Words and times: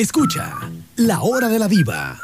Escucha 0.00 0.56
La 0.96 1.20
Hora 1.20 1.48
de 1.50 1.58
la 1.58 1.68
Diva 1.68 2.18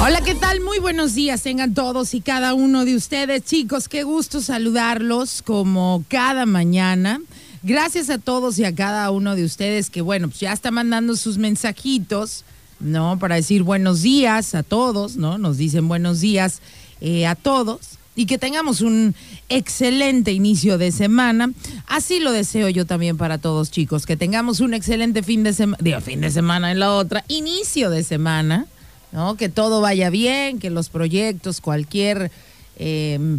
Hola, 0.00 0.20
¿qué 0.20 0.36
tal? 0.36 0.60
Muy 0.60 0.78
buenos 0.78 1.16
días 1.16 1.42
tengan 1.42 1.74
todos 1.74 2.14
y 2.14 2.20
cada 2.20 2.54
uno 2.54 2.84
de 2.84 2.94
ustedes, 2.94 3.44
chicos. 3.44 3.88
Qué 3.88 4.04
gusto 4.04 4.40
saludarlos 4.40 5.42
como 5.42 6.04
cada 6.06 6.46
mañana. 6.46 7.20
Gracias 7.66 8.10
a 8.10 8.18
todos 8.18 8.58
y 8.58 8.66
a 8.66 8.74
cada 8.74 9.10
uno 9.10 9.34
de 9.34 9.42
ustedes 9.42 9.88
que, 9.88 10.02
bueno, 10.02 10.28
pues 10.28 10.40
ya 10.40 10.52
está 10.52 10.70
mandando 10.70 11.16
sus 11.16 11.38
mensajitos, 11.38 12.44
¿no? 12.78 13.18
Para 13.18 13.36
decir 13.36 13.62
buenos 13.62 14.02
días 14.02 14.54
a 14.54 14.62
todos, 14.62 15.16
¿no? 15.16 15.38
Nos 15.38 15.56
dicen 15.56 15.88
buenos 15.88 16.20
días 16.20 16.60
eh, 17.00 17.26
a 17.26 17.34
todos 17.34 17.80
y 18.14 18.26
que 18.26 18.36
tengamos 18.36 18.82
un 18.82 19.14
excelente 19.48 20.30
inicio 20.30 20.76
de 20.76 20.92
semana. 20.92 21.52
Así 21.86 22.20
lo 22.20 22.32
deseo 22.32 22.68
yo 22.68 22.84
también 22.84 23.16
para 23.16 23.38
todos, 23.38 23.70
chicos, 23.70 24.04
que 24.04 24.18
tengamos 24.18 24.60
un 24.60 24.74
excelente 24.74 25.22
fin 25.22 25.42
de 25.42 25.54
semana, 25.54 25.78
digo, 25.80 26.02
fin 26.02 26.20
de 26.20 26.30
semana 26.30 26.70
en 26.70 26.80
la 26.80 26.92
otra, 26.92 27.24
inicio 27.28 27.88
de 27.88 28.04
semana, 28.04 28.66
¿no? 29.10 29.38
Que 29.38 29.48
todo 29.48 29.80
vaya 29.80 30.10
bien, 30.10 30.58
que 30.58 30.68
los 30.68 30.90
proyectos, 30.90 31.62
cualquier, 31.62 32.30
eh, 32.76 33.38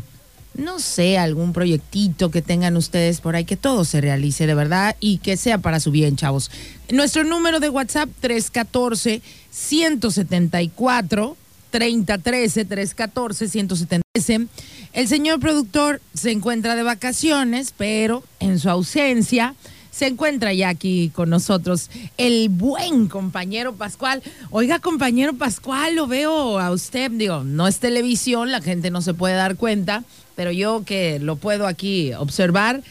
no 0.57 0.79
sé, 0.79 1.17
algún 1.17 1.53
proyectito 1.53 2.31
que 2.31 2.41
tengan 2.41 2.77
ustedes 2.77 3.21
por 3.21 3.35
ahí, 3.35 3.45
que 3.45 3.57
todo 3.57 3.85
se 3.85 4.01
realice 4.01 4.47
de 4.47 4.55
verdad 4.55 4.95
y 4.99 5.17
que 5.17 5.37
sea 5.37 5.57
para 5.57 5.79
su 5.79 5.91
bien, 5.91 6.15
chavos. 6.15 6.51
Nuestro 6.91 7.23
número 7.23 7.59
de 7.59 7.69
WhatsApp 7.69 8.09
314 8.21 9.21
174 9.51 11.37
3013 11.71 12.65
314 12.65 13.49
173. 13.49 14.47
El 14.93 15.07
señor 15.07 15.39
productor 15.39 16.01
se 16.13 16.31
encuentra 16.31 16.75
de 16.75 16.83
vacaciones, 16.83 17.73
pero 17.77 18.23
en 18.39 18.59
su 18.59 18.69
ausencia 18.69 19.55
se 19.91 20.07
encuentra 20.07 20.53
ya 20.53 20.67
aquí 20.67 21.09
con 21.15 21.29
nosotros 21.29 21.89
el 22.17 22.49
buen 22.49 23.07
compañero 23.07 23.75
Pascual. 23.75 24.21
Oiga, 24.51 24.79
compañero 24.79 25.33
Pascual, 25.35 25.95
lo 25.95 26.05
veo 26.05 26.59
a 26.59 26.71
usted, 26.71 27.11
digo, 27.11 27.45
no 27.45 27.65
es 27.67 27.79
televisión, 27.79 28.51
la 28.51 28.61
gente 28.61 28.91
no 28.91 29.01
se 29.01 29.13
puede 29.13 29.35
dar 29.35 29.55
cuenta, 29.55 30.03
pero 30.35 30.51
yo 30.51 30.83
que 30.85 31.19
lo 31.19 31.35
puedo 31.35 31.67
aquí 31.67 32.13
observar, 32.13 32.81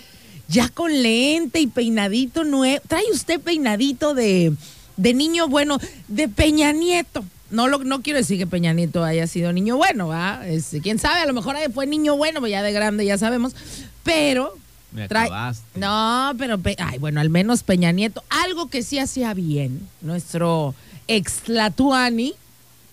ya 0.48 0.68
con 0.68 1.02
lente 1.02 1.60
y 1.60 1.66
peinadito 1.66 2.44
nuevo. 2.44 2.82
Trae 2.86 3.04
usted 3.12 3.40
peinadito 3.40 4.14
de, 4.14 4.52
de 4.96 5.14
niño 5.14 5.48
bueno, 5.48 5.78
de 6.08 6.28
Peña 6.28 6.72
Nieto 6.72 7.24
no, 7.50 7.68
lo, 7.68 7.78
no 7.84 8.02
quiero 8.02 8.18
decir 8.18 8.36
que 8.38 8.46
Peña 8.46 8.72
Nieto 8.72 9.04
haya 9.04 9.26
sido 9.26 9.52
niño 9.52 9.76
bueno, 9.76 10.08
¿va? 10.08 10.40
quién 10.82 10.98
sabe, 10.98 11.20
a 11.20 11.26
lo 11.26 11.32
mejor 11.34 11.56
fue 11.72 11.86
niño 11.86 12.16
bueno, 12.16 12.40
pues 12.40 12.50
ya 12.50 12.62
de 12.62 12.72
grande 12.72 13.04
ya 13.04 13.16
sabemos. 13.16 13.54
Pero. 14.02 14.56
Me 14.90 15.08
trae-. 15.08 15.30
No, 15.76 16.32
pero. 16.36 16.58
Pe- 16.58 16.76
Ay, 16.78 16.98
bueno, 16.98 17.20
al 17.20 17.30
menos 17.30 17.62
Peña 17.62 17.92
Nieto. 17.92 18.24
Algo 18.28 18.68
que 18.68 18.82
sí 18.82 18.98
hacía 18.98 19.34
bien, 19.34 19.88
nuestro 20.00 20.74
ex 21.06 21.42
Tlatuani, 21.44 22.34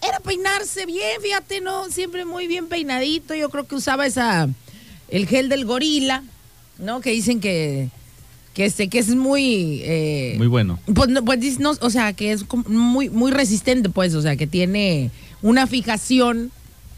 era 0.08 0.20
peinarse 0.20 0.86
bien, 0.86 1.22
fíjate, 1.22 1.62
¿no? 1.62 1.90
Siempre 1.90 2.26
muy 2.26 2.48
bien 2.48 2.68
peinadito. 2.68 3.34
Yo 3.36 3.50
creo 3.50 3.68
que 3.68 3.76
usaba 3.76 4.06
esa. 4.06 4.50
El 5.10 5.28
gel 5.28 5.50
del 5.50 5.66
gorila, 5.66 6.24
¿no? 6.80 7.02
Que 7.02 7.12
dicen 7.12 7.40
que. 7.40 7.90
Que, 8.54 8.66
este, 8.66 8.90
que 8.90 9.00
es 9.00 9.16
muy. 9.16 9.80
eh, 9.84 10.36
Muy 10.38 10.48
bueno. 10.48 10.78
pues, 10.94 11.08
no, 11.10 11.24
pues 11.24 11.60
no, 11.60 11.72
o 11.80 11.90
sea, 11.90 12.12
que 12.14 12.34
es 12.34 12.44
muy, 12.68 13.10
muy 13.10 13.32
resistente, 13.32 13.90
pues, 13.90 14.14
o 14.14 14.22
sea, 14.22 14.36
que 14.36 14.46
tiene 14.48 15.10
una 15.42 15.68
fijación 15.68 16.52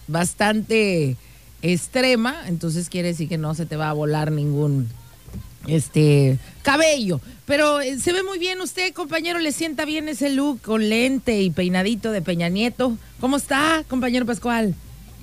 bastante 0.08 1.16
extrema, 1.62 2.48
entonces 2.48 2.90
quiere 2.90 3.10
decir 3.10 3.30
que 3.30 3.38
no 3.38 3.54
se 3.56 3.66
te 3.66 3.76
va 3.76 3.90
a 3.90 3.94
volar 3.94 4.32
ningún 4.32 4.90
este 5.68 6.38
cabello. 6.62 7.20
Pero 7.46 7.82
eh, 7.82 8.00
se 8.00 8.14
ve 8.14 8.24
muy 8.24 8.40
bien 8.40 8.62
usted, 8.62 8.94
compañero, 8.94 9.40
le 9.40 9.52
sienta 9.52 9.86
bien 9.86 10.08
ese 10.08 10.30
look 10.30 10.62
con 10.62 10.90
lente 10.90 11.42
y 11.42 11.50
peinadito 11.50 12.12
de 12.12 12.22
Peña 12.22 12.50
Nieto. 12.50 12.98
¿Cómo 13.20 13.38
está, 13.38 13.84
compañero 13.88 14.26
Pascual? 14.26 14.76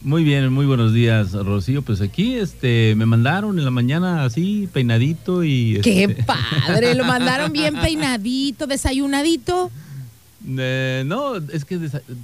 Muy 0.03 0.25
bien, 0.25 0.51
muy 0.51 0.65
buenos 0.65 0.95
días, 0.95 1.33
Rocío. 1.33 1.83
Pues 1.83 2.01
aquí 2.01 2.35
este 2.35 2.95
me 2.97 3.05
mandaron 3.05 3.59
en 3.59 3.65
la 3.67 3.71
mañana 3.71 4.25
así 4.25 4.67
peinadito 4.73 5.45
y 5.45 5.79
Qué 5.83 6.05
este, 6.05 6.25
padre, 6.67 6.95
lo 6.95 7.05
mandaron 7.05 7.53
bien 7.53 7.75
peinadito, 7.79 8.67
desayunadito. 8.67 9.71
Eh, 10.47 11.03
no, 11.07 11.37
es 11.37 11.65
que 11.65 11.79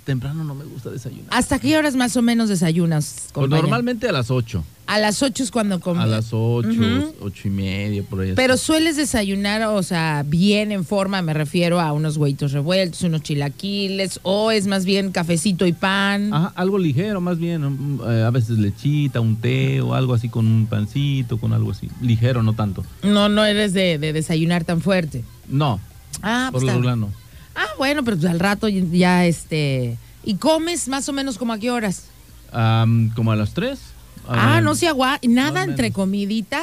temprano 0.05 0.43
no 0.45 0.55
me 0.55 0.65
gusta 0.65 0.91
desayunar. 0.91 1.27
¿Hasta 1.31 1.59
qué 1.59 1.77
horas 1.77 1.95
más 1.97 2.17
o 2.17 2.23
menos 2.23 2.49
desayunas? 2.49 3.15
Pues 3.17 3.33
compañero? 3.33 3.63
normalmente 3.63 4.09
a 4.09 4.13
las 4.13 4.31
8, 4.31 4.65
A 4.87 4.99
las 4.99 5.23
8 5.23 5.43
es 5.43 5.51
cuando 5.51 5.81
comes. 5.81 6.03
a 6.03 6.07
las 6.07 6.29
8, 6.33 6.69
Ujú. 6.69 7.15
ocho 7.21 7.49
y 7.49 7.51
media, 7.51 8.03
por 8.05 8.21
ahí. 8.21 8.33
Pero 8.35 8.57
sueles 8.57 8.97
desayunar, 8.97 9.63
o 9.65 9.83
sea, 9.83 10.25
bien 10.27 10.73
en 10.73 10.85
forma, 10.85 11.21
me 11.23 11.35
refiero 11.35 11.81
a 11.81 11.93
unos 11.93 12.17
hueitos 12.17 12.53
revueltos, 12.53 13.03
unos 13.03 13.23
chilaquiles, 13.23 14.21
o 14.23 14.51
es 14.51 14.67
más 14.67 14.85
bien 14.85 15.11
cafecito 15.13 15.67
y 15.67 15.73
pan. 15.73 16.33
Ajá, 16.33 16.53
algo 16.57 16.79
ligero, 16.79 17.21
más 17.21 17.39
bien, 17.39 17.99
eh, 18.09 18.23
a 18.27 18.31
veces 18.31 18.59
lechita, 18.59 19.21
un 19.21 19.37
té 19.37 19.81
o 19.81 19.93
algo 19.95 20.15
así 20.15 20.29
con 20.29 20.47
un 20.47 20.67
pancito, 20.67 21.39
con 21.39 21.53
algo 21.53 21.73
así. 21.73 21.89
Ligero, 22.01 22.43
no 22.43 22.55
tanto. 22.55 22.85
No, 23.03 23.29
no 23.29 23.45
eres 23.45 23.73
de, 23.75 23.99
de 23.99 24.13
desayunar 24.13 24.65
tan 24.65 24.81
fuerte. 24.81 25.25
No, 25.49 25.81
Ah, 26.23 26.49
por 26.51 26.63
pues 26.63 26.65
lo 26.65 26.73
regular 26.73 26.97
no. 26.97 27.11
Ah, 27.57 27.67
bueno, 27.79 28.05
pero 28.05 28.17
pues 28.17 28.31
al 28.31 28.39
rato 28.41 28.69
ya 28.69 29.25
este. 29.27 29.97
¿Y 30.25 30.35
comes 30.37 30.89
más 30.89 31.09
o 31.09 31.13
menos 31.13 31.39
como 31.39 31.53
a 31.53 31.59
qué 31.59 31.71
horas? 31.71 32.05
Am, 32.53 33.11
como 33.15 33.33
a 33.33 33.37
las 33.37 33.55
3. 33.55 33.79
Ah, 34.29 34.61
no 34.61 34.75
se 34.75 34.89
agua, 34.89 35.19
nada 35.27 35.63
entre 35.65 35.93
comidita. 35.93 36.63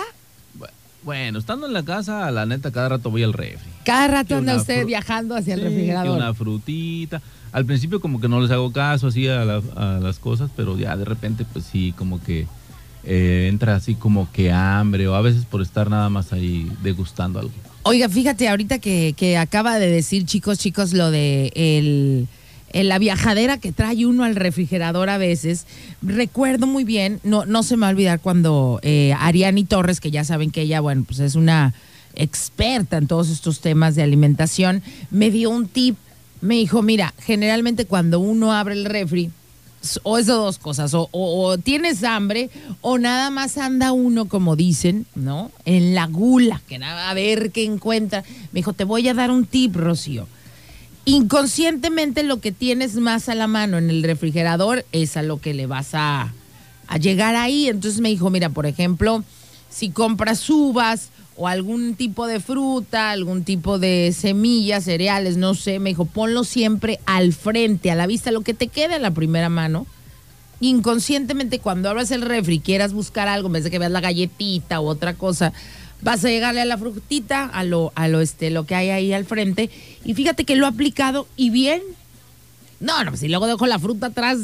Bueno, 1.03 1.39
estando 1.39 1.67
en 1.67 1.73
la 1.73 1.83
casa, 1.83 2.31
la 2.31 2.45
neta, 2.45 2.71
cada 2.71 2.89
rato 2.89 3.09
voy 3.11 3.23
al 3.23 3.33
refri. 3.33 3.69
Cada 3.83 4.07
rato 4.07 4.37
anda 4.37 4.55
usted 4.55 4.85
viajando 4.85 5.35
hacia 5.35 5.55
el 5.55 5.59
Sí, 5.59 5.65
que 5.65 5.69
refrigerador. 5.69 6.15
una 6.17 6.33
frutita. 6.33 7.21
Al 7.51 7.65
principio 7.65 7.99
como 7.99 8.21
que 8.21 8.29
no 8.29 8.39
les 8.39 8.51
hago 8.51 8.71
caso 8.71 9.07
así 9.07 9.27
a, 9.27 9.43
la- 9.43 9.61
a 9.75 9.99
las 9.99 10.17
cosas, 10.19 10.49
pero 10.55 10.77
ya 10.77 10.95
de 10.95 11.03
repente 11.05 11.45
pues 11.51 11.65
sí, 11.65 11.93
como 11.97 12.23
que 12.23 12.47
eh, 13.03 13.47
entra 13.51 13.75
así 13.75 13.95
como 13.95 14.31
que 14.31 14.51
hambre 14.53 15.07
o 15.09 15.15
a 15.15 15.21
veces 15.21 15.43
por 15.45 15.61
estar 15.61 15.89
nada 15.89 16.07
más 16.09 16.31
ahí 16.31 16.71
degustando 16.81 17.39
algo. 17.39 17.51
Oiga, 17.85 18.07
fíjate, 18.07 18.47
ahorita 18.47 18.79
que, 18.79 19.13
que 19.17 19.37
acaba 19.37 19.77
de 19.77 19.89
decir, 19.89 20.25
chicos, 20.25 20.57
chicos, 20.57 20.93
lo 20.93 21.11
de 21.11 21.51
el, 21.53 22.87
la 22.87 22.97
viajadera 22.97 23.57
que 23.57 23.73
trae 23.73 24.05
uno 24.05 24.23
al 24.23 24.37
refrigerador 24.37 25.09
a 25.09 25.17
veces, 25.17 25.65
recuerdo 26.01 26.65
muy 26.65 26.85
bien, 26.85 27.19
no, 27.23 27.45
no 27.45 27.61
se 27.61 27.75
me 27.75 27.81
va 27.81 27.87
a 27.87 27.89
olvidar 27.89 28.21
cuando 28.21 28.79
eh, 28.83 29.13
Ariani 29.19 29.65
Torres, 29.65 29.99
que 29.99 30.11
ya 30.11 30.23
saben 30.23 30.49
que 30.49 30.61
ella, 30.61 30.79
bueno, 30.79 31.03
pues 31.05 31.19
es 31.19 31.35
una 31.35 31.73
experta 32.15 32.95
en 32.95 33.07
todos 33.07 33.29
estos 33.29 33.59
temas 33.59 33.95
de 33.95 34.03
alimentación, 34.03 34.81
me 35.11 35.29
dio 35.29 35.49
un 35.49 35.67
tip, 35.67 35.97
me 36.39 36.55
dijo, 36.55 36.83
mira, 36.83 37.13
generalmente 37.19 37.83
cuando 37.83 38.21
uno 38.21 38.53
abre 38.53 38.75
el 38.75 38.85
refri, 38.85 39.29
o 40.03 40.17
es 40.17 40.27
de 40.27 40.33
dos 40.33 40.59
cosas, 40.59 40.93
o, 40.93 41.09
o- 41.11 41.45
o 41.47 41.57
tienes 41.57 42.03
hambre 42.03 42.49
o 42.81 42.97
nada 42.97 43.29
más 43.29 43.57
anda 43.57 43.91
uno, 43.91 44.25
como 44.29 44.55
dicen, 44.55 45.05
¿no? 45.15 45.51
En 45.65 45.93
la 45.93 46.07
gula, 46.07 46.61
que 46.69 46.79
nada, 46.79 47.09
a 47.09 47.13
ver 47.13 47.51
qué 47.51 47.63
encuentra. 47.65 48.23
Me 48.51 48.59
dijo, 48.59 48.73
te 48.73 48.83
voy 48.85 49.07
a 49.09 49.13
dar 49.13 49.29
un 49.31 49.45
tip, 49.45 49.75
Rocío. 49.75 50.27
Inconscientemente 51.05 52.23
lo 52.23 52.39
que 52.39 52.51
tienes 52.53 52.95
más 52.95 53.27
a 53.27 53.35
la 53.35 53.47
mano 53.47 53.77
en 53.77 53.89
el 53.89 54.03
refrigerador 54.03 54.85
es 54.93 55.17
a 55.17 55.21
lo 55.21 55.39
que 55.41 55.53
le 55.53 55.65
vas 55.67 55.89
a, 55.93 56.33
a 56.87 56.97
llegar 56.97 57.35
ahí. 57.35 57.67
Entonces 57.67 57.99
me 57.99 58.07
dijo, 58.09 58.29
mira, 58.29 58.49
por 58.49 58.65
ejemplo, 58.65 59.23
si 59.69 59.89
compras 59.89 60.49
uvas 60.49 61.09
o 61.35 61.47
algún 61.47 61.95
tipo 61.95 62.27
de 62.27 62.39
fruta, 62.39 63.11
algún 63.11 63.43
tipo 63.43 63.79
de 63.79 64.13
semillas, 64.15 64.83
cereales, 64.83 65.37
no 65.37 65.55
sé, 65.55 65.79
me 65.79 65.89
dijo, 65.89 66.05
ponlo 66.05 66.43
siempre 66.43 66.99
al 67.05 67.33
frente, 67.33 67.91
a 67.91 67.95
la 67.95 68.07
vista, 68.07 68.31
lo 68.31 68.41
que 68.41 68.53
te 68.53 68.67
quede 68.67 68.95
a 68.95 68.99
la 68.99 69.11
primera 69.11 69.49
mano. 69.49 69.87
Inconscientemente, 70.59 71.59
cuando 71.59 71.89
abras 71.89 72.11
el 72.11 72.21
refri 72.21 72.59
quieras 72.59 72.93
buscar 72.93 73.27
algo, 73.27 73.47
en 73.47 73.53
vez 73.53 73.63
de 73.63 73.71
que 73.71 73.79
veas 73.79 73.91
la 73.91 73.99
galletita 73.99 74.79
u 74.79 74.85
otra 74.85 75.15
cosa, 75.15 75.53
vas 76.01 76.23
a 76.23 76.29
llegarle 76.29 76.61
a 76.61 76.65
la 76.65 76.77
frutita, 76.77 77.45
a 77.45 77.63
lo, 77.63 77.91
a 77.95 78.07
lo, 78.07 78.21
este, 78.21 78.49
lo 78.49 78.65
que 78.65 78.75
hay 78.75 78.89
ahí 78.89 79.13
al 79.13 79.25
frente. 79.25 79.69
Y 80.05 80.13
fíjate 80.13 80.45
que 80.45 80.55
lo 80.55 80.65
ha 80.65 80.69
aplicado 80.69 81.27
y 81.35 81.49
bien. 81.49 81.81
No, 82.79 83.03
no, 83.03 83.11
pues 83.11 83.21
si 83.21 83.27
luego 83.27 83.47
dejo 83.47 83.65
la 83.65 83.79
fruta 83.79 84.07
atrás, 84.07 84.39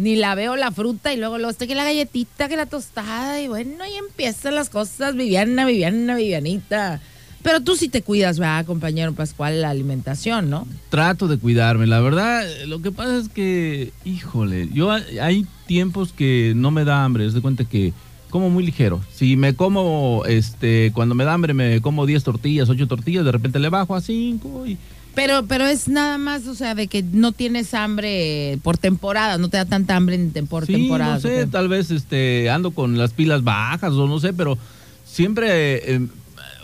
ni 0.00 0.16
la 0.16 0.34
veo 0.34 0.56
la 0.56 0.72
fruta 0.72 1.12
y 1.12 1.16
luego 1.16 1.36
luego 1.38 1.50
este 1.50 1.66
que 1.68 1.74
la 1.74 1.84
galletita, 1.84 2.48
que 2.48 2.56
la 2.56 2.66
tostada 2.66 3.40
y 3.40 3.48
bueno, 3.48 3.84
ahí 3.84 3.94
empiezan 3.96 4.54
las 4.54 4.70
cosas, 4.70 5.14
Viviana, 5.14 5.64
Viviana, 5.66 6.14
Vivianita. 6.16 7.00
Pero 7.42 7.60
tú 7.60 7.74
sí 7.74 7.88
te 7.88 8.02
cuidas, 8.02 8.38
¿verdad, 8.38 8.66
compañero 8.66 9.14
Pascual, 9.14 9.62
la 9.62 9.70
alimentación, 9.70 10.50
¿no? 10.50 10.66
Trato 10.90 11.26
de 11.26 11.38
cuidarme, 11.38 11.86
la 11.86 12.00
verdad, 12.00 12.44
lo 12.66 12.82
que 12.82 12.92
pasa 12.92 13.16
es 13.16 13.28
que, 13.30 13.92
híjole, 14.04 14.68
yo 14.74 14.90
hay- 14.90 15.18
hay 15.18 15.46
tiempos 15.66 16.12
que 16.12 16.52
no 16.54 16.70
me 16.70 16.84
da 16.84 17.02
hambre, 17.04 17.24
es 17.26 17.32
de 17.32 17.40
cuenta 17.40 17.64
que 17.64 17.92
como 18.28 18.48
muy 18.50 18.64
ligero. 18.64 19.00
Si 19.12 19.36
me 19.36 19.54
como, 19.54 20.24
este, 20.26 20.92
cuando 20.94 21.14
me 21.14 21.24
da 21.24 21.32
hambre 21.32 21.52
me 21.54 21.80
como 21.80 22.06
10 22.06 22.22
tortillas, 22.24 22.68
8 22.68 22.86
tortillas, 22.86 23.24
de 23.24 23.32
repente 23.32 23.58
le 23.58 23.70
bajo 23.70 23.94
a 23.96 24.00
5 24.02 24.66
y, 24.66 24.76
Pero, 25.14 25.44
pero 25.46 25.66
es 25.66 25.88
nada 25.88 26.18
más, 26.18 26.46
o 26.46 26.54
sea, 26.54 26.74
de 26.74 26.86
que 26.86 27.02
no 27.02 27.32
tienes 27.32 27.74
hambre 27.74 28.58
por 28.62 28.78
temporada, 28.78 29.38
no 29.38 29.48
te 29.48 29.56
da 29.56 29.64
tanta 29.64 29.96
hambre 29.96 30.18
por 30.48 30.66
Sí, 30.66 30.72
temporada. 30.74 31.14
no 31.14 31.20
sé, 31.20 31.46
tal 31.46 31.68
vez 31.68 31.90
este, 31.90 32.48
ando 32.48 32.70
con 32.70 32.96
las 32.96 33.12
pilas 33.12 33.42
bajas 33.42 33.92
o 33.92 34.06
no 34.06 34.20
sé, 34.20 34.32
pero 34.32 34.56
siempre, 35.04 35.94
eh, 35.96 36.06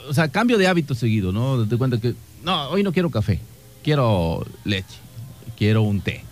o 0.09 0.15
sea, 0.15 0.29
cambio 0.29 0.59
de 0.59 0.69
hábito 0.69 0.95
seguido, 0.95 1.33
¿no? 1.33 1.67
Te 1.67 1.77
cuenta 1.77 2.01
que, 2.01 2.15
no, 2.45 2.69
hoy 2.71 2.83
no 2.83 2.93
quiero 2.93 3.11
café, 3.11 3.41
quiero 3.83 4.47
leche, 4.65 4.97
quiero 5.59 5.83
un 5.83 6.01
té, 6.01 6.23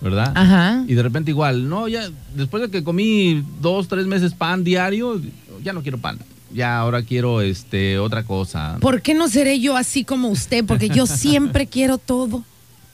¿verdad? 0.00 0.32
Ajá. 0.36 0.84
Y 0.86 0.94
de 0.94 1.02
repente 1.02 1.32
igual, 1.32 1.68
no, 1.68 1.88
ya 1.88 2.08
después 2.36 2.62
de 2.62 2.70
que 2.70 2.84
comí 2.84 3.44
dos, 3.60 3.88
tres 3.88 4.06
meses 4.06 4.34
pan 4.34 4.62
diario, 4.62 5.20
ya 5.64 5.72
no 5.72 5.82
quiero 5.82 5.98
pan, 5.98 6.18
ya 6.54 6.78
ahora 6.78 7.02
quiero 7.02 7.40
este 7.42 7.98
otra 7.98 8.22
cosa. 8.24 8.78
¿Por 8.80 9.02
qué 9.02 9.12
no 9.12 9.28
seré 9.28 9.60
yo 9.60 9.76
así 9.76 10.04
como 10.04 10.28
usted? 10.28 10.64
Porque 10.64 10.88
yo 10.88 11.06
siempre 11.06 11.66
quiero 11.66 11.98
todo. 11.98 12.42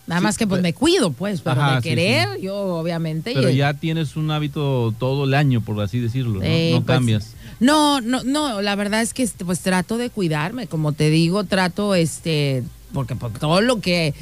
Nada 0.07 0.21
Sí, 0.21 0.25
más 0.25 0.39
que 0.39 0.47
pues 0.49 0.61
me 0.61 0.73
cuido, 0.73 1.13
pues, 1.13 1.41
pero 1.41 1.61
Ajá, 1.61 1.77
de 1.77 1.83
sí, 1.83 1.89
querer, 1.91 2.41
yo 2.41 2.57
obviamente. 2.57 3.31
Pero 3.33 3.49
y- 3.51 3.57
ya 3.57 3.75
tienes 3.75 4.17
un 4.17 4.31
hábito 4.33 4.93
todo 4.99 5.25
el 5.25 5.35
año, 5.35 5.61
por 5.61 5.81
así 5.81 6.01
decirlo, 6.01 6.41
¿no? 6.41 6.49
No 6.49 6.83
pues, 6.83 6.85
cambias. 6.97 7.35
No, 7.61 8.01
no, 8.01 8.25
no, 8.25 8.61
la 8.61 8.75
verdad 8.75 9.03
es 9.03 9.15
que 9.15 9.23
este, 9.23 9.45
pues 9.45 9.61
trato 9.61 9.99
de 9.99 10.11
cuidarme, 10.11 10.67
como 10.67 10.93
te 10.93 11.11
digo, 11.11 11.45
trato 11.45 11.95
este, 11.95 12.65
porque 12.93 13.15
por 13.15 13.31
todo 13.33 13.61
lo 13.61 13.81
que 13.81 14.15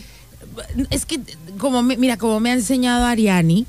es 0.90 1.06
que 1.06 1.20
como 1.58 1.82
me- 1.82 1.96
mira, 1.96 2.16
como 2.18 2.38
me 2.40 2.50
ha 2.50 2.54
enseñado 2.54 3.06
Ariani, 3.06 3.64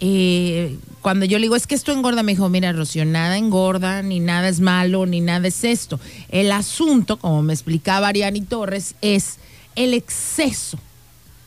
eh, 0.00 0.78
cuando 1.02 1.24
yo 1.24 1.38
le 1.38 1.42
digo, 1.44 1.56
es 1.56 1.66
que 1.66 1.74
esto 1.74 1.92
engorda, 1.92 2.22
me 2.22 2.32
dijo, 2.32 2.48
mira, 2.48 2.72
Rocío, 2.72 3.04
nada 3.04 3.36
engorda, 3.38 4.02
ni 4.02 4.20
nada 4.20 4.48
es 4.48 4.60
malo, 4.60 5.06
ni 5.06 5.20
nada 5.20 5.48
es 5.48 5.64
esto. 5.64 5.98
El 6.28 6.52
asunto, 6.52 7.18
como 7.18 7.42
me 7.42 7.52
explicaba 7.52 8.08
Ariani 8.08 8.42
Torres, 8.42 8.94
es 9.00 9.38
el 9.76 9.94
exceso. 9.94 10.78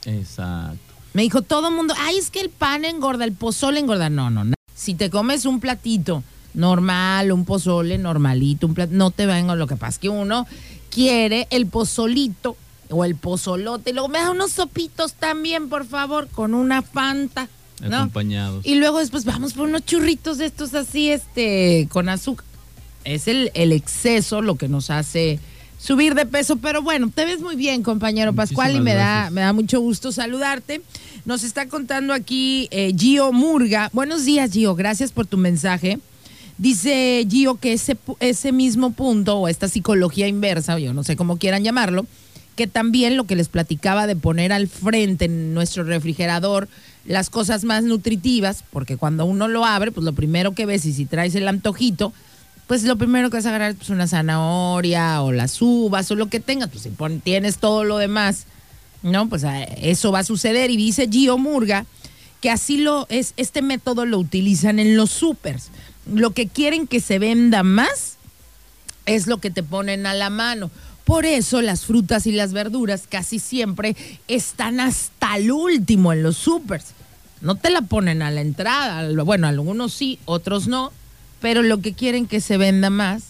Exacto. 0.06 0.80
Me 1.14 1.24
dijo 1.24 1.42
todo 1.42 1.68
el 1.70 1.76
mundo, 1.76 1.94
ay, 1.98 2.18
es 2.18 2.30
que 2.32 2.40
el 2.40 2.50
pan 2.50 2.86
engorda, 2.86 3.26
el 3.26 3.34
pozole 3.34 3.80
engorda. 3.80 4.10
No, 4.10 4.30
no, 4.30 4.44
no. 4.44 4.54
Si 4.74 4.96
te 4.96 5.10
comes 5.10 5.46
un 5.46 5.60
platito 5.60 6.24
normal, 6.54 7.32
un 7.32 7.46
pozole 7.46 7.98
normalito, 7.98 8.66
un 8.68 8.74
plat- 8.76 8.90
no 8.90 9.12
te 9.12 9.26
va 9.26 9.34
a 9.34 9.40
engordar. 9.40 9.60
Lo 9.60 9.68
que 9.68 9.76
pasa 9.76 9.92
es 9.92 10.00
que 10.00 10.10
uno 10.10 10.48
quiere 10.90 11.48
el 11.52 11.68
pozolito 11.68 12.56
o 12.90 13.06
el 13.06 13.16
pozolote. 13.16 13.92
Y 13.92 13.94
luego 13.94 14.08
me 14.08 14.20
da 14.20 14.32
unos 14.32 14.54
sopitos 14.54 15.14
también, 15.14 15.70
por 15.70 15.86
favor, 15.86 16.30
con 16.30 16.54
una 16.54 16.82
fanta. 16.82 17.48
¿No? 17.90 17.98
Acompañados. 17.98 18.66
Y 18.66 18.76
luego 18.76 19.00
después 19.00 19.26
vamos 19.26 19.54
por 19.54 19.68
unos 19.68 19.86
churritos 19.86 20.38
de 20.38 20.46
estos 20.46 20.74
así, 20.74 21.10
este, 21.10 21.88
con 21.92 22.10
azúcar. 22.10 22.46
Es 23.04 23.28
el, 23.28 23.52
el 23.54 23.72
exceso 23.72 24.42
lo 24.42 24.56
que 24.56 24.68
nos 24.68 24.90
hace 24.90 25.40
subir 25.82 26.14
de 26.16 26.26
peso. 26.26 26.58
Pero 26.58 26.82
bueno, 26.82 27.12
te 27.14 27.26
ves 27.26 27.42
muy 27.42 27.56
bien, 27.56 27.84
compañero 27.84 28.34
Pascual, 28.34 28.76
y 28.76 28.80
me 28.80 28.94
da, 28.94 29.30
me 29.32 29.42
da 29.42 29.54
mucho 29.54 29.82
gusto 29.82 30.12
saludarte. 30.12 30.82
Nos 31.26 31.44
está 31.44 31.68
contando 31.68 32.14
aquí 32.14 32.68
eh, 32.72 32.94
Gio 32.98 33.32
Murga. 33.32 33.90
Buenos 33.94 34.26
días, 34.26 34.52
Gio. 34.52 34.76
Gracias 34.76 35.12
por 35.12 35.26
tu 35.26 35.38
mensaje. 35.38 36.00
Dice 36.58 37.26
Gio 37.30 37.56
que 37.56 37.74
ese, 37.74 37.98
ese 38.20 38.52
mismo 38.52 38.92
punto 38.92 39.38
o 39.38 39.48
esta 39.48 39.68
psicología 39.68 40.28
inversa, 40.28 40.78
yo 40.78 40.94
no 40.94 41.04
sé 41.04 41.16
cómo 41.16 41.38
quieran 41.38 41.64
llamarlo, 41.64 42.06
que 42.56 42.68
también 42.68 43.18
lo 43.18 43.24
que 43.24 43.36
les 43.36 43.50
platicaba 43.50 44.06
de 44.06 44.16
poner 44.16 44.54
al 44.54 44.68
frente 44.68 45.26
en 45.26 45.56
nuestro 45.56 45.84
refrigerador 45.84 46.68
las 47.06 47.30
cosas 47.30 47.64
más 47.64 47.84
nutritivas, 47.84 48.64
porque 48.72 48.98
cuando 48.98 49.26
uno 49.26 49.48
lo 49.48 49.66
abre, 49.66 49.92
pues 49.92 50.04
lo 50.06 50.14
primero 50.14 50.54
que 50.54 50.66
ves 50.66 50.86
y 50.86 50.94
si 50.94 51.06
traes 51.06 51.34
el 51.36 51.48
antojito, 51.48 52.14
pues 52.68 52.84
lo 52.84 52.96
primero 52.98 53.30
que 53.30 53.38
vas 53.38 53.46
a 53.46 53.50
agarrar 53.50 53.72
es 53.72 53.78
pues, 53.78 53.90
una 53.90 54.08
zanahoria 54.08 55.22
o 55.22 55.32
las 55.32 55.62
uvas 55.62 56.10
o 56.12 56.16
lo 56.16 56.28
que 56.28 56.40
tengas, 56.40 56.70
pues 56.70 56.84
si 56.84 56.92
tienes 57.24 57.58
todo 57.58 57.84
lo 57.84 57.98
demás, 57.98 58.46
¿no? 59.04 59.28
Pues 59.28 59.44
a- 59.44 59.64
eso 59.64 60.12
va 60.12 60.20
a 60.20 60.24
suceder 60.24 60.70
y 60.72 60.78
dice 60.78 61.08
Gio 61.12 61.38
Murga 61.38 61.86
que 62.40 62.50
así 62.50 62.78
lo 62.78 63.06
es 63.10 63.34
este 63.38 63.62
método 63.62 64.06
lo 64.06 64.18
utilizan 64.18 64.80
en 64.80 64.98
los 64.98 65.12
supers. 65.12 65.70
Lo 66.12 66.32
que 66.32 66.48
quieren 66.48 66.88
que 66.88 67.00
se 67.00 67.20
venda 67.20 67.62
más 67.62 68.18
es 69.06 69.28
lo 69.28 69.38
que 69.40 69.52
te 69.52 69.62
ponen 69.64 70.06
a 70.08 70.14
la 70.16 70.30
mano. 70.30 70.72
Por 71.12 71.26
eso 71.26 71.62
las 71.62 71.84
frutas 71.84 72.26
y 72.26 72.32
las 72.32 72.54
verduras 72.54 73.04
casi 73.06 73.40
siempre 73.40 73.98
están 74.30 74.80
hasta 74.80 75.36
el 75.36 75.52
último 75.52 76.14
en 76.14 76.24
los 76.24 76.38
supers. 76.38 76.94
No 77.42 77.56
te 77.56 77.70
la 77.70 77.82
ponen 77.82 78.22
a 78.22 78.32
la 78.32 78.40
entrada. 78.40 79.22
Bueno, 79.26 79.48
algunos 79.48 79.92
sí, 79.92 80.20
otros 80.24 80.70
no. 80.70 80.94
Pero 81.42 81.64
lo 81.64 81.82
que 81.82 81.92
quieren 81.92 82.28
que 82.28 82.40
se 82.40 82.56
venda 82.56 82.90
más. 82.90 83.24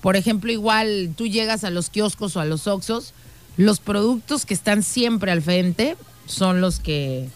Por 0.00 0.16
ejemplo, 0.16 0.50
igual 0.50 1.12
tú 1.18 1.26
llegas 1.26 1.64
a 1.64 1.70
los 1.70 1.90
kioscos 1.90 2.34
o 2.34 2.40
a 2.40 2.46
los 2.46 2.66
oxos, 2.66 3.12
los 3.58 3.78
productos 3.78 4.46
que 4.46 4.54
están 4.54 4.82
siempre 4.82 5.30
al 5.30 5.42
frente 5.42 5.98
son 6.24 6.62
los 6.62 6.80
que... 6.80 7.28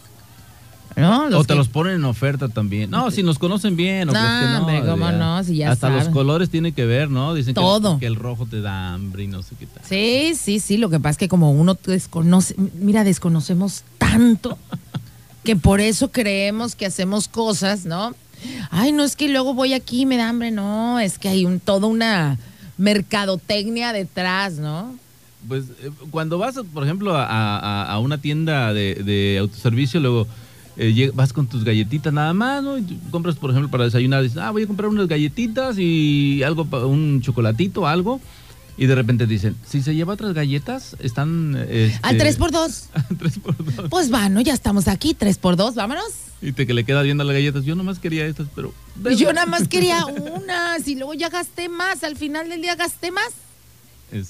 ¿no? 0.96 1.26
o 1.26 1.42
te 1.44 1.48
que- 1.48 1.54
los 1.54 1.68
ponen 1.68 1.94
en 1.96 2.04
oferta 2.04 2.48
también. 2.48 2.90
No, 2.90 3.10
si 3.10 3.22
nos 3.22 3.38
conocen 3.38 3.76
bien. 3.76 4.08
O 4.08 4.12
No, 4.12 4.18
que 4.20 4.46
no, 4.46 4.58
hombre, 4.60 4.80
cómo 4.90 5.10
ya. 5.10 5.16
no, 5.16 5.44
si 5.44 5.56
ya 5.56 5.70
Hasta 5.70 5.88
los 5.90 6.08
colores 6.08 6.50
tiene 6.50 6.72
que 6.72 6.84
ver, 6.86 7.10
¿no? 7.10 7.34
Dicen. 7.34 7.54
Que, 8.00 8.06
el 8.06 8.16
rojo 8.16 8.46
te 8.46 8.60
da 8.60 8.94
hambre 8.94 9.24
y 9.24 9.26
no 9.28 9.42
sé 9.42 9.54
qué 9.58 9.66
tal. 9.66 9.82
Sí, 9.88 10.34
sí, 10.38 10.60
sí. 10.60 10.76
Lo 10.76 10.90
que 10.90 10.98
pasa 11.00 11.10
es 11.12 11.18
que 11.18 11.28
como 11.28 11.50
uno 11.52 11.76
desconoce, 11.86 12.54
mira, 12.80 13.04
desconocemos 13.04 13.84
tanto 13.98 14.58
que 15.44 15.56
por 15.56 15.80
eso 15.80 16.10
creemos 16.10 16.74
que 16.76 16.86
hacemos 16.86 17.28
cosas, 17.28 17.84
¿no? 17.84 18.14
Ay, 18.70 18.92
no 18.92 19.04
es 19.04 19.16
que 19.16 19.28
luego 19.28 19.54
voy 19.54 19.72
aquí 19.72 20.02
y 20.02 20.06
me 20.06 20.16
da 20.16 20.28
hambre, 20.28 20.50
no, 20.50 20.98
es 21.00 21.18
que 21.18 21.28
hay 21.28 21.44
un, 21.44 21.60
toda 21.60 21.86
una 21.86 22.38
mercadotecnia 22.96 23.92
detrás, 23.92 24.54
¿no? 24.54 24.94
Pues 25.48 25.64
eh, 25.82 25.90
cuando 26.10 26.38
vas, 26.38 26.54
por 26.72 26.84
ejemplo, 26.84 27.16
a, 27.16 27.24
a- 27.26 27.84
a 27.92 27.98
una 27.98 28.18
tienda 28.18 28.72
de, 28.72 28.94
de 28.94 29.38
autoservicio, 29.40 29.98
luego 30.00 30.26
eh, 30.76 31.10
vas 31.14 31.32
con 31.32 31.46
tus 31.46 31.64
galletitas 31.64 32.12
nada 32.12 32.32
más, 32.32 32.62
¿no? 32.62 32.78
Y 32.78 32.98
compras, 33.10 33.36
por 33.36 33.50
ejemplo, 33.50 33.70
para 33.70 33.84
desayunar, 33.84 34.22
dices, 34.22 34.38
ah, 34.38 34.50
voy 34.50 34.62
a 34.62 34.66
comprar 34.66 34.88
unas 34.88 35.08
galletitas 35.08 35.76
y 35.78 36.42
algo, 36.42 36.66
un 36.86 37.20
chocolatito, 37.20 37.86
algo. 37.86 38.20
Y 38.78 38.86
de 38.86 38.94
repente 38.94 39.26
dicen, 39.26 39.54
si 39.66 39.82
se 39.82 39.94
lleva 39.94 40.14
otras 40.14 40.32
galletas, 40.32 40.96
están... 40.98 41.54
este, 41.68 41.98
Al 42.02 42.16
3 42.16 42.36
por 42.36 42.50
2 42.50 42.88
tres 43.18 43.38
por 43.38 43.56
dos. 43.62 43.88
Pues 43.90 44.10
bueno, 44.10 44.40
ya 44.40 44.54
estamos 44.54 44.88
aquí, 44.88 45.12
3 45.12 45.36
por 45.38 45.56
2 45.56 45.74
vámonos. 45.74 46.04
Y 46.40 46.52
te 46.52 46.66
que 46.66 46.72
le 46.74 46.84
queda 46.84 47.02
viendo 47.02 47.22
las 47.22 47.34
galletas. 47.34 47.64
Yo 47.64 47.74
nomás 47.74 47.98
quería 47.98 48.26
estas, 48.26 48.48
pero... 48.54 48.72
Y 49.08 49.16
Yo 49.16 49.32
nada 49.32 49.46
más 49.46 49.68
quería 49.68 50.06
unas 50.06 50.88
y 50.88 50.94
luego 50.96 51.14
ya 51.14 51.28
gasté 51.28 51.68
más, 51.68 52.02
al 52.02 52.16
final 52.16 52.48
del 52.48 52.62
día 52.62 52.74
gasté 52.74 53.10
más. 53.12 53.30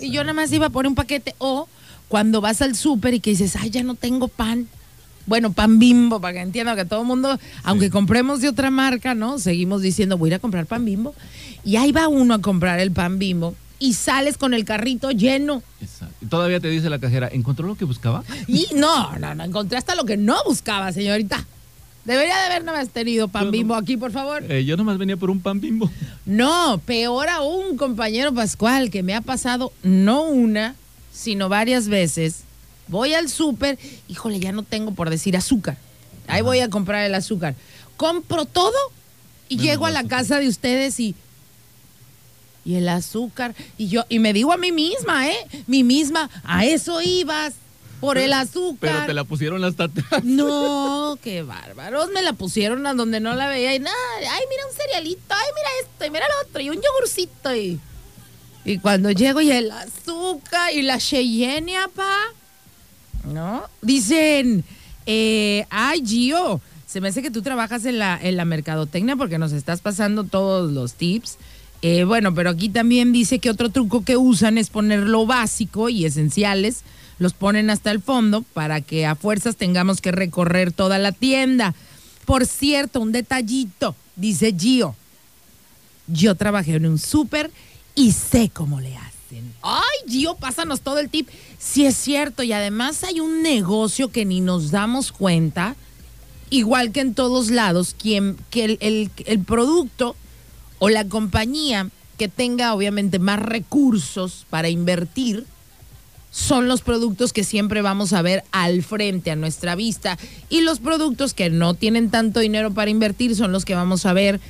Y 0.01 0.11
yo 0.11 0.23
nada 0.23 0.35
más 0.35 0.53
iba 0.53 0.69
por 0.69 0.87
un 0.87 0.95
paquete. 0.95 1.35
O 1.39 1.69
cuando 2.09 2.41
vas 2.41 2.63
al 2.63 2.77
súper 2.77 3.15
y 3.15 3.21
que 3.21 3.31
dices, 3.31 3.57
ay, 3.57 3.71
ya 3.71 3.83
no 3.83 3.95
tengo 3.95 4.29
pan. 4.29 4.69
Bueno, 5.27 5.53
pan 5.53 5.79
bimbo, 5.79 6.21
para 6.21 6.35
que 6.35 6.41
entiendan 6.41 6.77
que 6.77 6.85
todo 6.85 7.03
el 7.03 7.07
mundo, 7.07 7.39
aunque 7.63 7.91
compremos 7.91 8.41
de 8.41 8.49
otra 8.49 8.71
marca, 8.71 9.15
¿no? 9.15 9.39
Seguimos 9.39 9.83
diciendo, 9.83 10.19
voy 10.19 10.29
a 10.29 10.31
ir 10.31 10.35
a 10.35 10.39
comprar 10.41 10.67
pan 10.67 10.85
bimbo. 10.85 11.15
Y 11.65 11.77
ahí 11.77 11.93
va 11.93 12.09
uno 12.09 12.35
a 12.35 12.41
comprar 12.41 12.81
el 12.81 12.91
pan 12.91 13.19
bimbo 13.19 13.55
y 13.79 13.93
sales 13.95 14.37
con 14.37 14.53
el 14.55 14.65
carrito 14.65 15.11
lleno. 15.13 15.63
Exacto. 15.81 16.15
Y 16.21 16.27
todavía 16.27 16.61
te 16.61 16.69
dice 16.69 16.91
la 16.91 16.99
cajera, 16.99 17.29
¿encontró 17.33 17.67
lo 17.67 17.77
que 17.77 17.85
buscaba? 17.85 18.25
Y 18.49 18.67
no, 18.75 19.17
no, 19.19 19.35
no, 19.35 19.45
encontré 19.45 19.79
hasta 19.79 19.95
lo 19.95 20.05
que 20.05 20.17
no 20.17 20.37
buscaba, 20.47 20.93
señorita. 20.93 21.45
Debería 22.05 22.37
de 22.37 22.43
haber 22.47 22.65
nada 22.65 22.79
más 22.79 22.89
tenido 22.89 23.29
pan 23.29 23.43
Yo 23.43 23.47
no- 23.47 23.53
bimbo 23.53 23.75
aquí, 23.77 23.97
por 23.97 24.11
favor. 24.11 24.43
Eh, 24.51 24.65
yo 24.65 24.77
nomás 24.77 24.99
venía 24.99 25.17
por 25.17 25.31
un 25.31 25.41
pan 25.41 25.61
bimbo. 25.61 25.89
No, 26.27 26.81
peor 26.85 27.29
aún, 27.29 27.77
compañero 27.77 28.35
Pascual, 28.35 28.91
que 28.91 29.05
me 29.05 29.15
ha 29.15 29.21
pasado 29.21 29.73
no 29.85 30.23
una, 30.25 30.75
sino 31.13 31.49
varias 31.49 31.87
veces. 31.87 32.43
Voy 32.93 33.15
al 33.15 33.31
súper, 33.31 33.79
híjole, 34.07 34.39
ya 34.39 34.53
no 34.53 34.63
tengo 34.63 34.93
por 34.93 35.09
decir 35.09 35.35
azúcar. 35.35 35.79
Ahí 36.29 36.43
voy 36.43 36.61
a 36.61 36.69
comprar 36.69 37.05
el 37.05 37.15
azúcar. 37.15 37.55
Compro 37.97 38.45
todo 38.45 38.77
y 39.49 39.57
Menos 39.57 39.67
llego 39.67 39.87
a 39.87 39.91
la 39.91 40.05
casa 40.05 40.39
de 40.39 40.47
ustedes 40.47 41.01
y 41.01 41.15
y 42.65 42.77
el 42.77 42.89
azúcar 42.89 43.55
y 43.79 43.89
yo 43.89 44.05
y 44.11 44.19
me 44.19 44.35
digo 44.35 44.53
a 44.53 44.59
mí 44.59 44.73
misma, 44.73 45.29
¿eh? 45.29 45.65
Mi 45.67 45.83
misma, 45.85 46.29
a 46.45 46.67
eso 46.67 47.01
ibas 47.01 47.55
por 47.99 48.19
el 48.19 48.35
azúcar. 48.35 48.91
Pero 48.93 49.07
te 49.07 49.15
la 49.15 49.25
pusieron 49.25 49.65
hasta 49.65 49.85
atrás. 49.85 50.23
No, 50.23 51.19
qué 51.23 51.43
bárbaros. 51.43 52.11
Me 52.11 52.21
la 52.21 52.35
pusieron 52.35 52.87
a 52.87 52.93
donde 52.93 53.21
no 53.21 53.35
la 53.35 53.49
veía 53.49 53.75
y 53.75 53.79
nada. 53.79 53.97
Ay, 54.19 54.43
mira 54.51 54.67
un 54.69 54.77
cerealito. 54.77 55.23
Ay, 55.31 55.47
mira 55.55 55.69
esto. 55.83 56.05
Y 56.05 56.11
mira 56.11 56.27
lo 56.29 56.49
otro. 56.49 56.61
Y 56.61 56.69
un 56.69 56.77
yogurcito. 56.77 57.57
Y, 57.57 57.81
y 58.67 58.79
cuando 58.79 59.11
llego 59.13 59.41
y 59.41 59.51
el 59.51 59.71
azúcar 59.71 60.75
y 60.75 60.83
la 60.83 60.99
Cheyenne, 60.99 61.75
pa. 61.95 62.13
¿No? 63.25 63.63
Dicen, 63.81 64.65
eh, 65.07 65.65
ay, 65.71 66.03
Gio, 66.05 66.61
se 66.87 67.01
me 67.01 67.09
hace 67.09 67.23
que 67.23 67.31
tú 67.31 67.43
trabajas 67.43 67.85
en 67.85 67.99
la, 67.99 68.19
en 68.21 68.37
la 68.37 68.45
mercadotecnia 68.45 69.17
porque 69.17 69.39
nos 69.39 69.53
estás 69.53 69.81
pasando 69.81 70.25
todos 70.25 70.71
los 70.73 70.95
tips. 70.95 71.39
Eh, 71.83 72.05
bueno, 72.05 72.35
pero 72.35 72.51
aquí 72.51 72.69
también 72.69 73.13
dice 73.13 73.39
que 73.39 73.51
otro 73.51 73.71
truco 73.71 74.05
que 74.05 74.17
usan 74.17 74.59
es 74.59 74.71
poner 74.71 75.01
lo 75.01 75.27
básico 75.27 75.89
y 75.89 76.05
esenciales, 76.05 76.83
los 77.19 77.33
ponen 77.33 77.71
hasta 77.71 77.91
el 77.91 78.01
fondo 78.01 78.43
para 78.43 78.81
que 78.81 79.07
a 79.07 79.17
fuerzas 79.17 79.57
tengamos 79.57 80.01
que 80.01 80.13
recorrer 80.13 80.73
toda 80.73 80.99
la 80.99 81.13
tienda. 81.13 81.75
Por 82.25 82.47
cierto, 82.47 83.01
un 83.01 83.11
detallito, 83.11 83.97
dice 84.15 84.55
Gio. 84.57 84.95
Yo 86.07 86.35
trabajé 86.35 86.75
en 86.75 86.87
un 86.87 86.99
súper 86.99 87.51
y 87.95 88.13
sé 88.13 88.51
cómo 88.53 88.81
le. 88.81 89.12
Ay, 89.63 89.83
Gio, 90.09 90.35
pásanos 90.37 90.81
todo 90.81 90.99
el 90.99 91.09
tip. 91.09 91.29
Sí 91.59 91.87
es 91.87 91.97
cierto, 91.97 92.43
y 92.43 92.53
además 92.53 93.05
hay 93.05 93.21
un 93.21 93.43
negocio 93.43 94.11
que 94.11 94.25
ni 94.25 94.41
nos 94.41 94.71
damos 94.71 95.13
cuenta, 95.13 95.77
igual 96.51 96.93
que 96.93 97.01
en 97.01 97.15
todos 97.15 97.51
lados, 97.51 97.95
quien, 97.99 98.37
que 98.51 98.65
el, 98.65 98.79
el- 98.81 99.11
el 99.27 99.39
producto 99.41 100.17
o 100.79 100.89
la 100.89 101.05
compañía 101.05 101.89
que 102.19 102.29
tenga 102.29 102.75
obviamente 102.75 103.19
más 103.19 103.39
recursos 103.41 104.47
para 104.51 104.69
invertir, 104.69 105.47
son 106.31 106.67
los 106.67 106.81
productos 106.81 107.33
que 107.35 107.45
siempre 107.45 107.83
vamos 107.83 108.13
a 108.15 108.23
ver 108.23 108.43
al 108.53 108.83
frente, 108.83 109.31
a 109.31 109.37
nuestra 109.37 109.75
vista. 109.75 110.19
Y 110.49 110.63
los 110.63 110.79
productos 110.81 111.35
que 111.35 111.51
no 111.51 111.75
tienen 111.75 112.11
tanto 112.11 112.41
dinero 112.41 112.73
para 112.73 112.91
invertir 112.91 113.37
son 113.37 113.53
los 113.53 113.65
que 113.67 113.75
vamos 113.75 114.07
a 114.07 114.15
ver 114.15 114.41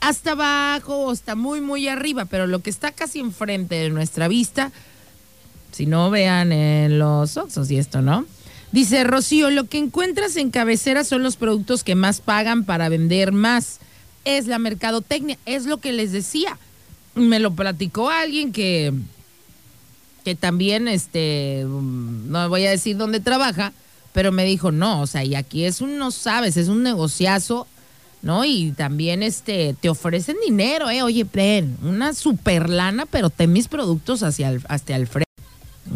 hasta 0.00 0.32
abajo 0.32 0.96
o 0.96 1.10
hasta 1.10 1.34
muy, 1.34 1.60
muy 1.60 1.88
arriba. 1.88 2.24
Pero 2.24 2.46
lo 2.46 2.60
que 2.60 2.70
está 2.70 2.92
casi 2.92 3.20
enfrente 3.20 3.76
de 3.76 3.90
nuestra 3.90 4.28
vista, 4.28 4.72
si 5.72 5.86
no 5.86 6.10
vean 6.10 6.52
en 6.52 6.98
los 6.98 7.36
Oxos 7.36 7.70
y 7.70 7.78
esto, 7.78 8.02
¿no? 8.02 8.26
Dice 8.72 9.04
Rocío, 9.04 9.50
lo 9.50 9.64
que 9.64 9.78
encuentras 9.78 10.36
en 10.36 10.50
cabecera 10.50 11.04
son 11.04 11.22
los 11.22 11.36
productos 11.36 11.84
que 11.84 11.94
más 11.94 12.20
pagan 12.20 12.64
para 12.64 12.88
vender 12.88 13.32
más. 13.32 13.78
Es 14.24 14.46
la 14.46 14.58
mercadotecnia, 14.58 15.38
es 15.46 15.64
lo 15.64 15.78
que 15.78 15.92
les 15.92 16.12
decía. 16.12 16.58
Me 17.14 17.38
lo 17.38 17.54
platicó 17.54 18.10
alguien 18.10 18.52
que 18.52 18.92
que 20.28 20.34
también, 20.34 20.88
este, 20.88 21.64
mm, 21.66 22.30
no 22.30 22.50
voy 22.50 22.66
a 22.66 22.70
decir 22.70 22.98
dónde 22.98 23.18
trabaja, 23.18 23.72
pero 24.12 24.30
me 24.30 24.44
dijo, 24.44 24.70
no, 24.70 25.00
o 25.00 25.06
sea, 25.06 25.24
y 25.24 25.34
aquí 25.34 25.64
es 25.64 25.80
un, 25.80 25.96
no 25.96 26.10
sabes, 26.10 26.58
es 26.58 26.68
un 26.68 26.82
negociazo, 26.82 27.66
¿no? 28.22 28.44
Y 28.44 28.72
también, 28.72 29.22
este, 29.22 29.74
te 29.80 29.88
ofrecen 29.88 30.36
dinero, 30.44 30.90
¿eh? 30.90 31.02
Oye, 31.02 31.26
ven, 31.32 31.76
una 31.82 32.14
super 32.14 32.68
lana, 32.68 33.06
pero 33.06 33.30
ten 33.30 33.52
mis 33.52 33.68
productos 33.68 34.22
hacia 34.22 34.58
hasta 34.68 34.96
el 34.96 35.06
frente, 35.06 35.30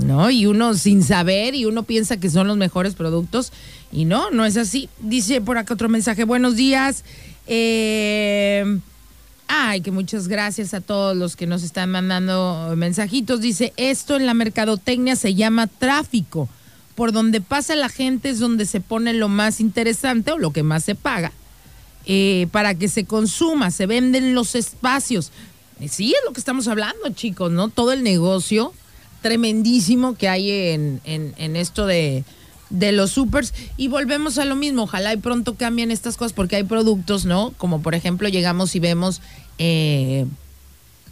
¿no? 0.04 0.30
Y 0.30 0.46
uno 0.46 0.74
sin 0.74 1.02
saber, 1.02 1.54
y 1.54 1.64
uno 1.64 1.82
piensa 1.82 2.18
que 2.18 2.30
son 2.30 2.46
los 2.46 2.56
mejores 2.56 2.94
productos, 2.94 3.52
y 3.90 4.04
no, 4.04 4.30
no 4.30 4.44
es 4.44 4.56
así. 4.56 4.88
Dice 5.00 5.40
por 5.40 5.58
acá 5.58 5.74
otro 5.74 5.88
mensaje, 5.88 6.24
buenos 6.24 6.56
días, 6.56 7.04
eh... 7.46 8.78
Ay, 9.54 9.82
que 9.82 9.90
muchas 9.90 10.28
gracias 10.28 10.72
a 10.72 10.80
todos 10.80 11.14
los 11.14 11.36
que 11.36 11.46
nos 11.46 11.62
están 11.62 11.90
mandando 11.90 12.72
mensajitos. 12.74 13.42
Dice, 13.42 13.74
esto 13.76 14.16
en 14.16 14.24
la 14.24 14.32
mercadotecnia 14.32 15.14
se 15.14 15.34
llama 15.34 15.66
tráfico. 15.66 16.48
Por 16.94 17.12
donde 17.12 17.42
pasa 17.42 17.74
la 17.74 17.90
gente 17.90 18.30
es 18.30 18.38
donde 18.38 18.64
se 18.64 18.80
pone 18.80 19.12
lo 19.12 19.28
más 19.28 19.60
interesante 19.60 20.32
o 20.32 20.38
lo 20.38 20.52
que 20.52 20.62
más 20.62 20.84
se 20.84 20.94
paga 20.94 21.32
eh, 22.06 22.46
para 22.50 22.74
que 22.74 22.88
se 22.88 23.04
consuma. 23.04 23.70
Se 23.70 23.86
venden 23.86 24.34
los 24.34 24.54
espacios. 24.54 25.30
Eh, 25.80 25.88
Sí, 25.88 26.10
es 26.12 26.20
lo 26.24 26.32
que 26.32 26.40
estamos 26.40 26.68
hablando, 26.68 27.08
chicos, 27.14 27.50
¿no? 27.50 27.68
Todo 27.68 27.92
el 27.92 28.02
negocio 28.02 28.72
tremendísimo 29.20 30.14
que 30.16 30.28
hay 30.28 30.50
en, 30.50 31.00
en- 31.04 31.56
esto 31.56 31.86
de, 31.86 32.24
de 32.70 32.92
los 32.92 33.10
supers. 33.12 33.52
Y 33.76 33.88
volvemos 33.88 34.38
a 34.38 34.44
lo 34.44 34.56
mismo. 34.56 34.82
Ojalá 34.82 35.12
y 35.12 35.16
pronto 35.16 35.54
cambien 35.54 35.90
estas 35.90 36.16
cosas 36.16 36.32
porque 36.32 36.56
hay 36.56 36.64
productos, 36.64 37.24
¿no? 37.24 37.52
Como 37.56 37.82
por 37.82 37.94
ejemplo 37.94 38.28
llegamos 38.28 38.74
y 38.74 38.80
vemos 38.80 39.20
eh, 39.58 40.26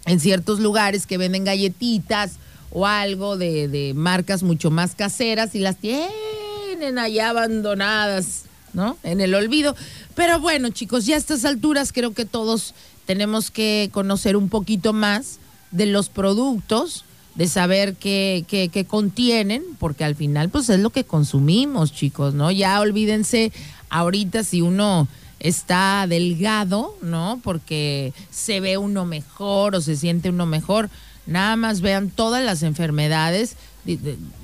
en 0.07 0.21
ciertos 0.21 0.61
lugares 0.61 1.07
que 1.07 1.19
venden 1.19 1.45
galletitas 1.45 2.33
o 2.73 2.87
algo 2.87 3.37
de, 3.37 3.69
de 3.69 3.95
marcas 3.95 4.43
mucho 4.43 4.71
más 4.71 4.95
caseras 4.95 5.55
y 5.55 5.59
las 5.61 5.77
tienen 5.77 6.99
allá 6.99 7.31
abandonadas, 7.31 8.43
¿no? 8.73 8.97
En 9.03 9.21
el 9.21 9.35
olvido. 9.35 9.75
Pero 10.21 10.39
bueno, 10.39 10.69
chicos, 10.69 11.07
ya 11.07 11.15
a 11.15 11.19
estas 11.19 11.47
alturas 11.47 11.93
creo 11.95 12.13
que 12.13 12.27
todos 12.27 12.75
tenemos 13.07 13.51
que 13.51 13.89
conocer 13.91 14.37
un 14.37 14.51
poquito 14.51 14.93
más 14.93 15.39
de 15.71 15.87
los 15.87 16.11
productos, 16.11 17.07
de 17.37 17.49
saber 17.49 17.95
qué, 17.95 18.45
qué, 18.47 18.69
qué 18.69 18.85
contienen, 18.85 19.63
porque 19.79 20.05
al 20.05 20.15
final 20.15 20.51
pues 20.51 20.69
es 20.69 20.79
lo 20.79 20.91
que 20.91 21.05
consumimos, 21.05 21.95
chicos, 21.95 22.35
¿no? 22.35 22.51
Ya 22.51 22.79
olvídense 22.83 23.51
ahorita 23.89 24.45
si 24.45 24.61
uno 24.61 25.09
está 25.39 26.05
delgado, 26.07 26.99
¿no? 27.01 27.41
Porque 27.43 28.13
se 28.31 28.61
ve 28.61 28.77
uno 28.77 29.07
mejor 29.07 29.75
o 29.75 29.81
se 29.81 29.97
siente 29.97 30.29
uno 30.29 30.45
mejor. 30.45 30.91
Nada 31.25 31.57
más 31.57 31.81
vean 31.81 32.11
todas 32.11 32.45
las 32.45 32.63
enfermedades 32.63 33.57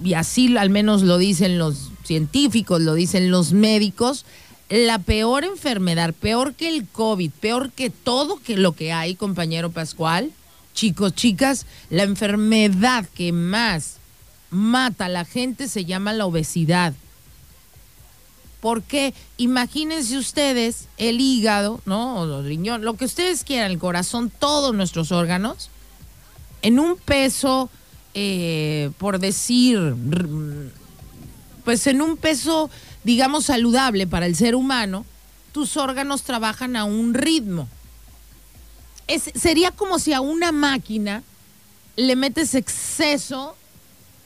y 0.03 0.15
así 0.15 0.57
al 0.57 0.71
menos 0.71 1.03
lo 1.03 1.19
dicen 1.19 1.59
los 1.59 1.91
científicos, 2.03 2.81
lo 2.81 2.95
dicen 2.95 3.31
los 3.31 3.53
médicos. 3.53 4.25
La 4.69 4.99
peor 4.99 5.45
enfermedad, 5.45 6.13
peor 6.13 6.55
que 6.55 6.69
el 6.69 6.87
COVID, 6.89 7.31
peor 7.31 7.71
que 7.71 7.91
todo 7.91 8.41
que 8.41 8.57
lo 8.57 8.73
que 8.73 8.93
hay, 8.93 9.15
compañero 9.15 9.71
Pascual, 9.71 10.33
chicos, 10.75 11.15
chicas, 11.15 11.67
la 11.89 12.03
enfermedad 12.03 13.07
que 13.15 13.33
más 13.33 13.99
mata 14.51 15.07
a 15.07 15.09
la 15.09 15.25
gente 15.25 15.69
se 15.69 15.85
llama 15.85 16.13
la 16.13 16.27
obesidad. 16.27 16.95
Porque 18.61 19.15
imagínense 19.37 20.19
ustedes 20.19 20.89
el 20.97 21.21
hígado, 21.21 21.81
¿no? 21.85 22.21
O 22.21 22.41
el 22.41 22.47
riñón, 22.47 22.85
lo 22.85 22.97
que 22.97 23.05
ustedes 23.05 23.45
quieran, 23.45 23.71
el 23.71 23.79
corazón, 23.79 24.31
todos 24.37 24.75
nuestros 24.75 25.13
órganos, 25.13 25.71
en 26.63 26.81
un 26.81 26.97
peso, 26.97 27.71
eh, 28.15 28.91
por 28.99 29.21
decir, 29.21 29.95
pues 31.65 31.87
en 31.87 32.03
un 32.03 32.17
peso, 32.17 32.71
digamos, 33.07 33.45
saludable 33.47 34.07
para 34.09 34.27
el 34.27 34.35
ser 34.35 34.57
humano, 34.57 35.07
tus 35.53 35.77
órganos 35.77 36.25
trabajan 36.25 36.75
a 36.75 36.85
un 36.85 37.15
ritmo. 37.15 37.69
Es, 39.07 39.31
sería 39.35 39.71
como 39.71 40.01
si 40.01 40.13
a 40.13 40.21
una 40.21 40.51
máquina 40.51 41.23
le 41.95 42.17
metes 42.17 42.55
exceso 42.57 43.57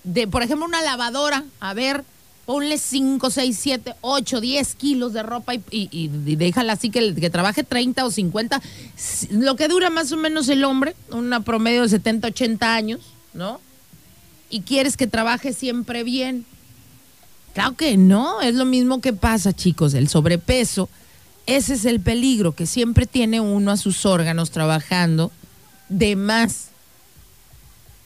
de, 0.02 0.26
por 0.26 0.42
ejemplo, 0.42 0.64
una 0.64 0.80
lavadora, 0.80 1.44
a 1.60 1.75
ver, 1.75 2.04
ponle 2.46 2.78
5, 2.78 3.28
6, 3.30 3.58
7, 3.60 3.94
8, 4.00 4.40
10 4.40 4.75
kilos 4.76 5.12
de 5.12 5.22
ropa 5.22 5.52
y, 5.70 6.08
déjala 6.37 6.72
así 6.72 6.88
que, 6.90 7.14
que 7.14 7.28
trabaje 7.28 7.62
30 7.62 8.04
o 8.06 8.10
50, 8.10 8.62
s- 8.96 9.28
lo 9.30 9.56
que 9.56 9.68
dura 9.68 9.90
más 9.90 10.10
o 10.12 10.16
menos 10.16 10.49
el 10.49 10.64
hombre, 10.64 10.96
una 11.10 11.40
promedio 11.42 11.82
de 11.82 11.90
70, 11.90 12.28
80 12.28 12.75
años, 12.75 13.00
¿no? 13.34 13.60
Y 14.49 14.62
quieres 14.62 14.96
que 14.96 15.06
trabaje 15.06 15.52
siempre 15.52 16.02
bien. 16.02 16.46
Claro 17.54 17.75
que 17.76 17.97
no, 17.97 18.40
es 18.40 18.54
lo 18.54 18.64
mismo 18.64 19.00
que 19.00 19.12
pasa, 19.12 19.52
chicos, 19.52 19.95
el 19.95 20.09
sobrepeso. 20.09 20.88
Ese 21.47 21.75
es 21.75 21.85
el 21.85 22.00
peligro, 22.00 22.52
que 22.52 22.66
siempre 22.66 23.07
tiene 23.07 23.40
uno 23.40 23.73
a 23.73 23.76
sus 23.76 24.07
órganos 24.07 24.50
trabajando 24.50 25.33
de 25.88 26.14
más 26.14 26.71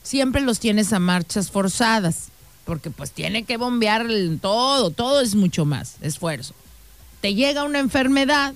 siempre 0.05 0.43
los 0.43 0.61
tienes 0.61 0.93
a 0.93 1.01
marchas 1.01 1.51
forzadas, 1.51 2.29
porque 2.65 2.91
pues 2.91 3.11
tiene 3.11 3.43
que 3.43 3.57
bombear 3.57 4.07
todo, 4.41 4.91
todo 4.91 5.21
es 5.21 5.35
mucho 5.35 5.65
más 5.65 5.97
esfuerzo. 6.03 6.55
Te 7.21 7.35
llega 7.35 7.65
una 7.65 7.81
enfermedad, 7.81 8.55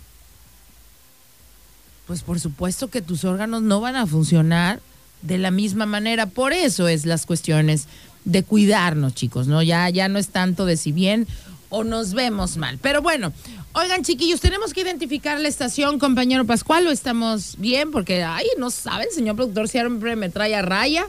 pues 2.07 2.23
por 2.23 2.38
supuesto 2.38 2.88
que 2.88 3.02
tus 3.02 3.25
órganos 3.25 3.62
no 3.62 3.80
van 3.80 3.97
a 3.97 4.07
funcionar 4.07 4.80
de 5.23 5.38
la 5.38 5.50
misma 5.50 5.87
manera. 5.87 6.26
Por 6.26 6.52
eso 6.52 6.87
es 6.87 7.07
las 7.07 7.26
cuestiones 7.26 7.87
de 8.25 8.42
cuidarnos, 8.42 9.14
chicos, 9.14 9.46
¿no? 9.46 9.62
Ya, 9.62 9.88
ya 9.90 10.08
no 10.08 10.18
es 10.18 10.28
tanto 10.28 10.66
de 10.66 10.76
si 10.76 10.92
bien 10.92 11.26
o 11.70 11.84
nos 11.84 12.14
vemos 12.14 12.56
mal. 12.56 12.78
Pero 12.80 13.02
bueno, 13.02 13.32
oigan, 13.72 14.02
chiquillos, 14.02 14.40
tenemos 14.40 14.72
que 14.72 14.80
identificar 14.80 15.40
la 15.40 15.48
estación, 15.48 15.98
compañero 15.98 16.44
Pascual, 16.44 16.87
o 16.87 16.90
estamos 16.90 17.56
bien, 17.58 17.90
porque, 17.90 18.22
ay, 18.22 18.46
no 18.58 18.70
saben, 18.70 19.08
señor 19.12 19.37
productor 19.37 19.68
siempre 19.68 20.16
me 20.16 20.30
trae 20.30 20.54
a 20.54 20.62
raya. 20.62 21.06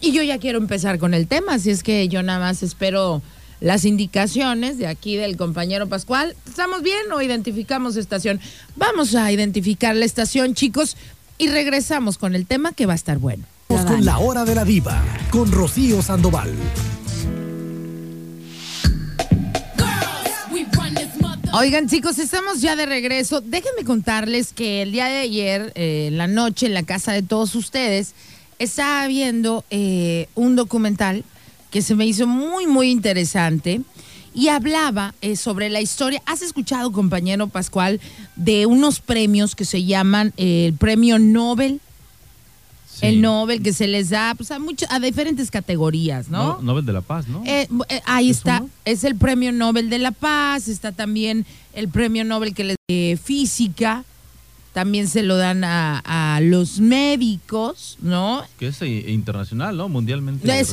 Y 0.00 0.12
yo 0.12 0.22
ya 0.22 0.38
quiero 0.38 0.58
empezar 0.58 0.98
con 0.98 1.14
el 1.14 1.28
tema, 1.28 1.54
así 1.54 1.70
es 1.70 1.82
que 1.82 2.08
yo 2.08 2.22
nada 2.22 2.40
más 2.40 2.62
espero 2.62 3.22
las 3.60 3.84
indicaciones 3.84 4.76
de 4.76 4.88
aquí 4.88 5.16
del 5.16 5.36
compañero 5.36 5.88
Pascual. 5.88 6.34
¿Estamos 6.48 6.82
bien 6.82 7.12
o 7.12 7.22
identificamos 7.22 7.96
estación? 7.96 8.40
Vamos 8.74 9.14
a 9.14 9.30
identificar 9.30 9.94
la 9.94 10.04
estación, 10.04 10.54
chicos, 10.54 10.96
y 11.38 11.48
regresamos 11.48 12.18
con 12.18 12.34
el 12.34 12.46
tema 12.46 12.72
que 12.72 12.86
va 12.86 12.92
a 12.94 12.96
estar 12.96 13.18
bueno. 13.18 13.44
Con 13.72 14.04
la 14.04 14.18
hora 14.18 14.44
de 14.44 14.54
la 14.54 14.66
diva, 14.66 15.02
con 15.30 15.50
Rocío 15.50 16.02
Sandoval. 16.02 16.54
Oigan, 21.54 21.88
chicos, 21.88 22.18
estamos 22.18 22.60
ya 22.60 22.76
de 22.76 22.84
regreso. 22.84 23.40
Déjenme 23.40 23.84
contarles 23.84 24.52
que 24.52 24.82
el 24.82 24.92
día 24.92 25.06
de 25.06 25.16
ayer, 25.16 25.72
eh, 25.74 26.10
la 26.12 26.26
noche, 26.26 26.66
en 26.66 26.74
la 26.74 26.82
casa 26.82 27.12
de 27.12 27.22
todos 27.22 27.54
ustedes, 27.54 28.12
estaba 28.58 29.06
viendo 29.06 29.64
eh, 29.70 30.28
un 30.34 30.54
documental 30.54 31.24
que 31.70 31.80
se 31.80 31.94
me 31.94 32.04
hizo 32.04 32.26
muy, 32.26 32.66
muy 32.66 32.90
interesante 32.90 33.80
y 34.34 34.48
hablaba 34.48 35.14
eh, 35.22 35.34
sobre 35.34 35.70
la 35.70 35.80
historia. 35.80 36.22
¿Has 36.26 36.42
escuchado, 36.42 36.92
compañero 36.92 37.48
Pascual, 37.48 38.00
de 38.36 38.66
unos 38.66 39.00
premios 39.00 39.56
que 39.56 39.64
se 39.64 39.84
llaman 39.84 40.34
el 40.36 40.74
Premio 40.74 41.18
Nobel? 41.18 41.80
Sí. 43.02 43.08
El 43.08 43.20
Nobel 43.20 43.62
que 43.62 43.72
se 43.72 43.86
les 43.88 44.10
da 44.10 44.34
pues, 44.36 44.50
a, 44.50 44.58
mucho- 44.58 44.86
a 44.88 44.98
diferentes 45.00 45.50
categorías, 45.50 46.28
¿no? 46.30 46.54
No- 46.58 46.62
Nobel 46.62 46.86
de 46.86 46.92
la 46.92 47.00
Paz, 47.02 47.28
¿no? 47.28 47.42
Eh, 47.44 47.68
eh, 47.88 48.00
ahí 48.06 48.30
¿Es 48.30 48.38
está, 48.38 48.60
uno? 48.62 48.70
es 48.84 49.04
el 49.04 49.16
Premio 49.16 49.52
Nobel 49.52 49.90
de 49.90 49.98
la 49.98 50.12
Paz, 50.12 50.68
está 50.68 50.92
también 50.92 51.44
el 51.74 51.88
Premio 51.88 52.24
Nobel 52.24 52.54
que 52.54 52.64
les 52.64 52.76
de 52.88 53.18
Física, 53.22 54.04
también 54.72 55.06
se 55.06 55.22
lo 55.22 55.36
dan 55.36 55.64
a, 55.64 55.98
a 56.06 56.40
los 56.40 56.80
médicos, 56.80 57.98
¿no? 58.00 58.42
Que 58.58 58.68
es 58.68 58.80
eh, 58.82 59.10
internacional, 59.10 59.76
¿no? 59.76 59.88
Mundialmente 59.88 60.46
Es- 60.60 60.68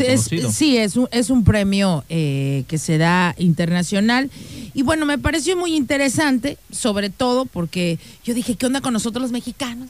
sí, 0.53 0.77
es 0.77 0.95
un, 0.95 1.07
es 1.12 1.29
un 1.29 1.43
premio 1.43 2.05
eh, 2.09 2.63
que 2.69 2.77
se 2.77 2.98
da 2.98 3.36
internacional. 3.38 4.29
Y 4.74 4.83
bueno, 4.83 5.05
me 5.05 5.17
pareció 5.17 5.57
muy 5.57 5.75
interesante, 5.75 6.57
sobre 6.71 7.09
todo 7.09 7.45
porque 7.45 8.00
yo 8.24 8.33
dije, 8.33 8.55
¿qué 8.55 8.65
onda 8.67 8.79
con 8.81 8.93
nosotros 8.93 9.21
los 9.21 9.31
mexicanos? 9.31 9.89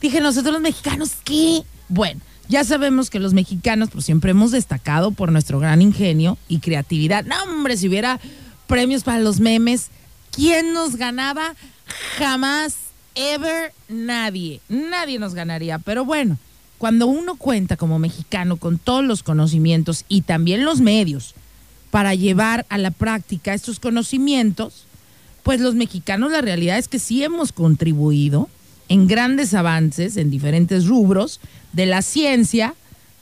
Dije, 0.00 0.20
nosotros 0.20 0.52
los 0.52 0.62
mexicanos, 0.62 1.12
¿qué? 1.24 1.62
Bueno, 1.88 2.20
ya 2.48 2.64
sabemos 2.64 3.10
que 3.10 3.20
los 3.20 3.34
mexicanos 3.34 3.90
pues, 3.92 4.04
siempre 4.04 4.32
hemos 4.32 4.50
destacado 4.50 5.12
por 5.12 5.32
nuestro 5.32 5.58
gran 5.58 5.80
ingenio 5.82 6.38
y 6.48 6.58
creatividad. 6.58 7.24
No, 7.24 7.42
hombre, 7.44 7.76
si 7.76 7.88
hubiera 7.88 8.20
premios 8.66 9.04
para 9.04 9.20
los 9.20 9.40
memes, 9.40 9.88
¿quién 10.30 10.72
nos 10.72 10.96
ganaba? 10.96 11.54
Jamás, 12.18 12.76
ever, 13.14 13.72
nadie. 13.88 14.60
Nadie 14.68 15.18
nos 15.18 15.34
ganaría. 15.34 15.78
Pero 15.78 16.04
bueno, 16.04 16.38
cuando 16.78 17.06
uno 17.06 17.36
cuenta 17.36 17.76
como 17.76 17.98
mexicano 17.98 18.56
con 18.56 18.78
todos 18.78 19.04
los 19.04 19.22
conocimientos 19.22 20.04
y 20.08 20.22
también 20.22 20.64
los 20.64 20.80
medios 20.80 21.34
para 21.90 22.14
llevar 22.14 22.66
a 22.70 22.78
la 22.78 22.90
práctica 22.90 23.54
estos 23.54 23.78
conocimientos, 23.78 24.84
pues 25.42 25.60
los 25.60 25.74
mexicanos 25.74 26.32
la 26.32 26.40
realidad 26.40 26.78
es 26.78 26.88
que 26.88 26.98
sí 26.98 27.22
hemos 27.22 27.52
contribuido 27.52 28.48
en 28.92 29.06
grandes 29.06 29.54
avances 29.54 30.18
en 30.18 30.30
diferentes 30.30 30.86
rubros 30.86 31.40
de 31.72 31.86
la 31.86 32.02
ciencia, 32.02 32.74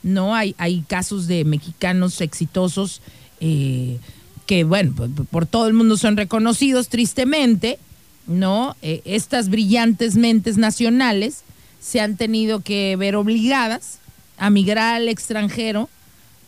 ¿no? 0.03 0.35
Hay, 0.35 0.53
hay 0.57 0.81
casos 0.81 1.27
de 1.27 1.45
mexicanos 1.45 2.19
exitosos 2.19 3.01
eh, 3.39 3.97
que, 4.45 4.65
bueno, 4.65 4.93
por, 4.93 5.09
por 5.27 5.45
todo 5.45 5.67
el 5.67 5.73
mundo 5.73 5.95
son 5.95 6.17
reconocidos 6.17 6.89
tristemente, 6.89 7.79
¿no? 8.27 8.75
Eh, 8.81 9.01
estas 9.05 9.47
brillantes 9.47 10.17
mentes 10.17 10.57
nacionales 10.57 11.43
se 11.79 12.01
han 12.01 12.17
tenido 12.17 12.59
que 12.59 12.97
ver 12.97 13.15
obligadas 13.15 13.99
a 14.37 14.49
migrar 14.49 14.95
al 14.95 15.07
extranjero, 15.07 15.87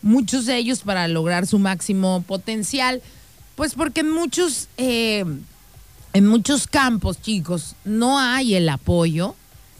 muchos 0.02 0.44
de 0.44 0.58
ellos 0.58 0.80
para 0.80 1.08
lograr 1.08 1.46
su 1.46 1.58
máximo 1.58 2.22
potencial, 2.26 3.00
pues 3.56 3.72
porque 3.72 4.04
muchos, 4.04 4.68
eh, 4.76 5.24
en 6.14 6.28
muchos 6.28 6.68
campos, 6.68 7.20
chicos, 7.20 7.74
no 7.84 8.20
hay 8.20 8.54
el 8.54 8.68
apoyo 8.68 9.34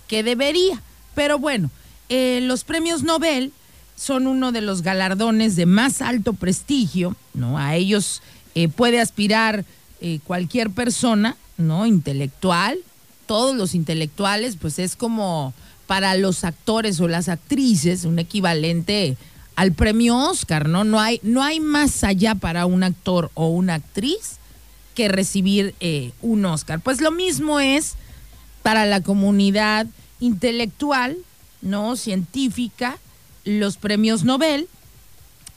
que 0.08 0.24
debería. 0.24 0.82
Pero 1.14 1.38
bueno, 1.38 1.70
eh, 2.08 2.40
los 2.42 2.64
premios 2.64 3.04
Nobel 3.04 3.52
son 3.96 4.26
uno 4.26 4.50
de 4.50 4.60
los 4.60 4.82
galardones 4.82 5.54
de 5.54 5.64
más 5.64 6.02
alto 6.02 6.32
prestigio, 6.32 7.14
¿no? 7.34 7.56
A 7.56 7.76
ellos 7.76 8.20
eh, 8.56 8.68
puede 8.68 9.00
aspirar 9.00 9.64
eh, 10.00 10.18
cualquier 10.24 10.70
persona, 10.70 11.36
¿no? 11.56 11.86
Intelectual, 11.86 12.78
todos 13.26 13.54
los 13.54 13.76
intelectuales, 13.76 14.56
pues 14.60 14.80
es 14.80 14.96
como 14.96 15.54
para 15.86 16.16
los 16.16 16.42
actores 16.42 16.98
o 17.00 17.06
las 17.06 17.28
actrices 17.28 18.04
un 18.04 18.18
equivalente 18.18 19.16
al 19.54 19.72
premio 19.72 20.16
Oscar, 20.16 20.68
¿no? 20.68 20.82
No 20.82 20.98
hay, 20.98 21.20
no 21.22 21.44
hay 21.44 21.60
más 21.60 22.02
allá 22.02 22.34
para 22.34 22.66
un 22.66 22.82
actor 22.82 23.30
o 23.34 23.50
una 23.50 23.74
actriz 23.74 24.38
que 24.94 25.08
recibir 25.08 25.74
eh, 25.80 26.12
un 26.22 26.44
Oscar. 26.44 26.80
Pues 26.80 27.00
lo 27.00 27.10
mismo 27.10 27.60
es 27.60 27.94
para 28.62 28.86
la 28.86 29.00
comunidad 29.02 29.86
intelectual, 30.20 31.16
¿no? 31.62 31.96
Científica, 31.96 32.98
los 33.44 33.76
premios 33.76 34.24
Nobel. 34.24 34.68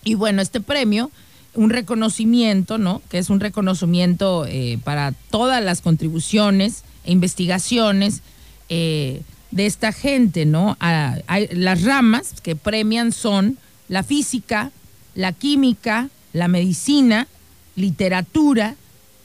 Y 0.03 0.15
bueno, 0.15 0.41
este 0.41 0.62
premio, 0.62 1.12
un 1.53 1.70
reconocimiento, 1.70 2.77
¿no? 2.77 3.01
Que 3.10 3.17
es 3.17 3.29
un 3.29 3.39
reconocimiento 3.39 4.46
eh, 4.46 4.79
para 4.84 5.13
todas 5.32 5.63
las 5.63 5.82
contribuciones 5.82 6.84
e 7.06 7.12
investigaciones 7.12 8.22
eh, 8.70 9.22
de 9.51 9.65
esta 9.65 9.91
gente, 9.91 10.46
¿no? 10.46 10.75
A- 10.79 11.17
las 11.51 11.84
ramas 11.84 12.34
que 12.41 12.56
premian 12.56 13.12
son 13.12 13.58
la 13.88 14.03
física, 14.03 14.72
la 15.15 15.32
química, 15.32 16.10
la 16.34 16.48
medicina, 16.48 17.27
literatura, 17.75 18.75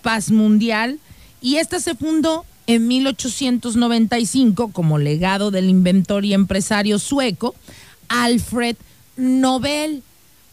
paz 0.02 0.30
mundial, 0.30 0.98
y 1.40 1.56
esta 1.56 1.80
se 1.80 1.94
fundó 1.94 2.44
en 2.66 2.86
1895 2.86 4.68
como 4.72 4.98
legado 4.98 5.50
del 5.50 5.68
inventor 5.68 6.24
y 6.24 6.34
empresario 6.34 6.98
sueco 6.98 7.54
Alfred 8.08 8.76
Nobel. 9.16 10.02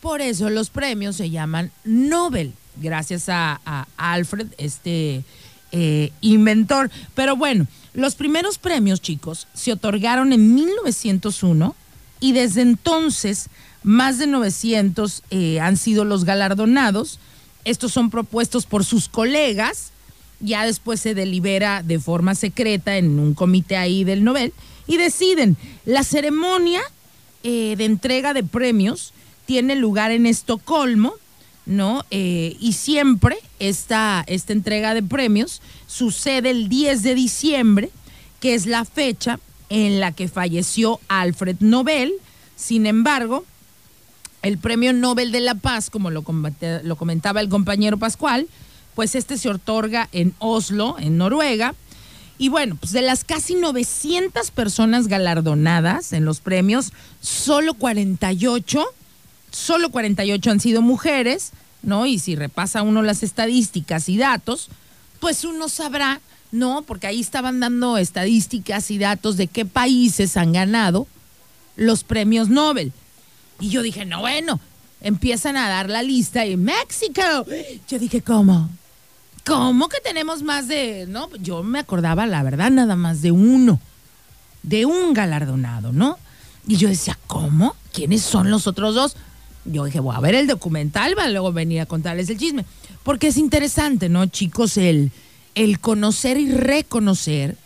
Por 0.02 0.22
eso 0.22 0.50
los 0.50 0.70
premios 0.70 1.18
se 1.18 1.30
llaman 1.30 1.72
Nobel, 1.84 2.54
gracias 2.78 3.26
a, 3.28 3.60
Alfred, 3.98 4.48
este 4.58 5.24
eh, 5.72 6.12
inventor. 6.22 6.90
Pero 7.16 7.36
bueno, 7.36 7.68
los 7.94 8.16
primeros 8.16 8.58
premios, 8.58 9.02
chicos, 9.02 9.48
se 9.54 9.74
otorgaron 9.74 10.32
en 10.32 10.56
1901 10.56 11.76
y 12.22 12.32
desde 12.32 12.62
entonces 12.62 13.50
más 13.84 14.18
de 14.18 14.28
900 14.28 15.24
eh, 15.32 15.60
han 15.60 15.78
sido 15.78 16.06
los 16.06 16.26
galardonados. 16.26 17.20
Estos 17.65 17.91
son 17.91 18.10
propuestos 18.10 18.65
por 18.65 18.86
sus 18.86 19.10
colegas, 19.10 19.91
ya 20.39 20.65
después 20.65 21.00
se 21.00 21.13
delibera 21.13 21.84
de 21.84 22.00
forma 22.00 22.36
secreta 22.36 22.98
en 22.98 23.19
un 23.19 23.34
comité 23.34 23.76
ahí 23.76 24.04
del 24.04 24.24
Nobel 24.24 24.54
y 24.88 24.98
deciden. 24.98 25.58
La 25.86 26.04
ceremonia 26.04 26.82
eh, 27.43 27.76
de 27.78 27.86
entrega 27.86 28.34
de 28.34 28.43
premios 28.43 29.13
tiene 29.45 29.76
lugar 29.76 30.12
en 30.12 30.26
Estocolmo, 30.26 31.13
¿no? 31.65 32.06
Eh, 32.12 32.56
y 32.60 32.74
siempre 32.74 33.38
esta, 33.60 34.24
esta 34.28 34.54
entrega 34.54 34.93
de 34.93 35.04
premios 35.04 35.62
sucede 35.88 36.50
el 36.50 36.69
10 36.69 37.04
de 37.04 37.15
diciembre, 37.15 37.89
que 38.39 38.54
es 38.54 38.65
la 38.65 38.86
fecha 38.86 39.39
en 39.69 40.00
la 40.00 40.12
que 40.12 40.28
falleció 40.28 41.00
Alfred 41.08 41.58
Nobel. 41.60 42.13
Sin 42.56 42.86
embargo, 42.86 43.45
el 44.41 44.58
Premio 44.58 44.93
Nobel 44.93 45.32
de 45.32 45.41
la 45.41 45.56
Paz, 45.56 45.89
como 45.89 46.10
lo, 46.10 46.23
lo 46.84 46.95
comentaba 46.95 47.41
el 47.41 47.49
compañero 47.49 47.97
Pascual, 47.97 48.47
pues 48.95 49.15
este 49.15 49.38
se 49.38 49.49
otorga 49.49 50.10
en 50.12 50.34
Oslo, 50.39 50.97
en 50.99 51.17
Noruega. 51.17 51.75
Y 52.38 52.49
bueno, 52.49 52.78
pues 52.80 52.93
de 52.93 53.02
las 53.02 53.23
casi 53.23 53.56
900 53.56 54.52
personas 54.52 55.08
galardonadas 55.08 56.13
en 56.13 56.25
los 56.25 56.39
premios, 56.39 56.93
solo 57.21 57.73
48, 57.73 58.86
solo 59.52 59.89
48 59.89 60.52
han 60.52 60.60
sido 60.60 60.82
mujeres, 60.82 61.52
¿no? 61.82 62.06
Y 62.06 62.19
si 62.19 62.36
repasa 62.36 62.82
uno 62.82 63.02
las 63.02 63.23
estadísticas 63.23 64.08
y 64.08 64.17
datos, 64.17 64.69
pues 65.19 65.43
uno 65.43 65.67
sabrá, 65.67 66.21
¿no? 66.52 66.82
Porque 66.84 67.08
ahí 67.08 67.19
estaban 67.19 67.60
dando 67.60 67.97
estadísticas 67.97 68.89
y 68.89 68.97
datos 68.97 69.36
de 69.38 69.47
qué 69.47 69.65
países 69.65 70.38
han 70.38 70.54
ganado 70.54 71.08
los 71.75 72.04
premios 72.04 72.49
Nobel. 72.49 72.93
Y 73.60 73.69
yo 73.69 73.82
dije, 73.82 74.06
no, 74.06 74.22
bueno, 74.22 74.60
empiezan 75.02 75.58
a 75.58 75.69
dar 75.69 75.89
la 75.89 76.04
lista 76.04 76.45
y 76.45 76.58
México. 76.58 77.45
Yo 77.88 78.00
dije, 78.00 78.22
¿cómo? 78.22 78.69
¿Cómo 79.45 79.89
que 79.89 80.00
tenemos 80.02 80.43
más 80.43 80.67
de.? 80.67 81.06
No, 81.08 81.30
yo 81.38 81.63
me 81.63 81.80
acordaba, 81.80 82.26
la 82.28 82.43
verdad, 82.43 82.72
nada 82.72 82.95
más 82.95 83.22
de 83.22 83.32
uno, 83.32 83.80
de 84.63 84.86
un 84.86 85.13
galardonado, 85.13 85.91
¿no? 85.91 86.17
Y 86.67 86.78
yo 86.78 86.88
decía, 86.88 87.17
¿cómo? 87.28 87.76
¿Quiénes 87.91 88.22
son 88.22 88.52
los 88.52 88.67
otros 88.67 88.93
dos? 88.95 89.15
Yo 89.65 89.86
dije, 89.86 90.00
voy 90.00 90.15
a 90.15 90.19
ver 90.19 90.36
el 90.36 90.48
documental, 90.48 91.17
va 91.17 91.28
luego 91.28 91.52
venir 91.52 91.82
a 91.82 91.86
contarles 91.86 92.30
el 92.30 92.38
chisme. 92.38 92.65
Porque 93.04 93.28
es 93.28 93.38
interesante, 93.38 94.08
¿no, 94.08 94.26
chicos? 94.28 94.78
El, 94.78 95.12
el 95.56 95.80
conocer 95.80 96.38
y 96.38 96.52
reconocer 96.52 97.58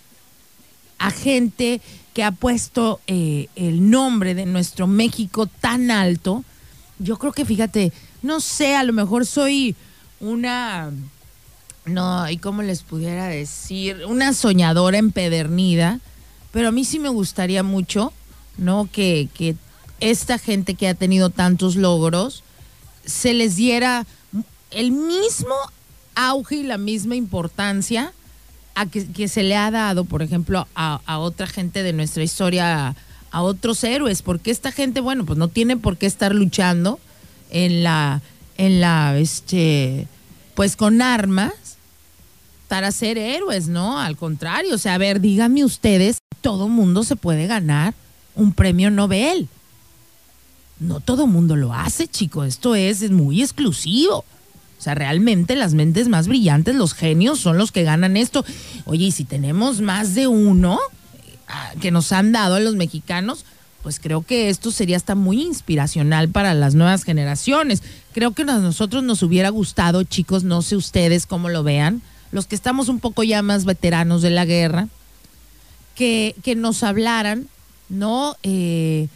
a 0.99 1.11
gente 1.11 1.81
que 2.13 2.23
ha 2.23 2.31
puesto 2.31 2.99
eh, 3.07 3.47
el 3.55 3.89
nombre 3.89 4.35
de 4.35 4.45
nuestro 4.45 4.87
México 4.87 5.47
tan 5.47 5.91
alto. 5.91 6.43
Yo 6.99 7.17
creo 7.17 7.33
que, 7.33 7.45
fíjate, 7.45 7.91
no 8.21 8.39
sé, 8.39 8.75
a 8.75 8.83
lo 8.83 8.93
mejor 8.93 9.25
soy 9.25 9.75
una, 10.19 10.91
no, 11.85 12.29
¿y 12.29 12.37
cómo 12.37 12.61
les 12.61 12.83
pudiera 12.83 13.27
decir? 13.27 14.05
Una 14.07 14.33
soñadora 14.33 14.97
empedernida, 14.97 15.99
pero 16.51 16.69
a 16.69 16.71
mí 16.71 16.85
sí 16.85 16.99
me 16.99 17.09
gustaría 17.09 17.63
mucho, 17.63 18.13
¿no? 18.57 18.87
Que, 18.91 19.27
que 19.33 19.55
esta 19.99 20.37
gente 20.37 20.75
que 20.75 20.87
ha 20.87 20.93
tenido 20.93 21.29
tantos 21.29 21.75
logros 21.75 22.43
se 23.05 23.33
les 23.33 23.55
diera 23.55 24.05
el 24.71 24.91
mismo 24.91 25.55
auge 26.15 26.57
y 26.57 26.63
la 26.63 26.77
misma 26.77 27.15
importancia 27.15 28.13
a 28.75 28.85
que, 28.85 29.05
que 29.07 29.27
se 29.27 29.43
le 29.43 29.55
ha 29.55 29.71
dado, 29.71 30.05
por 30.05 30.21
ejemplo, 30.21 30.67
a, 30.75 31.01
a 31.05 31.19
otra 31.19 31.47
gente 31.47 31.83
de 31.83 31.93
nuestra 31.93 32.23
historia, 32.23 32.95
a, 33.31 33.41
otros 33.41 33.83
héroes, 33.83 34.21
porque 34.21 34.51
esta 34.51 34.71
gente, 34.71 35.01
bueno, 35.01 35.25
pues 35.25 35.39
no 35.39 35.47
tiene 35.47 35.75
por 35.75 35.97
qué 35.97 36.05
estar 36.05 36.35
luchando 36.35 36.99
en 37.49 37.83
la, 37.83 38.21
en 38.57 38.79
la, 38.79 39.17
este, 39.17 40.07
pues 40.53 40.75
con 40.75 41.01
armas 41.01 41.53
para 42.67 42.91
ser 42.91 43.17
héroes, 43.17 43.67
¿no? 43.67 43.99
Al 43.99 44.17
contrario, 44.17 44.75
o 44.75 44.77
sea, 44.77 44.95
a 44.95 44.99
ver, 44.99 45.19
díganme 45.19 45.63
ustedes, 45.63 46.17
todo 46.41 46.67
mundo 46.67 47.03
se 47.03 47.15
puede 47.15 47.47
ganar 47.47 47.93
un 48.35 48.53
premio 48.53 48.91
Nobel. 48.91 49.47
No 50.79 50.99
todo 50.99 51.27
mundo 51.27 51.55
lo 51.55 51.73
hace, 51.73 52.07
chicos, 52.07 52.47
esto 52.47 52.75
es, 52.75 53.01
es 53.01 53.11
muy 53.11 53.41
exclusivo. 53.41 54.25
O 54.83 54.89
sea, 54.91 54.95
realmente 54.95 55.55
las 55.55 55.75
mentes 55.75 56.09
más 56.09 56.27
brillantes, 56.27 56.75
los 56.75 56.93
genios, 56.93 57.39
son 57.39 57.57
los 57.57 57.71
que 57.71 57.83
ganan 57.83 58.17
esto. 58.17 58.43
Oye, 58.83 59.05
y 59.05 59.11
si 59.11 59.23
tenemos 59.23 59.79
más 59.79 60.13
de 60.13 60.27
uno 60.27 60.77
ah, 61.47 61.71
que 61.79 61.89
nos 61.89 62.11
han 62.11 62.33
dado 62.33 62.55
a 62.55 62.59
los 62.59 62.75
mexicanos, 62.75 63.45
pues 63.81 64.01
creo 64.01 64.23
que 64.23 64.49
esto 64.49 64.71
sería 64.71 64.97
hasta 64.97 65.15
muy 65.15 65.41
inspiracional 65.41 66.27
para 66.27 66.53
las 66.53 66.75
nuevas 66.75 67.05
generaciones. 67.05 67.81
Creo 68.11 68.33
que 68.33 68.41
a 68.41 68.45
nosotros 68.45 69.03
nos 69.03 69.23
hubiera 69.23 69.47
gustado, 69.47 70.03
chicos, 70.03 70.43
no 70.43 70.61
sé 70.61 70.75
ustedes 70.75 71.27
cómo 71.27 71.47
lo 71.47 71.63
vean, 71.63 72.01
los 72.33 72.45
que 72.45 72.55
estamos 72.55 72.89
un 72.89 72.99
poco 72.99 73.23
ya 73.23 73.41
más 73.41 73.63
veteranos 73.63 74.21
de 74.21 74.31
la 74.31 74.43
guerra, 74.43 74.89
que, 75.95 76.35
que 76.43 76.55
nos 76.55 76.83
hablaran, 76.83 77.47
¿no? 77.87 78.35
Eh, 78.43 79.07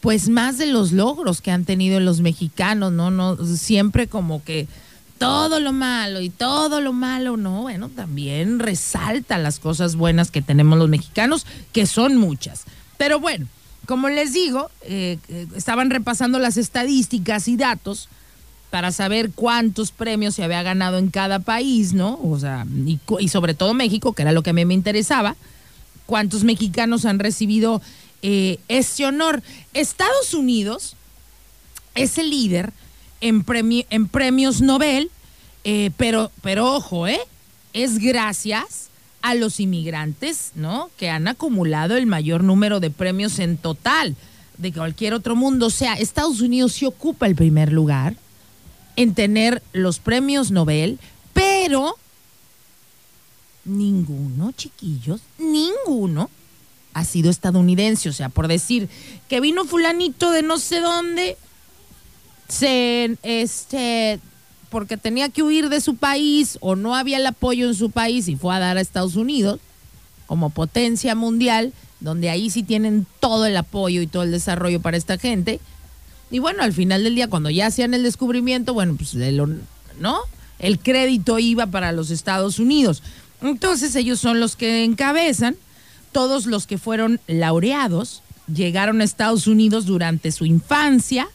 pues 0.00 0.28
más 0.28 0.58
de 0.58 0.66
los 0.66 0.92
logros 0.92 1.40
que 1.40 1.50
han 1.50 1.64
tenido 1.64 1.98
los 1.98 2.20
mexicanos, 2.20 2.92
¿no? 2.92 3.10
no 3.10 3.34
Siempre 3.44 4.06
como 4.06 4.44
que 4.44 4.68
todo 5.18 5.60
lo 5.60 5.72
malo 5.72 6.20
y 6.20 6.30
todo 6.30 6.80
lo 6.80 6.92
malo, 6.92 7.36
no, 7.36 7.62
bueno, 7.62 7.88
también 7.88 8.58
resalta 8.58 9.36
las 9.38 9.58
cosas 9.58 9.96
buenas 9.96 10.30
que 10.30 10.42
tenemos 10.42 10.78
los 10.78 10.88
mexicanos, 10.88 11.46
que 11.72 11.86
son 11.86 12.16
muchas. 12.16 12.64
Pero 12.96 13.20
bueno, 13.20 13.46
como 13.86 14.08
les 14.08 14.32
digo, 14.32 14.70
eh, 14.82 15.18
eh, 15.28 15.46
estaban 15.56 15.90
repasando 15.90 16.38
las 16.38 16.56
estadísticas 16.56 17.48
y 17.48 17.56
datos 17.56 18.08
para 18.70 18.92
saber 18.92 19.30
cuántos 19.34 19.92
premios 19.92 20.34
se 20.34 20.44
había 20.44 20.62
ganado 20.62 20.98
en 20.98 21.08
cada 21.08 21.38
país, 21.38 21.94
¿no? 21.94 22.20
O 22.22 22.38
sea, 22.38 22.66
y, 22.86 23.28
sobre 23.28 23.54
todo 23.54 23.72
México, 23.74 24.12
que 24.12 24.22
era 24.22 24.32
lo 24.32 24.42
que 24.42 24.50
a 24.50 24.52
mí 24.52 24.64
me 24.64 24.74
interesaba, 24.74 25.36
cuántos 26.06 26.44
mexicanos 26.44 27.04
han 27.06 27.18
recibido 27.18 27.80
eh, 28.22 28.58
este 28.68 29.06
honor. 29.06 29.42
Estados 29.72 30.34
Unidos 30.34 30.96
es 31.94 32.18
el 32.18 32.30
líder 32.30 32.72
en, 33.20 33.44
en 33.90 34.08
premios 34.08 34.60
Nobel, 34.60 35.10
eh, 35.64 35.90
pero, 35.96 36.30
pero 36.42 36.74
ojo, 36.74 37.06
¿eh? 37.06 37.20
Es 37.72 37.98
gracias 37.98 38.88
a 39.22 39.34
los 39.34 39.60
inmigrantes, 39.60 40.52
¿no? 40.54 40.90
Que 40.96 41.10
han 41.10 41.28
acumulado 41.28 41.96
el 41.96 42.06
mayor 42.06 42.44
número 42.44 42.80
de 42.80 42.90
premios 42.90 43.38
en 43.38 43.56
total 43.56 44.16
de 44.56 44.72
cualquier 44.72 45.14
otro 45.14 45.36
mundo. 45.36 45.66
O 45.66 45.70
sea, 45.70 45.94
Estados 45.94 46.40
Unidos 46.40 46.72
sí 46.72 46.86
ocupa 46.86 47.26
el 47.26 47.34
primer 47.34 47.72
lugar 47.72 48.16
en 48.96 49.14
tener 49.14 49.62
los 49.72 49.98
premios 49.98 50.50
Nobel, 50.50 50.98
pero 51.32 51.96
ninguno, 53.64 54.52
chiquillos, 54.52 55.20
ninguno 55.38 56.30
ha 56.94 57.04
sido 57.04 57.30
estadounidense. 57.30 58.08
O 58.08 58.12
sea, 58.12 58.28
por 58.28 58.48
decir 58.48 58.88
que 59.28 59.40
vino 59.40 59.64
fulanito 59.64 60.30
de 60.30 60.42
no 60.42 60.58
sé 60.58 60.80
dónde, 60.80 61.36
se, 62.48 63.16
este, 63.22 64.20
porque 64.70 64.96
tenía 64.96 65.28
que 65.28 65.42
huir 65.42 65.68
de 65.68 65.80
su 65.80 65.96
país 65.96 66.58
o 66.60 66.76
no 66.76 66.94
había 66.94 67.18
el 67.18 67.26
apoyo 67.26 67.68
en 67.68 67.74
su 67.74 67.90
país 67.90 68.28
y 68.28 68.36
fue 68.36 68.54
a 68.54 68.58
dar 68.58 68.76
a 68.76 68.80
Estados 68.80 69.16
Unidos 69.16 69.60
como 70.26 70.50
potencia 70.50 71.14
mundial, 71.14 71.72
donde 72.00 72.28
ahí 72.28 72.50
sí 72.50 72.62
tienen 72.62 73.06
todo 73.20 73.46
el 73.46 73.56
apoyo 73.56 74.02
y 74.02 74.06
todo 74.06 74.22
el 74.22 74.30
desarrollo 74.30 74.80
para 74.80 74.96
esta 74.96 75.18
gente. 75.18 75.60
Y 76.30 76.38
bueno, 76.38 76.62
al 76.62 76.74
final 76.74 77.04
del 77.04 77.14
día, 77.14 77.28
cuando 77.28 77.48
ya 77.48 77.66
hacían 77.66 77.94
el 77.94 78.02
descubrimiento, 78.02 78.74
bueno, 78.74 78.94
pues 78.96 79.14
¿no? 79.98 80.18
El 80.58 80.78
crédito 80.78 81.38
iba 81.38 81.66
para 81.66 81.92
los 81.92 82.10
Estados 82.10 82.58
Unidos. 82.58 83.02
Entonces 83.40 83.94
ellos 83.94 84.20
son 84.20 84.40
los 84.40 84.56
que 84.56 84.84
encabezan 84.84 85.56
todos 86.12 86.46
los 86.46 86.66
que 86.66 86.78
fueron 86.78 87.20
laureados 87.26 88.22
llegaron 88.52 89.00
a 89.00 89.04
Estados 89.04 89.46
Unidos 89.46 89.86
durante 89.86 90.32
su 90.32 90.46
infancia 90.46 91.28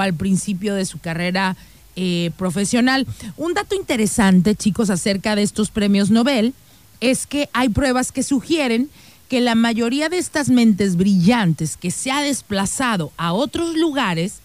al 0.00 0.14
principio 0.14 0.74
de 0.74 0.84
su 0.84 0.98
carrera 0.98 1.56
eh, 1.96 2.30
profesional. 2.36 3.06
Un 3.36 3.54
dato 3.54 3.74
interesante, 3.74 4.54
chicos, 4.54 4.90
acerca 4.90 5.36
de 5.36 5.42
estos 5.42 5.70
premios 5.70 6.10
Nobel 6.10 6.54
es 7.00 7.26
que 7.26 7.48
hay 7.52 7.68
pruebas 7.68 8.12
que 8.12 8.22
sugieren 8.22 8.88
que 9.28 9.40
la 9.40 9.54
mayoría 9.54 10.08
de 10.08 10.18
estas 10.18 10.48
mentes 10.48 10.96
brillantes 10.96 11.76
que 11.76 11.90
se 11.90 12.10
ha 12.10 12.22
desplazado 12.22 13.12
a 13.16 13.32
otros 13.32 13.76
lugares 13.76 14.40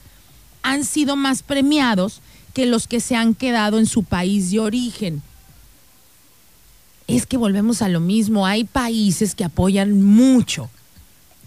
han 0.63 0.83
sido 0.83 1.15
más 1.15 1.43
premiados 1.43 2.21
que 2.53 2.65
los 2.65 2.87
que 2.87 2.99
se 2.99 3.15
han 3.15 3.35
quedado 3.35 3.79
en 3.79 3.85
su 3.85 4.03
país 4.03 4.51
de 4.51 4.59
origen 4.59 5.21
es 7.09 7.25
que 7.25 7.37
volvemos 7.37 7.81
a 7.81 7.89
lo 7.89 7.99
mismo. 7.99 8.45
Hay 8.45 8.63
países 8.63 9.35
que 9.35 9.43
apoyan 9.43 10.01
mucho, 10.01 10.69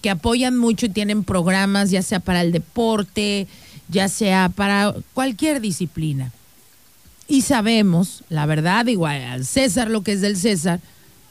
que 0.00 0.10
apoyan 0.10 0.58
mucho 0.58 0.86
y 0.86 0.90
tienen 0.90 1.24
programas, 1.24 1.90
ya 1.90 2.02
sea 2.02 2.20
para 2.20 2.42
el 2.42 2.52
deporte, 2.52 3.46
ya 3.92 4.09
sea 4.09 4.48
para 4.48 4.94
cualquier 5.14 5.61
disciplina. 5.61 6.33
Y 7.28 7.42
sabemos, 7.42 8.24
la 8.28 8.46
verdad, 8.46 8.87
igual 8.87 9.22
al 9.22 9.46
César 9.46 9.88
lo 9.90 10.02
que 10.02 10.12
es 10.12 10.20
del 10.20 10.37
César, 10.37 10.81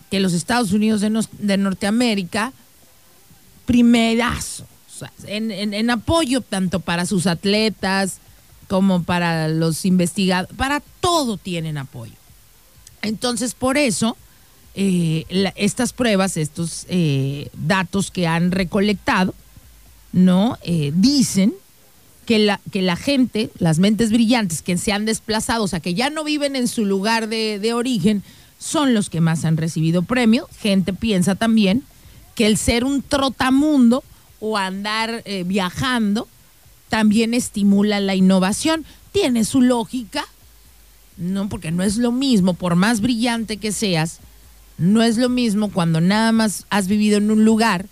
que 0.10 0.20
los 0.20 0.34
Estados 0.34 0.72
Unidos 0.72 1.02
de, 1.02 1.58
Norteamérica, 1.58 2.54
primerazo, 3.66 4.66
en, 5.26 5.90
apoyo 5.90 6.42
tanto 6.42 6.80
para 6.80 7.06
sus 7.06 7.28
atletas 7.28 8.18
como 8.68 9.04
para 9.04 9.48
los 9.48 9.84
investigadores, 9.86 10.56
para 10.56 10.82
todo 11.02 11.38
tienen 11.38 11.78
apoyo. 11.78 12.14
Entonces, 13.02 13.54
por 13.54 13.78
eso, 13.78 14.16
eh, 14.76 15.26
estas 15.56 15.92
pruebas, 15.92 16.38
estos 16.38 16.86
eh, 16.88 17.50
datos 17.54 18.12
que 18.12 18.28
han 18.28 18.52
recolectado, 18.52 19.34
¿no? 20.14 20.58
Eh, 20.64 20.92
dicen 20.96 21.54
que 22.26 22.40
la, 22.40 22.60
que 22.72 22.82
la 22.82 22.96
gente, 22.96 23.50
las 23.58 23.80
mentes 23.80 24.12
brillantes 24.12 24.62
que 24.62 24.78
se 24.78 24.92
han 24.92 25.06
desplazado, 25.06 25.64
o 25.64 25.68
sea, 25.68 25.80
que 25.80 25.94
ya 25.94 26.10
no 26.10 26.24
viven 26.24 26.56
en 26.56 26.68
su 26.68 26.86
lugar 26.86 27.28
de, 27.28 27.60
de 27.60 27.74
origen, 27.74 28.24
son 28.60 28.94
los 28.94 29.10
que 29.10 29.22
más 29.22 29.44
han 29.46 29.58
recibido 29.58 30.04
premio. 30.04 30.48
Gente 30.60 30.94
piensa 30.94 31.36
también 31.36 31.84
que 32.36 32.46
el 32.46 32.58
ser 32.58 32.84
un 32.84 33.02
trotamundo 33.02 34.04
o 34.40 34.58
andar 34.58 35.24
viajando 35.46 36.28
también 36.92 37.34
estimula 37.34 38.00
la 38.02 38.16
innovación. 38.16 38.86
Tiene 39.12 39.46
su 39.46 39.62
lógica, 39.62 40.26
no, 41.18 41.50
porque 41.50 41.72
no 41.72 41.84
es 41.84 41.98
lo 41.98 42.12
mismo, 42.12 42.54
por 42.54 42.76
más 42.76 43.02
brillante 43.02 43.58
que 43.58 43.72
seas, 43.72 44.20
no 44.78 45.02
es 45.02 45.18
lo 45.18 45.30
mismo 45.30 45.72
cuando 45.72 46.02
nada 46.02 46.32
más 46.32 46.66
has 46.70 46.88
vivido 46.88 47.18
en 47.18 47.32
un 47.32 47.46
lugar 47.46 47.86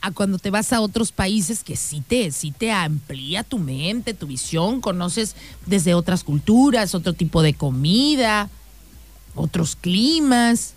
a 0.00 0.10
cuando 0.12 0.38
te 0.38 0.50
vas 0.50 0.72
a 0.72 0.80
otros 0.80 1.12
países 1.12 1.64
que 1.64 1.76
sí 1.76 2.02
te, 2.06 2.30
sí 2.30 2.52
te 2.52 2.70
amplía 2.72 3.42
tu 3.42 3.58
mente, 3.58 4.14
tu 4.14 4.26
visión, 4.26 4.80
conoces 4.80 5.34
desde 5.66 5.94
otras 5.94 6.24
culturas, 6.24 6.94
otro 6.94 7.12
tipo 7.12 7.42
de 7.42 7.54
comida, 7.54 8.48
otros 9.34 9.76
climas. 9.76 10.74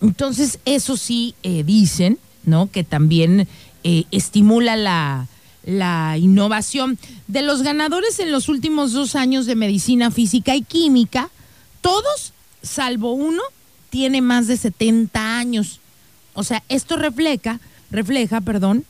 Entonces, 0.00 0.58
eso 0.64 0.96
sí 0.96 1.34
eh, 1.42 1.62
dicen, 1.64 2.18
¿no? 2.44 2.70
Que 2.70 2.84
también 2.84 3.48
eh, 3.84 4.04
estimula 4.10 4.76
la, 4.76 5.28
la 5.64 6.16
innovación. 6.18 6.98
De 7.26 7.42
los 7.42 7.62
ganadores 7.62 8.18
en 8.18 8.32
los 8.32 8.48
últimos 8.48 8.92
dos 8.92 9.14
años 9.14 9.46
de 9.46 9.56
medicina 9.56 10.10
física 10.10 10.54
y 10.54 10.62
química, 10.62 11.30
todos, 11.80 12.32
salvo 12.62 13.12
uno, 13.12 13.42
tiene 13.90 14.20
más 14.22 14.46
de 14.46 14.56
70 14.56 15.38
años. 15.38 15.80
O 16.34 16.42
sea, 16.42 16.62
esto 16.68 16.96
refleja, 16.96 17.60
refleja, 17.94 18.40
perdón, 18.40 18.84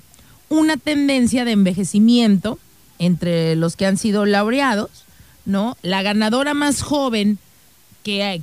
una 0.49 0.77
tendencia 0.77 1.45
de 1.45 1.53
envejecimiento 1.53 2.59
entre 2.99 3.55
los 3.57 3.77
que 3.77 3.87
han 3.87 3.97
sido 3.97 4.25
laureados, 4.27 4.91
¿no? 5.45 5.77
La 5.83 6.03
ganadora 6.03 6.55
más 6.55 6.83
joven 6.83 7.39
que, 8.03 8.43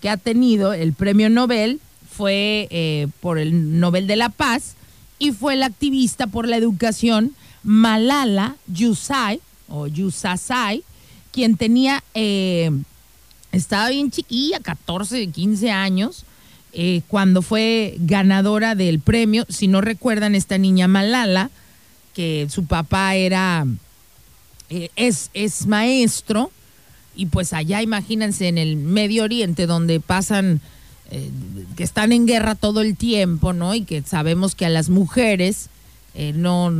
que, 0.00 0.08
ha 0.08 0.16
tenido 0.16 0.72
el 0.72 0.92
premio 0.92 1.30
Nobel 1.30 1.80
fue 2.10 2.68
eh, 2.70 3.08
por 3.20 3.38
el 3.38 3.80
Nobel 3.80 4.06
de 4.06 4.16
la 4.16 4.28
Paz 4.28 4.74
y 5.18 5.32
fue 5.32 5.56
la 5.56 5.66
activista 5.66 6.26
por 6.26 6.48
la 6.48 6.56
educación 6.56 7.34
Malala 7.62 8.56
Yousafzai, 8.66 9.40
o 9.68 9.86
Yousafzai, 9.86 10.82
quien 11.30 11.56
tenía, 11.56 12.02
eh, 12.14 12.70
estaba 13.52 13.90
bien 13.90 14.10
chiquilla, 14.10 14.60
14, 14.60 15.26
15 15.28 15.70
años, 15.70 16.24
eh, 16.72 17.02
cuando 17.08 17.42
fue 17.42 17.96
ganadora 17.98 18.74
del 18.74 19.00
premio. 19.00 19.46
Si 19.48 19.68
no 19.68 19.80
recuerdan, 19.80 20.34
esta 20.34 20.58
niña 20.58 20.88
Malala, 20.88 21.50
que 22.14 22.46
su 22.50 22.66
papá 22.66 23.14
era, 23.14 23.66
eh, 24.68 24.90
es, 24.96 25.30
es 25.34 25.66
maestro, 25.66 26.50
y 27.14 27.26
pues 27.26 27.52
allá 27.52 27.82
imagínense 27.82 28.48
en 28.48 28.58
el 28.58 28.76
Medio 28.76 29.24
Oriente 29.24 29.66
donde 29.66 30.00
pasan, 30.00 30.60
que 31.76 31.82
están 31.82 32.12
en 32.12 32.24
guerra 32.24 32.54
todo 32.54 32.82
el 32.82 32.96
tiempo, 32.96 33.52
¿no? 33.52 33.74
Y 33.74 33.82
que 33.82 34.00
sabemos 34.02 34.54
que 34.54 34.64
a 34.64 34.68
las 34.68 34.90
mujeres 34.90 35.68
no 36.34 36.70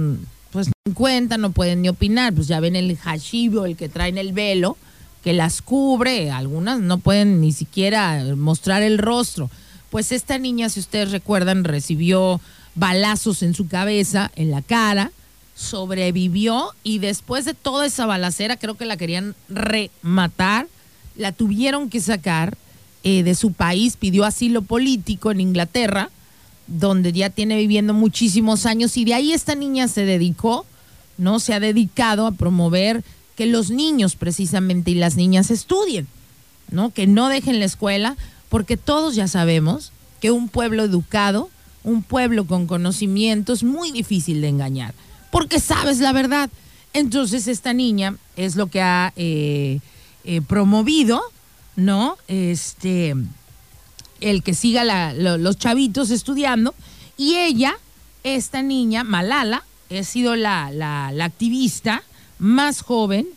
pues 0.50 0.68
en 0.85 0.94
cuenta, 0.94 1.38
no 1.38 1.53
pueden 1.53 1.83
ni 1.83 1.88
opinar, 1.88 2.35
pues 2.35 2.48
ya 2.48 2.61
ven 2.61 2.76
el 2.76 2.96
hashibo, 2.96 3.66
el 3.66 3.76
que 3.76 3.88
traen 3.88 4.18
el 4.18 4.33
velo, 4.33 4.76
que 5.22 5.33
las 5.33 5.62
cubre, 5.62 6.31
algunas 6.31 6.81
no 6.81 6.98
pueden 6.98 7.40
ni 7.40 7.53
siquiera 7.53 8.24
mostrar 8.37 8.83
el 8.83 8.98
rostro. 8.98 9.50
Pues 9.90 10.12
esta 10.12 10.38
niña, 10.38 10.68
si 10.68 10.81
ustedes 10.81 11.11
recuerdan, 11.11 11.64
recibió 11.64 12.40
balazos 12.74 13.42
en 13.42 13.55
su 13.55 13.66
cabeza, 13.68 14.31
en 14.37 14.50
la 14.50 14.62
cara, 14.62 15.11
sobrevivió 15.55 16.70
y 16.83 16.98
después 16.98 17.44
de 17.44 17.55
toda 17.55 17.87
esa 17.87 18.07
balacera, 18.07 18.57
creo 18.57 18.76
que 18.76 18.87
la 18.87 18.96
querían 18.96 19.35
rematar, 19.48 20.68
la 21.16 21.33
tuvieron 21.33 21.90
que 21.90 22.00
sacar 22.00 22.57
eh, 23.03 23.22
de 23.22 23.35
su 23.35 23.53
país, 23.53 23.96
pidió 23.96 24.24
asilo 24.24 24.62
político 24.62 25.31
en 25.31 25.40
Inglaterra, 25.40 26.11
donde 26.66 27.12
ya 27.12 27.31
tiene 27.31 27.57
viviendo 27.57 27.92
muchísimos 27.92 28.64
años 28.64 28.96
y 28.96 29.05
de 29.05 29.14
ahí 29.14 29.33
esta 29.33 29.55
niña 29.55 29.88
se 29.88 30.05
dedicó, 30.05 30.64
¿no? 31.18 31.40
Se 31.40 31.53
ha 31.53 31.61
dedicado 31.61 32.26
a 32.26 32.33
promover 32.33 33.03
que 33.37 33.46
los 33.46 33.70
niños 33.70 34.16
precisamente 34.16 34.92
y 34.92 34.94
las 34.94 35.16
niñas 35.16 35.50
estudien, 35.50 36.07
¿no? 36.70 36.90
Que 36.90 37.07
no 37.07 37.29
dejen 37.29 37.59
la 37.59 37.64
escuela, 37.64 38.16
porque 38.50 38.76
todos 38.76 39.14
ya 39.14 39.28
sabemos 39.28 39.92
que 40.20 40.30
un 40.30 40.50
pueblo 40.50 40.84
educado, 40.84 41.48
un 41.82 42.02
pueblo 42.02 42.46
con 42.46 42.66
conocimiento 42.66 43.54
es 43.54 43.62
muy 43.62 43.92
difícil 43.92 44.42
de 44.42 44.48
engañar, 44.48 44.92
porque 45.30 45.60
sabes 45.60 46.00
la 46.00 46.12
verdad. 46.12 46.50
Entonces 46.92 47.46
esta 47.46 47.72
niña 47.72 48.16
es 48.36 48.56
lo 48.56 48.66
que 48.66 48.82
ha 48.82 49.12
eh, 49.16 49.78
eh, 50.24 50.42
promovido, 50.42 51.22
¿no? 51.76 52.18
Este, 52.26 53.14
el 54.20 54.42
que 54.42 54.52
siga 54.52 55.14
los 55.14 55.56
chavitos 55.56 56.10
estudiando. 56.10 56.74
Y 57.16 57.36
ella, 57.36 57.74
esta 58.24 58.60
niña, 58.60 59.04
Malala, 59.04 59.64
ha 59.90 60.02
sido 60.02 60.34
la 60.34 60.66
activista 61.22 62.02
más 62.38 62.82
joven 62.82 63.28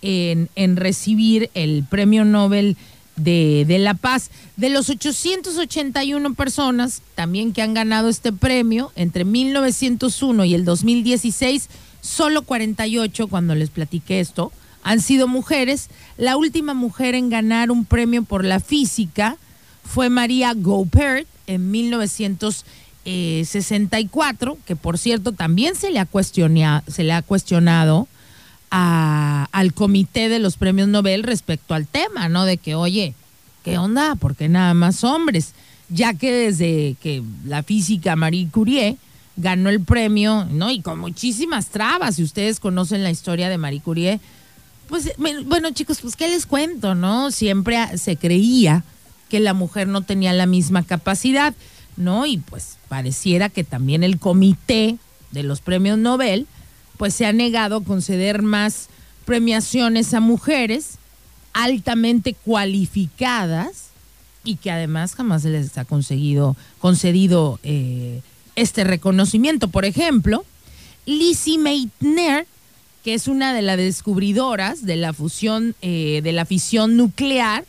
en, 0.00 0.48
en 0.56 0.76
recibir 0.76 1.50
el 1.54 1.84
premio 1.88 2.24
Nobel 2.24 2.76
de, 3.16 3.64
de 3.66 3.78
la 3.78 3.94
Paz. 3.94 4.30
De 4.56 4.68
los 4.68 4.90
881 4.90 6.34
personas 6.34 7.02
también 7.14 7.52
que 7.52 7.62
han 7.62 7.74
ganado 7.74 8.08
este 8.08 8.32
premio 8.32 8.90
entre 8.96 9.24
1901 9.24 10.44
y 10.44 10.54
el 10.54 10.64
2016, 10.64 11.68
solo 12.00 12.42
48, 12.42 13.28
cuando 13.28 13.54
les 13.54 13.70
platiqué 13.70 14.18
esto, 14.20 14.50
han 14.82 15.00
sido 15.00 15.28
mujeres. 15.28 15.88
La 16.16 16.36
última 16.36 16.74
mujer 16.74 17.14
en 17.14 17.30
ganar 17.30 17.70
un 17.70 17.84
premio 17.84 18.24
por 18.24 18.44
la 18.44 18.58
física 18.60 19.36
fue 19.84 20.10
María 20.10 20.52
Goupert 20.54 21.26
en 21.46 21.70
1964, 21.70 24.58
que 24.64 24.74
por 24.76 24.96
cierto 24.98 25.32
también 25.32 25.74
se 25.74 25.90
le 25.90 25.98
ha, 26.00 26.08
se 26.86 27.04
le 27.04 27.12
ha 27.12 27.22
cuestionado 27.22 28.08
al 28.74 29.74
comité 29.74 30.30
de 30.30 30.38
los 30.38 30.56
premios 30.56 30.88
Nobel 30.88 31.24
respecto 31.24 31.74
al 31.74 31.86
tema, 31.86 32.30
¿no? 32.30 32.46
De 32.46 32.56
que, 32.56 32.74
oye, 32.74 33.14
¿qué 33.64 33.76
onda? 33.76 34.14
¿Por 34.14 34.34
qué 34.34 34.48
nada 34.48 34.72
más 34.72 35.04
hombres? 35.04 35.52
Ya 35.90 36.14
que 36.14 36.32
desde 36.32 36.96
que 37.02 37.22
la 37.44 37.62
física 37.62 38.16
Marie 38.16 38.48
Curie 38.50 38.96
ganó 39.36 39.68
el 39.68 39.82
premio, 39.82 40.46
¿no? 40.46 40.70
Y 40.70 40.80
con 40.80 40.98
muchísimas 40.98 41.68
trabas, 41.68 42.16
si 42.16 42.22
ustedes 42.22 42.60
conocen 42.60 43.02
la 43.02 43.10
historia 43.10 43.50
de 43.50 43.58
Marie 43.58 43.82
Curie, 43.82 44.20
pues 44.88 45.12
bueno 45.46 45.70
chicos, 45.72 46.00
pues 46.00 46.16
qué 46.16 46.28
les 46.28 46.46
cuento, 46.46 46.94
¿no? 46.94 47.30
Siempre 47.30 47.98
se 47.98 48.16
creía 48.16 48.84
que 49.28 49.40
la 49.40 49.52
mujer 49.52 49.86
no 49.86 50.00
tenía 50.00 50.32
la 50.32 50.46
misma 50.46 50.82
capacidad, 50.82 51.52
¿no? 51.98 52.24
Y 52.24 52.38
pues 52.38 52.78
pareciera 52.88 53.50
que 53.50 53.64
también 53.64 54.02
el 54.02 54.18
comité 54.18 54.96
de 55.30 55.42
los 55.42 55.60
premios 55.60 55.98
Nobel, 55.98 56.46
pues 57.02 57.14
se 57.14 57.26
ha 57.26 57.32
negado 57.32 57.78
a 57.78 57.82
conceder 57.82 58.42
más 58.42 58.86
premiaciones 59.24 60.14
a 60.14 60.20
mujeres 60.20 60.98
altamente 61.52 62.32
cualificadas 62.32 63.88
y 64.44 64.54
que 64.54 64.70
además 64.70 65.16
jamás 65.16 65.42
les 65.42 65.76
ha 65.78 65.84
conseguido, 65.84 66.54
concedido 66.78 67.58
eh, 67.64 68.20
este 68.54 68.84
reconocimiento. 68.84 69.66
Por 69.66 69.84
ejemplo, 69.84 70.44
Lizzie 71.04 71.58
Meitner, 71.58 72.46
que 73.02 73.14
es 73.14 73.26
una 73.26 73.52
de 73.52 73.62
las 73.62 73.78
descubridoras 73.78 74.86
de 74.86 74.94
la 74.94 75.12
fusión, 75.12 75.74
eh, 75.82 76.20
de 76.22 76.30
la 76.30 76.44
fisión 76.44 76.96
nuclear, 76.96 77.64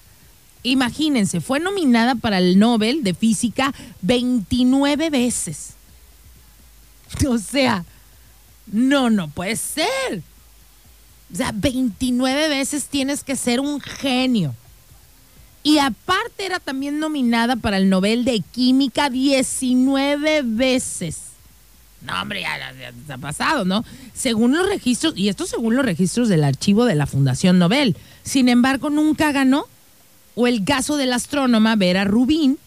imagínense, 0.61 1.41
fue 1.41 1.59
nominada 1.59 2.13
para 2.13 2.37
el 2.37 2.59
Nobel 2.59 3.03
de 3.03 3.15
Física 3.15 3.73
29 4.03 5.09
veces. 5.09 5.71
O 7.27 7.39
sea, 7.39 7.83
no, 8.67 9.09
no 9.09 9.29
puede 9.29 9.55
ser. 9.55 10.21
O 11.31 11.35
sea, 11.35 11.51
29 11.53 12.47
veces 12.49 12.85
tienes 12.85 13.23
que 13.23 13.35
ser 13.35 13.59
un 13.59 13.81
genio. 13.81 14.55
Y 15.63 15.77
aparte 15.79 16.45
era 16.45 16.59
también 16.59 16.99
nominada 16.99 17.55
para 17.55 17.77
el 17.77 17.89
Nobel 17.89 18.25
de 18.25 18.41
Química 18.41 19.09
19 19.09 20.41
veces. 20.43 21.17
No, 22.01 22.21
hombre, 22.21 22.41
ya, 22.41 22.57
ya- 22.57 22.89
está 22.89 23.17
pasado, 23.17 23.63
¿no? 23.63 23.85
Según 24.13 24.51
los 24.57 24.67
registros, 24.67 25.13
y 25.15 25.29
esto 25.29 25.45
según 25.45 25.75
los 25.77 25.85
registros 25.85 26.27
del 26.27 26.43
archivo 26.43 26.83
de 26.83 26.95
la 26.95 27.05
Fundación 27.07 27.59
Nobel. 27.59 27.95
Sin 28.23 28.49
embargo, 28.49 28.89
nunca 28.89 29.31
ganó. 29.31 29.65
O 30.35 30.47
el 30.47 30.65
caso 30.65 30.97
de 30.97 31.05
la 31.05 31.15
astrónoma 31.15 31.75
Vera 31.77 32.03
Rubin, 32.05 32.57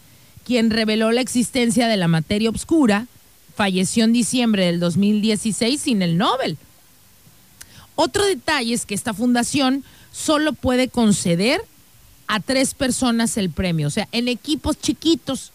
quien 0.44 0.70
reveló 0.70 1.10
la 1.12 1.20
existencia 1.20 1.88
de 1.88 1.96
la 1.98 2.08
materia 2.08 2.48
oscura, 2.48 3.08
falleció 3.56 4.04
en 4.04 4.12
diciembre 4.12 4.66
del 4.66 4.78
2016 4.78 5.80
sin 5.80 6.02
el 6.02 6.18
Nobel. 6.18 6.58
Otro 7.96 8.24
detalle 8.24 8.74
es 8.74 8.84
que 8.84 8.94
esta 8.94 9.14
fundación 9.14 9.82
solo 10.12 10.52
puede 10.52 10.88
conceder 10.88 11.62
a 12.28 12.40
tres 12.40 12.74
personas 12.74 13.36
el 13.38 13.50
premio, 13.50 13.88
o 13.88 13.90
sea, 13.90 14.08
en 14.12 14.28
equipos 14.28 14.78
chiquitos. 14.78 15.52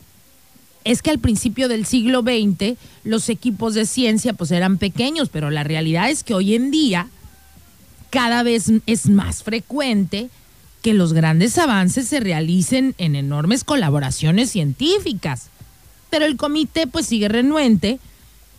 Es 0.84 1.04
que 1.04 1.12
al 1.12 1.20
principio 1.20 1.68
del 1.68 1.86
siglo 1.86 2.22
XX 2.22 2.76
los 3.04 3.30
equipos 3.30 3.76
de 3.76 3.86
ciencia 3.86 4.34
pues 4.34 4.50
eran 4.50 4.80
pequeños, 4.80 5.30
pero 5.30 5.52
la 5.52 5.64
realidad 5.64 6.10
es 6.10 6.24
que 6.24 6.34
hoy 6.34 6.56
en 6.56 6.72
día 6.72 7.08
cada 8.10 8.42
vez 8.42 8.72
es 8.88 9.08
más 9.08 9.44
frecuente 9.44 10.30
que 10.82 10.96
los 10.96 11.14
grandes 11.14 11.60
avances 11.60 12.08
se 12.08 12.20
realicen 12.20 12.96
en 12.98 13.16
enormes 13.16 13.64
colaboraciones 13.64 14.50
científicas. 14.50 15.50
Pero 16.12 16.26
el 16.26 16.38
comité 16.38 16.86
pues 16.86 17.08
sigue 17.08 17.28
renuente 17.30 18.00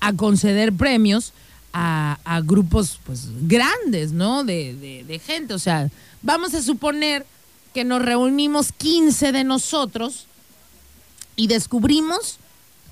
a 0.01 0.13
conceder 0.15 0.73
premios 0.73 1.33
a, 1.73 2.19
grupos 2.45 2.99
pues 3.05 3.29
grandes, 3.47 4.11
¿no? 4.13 4.43
De, 4.43 4.75
de- 4.75 5.05
de 5.05 5.19
gente. 5.21 5.55
O 5.55 5.59
sea, 5.61 5.89
vamos 6.23 6.53
a 6.55 6.63
suponer 6.63 7.25
que 7.73 7.85
nos 7.85 8.03
reunimos 8.03 8.73
15 8.73 9.31
de 9.33 9.45
nosotros 9.45 10.27
y 11.37 11.47
descubrimos 11.47 12.39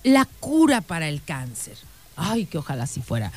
la 0.05 0.25
cura 0.40 0.81
para 0.81 1.09
el 1.09 1.23
cáncer. 1.23 1.77
Ay, 2.16 2.46
que 2.46 2.57
ojalá 2.59 2.85
así 2.85 3.03
fuera. 3.03 3.33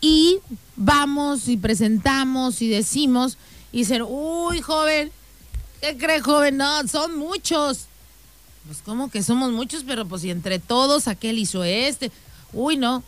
Y 0.00 0.38
vamos 0.74 1.46
y 1.48 1.56
presentamos 1.56 2.60
y 2.62 2.68
decimos 2.68 3.38
y 3.70 3.78
dicen, 3.78 4.02
uy, 4.06 4.60
joven, 4.60 5.12
¿qué 5.80 5.96
cree, 5.96 6.20
joven? 6.20 6.56
No, 6.56 6.88
son 6.88 7.16
muchos. 7.18 7.86
Pues 8.66 8.78
como 8.84 9.10
que 9.10 9.22
somos 9.22 9.52
muchos, 9.52 9.84
pero 9.84 10.06
pues 10.06 10.22
si 10.22 10.30
entre 10.30 10.58
todos 10.58 11.08
aquel 11.08 11.38
hizo 11.38 11.64
este. 11.64 12.10
Uy, 12.52 12.76
no. 12.76 13.02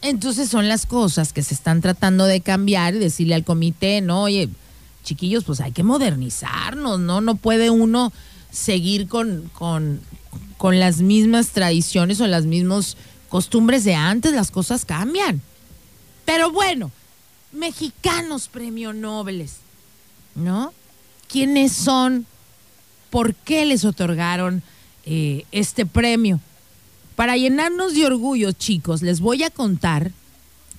Entonces 0.00 0.48
son 0.48 0.68
las 0.68 0.86
cosas 0.86 1.32
que 1.32 1.42
se 1.42 1.54
están 1.54 1.80
tratando 1.80 2.24
de 2.24 2.40
cambiar 2.40 2.94
y 2.94 2.98
decirle 2.98 3.34
al 3.34 3.44
comité, 3.44 4.00
no, 4.00 4.22
oye, 4.22 4.48
chiquillos, 5.04 5.44
pues 5.44 5.60
hay 5.60 5.72
que 5.72 5.84
modernizarnos, 5.84 6.98
¿no? 6.98 7.20
No 7.20 7.36
puede 7.36 7.70
uno 7.70 8.12
seguir 8.50 9.06
con, 9.06 9.50
con, 9.54 10.00
con 10.58 10.80
las 10.80 11.00
mismas 11.00 11.50
tradiciones 11.50 12.20
o 12.20 12.26
las 12.26 12.46
mismas 12.46 12.96
costumbres 13.28 13.84
de 13.84 13.94
antes, 13.94 14.32
las 14.32 14.50
cosas 14.50 14.84
cambian. 14.84 15.40
Pero 16.24 16.50
bueno, 16.50 16.90
mexicanos 17.52 18.48
premio 18.48 18.92
Nobel, 18.92 19.48
¿no? 20.34 20.72
¿Quiénes 21.28 21.72
son? 21.72 22.26
¿Por 23.12 23.34
qué 23.34 23.66
les 23.66 23.84
otorgaron 23.84 24.62
eh, 25.04 25.44
este 25.52 25.84
premio? 25.84 26.40
Para 27.14 27.36
llenarnos 27.36 27.92
de 27.92 28.06
orgullo, 28.06 28.52
chicos, 28.52 29.02
les 29.02 29.20
voy 29.20 29.42
a 29.42 29.50
contar 29.50 30.12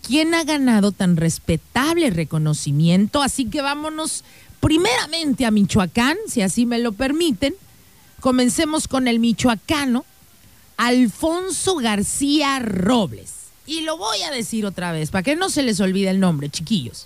quién 0.02 0.34
ha 0.34 0.44
ganado 0.44 0.92
tan 0.92 1.16
respetable 1.16 2.10
reconocimiento. 2.10 3.22
Así 3.22 3.46
que 3.46 3.62
vámonos 3.62 4.24
primeramente 4.60 5.46
a 5.46 5.52
Michoacán, 5.52 6.18
si 6.28 6.42
así 6.42 6.66
me 6.66 6.80
lo 6.80 6.94
permiten. 6.94 7.54
Comencemos 8.20 8.88
con 8.88 9.08
el 9.08 9.20
michoacano 9.20 10.04
Alfonso 10.78 11.76
García 11.76 12.58
Robles. 12.58 13.32
Y 13.68 13.82
lo 13.82 13.96
voy 14.00 14.24
a 14.24 14.32
decir 14.32 14.66
otra 14.66 14.92
vez, 14.92 15.12
para 15.12 15.22
que 15.22 15.36
no 15.36 15.52
se 15.52 15.62
les 15.62 15.80
olvide 15.80 16.10
el 16.10 16.20
nombre, 16.20 16.50
chiquillos. 16.50 17.06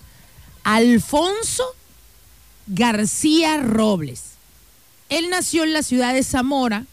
Alfonso 0.64 1.66
García 2.68 3.58
Robles. 3.58 4.37
Él 5.10 5.30
nació 5.30 5.64
en 5.64 5.74
la 5.74 5.84
ciudad 5.84 6.14
de 6.14 6.24
Zamora 6.24 6.86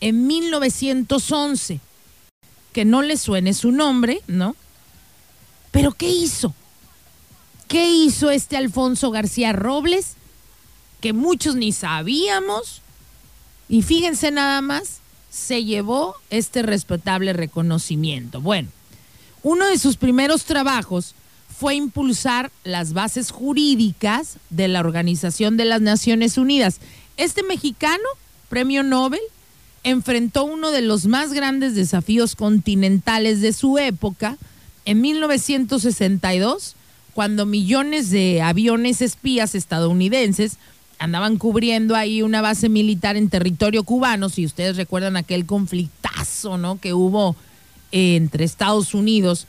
en 0.00 0.26
1911. 0.26 1.80
Que 2.72 2.84
no 2.84 3.02
le 3.02 3.16
suene 3.16 3.54
su 3.54 3.72
nombre, 3.72 4.22
¿no? 4.26 4.54
Pero 5.70 5.92
¿qué 5.92 6.08
hizo? 6.08 6.54
¿Qué 7.66 7.90
hizo 7.90 8.30
este 8.30 8.56
Alfonso 8.56 9.10
García 9.10 9.52
Robles? 9.52 10.14
Que 11.00 11.12
muchos 11.12 11.54
ni 11.56 11.72
sabíamos. 11.72 12.82
Y 13.68 13.82
fíjense 13.82 14.30
nada 14.30 14.60
más, 14.62 15.00
se 15.30 15.64
llevó 15.64 16.14
este 16.30 16.62
respetable 16.62 17.32
reconocimiento. 17.32 18.40
Bueno, 18.40 18.70
Uno 19.42 19.66
de 19.66 19.78
sus 19.78 19.96
primeros 19.96 20.44
trabajos 20.44 21.14
fue 21.58 21.74
impulsar 21.74 22.50
las 22.64 22.92
bases 22.92 23.30
jurídicas 23.30 24.36
de 24.50 24.68
la 24.68 24.80
Organización 24.80 25.56
de 25.56 25.64
las 25.64 25.80
Naciones 25.80 26.38
Unidas. 26.38 26.80
Este 27.18 27.42
mexicano, 27.42 28.04
premio 28.48 28.84
Nobel, 28.84 29.20
enfrentó 29.82 30.44
uno 30.44 30.70
de 30.70 30.82
los 30.82 31.06
más 31.06 31.32
grandes 31.32 31.74
desafíos 31.74 32.36
continentales 32.36 33.40
de 33.40 33.52
su 33.52 33.76
época 33.76 34.38
en 34.84 35.00
1962, 35.00 36.76
cuando 37.14 37.44
millones 37.44 38.10
de 38.10 38.40
aviones 38.40 39.02
espías 39.02 39.56
estadounidenses 39.56 40.58
andaban 41.00 41.38
cubriendo 41.38 41.96
ahí 41.96 42.22
una 42.22 42.40
base 42.40 42.68
militar 42.68 43.16
en 43.16 43.28
territorio 43.28 43.82
cubano, 43.82 44.28
si 44.28 44.46
ustedes 44.46 44.76
recuerdan 44.76 45.16
aquel 45.16 45.44
conflictazo, 45.44 46.56
¿no? 46.56 46.78
que 46.78 46.94
hubo 46.94 47.34
entre 47.90 48.44
Estados 48.44 48.94
Unidos 48.94 49.48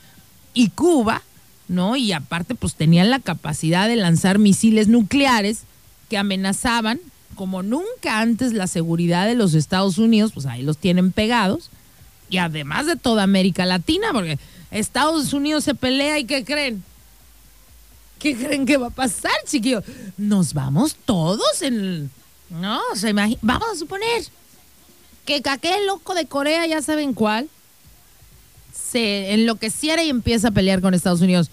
y 0.54 0.70
Cuba, 0.70 1.22
¿no? 1.68 1.94
Y 1.94 2.10
aparte, 2.10 2.56
pues 2.56 2.74
tenían 2.74 3.10
la 3.10 3.20
capacidad 3.20 3.86
de 3.86 3.94
lanzar 3.94 4.40
misiles 4.40 4.88
nucleares 4.88 5.60
que 6.08 6.18
amenazaban 6.18 6.98
como 7.40 7.62
nunca 7.62 8.20
antes 8.20 8.52
la 8.52 8.66
seguridad 8.66 9.24
de 9.24 9.34
los 9.34 9.54
Estados 9.54 9.96
Unidos, 9.96 10.32
pues 10.34 10.44
ahí 10.44 10.60
los 10.60 10.76
tienen 10.76 11.10
pegados. 11.10 11.70
Y 12.28 12.36
además 12.36 12.84
de 12.84 12.96
toda 12.96 13.22
América 13.22 13.64
Latina, 13.64 14.08
porque 14.12 14.38
Estados 14.70 15.32
Unidos 15.32 15.64
se 15.64 15.74
pelea 15.74 16.18
y 16.18 16.26
¿qué 16.26 16.44
creen? 16.44 16.84
¿Qué 18.18 18.36
creen 18.36 18.66
que 18.66 18.76
va 18.76 18.88
a 18.88 18.90
pasar, 18.90 19.32
chiquillos? 19.46 19.82
Nos 20.18 20.52
vamos 20.52 20.94
todos 21.06 21.62
en... 21.62 22.10
No, 22.50 22.78
se 22.94 23.08
imagina... 23.08 23.38
Vamos 23.40 23.70
a 23.72 23.76
suponer 23.76 24.22
que 25.24 25.40
aquel 25.42 25.86
loco 25.86 26.14
de 26.14 26.26
Corea, 26.26 26.66
ya 26.66 26.82
saben 26.82 27.14
cuál, 27.14 27.48
se 28.70 29.32
enloqueciera 29.32 30.04
y 30.04 30.10
empieza 30.10 30.48
a 30.48 30.50
pelear 30.50 30.82
con 30.82 30.92
Estados 30.92 31.22
Unidos. 31.22 31.50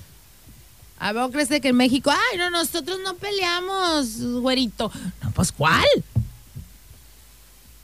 A 0.99 1.13
ver, 1.13 1.29
crees 1.29 1.47
que 1.61 1.67
en 1.67 1.75
México, 1.75 2.11
ay, 2.11 2.37
no, 2.37 2.49
nosotros 2.49 2.99
no 3.03 3.15
peleamos, 3.15 4.19
güerito. 4.41 4.91
Pues 5.33 5.51
¿cuál? 5.51 5.85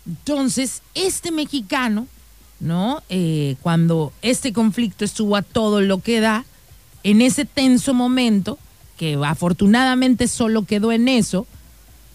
Entonces, 0.06 0.82
este 0.96 1.32
mexicano, 1.32 2.08
¿no? 2.60 3.02
Eh, 3.10 3.56
cuando 3.62 4.12
este 4.22 4.54
conflicto 4.54 5.06
estuvo 5.06 5.36
a 5.36 5.42
todo 5.42 5.82
lo 5.82 6.00
que 6.00 6.20
da, 6.20 6.46
en 7.04 7.22
ese 7.22 7.46
tenso 7.46 7.94
momento, 7.94 8.58
que 8.98 9.18
afortunadamente 9.26 10.28
solo 10.28 10.66
quedó 10.66 10.92
en 10.92 11.08
eso, 11.08 11.46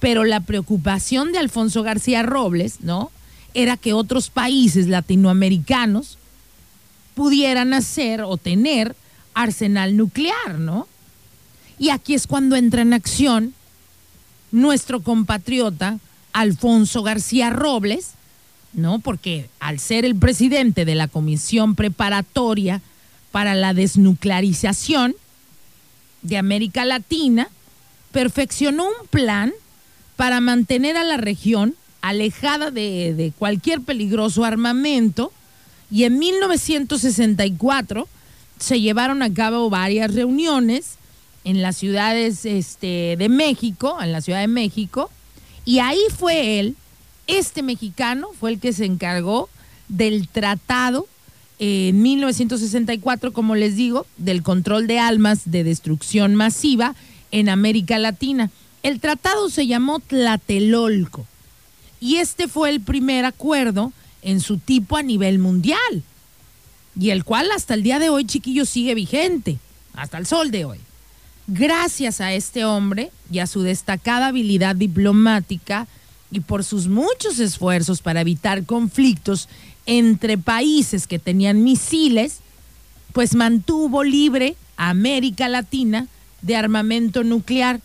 pero 0.00 0.24
la 0.24 0.40
preocupación 0.40 1.32
de 1.32 1.38
Alfonso 1.38 1.82
García 1.82 2.22
Robles, 2.22 2.80
¿no? 2.80 3.10
Era 3.54 3.76
que 3.76 3.92
otros 3.92 4.30
países 4.30 4.86
latinoamericanos 4.86 6.18
pudieran 7.14 7.74
hacer 7.74 8.22
o 8.22 8.36
tener 8.36 8.94
arsenal 9.34 9.96
nuclear, 9.96 10.58
¿no? 10.58 10.86
Y 11.78 11.90
aquí 11.90 12.14
es 12.14 12.26
cuando 12.26 12.56
entra 12.56 12.82
en 12.82 12.92
acción 12.92 13.54
nuestro 14.50 15.00
compatriota 15.02 15.98
Alfonso 16.32 17.02
García 17.02 17.50
Robles, 17.50 18.12
¿no? 18.72 18.98
Porque 18.98 19.48
al 19.60 19.78
ser 19.78 20.04
el 20.04 20.16
presidente 20.16 20.84
de 20.84 20.94
la 20.94 21.08
Comisión 21.08 21.74
Preparatoria 21.74 22.80
para 23.32 23.54
la 23.54 23.74
Desnuclearización 23.74 25.14
de 26.22 26.38
América 26.38 26.84
Latina, 26.84 27.48
perfeccionó 28.12 28.86
un 28.86 29.06
plan 29.08 29.52
para 30.16 30.40
mantener 30.40 30.96
a 30.96 31.04
la 31.04 31.16
región 31.16 31.74
alejada 32.00 32.70
de, 32.70 33.14
de 33.14 33.32
cualquier 33.36 33.80
peligroso 33.80 34.44
armamento 34.44 35.32
y 35.90 36.04
en 36.04 36.18
1964 36.18 38.08
se 38.58 38.80
llevaron 38.80 39.22
a 39.22 39.32
cabo 39.32 39.70
varias 39.70 40.12
reuniones 40.14 40.98
en 41.44 41.62
las 41.62 41.76
ciudades 41.76 42.44
este, 42.44 43.16
de 43.16 43.28
México, 43.28 43.98
en 44.00 44.12
la 44.12 44.20
Ciudad 44.20 44.40
de 44.40 44.48
México, 44.48 45.10
y 45.64 45.80
ahí 45.80 46.00
fue 46.16 46.60
él, 46.60 46.76
este 47.26 47.62
mexicano, 47.62 48.28
fue 48.38 48.52
el 48.52 48.60
que 48.60 48.72
se 48.72 48.84
encargó 48.84 49.48
del 49.88 50.28
tratado 50.28 51.06
en 51.58 52.00
1964, 52.00 53.32
como 53.32 53.54
les 53.54 53.76
digo, 53.76 54.06
del 54.16 54.42
control 54.42 54.86
de 54.86 54.98
almas 54.98 55.50
de 55.50 55.64
destrucción 55.64 56.34
masiva 56.34 56.94
en 57.30 57.48
América 57.48 57.98
Latina. 57.98 58.50
El 58.82 59.00
tratado 59.00 59.50
se 59.50 59.66
llamó 59.66 60.00
Tlatelolco 60.00 61.26
y 62.00 62.16
este 62.16 62.48
fue 62.48 62.70
el 62.70 62.80
primer 62.80 63.24
acuerdo 63.24 63.92
en 64.22 64.40
su 64.40 64.58
tipo 64.58 64.96
a 64.96 65.02
nivel 65.02 65.38
mundial 65.38 66.02
y 66.98 67.10
el 67.10 67.24
cual 67.24 67.50
hasta 67.52 67.74
el 67.74 67.82
día 67.82 67.98
de 67.98 68.08
hoy, 68.08 68.24
chiquillos, 68.24 68.68
sigue 68.68 68.94
vigente, 68.94 69.58
hasta 69.94 70.18
el 70.18 70.26
sol 70.26 70.50
de 70.50 70.64
hoy. 70.64 70.78
Gracias 71.50 72.20
a 72.20 72.34
este 72.34 72.66
hombre 72.66 73.10
y 73.32 73.38
a 73.38 73.46
su 73.46 73.62
destacada 73.62 74.26
habilidad 74.26 74.76
diplomática 74.76 75.86
y 76.30 76.40
por 76.40 76.62
sus 76.62 76.88
muchos 76.88 77.38
esfuerzos 77.38 78.02
para 78.02 78.20
evitar 78.20 78.64
conflictos 78.66 79.48
entre 79.86 80.36
países 80.36 81.06
que 81.06 81.18
tenían 81.18 81.64
misiles, 81.64 82.40
pues 83.14 83.34
mantuvo 83.34 84.04
libre 84.04 84.56
a 84.76 84.90
América 84.90 85.48
Latina 85.48 86.06
de 86.42 86.54
armamento 86.54 87.24
nuclear. 87.24 87.80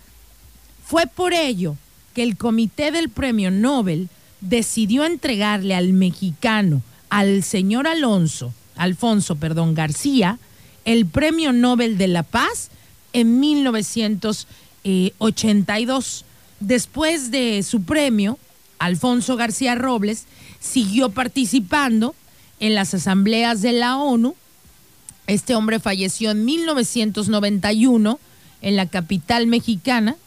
Fue 0.86 1.08
por 1.08 1.32
ello 1.32 1.78
que 2.13 2.23
el 2.23 2.36
Comité 2.36 2.91
del 2.91 3.08
Premio 3.08 3.49
Nobel 3.49 4.10
decidió 4.41 5.06
entregarle 5.06 5.73
al 5.73 5.93
mexicano, 5.93 6.82
al 7.10 7.43
señor 7.43 7.88
Alonso, 7.88 8.54
Alfonso, 8.76 9.38
perdón, 9.38 9.73
García, 9.73 10.38
el 10.84 11.06
Premio 11.06 11.54
Nobel 11.54 11.97
de 11.97 12.10
la 12.10 12.23
Paz 12.23 12.69
en 13.13 13.39
1982. 13.39 16.26
Después 16.60 17.32
de 17.32 17.63
su 17.63 17.84
premio, 17.84 18.38
Alfonso 18.80 19.38
García 19.38 19.76
Robles 19.76 20.26
siguió 20.60 21.10
participando 21.10 22.15
en 22.60 22.76
las 22.76 22.93
asambleas 22.93 23.62
de 23.62 23.71
la 23.73 23.97
ONU. 23.97 24.36
Este 25.28 25.56
hombre 25.56 25.80
falleció 25.80 26.32
en 26.32 26.43
1991 26.43 28.19
en 28.62 28.76
la 28.76 28.88
capital 28.88 29.47
mexicana. 29.47 30.17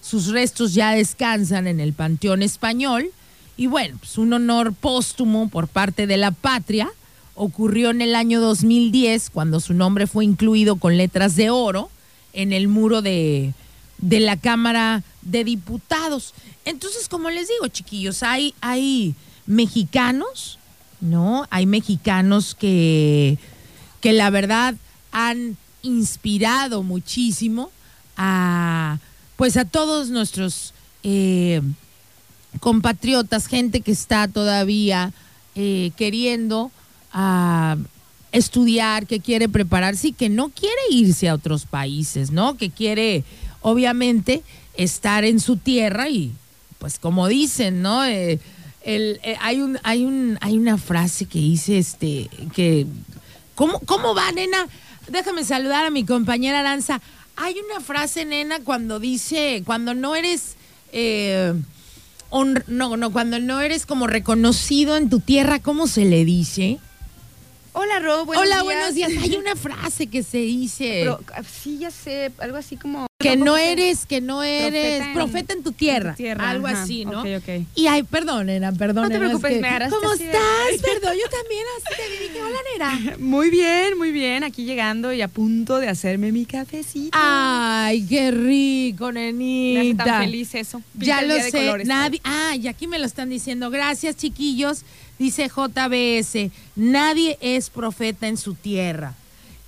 Sus 0.00 0.28
restos 0.28 0.72
ya 0.74 0.92
descansan 0.92 1.66
en 1.66 1.80
el 1.80 1.92
Panteón 1.92 2.42
Español. 2.42 3.10
Y 3.56 3.66
bueno, 3.66 3.96
pues 3.98 4.16
un 4.18 4.32
honor 4.32 4.72
póstumo 4.72 5.48
por 5.48 5.68
parte 5.68 6.06
de 6.06 6.16
la 6.16 6.30
patria 6.30 6.88
ocurrió 7.34 7.90
en 7.90 8.00
el 8.00 8.14
año 8.14 8.40
2010 8.40 9.30
cuando 9.30 9.58
su 9.60 9.74
nombre 9.74 10.06
fue 10.06 10.24
incluido 10.24 10.76
con 10.76 10.96
letras 10.96 11.36
de 11.36 11.50
oro 11.50 11.90
en 12.36 12.52
el 12.52 12.68
muro 12.68 13.02
de, 13.02 13.52
de 13.98 14.20
la 14.20 14.36
Cámara 14.36 15.02
de 15.22 15.42
Diputados. 15.42 16.34
Entonces, 16.64 17.08
como 17.08 17.30
les 17.30 17.48
digo, 17.48 17.66
chiquillos, 17.68 18.22
hay, 18.22 18.54
hay 18.60 19.16
mexicanos, 19.46 20.58
¿no? 21.00 21.46
Hay 21.50 21.66
mexicanos 21.66 22.54
que, 22.54 23.38
que 24.00 24.12
la 24.12 24.30
verdad 24.30 24.76
han 25.10 25.56
inspirado 25.82 26.82
muchísimo 26.82 27.70
a 28.16 28.98
pues 29.36 29.56
a 29.58 29.66
todos 29.66 30.08
nuestros 30.08 30.72
eh, 31.02 31.60
compatriotas, 32.60 33.46
gente 33.46 33.82
que 33.82 33.92
está 33.92 34.28
todavía 34.28 35.12
eh, 35.54 35.92
queriendo 35.96 36.70
a 37.12 37.76
estudiar, 38.36 39.06
que 39.06 39.20
quiere 39.20 39.48
prepararse 39.48 40.08
y 40.08 40.12
que 40.12 40.28
no 40.28 40.50
quiere 40.50 40.80
irse 40.90 41.28
a 41.28 41.34
otros 41.34 41.66
países, 41.66 42.30
¿no? 42.30 42.56
Que 42.56 42.70
quiere, 42.70 43.24
obviamente, 43.62 44.42
estar 44.76 45.24
en 45.24 45.40
su 45.40 45.56
tierra 45.56 46.08
y, 46.08 46.32
pues, 46.78 46.98
como 46.98 47.28
dicen, 47.28 47.82
¿no? 47.82 48.04
Eh, 48.04 48.38
el, 48.82 49.20
eh, 49.22 49.36
hay 49.40 49.60
un, 49.60 49.78
hay 49.82 50.04
un, 50.04 50.38
hay 50.40 50.58
una 50.58 50.78
frase 50.78 51.26
que 51.26 51.38
dice, 51.38 51.78
este, 51.78 52.28
que, 52.54 52.86
¿cómo, 53.54 53.80
cómo 53.80 54.14
va, 54.14 54.30
nena? 54.32 54.68
Déjame 55.08 55.44
saludar 55.44 55.86
a 55.86 55.90
mi 55.90 56.04
compañera 56.04 56.60
Aranza. 56.60 57.00
Hay 57.36 57.56
una 57.70 57.80
frase, 57.80 58.24
nena, 58.24 58.60
cuando 58.60 59.00
dice, 59.00 59.62
cuando 59.64 59.94
no 59.94 60.14
eres, 60.14 60.56
eh, 60.92 61.54
no, 62.68 62.96
no, 62.96 63.12
cuando 63.12 63.38
no 63.38 63.60
eres 63.60 63.86
como 63.86 64.06
reconocido 64.06 64.96
en 64.96 65.10
tu 65.10 65.20
tierra, 65.20 65.58
¿cómo 65.60 65.86
se 65.86 66.04
le 66.04 66.24
dice? 66.24 66.78
Hola, 67.78 67.98
Ro, 67.98 68.24
buenos 68.24 68.42
Hola, 68.42 68.54
días. 68.54 68.64
buenos 68.64 68.94
días. 68.94 69.12
Hay 69.22 69.36
una 69.36 69.54
frase 69.54 70.06
que 70.06 70.22
se 70.22 70.38
dice 70.38 71.00
Pero, 71.02 71.20
ah, 71.34 71.42
sí, 71.42 71.76
ya 71.78 71.90
sé, 71.90 72.32
algo 72.38 72.56
así 72.56 72.76
como... 72.78 73.06
que 73.18 73.36
no 73.36 73.58
eres, 73.58 74.06
que 74.06 74.22
no 74.22 74.42
eres 74.42 75.02
Profeta 75.02 75.06
en- 75.08 75.14
profeta 75.14 75.52
en 75.52 75.62
tu 75.62 75.72
tierra, 75.72 76.08
en 76.10 76.16
tu 76.16 76.22
tierra, 76.22 76.48
algo 76.50 76.66
ajá. 76.68 76.82
así, 76.84 77.04
¿no? 77.04 77.20
Ok, 77.20 77.26
ok. 77.36 77.66
Y 77.74 77.86
ay, 77.86 78.02
perdón, 78.04 78.46
nena, 78.46 78.72
perdón. 78.72 79.02
No 79.04 79.08
te 79.10 79.16
es 79.16 79.20
preocupes, 79.20 79.52
que- 79.56 79.60
me 79.60 79.68
agarraste 79.68 79.94
¿Cómo 79.94 80.10
así 80.10 80.24
de- 80.24 80.30
estás? 80.30 80.42
Perdón, 80.82 81.16
yo 81.22 81.28
también 81.28 81.64
así 81.76 81.96
te 82.02 82.10
vi, 82.10 82.28
dije, 82.28 82.42
hola, 82.42 82.58
nena. 83.02 83.16
Muy 83.18 83.50
bien, 83.50 83.98
muy 83.98 84.10
bien. 84.10 84.42
Aquí 84.42 84.64
llegando 84.64 85.12
y 85.12 85.20
a 85.20 85.28
punto 85.28 85.78
de 85.78 85.88
hacerme 85.90 86.32
mi 86.32 86.46
cafecito. 86.46 87.10
Ay, 87.12 88.06
qué 88.08 88.30
rico, 88.30 89.12
Me 89.12 89.28
hace 89.28 89.32
nenita. 89.34 90.04
tan 90.04 90.24
feliz 90.24 90.54
eso. 90.54 90.80
Pinta 90.92 91.06
Ya 91.06 91.20
lo 91.22 91.34
sé, 91.42 91.50
colores. 91.52 91.86
nadie. 91.86 92.22
Ah, 92.24 92.56
y 92.56 92.68
aquí 92.68 92.86
me 92.86 92.98
lo 92.98 93.04
están 93.04 93.28
diciendo. 93.28 93.68
Gracias, 93.70 94.16
chiquillos. 94.16 94.82
Dice 95.18 95.48
JBS, 95.48 96.50
nadie 96.74 97.38
es 97.40 97.70
profeta 97.70 98.28
en 98.28 98.36
su 98.36 98.54
tierra. 98.54 99.14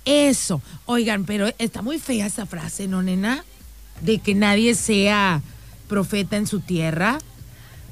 Eso. 0.05 0.61
Oigan, 0.85 1.25
pero 1.25 1.47
está 1.57 1.81
muy 1.81 1.99
fea 1.99 2.27
esa 2.27 2.45
frase, 2.45 2.87
¿no, 2.87 3.01
nena? 3.01 3.43
De 4.01 4.19
que 4.19 4.35
nadie 4.35 4.75
sea 4.75 5.41
profeta 5.87 6.37
en 6.37 6.47
su 6.47 6.59
tierra. 6.59 7.19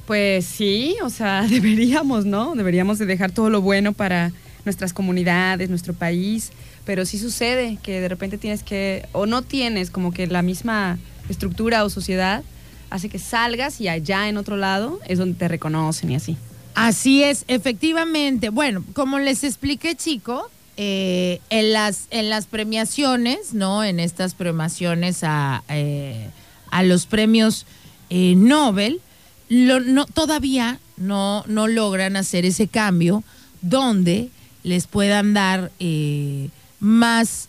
Pues 0.06 0.46
sí, 0.46 0.96
o 1.02 1.10
sea, 1.10 1.42
deberíamos, 1.48 2.24
¿no? 2.24 2.54
Deberíamos 2.54 2.98
de 2.98 3.06
dejar 3.06 3.32
todo 3.32 3.50
lo 3.50 3.60
bueno 3.60 3.92
para 3.92 4.32
nuestras 4.64 4.92
comunidades, 4.92 5.70
nuestro 5.70 5.94
país, 5.94 6.50
pero 6.84 7.04
sí 7.06 7.18
sucede 7.18 7.78
que 7.82 8.00
de 8.00 8.08
repente 8.08 8.38
tienes 8.38 8.62
que, 8.62 9.06
o 9.12 9.26
no 9.26 9.42
tienes 9.42 9.90
como 9.90 10.12
que 10.12 10.26
la 10.26 10.42
misma 10.42 10.98
estructura 11.28 11.84
o 11.84 11.90
sociedad, 11.90 12.42
hace 12.90 13.08
que 13.08 13.18
salgas 13.18 13.80
y 13.80 13.88
allá 13.88 14.28
en 14.28 14.36
otro 14.36 14.56
lado 14.56 14.98
es 15.06 15.18
donde 15.18 15.38
te 15.38 15.48
reconocen 15.48 16.10
y 16.10 16.16
así. 16.16 16.36
Así 16.80 17.24
es, 17.24 17.44
efectivamente. 17.48 18.50
Bueno, 18.50 18.84
como 18.92 19.18
les 19.18 19.42
expliqué, 19.42 19.96
chico, 19.96 20.48
eh, 20.76 21.40
en, 21.50 21.72
las, 21.72 22.06
en 22.10 22.30
las 22.30 22.46
premiaciones, 22.46 23.52
¿no? 23.52 23.82
En 23.82 23.98
estas 23.98 24.34
premiaciones 24.34 25.24
a, 25.24 25.64
eh, 25.68 26.30
a 26.70 26.84
los 26.84 27.06
premios 27.06 27.66
eh, 28.10 28.34
Nobel, 28.36 29.00
lo- 29.48 29.80
no, 29.80 30.06
todavía 30.06 30.78
no, 30.96 31.42
no 31.48 31.66
logran 31.66 32.16
hacer 32.16 32.44
ese 32.46 32.68
cambio 32.68 33.24
donde 33.60 34.28
les 34.62 34.86
puedan 34.86 35.34
dar 35.34 35.72
eh, 35.80 36.48
más 36.78 37.48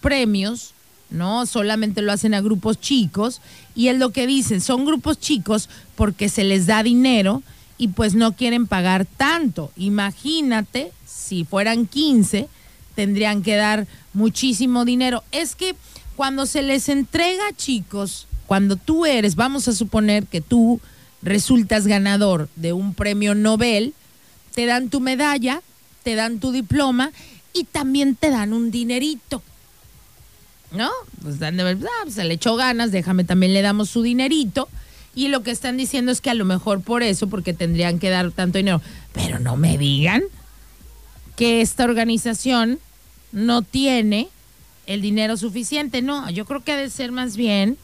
premios, 0.00 0.72
¿no? 1.08 1.46
Solamente 1.46 2.02
lo 2.02 2.10
hacen 2.10 2.34
a 2.34 2.40
grupos 2.40 2.80
chicos 2.80 3.40
y 3.76 3.88
es 3.88 3.96
lo 3.96 4.10
que 4.10 4.26
dicen, 4.26 4.60
son 4.60 4.84
grupos 4.86 5.20
chicos 5.20 5.68
porque 5.94 6.28
se 6.28 6.42
les 6.42 6.66
da 6.66 6.82
dinero 6.82 7.44
y 7.78 7.88
pues 7.88 8.14
no 8.14 8.34
quieren 8.34 8.66
pagar 8.66 9.06
tanto. 9.06 9.70
Imagínate, 9.76 10.92
si 11.06 11.44
fueran 11.44 11.86
15, 11.86 12.48
tendrían 12.94 13.42
que 13.42 13.56
dar 13.56 13.86
muchísimo 14.12 14.84
dinero. 14.84 15.22
Es 15.32 15.54
que 15.54 15.74
cuando 16.16 16.46
se 16.46 16.62
les 16.62 16.88
entrega, 16.88 17.44
chicos, 17.56 18.26
cuando 18.46 18.76
tú 18.76 19.06
eres, 19.06 19.36
vamos 19.36 19.68
a 19.68 19.72
suponer 19.72 20.26
que 20.26 20.40
tú 20.40 20.80
resultas 21.22 21.86
ganador 21.86 22.48
de 22.56 22.72
un 22.72 22.94
premio 22.94 23.34
Nobel, 23.34 23.94
te 24.54 24.66
dan 24.66 24.88
tu 24.88 25.00
medalla, 25.00 25.60
te 26.02 26.14
dan 26.14 26.38
tu 26.38 26.52
diploma 26.52 27.10
y 27.52 27.64
también 27.64 28.14
te 28.16 28.30
dan 28.30 28.52
un 28.52 28.70
dinerito. 28.70 29.42
¿No? 30.72 30.90
Pues 31.22 31.36
ah, 31.42 31.50
pues 32.02 32.14
se 32.14 32.24
le 32.24 32.34
echó 32.34 32.56
ganas, 32.56 32.90
déjame 32.90 33.24
también 33.24 33.54
le 33.54 33.62
damos 33.62 33.90
su 33.90 34.02
dinerito. 34.02 34.68
Y 35.16 35.28
lo 35.28 35.42
que 35.42 35.50
están 35.50 35.76
diciendo 35.76 36.12
es 36.12 36.20
que 36.20 36.30
a 36.30 36.34
lo 36.34 36.44
mejor 36.44 36.82
por 36.82 37.02
eso, 37.02 37.26
porque 37.26 37.52
tendrían 37.54 37.98
que 37.98 38.10
dar 38.10 38.30
tanto 38.30 38.58
dinero. 38.58 38.80
Pero 39.12 39.40
no 39.40 39.56
me 39.56 39.76
digan 39.78 40.22
que 41.36 41.60
esta 41.62 41.84
organización 41.84 42.78
no 43.32 43.62
tiene 43.62 44.28
el 44.86 45.00
dinero 45.02 45.36
suficiente. 45.36 46.02
No, 46.02 46.30
yo 46.30 46.44
creo 46.44 46.62
que 46.62 46.72
ha 46.72 46.76
de 46.76 46.90
ser 46.90 47.12
más 47.12 47.36
bien, 47.36 47.76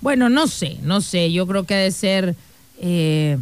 bueno, 0.00 0.28
no 0.28 0.46
sé, 0.48 0.78
no 0.82 1.00
sé, 1.00 1.32
yo 1.32 1.46
creo 1.46 1.64
que 1.64 1.74
ha 1.74 1.78
de 1.78 1.92
ser, 1.92 2.34
eh, 2.80 3.38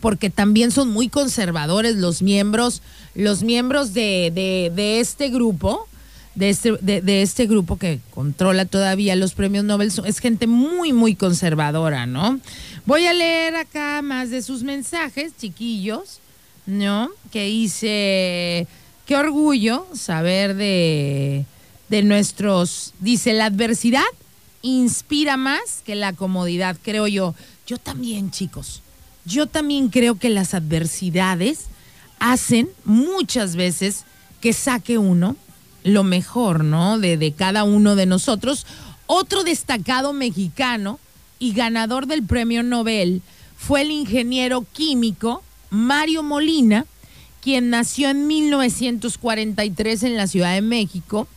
porque 0.00 0.30
también 0.30 0.70
son 0.70 0.90
muy 0.90 1.08
conservadores 1.08 1.96
los 1.96 2.22
miembros, 2.22 2.82
los 3.14 3.42
miembros 3.42 3.94
de, 3.94 4.30
de- 4.34 4.72
de 4.74 5.00
este 5.00 5.28
grupo, 5.30 5.88
de 6.34 6.50
este, 6.50 6.72
de, 6.80 7.00
de 7.00 7.22
este 7.22 7.46
grupo 7.46 7.76
que 7.76 8.00
controla 8.12 8.64
todavía 8.64 9.14
los 9.16 9.34
premios 9.34 9.64
Nobel, 9.64 9.92
es 10.04 10.18
gente 10.18 10.46
muy, 10.46 10.92
muy 10.92 11.14
conservadora, 11.14 12.06
¿no? 12.06 12.40
Voy 12.86 13.06
a 13.06 13.12
leer 13.12 13.56
acá 13.56 14.02
más 14.02 14.30
de 14.30 14.42
sus 14.42 14.62
mensajes, 14.62 15.36
chiquillos, 15.36 16.20
¿no? 16.66 17.10
Que 17.30 17.46
dice, 17.46 18.66
qué 19.06 19.16
orgullo 19.16 19.86
saber 19.94 20.54
de, 20.54 21.44
de 21.88 22.02
nuestros, 22.02 22.94
dice, 23.00 23.32
la 23.32 23.46
adversidad 23.46 24.02
inspira 24.62 25.36
más 25.36 25.82
que 25.84 25.94
la 25.94 26.14
comodidad, 26.14 26.76
creo 26.82 27.06
yo. 27.06 27.34
Yo 27.66 27.78
también, 27.78 28.30
chicos, 28.30 28.82
yo 29.24 29.46
también 29.46 29.88
creo 29.88 30.18
que 30.18 30.30
las 30.30 30.54
adversidades 30.54 31.66
hacen 32.18 32.68
muchas 32.84 33.56
veces 33.56 34.04
que 34.40 34.52
saque 34.52 34.98
uno 34.98 35.36
lo 35.84 36.02
mejor, 36.02 36.64
¿no? 36.64 36.98
De, 36.98 37.32
cada 37.36 37.62
uno 37.62 37.94
de 37.94 38.06
nosotros. 38.06 38.66
Otro 39.06 39.44
destacado 39.44 40.12
mexicano 40.12 40.98
y 41.38 41.52
ganador 41.52 42.06
del 42.06 42.24
premio 42.24 42.62
Nobel 42.62 43.22
fue 43.56 43.82
el 43.82 43.90
ingeniero 43.90 44.66
químico 44.72 45.42
Mario 45.70 46.22
Molina, 46.22 46.86
quien 47.40 47.70
nació 47.70 48.08
en 48.08 48.26
1943 48.26 50.02
en 50.04 50.16
la 50.16 50.26
Ciudad 50.26 50.54
de 50.54 50.62
México, 50.62 51.28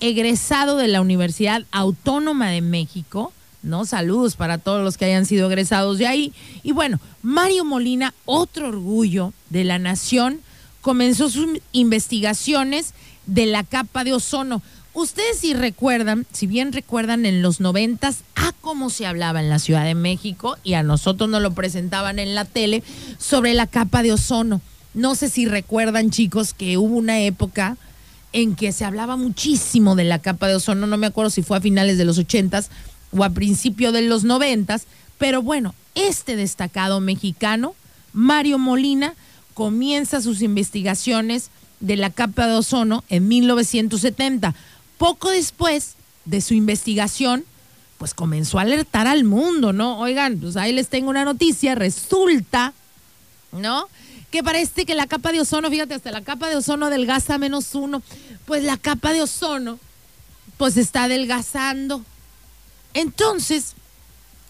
egresado 0.00 0.76
de 0.76 0.88
la 0.88 1.00
Universidad 1.00 1.64
Autónoma 1.72 2.50
de 2.50 2.60
México, 2.60 3.32
¿no? 3.62 3.86
Saludos 3.86 4.36
para 4.36 4.58
todos 4.58 4.84
los 4.84 4.98
que 4.98 5.06
hayan 5.06 5.24
sido 5.24 5.48
egresados 5.48 5.96
de 5.96 6.06
ahí. 6.06 6.32
Y 6.62 6.72
bueno, 6.72 7.00
Mario 7.22 7.64
Molina, 7.64 8.12
otro 8.26 8.68
orgullo 8.68 9.32
de 9.48 9.64
la 9.64 9.78
nación, 9.78 10.40
comenzó 10.82 11.30
sus 11.30 11.48
investigaciones 11.72 12.92
de 13.26 13.46
la 13.46 13.64
capa 13.64 14.04
de 14.04 14.12
ozono. 14.12 14.62
Ustedes 14.92 15.38
si 15.38 15.54
recuerdan, 15.54 16.26
si 16.32 16.46
bien 16.46 16.72
recuerdan 16.72 17.26
en 17.26 17.42
los 17.42 17.60
noventas, 17.60 18.22
a 18.36 18.52
cómo 18.60 18.90
se 18.90 19.06
hablaba 19.06 19.40
en 19.40 19.50
la 19.50 19.58
Ciudad 19.58 19.84
de 19.84 19.96
México 19.96 20.56
y 20.62 20.74
a 20.74 20.82
nosotros 20.82 21.28
nos 21.28 21.42
lo 21.42 21.52
presentaban 21.52 22.18
en 22.18 22.34
la 22.34 22.44
tele 22.44 22.82
sobre 23.18 23.54
la 23.54 23.66
capa 23.66 24.02
de 24.02 24.12
ozono. 24.12 24.60
No 24.94 25.16
sé 25.16 25.28
si 25.28 25.46
recuerdan, 25.46 26.10
chicos, 26.10 26.54
que 26.54 26.78
hubo 26.78 26.94
una 26.94 27.20
época 27.20 27.76
en 28.32 28.54
que 28.54 28.72
se 28.72 28.84
hablaba 28.84 29.16
muchísimo 29.16 29.96
de 29.96 30.04
la 30.04 30.20
capa 30.20 30.46
de 30.46 30.56
ozono, 30.56 30.86
no 30.86 30.96
me 30.96 31.06
acuerdo 31.06 31.30
si 31.30 31.42
fue 31.42 31.56
a 31.56 31.60
finales 31.60 31.98
de 31.98 32.04
los 32.04 32.18
ochentas 32.18 32.70
o 33.16 33.24
a 33.24 33.30
principio 33.30 33.92
de 33.92 34.02
los 34.02 34.24
noventas, 34.24 34.86
pero 35.18 35.42
bueno, 35.42 35.74
este 35.94 36.36
destacado 36.36 37.00
mexicano, 37.00 37.74
Mario 38.12 38.58
Molina, 38.58 39.14
comienza 39.54 40.20
sus 40.20 40.42
investigaciones 40.42 41.50
de 41.84 41.96
la 41.96 42.10
capa 42.10 42.46
de 42.46 42.54
ozono 42.54 43.04
en 43.10 43.28
1970. 43.28 44.54
Poco 44.96 45.30
después 45.30 45.94
de 46.24 46.40
su 46.40 46.54
investigación, 46.54 47.44
pues 47.98 48.14
comenzó 48.14 48.58
a 48.58 48.62
alertar 48.62 49.06
al 49.06 49.24
mundo, 49.24 49.72
¿no? 49.74 49.98
Oigan, 49.98 50.38
pues 50.38 50.56
ahí 50.56 50.72
les 50.72 50.88
tengo 50.88 51.10
una 51.10 51.26
noticia, 51.26 51.74
resulta, 51.74 52.72
¿no? 53.52 53.88
Que 54.30 54.42
parece 54.42 54.86
que 54.86 54.94
la 54.94 55.06
capa 55.06 55.30
de 55.30 55.42
ozono, 55.42 55.68
fíjate, 55.68 55.94
hasta 55.94 56.10
la 56.10 56.22
capa 56.22 56.48
de 56.48 56.56
ozono 56.56 56.86
adelgaza 56.86 57.36
menos 57.36 57.74
uno, 57.74 58.02
pues 58.46 58.64
la 58.64 58.78
capa 58.78 59.12
de 59.12 59.22
ozono, 59.22 59.78
pues 60.56 60.78
está 60.78 61.04
adelgazando. 61.04 62.02
Entonces, 62.94 63.74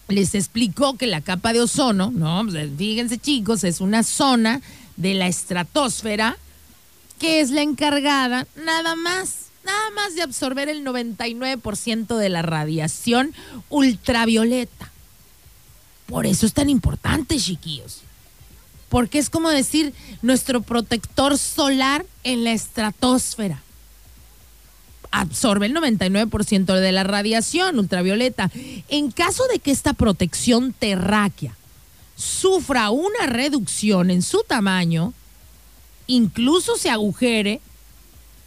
les 0.07 0.35
explicó 0.35 0.95
que 0.95 1.07
la 1.07 1.19
capa 1.19 1.51
de 1.51 1.61
ozono, 1.61 2.11
¿no? 2.11 2.45
Pues, 2.49 2.69
fíjense 2.77 3.17
chicos, 3.17 3.65
es 3.65 3.81
una 3.81 4.03
zona 4.03 4.61
de 4.95 5.15
la 5.15 5.27
estratosfera 5.27 6.37
que 7.19 7.41
es 7.41 7.51
la 7.51 7.61
encargada 7.61 8.47
nada 8.55 8.95
más, 8.95 9.47
nada 9.63 9.91
más 9.91 10.15
de 10.15 10.21
absorber 10.21 10.69
el 10.69 10.85
99% 10.85 12.17
de 12.17 12.29
la 12.29 12.41
radiación 12.41 13.33
ultravioleta. 13.69 14.91
Por 16.05 16.25
eso 16.25 16.45
es 16.45 16.53
tan 16.53 16.69
importante, 16.69 17.37
chiquillos. 17.37 18.01
Porque 18.89 19.17
es 19.17 19.29
como 19.29 19.49
decir 19.49 19.93
nuestro 20.21 20.61
protector 20.61 21.37
solar 21.37 22.05
en 22.23 22.43
la 22.43 22.51
estratosfera. 22.51 23.61
Absorbe 25.11 25.65
el 25.65 25.73
99% 25.73 26.79
de 26.79 26.91
la 26.91 27.03
radiación 27.03 27.79
ultravioleta. 27.79 28.51
En 28.89 29.11
caso 29.11 29.43
de 29.51 29.59
que 29.59 29.71
esta 29.71 29.93
protección 29.93 30.73
terráquea 30.73 31.55
sufra 32.15 32.91
una 32.91 33.25
reducción 33.25 34.11
en 34.11 34.21
su 34.21 34.43
tamaño, 34.47 35.13
incluso 36.07 36.77
se 36.77 36.89
agujere, 36.89 37.61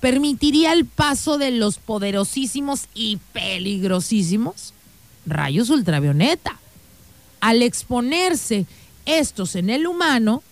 permitiría 0.01 0.73
el 0.73 0.85
paso 0.85 1.39
de 1.39 1.51
los 1.51 1.79
poderosísimos 1.79 2.87
y 2.95 3.19
peligrosísimos 3.33 4.73
rayos 5.27 5.71
ultravioleta. 5.71 6.59
Al 7.41 7.63
exponerse 7.63 8.67
estos 9.07 9.55
en 9.55 9.71
el 9.71 9.87
humano, 9.87 10.43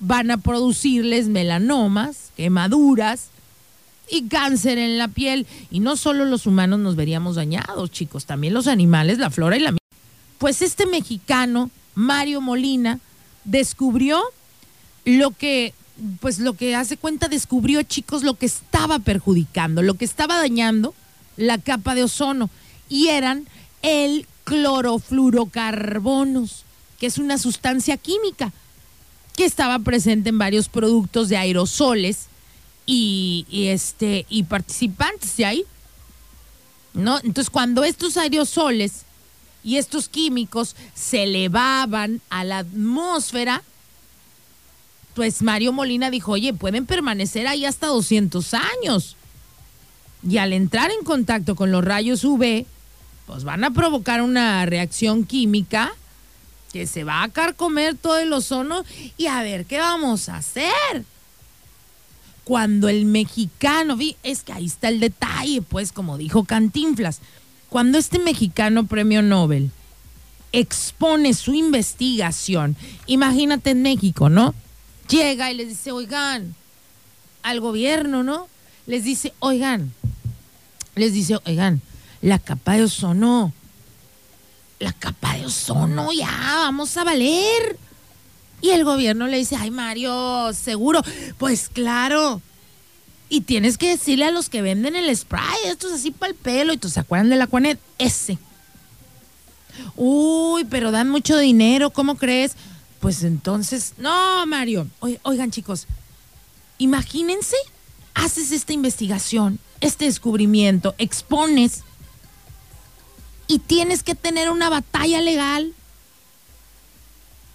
van 0.00 0.30
a 0.30 0.38
producirles 0.38 1.28
melanomas, 1.28 2.30
quemaduras 2.36 3.28
y 4.10 4.28
cáncer 4.28 4.78
en 4.78 4.98
la 4.98 5.08
piel. 5.08 5.46
Y 5.70 5.80
no 5.80 5.96
solo 5.96 6.24
los 6.24 6.46
humanos 6.46 6.80
nos 6.80 6.96
veríamos 6.96 7.36
dañados, 7.36 7.90
chicos, 7.90 8.26
también 8.26 8.54
los 8.54 8.66
animales, 8.66 9.18
la 9.18 9.30
flora 9.30 9.56
y 9.56 9.60
la... 9.60 9.74
Pues 10.38 10.62
este 10.62 10.86
mexicano, 10.86 11.70
Mario 11.94 12.40
Molina, 12.40 13.00
descubrió 13.44 14.20
lo 15.04 15.30
que 15.30 15.72
pues 16.20 16.38
lo 16.38 16.54
que 16.54 16.74
hace 16.74 16.96
cuenta 16.96 17.28
descubrió, 17.28 17.82
chicos, 17.82 18.22
lo 18.22 18.34
que 18.34 18.46
estaba 18.46 18.98
perjudicando, 18.98 19.82
lo 19.82 19.94
que 19.94 20.04
estaba 20.04 20.36
dañando 20.36 20.94
la 21.36 21.58
capa 21.58 21.94
de 21.94 22.04
ozono 22.04 22.50
y 22.88 23.08
eran 23.08 23.46
el 23.82 24.26
clorofluorocarbonos, 24.44 26.64
que 26.98 27.06
es 27.06 27.18
una 27.18 27.38
sustancia 27.38 27.96
química 27.96 28.52
que 29.36 29.44
estaba 29.44 29.78
presente 29.80 30.30
en 30.30 30.38
varios 30.38 30.68
productos 30.68 31.28
de 31.28 31.36
aerosoles 31.36 32.26
y, 32.86 33.46
este, 33.50 34.26
y 34.28 34.44
participantes 34.44 35.36
de 35.36 35.44
ahí. 35.44 35.64
¿No? 36.92 37.18
Entonces, 37.18 37.50
cuando 37.50 37.82
estos 37.82 38.16
aerosoles 38.16 39.02
y 39.64 39.78
estos 39.78 40.08
químicos 40.08 40.76
se 40.94 41.24
elevaban 41.24 42.20
a 42.30 42.44
la 42.44 42.58
atmósfera, 42.58 43.64
pues 45.14 45.42
Mario 45.42 45.72
Molina 45.72 46.10
dijo, 46.10 46.32
oye, 46.32 46.52
pueden 46.52 46.86
permanecer 46.86 47.46
ahí 47.46 47.64
hasta 47.64 47.86
200 47.86 48.54
años. 48.54 49.16
Y 50.28 50.38
al 50.38 50.52
entrar 50.52 50.90
en 50.90 51.04
contacto 51.04 51.54
con 51.54 51.70
los 51.70 51.84
rayos 51.84 52.24
UV, 52.24 52.66
pues 53.26 53.44
van 53.44 53.64
a 53.64 53.70
provocar 53.70 54.22
una 54.22 54.64
reacción 54.66 55.24
química 55.24 55.92
que 56.72 56.86
se 56.86 57.04
va 57.04 57.22
a 57.22 57.28
carcomer 57.28 57.94
todo 57.96 58.18
el 58.18 58.32
ozono 58.32 58.84
y 59.16 59.26
a 59.26 59.42
ver 59.42 59.64
qué 59.66 59.78
vamos 59.78 60.28
a 60.28 60.36
hacer. 60.36 61.04
Cuando 62.42 62.88
el 62.88 63.04
mexicano, 63.04 63.96
vi, 63.96 64.16
es 64.22 64.42
que 64.42 64.52
ahí 64.52 64.66
está 64.66 64.88
el 64.88 65.00
detalle, 65.00 65.62
pues 65.62 65.92
como 65.92 66.18
dijo 66.18 66.44
Cantinflas, 66.44 67.20
cuando 67.68 67.96
este 67.96 68.18
mexicano 68.18 68.86
premio 68.86 69.22
Nobel 69.22 69.70
expone 70.52 71.32
su 71.34 71.54
investigación, 71.54 72.76
imagínate 73.06 73.70
en 73.70 73.82
México, 73.82 74.28
¿no? 74.28 74.54
Llega 75.08 75.50
y 75.50 75.54
les 75.54 75.68
dice, 75.68 75.92
oigan, 75.92 76.54
al 77.42 77.60
gobierno, 77.60 78.22
¿no? 78.22 78.48
Les 78.86 79.04
dice, 79.04 79.32
oigan, 79.38 79.92
les 80.94 81.12
dice, 81.12 81.38
oigan, 81.44 81.80
la 82.22 82.38
capa 82.38 82.74
de 82.74 82.84
ozono, 82.84 83.52
la 84.78 84.92
capa 84.92 85.36
de 85.36 85.46
ozono, 85.46 86.12
ya, 86.12 86.30
vamos 86.56 86.96
a 86.96 87.04
valer. 87.04 87.78
Y 88.60 88.70
el 88.70 88.84
gobierno 88.84 89.26
le 89.26 89.36
dice, 89.36 89.56
ay 89.56 89.70
Mario, 89.70 90.52
seguro, 90.54 91.02
pues 91.38 91.68
claro. 91.68 92.40
Y 93.28 93.42
tienes 93.42 93.76
que 93.76 93.90
decirle 93.90 94.24
a 94.24 94.30
los 94.30 94.48
que 94.48 94.62
venden 94.62 94.96
el 94.96 95.14
spray, 95.14 95.58
esto 95.66 95.88
es 95.88 95.94
así 95.94 96.10
para 96.10 96.30
el 96.30 96.36
pelo, 96.36 96.72
y 96.72 96.78
tú 96.78 96.88
se 96.88 97.00
acuerdan 97.00 97.28
de 97.28 97.36
la 97.36 97.46
Cuanet, 97.46 97.78
ese. 97.98 98.38
Uy, 99.96 100.64
pero 100.64 100.92
dan 100.92 101.10
mucho 101.10 101.36
dinero, 101.36 101.90
¿cómo 101.90 102.16
crees? 102.16 102.52
Pues 103.04 103.22
entonces, 103.22 103.92
no, 103.98 104.46
Mario. 104.46 104.86
Oigan, 105.24 105.50
chicos, 105.50 105.86
imagínense, 106.78 107.54
haces 108.14 108.50
esta 108.50 108.72
investigación, 108.72 109.58
este 109.82 110.06
descubrimiento, 110.06 110.94
expones 110.96 111.82
y 113.46 113.58
tienes 113.58 114.02
que 114.02 114.14
tener 114.14 114.48
una 114.48 114.70
batalla 114.70 115.20
legal 115.20 115.74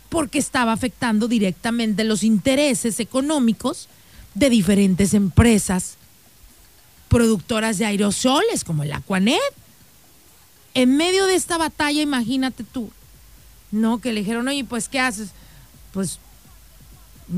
porque 0.10 0.38
estaba 0.38 0.72
afectando 0.72 1.28
directamente 1.28 2.04
los 2.04 2.22
intereses 2.22 3.00
económicos 3.00 3.90
de 4.36 4.52
diferentes 4.52 5.16
empresas 5.16 5.96
productoras 7.08 7.80
de 7.80 7.88
aerosoles 7.88 8.64
como 8.64 8.84
el 8.84 8.94
Aquanet. 8.94 9.40
En 10.76 10.96
medio 10.96 11.26
de 11.26 11.34
esta 11.34 11.58
batalla, 11.58 12.04
imagínate 12.04 12.64
tú, 12.64 12.92
no, 13.72 14.00
que 14.00 14.14
le 14.14 14.20
dijeron, 14.20 14.48
oye, 14.48 14.64
pues, 14.64 14.88
¿qué 14.88 15.00
haces? 15.00 15.30
Pues 15.94 16.20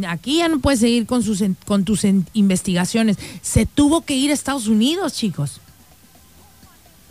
aquí 0.08 0.38
ya 0.38 0.47
no 0.47 0.60
puedes 0.60 0.80
seguir 0.80 1.06
con, 1.06 1.24
sus, 1.24 1.43
con 1.66 1.86
tus 1.86 2.06
investigaciones. 2.34 3.18
Se 3.41 3.66
tuvo 3.66 4.02
que 4.02 4.16
ir 4.16 4.32
a 4.32 4.34
Estados 4.34 4.68
Unidos, 4.68 5.14
chicos. 5.14 5.60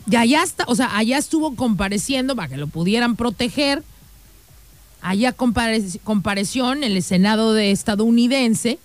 Y 0.09 0.15
allá 0.15 0.43
está, 0.43 0.65
o 0.67 0.75
sea, 0.75 0.97
allá 0.97 1.17
estuvo 1.17 1.55
compareciendo 1.55 2.35
para 2.35 2.49
que 2.49 2.57
lo 2.57 2.67
pudieran 2.67 3.15
proteger 3.15 3.83
allá 5.01 5.33
compareció 5.33 6.73
en 6.73 6.83
el 6.83 7.01
Senado 7.03 7.53
de 7.53 7.71
estadounidense, 7.71 8.79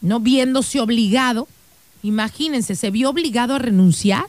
no 0.00 0.20
viéndose 0.20 0.80
obligado, 0.80 1.46
imagínense, 2.02 2.74
se 2.74 2.90
vio 2.90 3.10
obligado 3.10 3.54
a 3.54 3.58
renunciar 3.58 4.26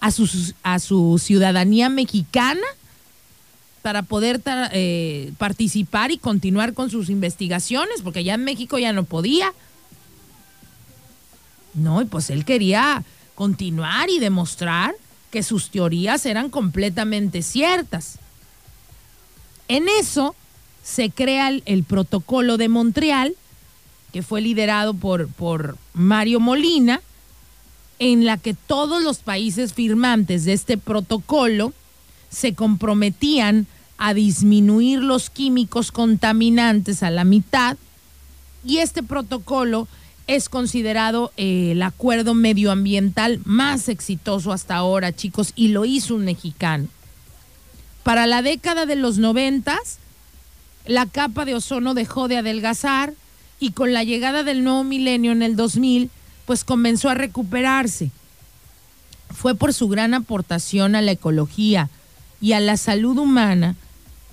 a 0.00 0.10
su, 0.10 0.54
a 0.62 0.78
su 0.78 1.20
ciudadanía 1.22 1.88
mexicana 1.88 2.62
para 3.82 4.02
poder 4.02 4.40
eh, 4.46 5.32
participar 5.38 6.12
y 6.12 6.18
continuar 6.18 6.72
con 6.72 6.88
sus 6.88 7.10
investigaciones, 7.10 8.00
porque 8.02 8.24
ya 8.24 8.34
en 8.34 8.44
México 8.44 8.78
ya 8.78 8.92
no 8.92 9.04
podía. 9.04 9.52
No, 11.74 12.00
y 12.00 12.04
pues 12.04 12.30
él 12.30 12.44
quería 12.44 13.02
continuar 13.34 14.08
y 14.08 14.20
demostrar 14.20 14.94
que 15.30 15.42
sus 15.42 15.70
teorías 15.70 16.26
eran 16.26 16.48
completamente 16.48 17.42
ciertas. 17.42 18.18
En 19.66 19.88
eso 19.88 20.36
se 20.82 21.10
crea 21.10 21.48
el, 21.48 21.84
protocolo 21.84 22.58
de 22.58 22.68
Montreal, 22.68 23.34
que 24.12 24.22
fue 24.22 24.42
liderado 24.42 24.94
por, 24.94 25.28
por 25.28 25.76
Mario 25.94 26.38
Molina, 26.38 27.00
en 27.98 28.26
la 28.26 28.36
que 28.36 28.54
todos 28.54 29.02
los 29.02 29.18
países 29.18 29.72
firmantes 29.72 30.44
de 30.44 30.52
este 30.52 30.76
protocolo 30.76 31.72
se 32.28 32.54
comprometían 32.54 33.66
a 33.98 34.14
disminuir 34.14 35.00
los 35.00 35.30
químicos 35.30 35.92
contaminantes 35.92 37.02
a 37.02 37.10
la 37.10 37.24
mitad 37.24 37.76
y 38.64 38.78
este 38.78 39.02
protocolo 39.02 39.88
es 40.26 40.48
considerado 40.48 41.32
eh, 41.36 41.72
el 41.72 41.82
acuerdo 41.82 42.34
medioambiental 42.34 43.40
más 43.44 43.88
exitoso 43.88 44.52
hasta 44.52 44.76
ahora, 44.76 45.12
chicos, 45.12 45.52
y 45.56 45.68
lo 45.68 45.84
hizo 45.84 46.14
un 46.14 46.24
mexicano. 46.24 46.88
Para 48.02 48.26
la 48.26 48.42
década 48.42 48.86
de 48.86 48.96
los 48.96 49.18
noventas, 49.18 49.98
la 50.86 51.06
capa 51.06 51.44
de 51.44 51.54
ozono 51.54 51.94
dejó 51.94 52.28
de 52.28 52.38
adelgazar 52.38 53.14
y 53.60 53.72
con 53.72 53.92
la 53.92 54.04
llegada 54.04 54.42
del 54.42 54.64
nuevo 54.64 54.84
milenio 54.84 55.32
en 55.32 55.42
el 55.42 55.56
2000, 55.56 56.10
pues 56.46 56.64
comenzó 56.64 57.08
a 57.10 57.14
recuperarse. 57.14 58.10
Fue 59.30 59.54
por 59.54 59.72
su 59.72 59.88
gran 59.88 60.14
aportación 60.14 60.94
a 60.94 61.02
la 61.02 61.12
ecología 61.12 61.88
y 62.42 62.52
a 62.52 62.60
la 62.60 62.76
salud 62.76 63.16
humana 63.16 63.76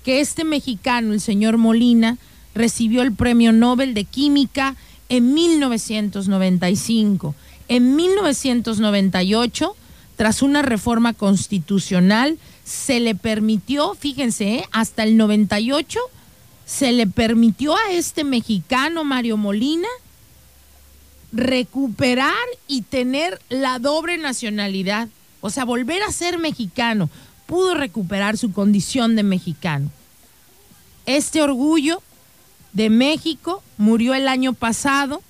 que 0.04 0.20
este 0.20 0.44
mexicano, 0.44 1.14
el 1.14 1.22
señor 1.22 1.58
Molina, 1.58 2.18
recibió 2.56 3.04
el 3.04 3.14
Premio 3.14 3.54
Nobel 3.54 3.94
de 3.94 4.04
Química 4.04 4.76
en 5.08 5.34
1995. 5.34 7.36
En 7.68 7.96
1998, 7.96 9.76
tras 10.18 10.42
una 10.42 10.64
reforma 10.64 11.14
constitucional, 11.14 12.38
se 12.66 13.00
le 13.00 13.16
permitió, 13.16 13.94
fíjense, 13.94 14.56
¿eh? 14.56 14.66
hasta 14.72 15.04
el 15.04 15.16
98, 15.16 16.00
se 16.66 16.92
le 16.92 17.08
permitió 17.08 17.76
a 17.76 17.92
este 17.92 18.24
mexicano, 18.24 19.04
Mario 19.04 19.38
Molina, 19.38 19.88
recuperar 21.32 22.34
y 22.68 22.82
tener 22.82 23.40
la 23.50 23.80
doble 23.80 24.18
nacionalidad, 24.18 25.10
o 25.42 25.50
sea, 25.50 25.64
volver 25.64 26.04
a 26.04 26.12
ser 26.12 26.40
mexicano, 26.40 27.10
pudo 27.50 27.74
recuperar 27.74 28.38
su 28.38 28.52
condición 28.52 29.16
de 29.16 29.24
mexicano. 29.24 29.90
Este 31.08 31.42
orgullo 31.42 32.04
de 32.74 32.92
México 32.92 33.64
murió 33.78 34.14
el 34.14 34.28
año 34.28 34.54
pasado 34.54 35.24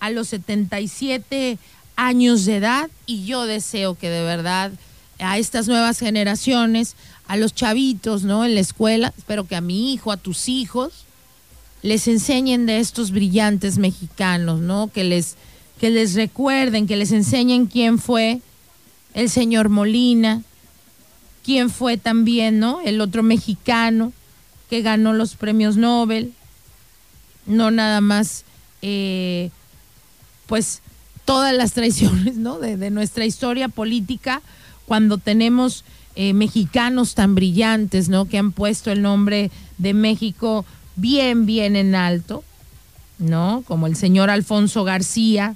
a 0.00 0.08
los 0.08 0.28
77 0.28 1.58
años 1.94 2.46
de 2.46 2.56
edad 2.56 2.88
y 3.04 3.26
yo 3.26 3.44
deseo 3.44 3.94
que 3.94 4.08
de 4.08 4.22
verdad 4.22 4.72
a 5.18 5.36
estas 5.36 5.68
nuevas 5.68 5.98
generaciones, 5.98 6.96
a 7.28 7.36
los 7.36 7.54
chavitos, 7.54 8.22
¿no? 8.22 8.46
En 8.46 8.54
la 8.54 8.60
escuela, 8.60 9.12
espero 9.18 9.46
que 9.46 9.56
a 9.56 9.60
mi 9.60 9.92
hijo, 9.92 10.12
a 10.12 10.16
tus 10.16 10.48
hijos, 10.48 11.04
les 11.82 12.08
enseñen 12.08 12.64
de 12.64 12.78
estos 12.78 13.10
brillantes 13.10 13.76
mexicanos, 13.76 14.60
¿no? 14.60 14.88
Que 14.88 15.04
les, 15.04 15.36
que 15.78 15.90
les 15.90 16.14
recuerden, 16.14 16.86
que 16.86 16.96
les 16.96 17.12
enseñen 17.12 17.66
quién 17.66 17.98
fue 17.98 18.40
el 19.12 19.28
señor 19.28 19.68
Molina, 19.68 20.42
quién 21.46 21.70
fue 21.70 21.96
también, 21.96 22.58
¿no? 22.58 22.80
El 22.80 23.00
otro 23.00 23.22
mexicano 23.22 24.12
que 24.68 24.82
ganó 24.82 25.12
los 25.12 25.36
premios 25.36 25.76
Nobel, 25.76 26.32
no 27.46 27.70
nada 27.70 28.00
más, 28.00 28.44
eh, 28.82 29.50
pues 30.46 30.82
todas 31.24 31.54
las 31.54 31.72
traiciones, 31.78 32.36
¿no? 32.36 32.58
De, 32.58 32.90
nuestra 32.90 33.24
historia 33.24 33.68
política, 33.68 34.42
cuando 34.86 35.18
tenemos 35.18 35.84
eh, 36.16 36.32
mexicanos 36.32 37.14
tan 37.14 37.36
brillantes, 37.36 38.08
¿no? 38.08 38.24
Que 38.24 38.38
han 38.38 38.50
puesto 38.50 38.90
el 38.90 39.00
nombre 39.00 39.52
de 39.78 39.94
México 39.94 40.64
bien, 40.96 41.46
bien 41.46 41.76
en 41.76 41.94
alto, 41.94 42.42
¿no? 43.20 43.62
Como 43.68 43.86
el 43.86 43.94
señor 43.94 44.30
Alfonso 44.30 44.82
García, 44.82 45.54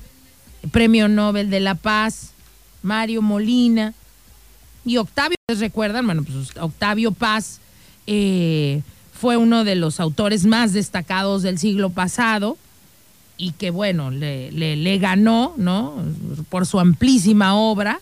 Premio 0.70 1.08
Nobel 1.08 1.50
de 1.50 1.58
la 1.58 1.74
Paz, 1.74 2.30
Mario 2.80 3.22
Molina 3.22 3.92
y 4.90 4.96
Octavio, 4.96 5.36
¿les 5.46 5.60
recuerdan? 5.60 6.04
Bueno, 6.04 6.24
pues 6.24 6.56
Octavio 6.58 7.12
Paz 7.12 7.60
eh, 8.08 8.82
fue 9.12 9.36
uno 9.36 9.62
de 9.62 9.76
los 9.76 10.00
autores 10.00 10.46
más 10.46 10.72
destacados 10.72 11.42
del 11.42 11.60
siglo 11.60 11.90
pasado 11.90 12.58
y 13.36 13.52
que, 13.52 13.70
bueno, 13.70 14.10
le, 14.10 14.98
ganó, 14.98 15.54
¿no? 15.56 15.94
Por 16.48 16.66
su 16.66 16.80
amplísima 16.80 17.54
obra 17.54 18.00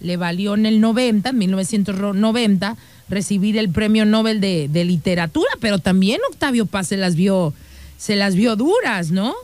le 0.00 0.18
valió 0.18 0.52
en 0.52 0.66
el 0.66 0.82
90, 0.82 1.30
en 1.30 1.38
1990, 1.38 2.76
recibir 3.08 3.56
el 3.56 3.70
premio 3.70 4.04
Nobel 4.04 4.38
de, 4.38 4.84
literatura, 4.84 5.48
pero 5.58 5.78
también 5.78 6.20
Octavio 6.30 6.66
Paz 6.66 6.88
se 6.88 6.98
las 6.98 7.16
vio, 7.16 7.54
se 7.96 8.14
las 8.14 8.34
vio 8.34 8.56
duras, 8.56 9.10
¿no? 9.10 9.34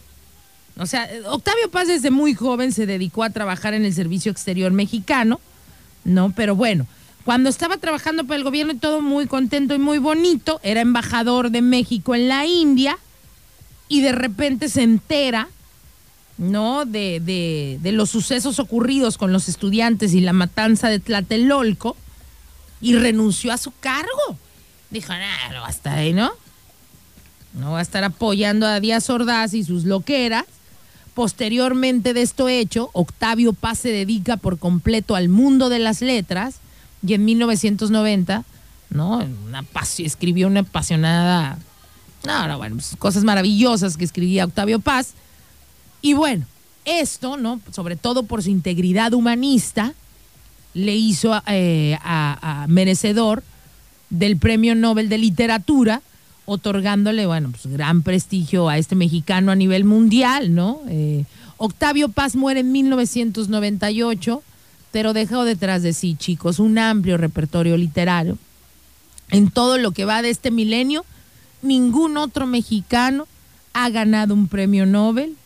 O 0.76 0.84
sea, 0.84 1.08
Octavio 1.30 1.70
Paz 1.70 1.88
desde 1.88 2.10
muy 2.10 2.34
joven 2.34 2.70
se 2.70 2.84
dedicó 2.84 3.24
a 3.24 3.30
trabajar 3.30 3.72
en 3.72 3.86
el 3.86 3.94
servicio 3.94 4.30
exterior 4.30 4.72
mexicano, 4.72 5.40
¿no? 6.04 6.32
Pero 6.32 6.56
bueno, 6.56 6.86
cuando 7.24 7.48
estaba 7.48 7.76
trabajando 7.76 8.24
para 8.24 8.36
el 8.36 8.44
gobierno 8.44 8.72
y 8.72 8.76
todo 8.78 9.00
muy 9.00 9.26
contento 9.26 9.74
y 9.74 9.78
muy 9.78 9.98
bonito, 9.98 10.60
era 10.62 10.80
embajador 10.80 11.50
de 11.50 11.62
México 11.62 12.14
en 12.14 12.28
la 12.28 12.46
India 12.46 12.98
y 13.88 14.00
de 14.00 14.12
repente 14.12 14.68
se 14.68 14.82
entera, 14.82 15.48
¿no? 16.38 16.84
De, 16.84 17.20
de, 17.20 17.78
de 17.80 17.92
los 17.92 18.10
sucesos 18.10 18.58
ocurridos 18.58 19.18
con 19.18 19.32
los 19.32 19.48
estudiantes 19.48 20.14
y 20.14 20.20
la 20.20 20.32
matanza 20.32 20.88
de 20.88 20.98
Tlatelolco 20.98 21.96
y 22.80 22.96
renunció 22.96 23.52
a 23.52 23.58
su 23.58 23.72
cargo. 23.78 24.38
Dijo, 24.90 25.12
no, 25.12 25.54
no 25.54 25.60
basta 25.62 25.94
ahí, 25.94 26.12
¿no? 26.12 26.32
No 27.54 27.72
va 27.72 27.78
a 27.78 27.82
estar 27.82 28.02
apoyando 28.02 28.66
a 28.66 28.80
Díaz 28.80 29.08
Ordaz 29.10 29.54
y 29.54 29.62
sus 29.62 29.84
loqueras. 29.84 30.44
Posteriormente 31.14 32.14
de 32.14 32.22
esto 32.22 32.48
hecho, 32.48 32.90
Octavio 32.92 33.52
Paz 33.52 33.80
se 33.80 33.90
dedica 33.90 34.36
por 34.36 34.58
completo 34.58 35.14
al 35.14 35.28
mundo 35.28 35.68
de 35.68 35.78
las 35.78 36.00
letras 36.00 36.56
y 37.06 37.14
en 37.14 37.24
1990, 37.24 38.44
¿no? 38.90 39.18
Una 39.18 39.64
escribió 39.98 40.46
una 40.46 40.60
apasionada, 40.60 41.58
no, 42.24 42.48
no, 42.48 42.56
bueno, 42.56 42.76
pues, 42.76 42.94
cosas 42.98 43.24
maravillosas 43.24 43.96
que 43.96 44.04
escribía 44.04 44.44
Octavio 44.44 44.80
Paz. 44.80 45.14
Y 46.00 46.14
bueno, 46.14 46.46
esto, 46.84 47.36
¿no? 47.36 47.60
Sobre 47.72 47.96
todo 47.96 48.22
por 48.22 48.42
su 48.42 48.50
integridad 48.50 49.12
humanista, 49.12 49.94
le 50.74 50.94
hizo 50.94 51.40
eh, 51.46 51.98
a, 52.02 52.66
merecedor 52.68 53.42
del 54.10 54.36
Premio 54.36 54.74
Nobel 54.74 55.08
de 55.08 55.18
Literatura 55.18 56.02
otorgándole, 56.44 57.26
bueno, 57.26 57.50
pues 57.50 57.66
gran 57.72 58.02
prestigio 58.02 58.68
a 58.68 58.78
este 58.78 58.94
mexicano 58.94 59.52
a 59.52 59.56
nivel 59.56 59.84
mundial, 59.84 60.54
¿no? 60.54 60.80
Eh, 60.88 61.24
Octavio 61.56 62.08
Paz 62.08 62.34
muere 62.34 62.60
en 62.60 62.72
1998, 62.72 64.42
pero 64.90 65.12
dejó 65.12 65.44
detrás 65.44 65.82
de 65.82 65.92
sí, 65.92 66.16
chicos, 66.18 66.58
un 66.58 66.78
amplio 66.78 67.16
repertorio 67.16 67.76
literario. 67.76 68.36
En 69.30 69.50
todo 69.50 69.78
lo 69.78 69.92
que 69.92 70.04
va 70.04 70.22
de 70.22 70.30
este 70.30 70.50
milenio, 70.50 71.04
ningún 71.62 72.16
otro 72.16 72.46
mexicano 72.46 73.26
ha 73.72 73.88
ganado 73.90 74.34
un 74.34 74.48
premio 74.48 74.84
Nobel, 74.84 75.36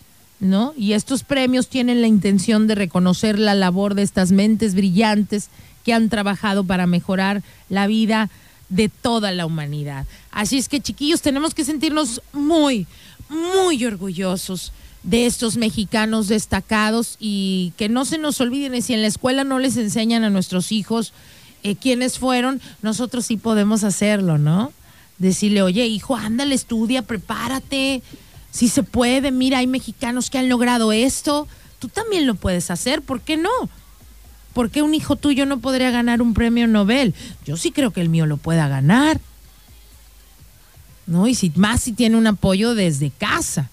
¿no? 0.41 0.75
Y 0.77 0.93
estos 0.93 1.23
premios 1.23 1.69
tienen 1.69 2.01
la 2.01 2.09
intención 2.09 2.67
de 2.67 2.75
reconocer 2.75 3.39
la 3.39 3.55
labor 3.55 3.95
de 3.95 4.03
estas 4.03 4.33
mentes 4.33 4.75
brillantes 4.75 5.49
que 5.85 5.93
han 5.93 6.09
trabajado 6.09 6.65
para 6.65 6.87
mejorar 6.87 7.43
la 7.69 7.87
vida 7.87 8.29
de 8.69 8.89
toda 8.89 9.33
la 9.33 9.47
humanidad. 9.47 10.07
Así 10.31 10.59
es 10.59 10.69
que 10.69 10.81
chiquillos, 10.81 11.23
tenemos 11.23 11.55
que 11.55 11.65
sentirnos 11.65 12.21
muy, 12.33 12.87
muy 13.29 13.85
orgullosos 13.85 14.73
de 15.03 15.27
estos 15.27 15.57
mexicanos 15.57 16.29
destacados 16.29 17.17
y 17.21 17.73
que 17.77 17.89
no 17.89 18.05
se 18.05 18.19
nos 18.19 18.41
olviden, 18.41 18.75
y 18.75 18.83
si 18.83 18.93
en 18.93 19.03
la 19.03 19.09
escuela 19.09 19.45
no 19.45 19.59
les 19.59 19.77
enseñan 19.77 20.25
a 20.25 20.31
nuestros 20.31 20.73
hijos 20.73 21.13
eh, 21.63 21.77
quiénes 21.77 22.19
fueron, 22.19 22.61
nosotros 22.83 23.27
sí 23.27 23.37
podemos 23.37 23.85
hacerlo, 23.85 24.37
¿no? 24.37 24.73
Decirle, 25.19 25.63
oye, 25.63 25.87
hijo, 25.87 26.17
ándale, 26.17 26.55
estudia, 26.55 27.03
prepárate, 27.03 28.03
si 28.51 28.69
se 28.69 28.83
puede, 28.83 29.31
mira, 29.31 29.59
hay 29.59 29.67
mexicanos 29.67 30.29
que 30.29 30.39
han 30.39 30.49
logrado 30.49 30.93
esto, 30.93 31.47
tú 31.79 31.89
también 31.89 32.27
lo 32.27 32.35
puedes 32.35 32.71
hacer, 32.71 33.01
¿por 33.01 33.21
qué 33.21 33.37
no? 33.37 33.51
¿Por 34.57 34.71
qué 34.71 34.81
un 34.81 34.95
hijo 34.95 35.17
tuyo 35.17 35.45
no 35.45 35.61
podría 35.61 35.91
ganar 35.91 36.23
un 36.23 36.33
premio 36.33 36.67
Nobel? 36.67 37.13
Yo 37.45 37.59
sí 37.59 37.73
creo 37.73 37.91
que 37.91 38.01
el 38.01 38.09
mío 38.09 38.25
lo 38.25 38.39
pueda 38.39 38.69
ganar. 38.69 39.21
¿No? 41.07 41.29
Y 41.29 41.35
si, 41.35 41.53
más 41.57 41.83
si 41.83 41.93
tiene 41.93 42.17
un 42.17 42.27
apoyo 42.27 42.75
desde 42.75 43.11
casa. 43.11 43.69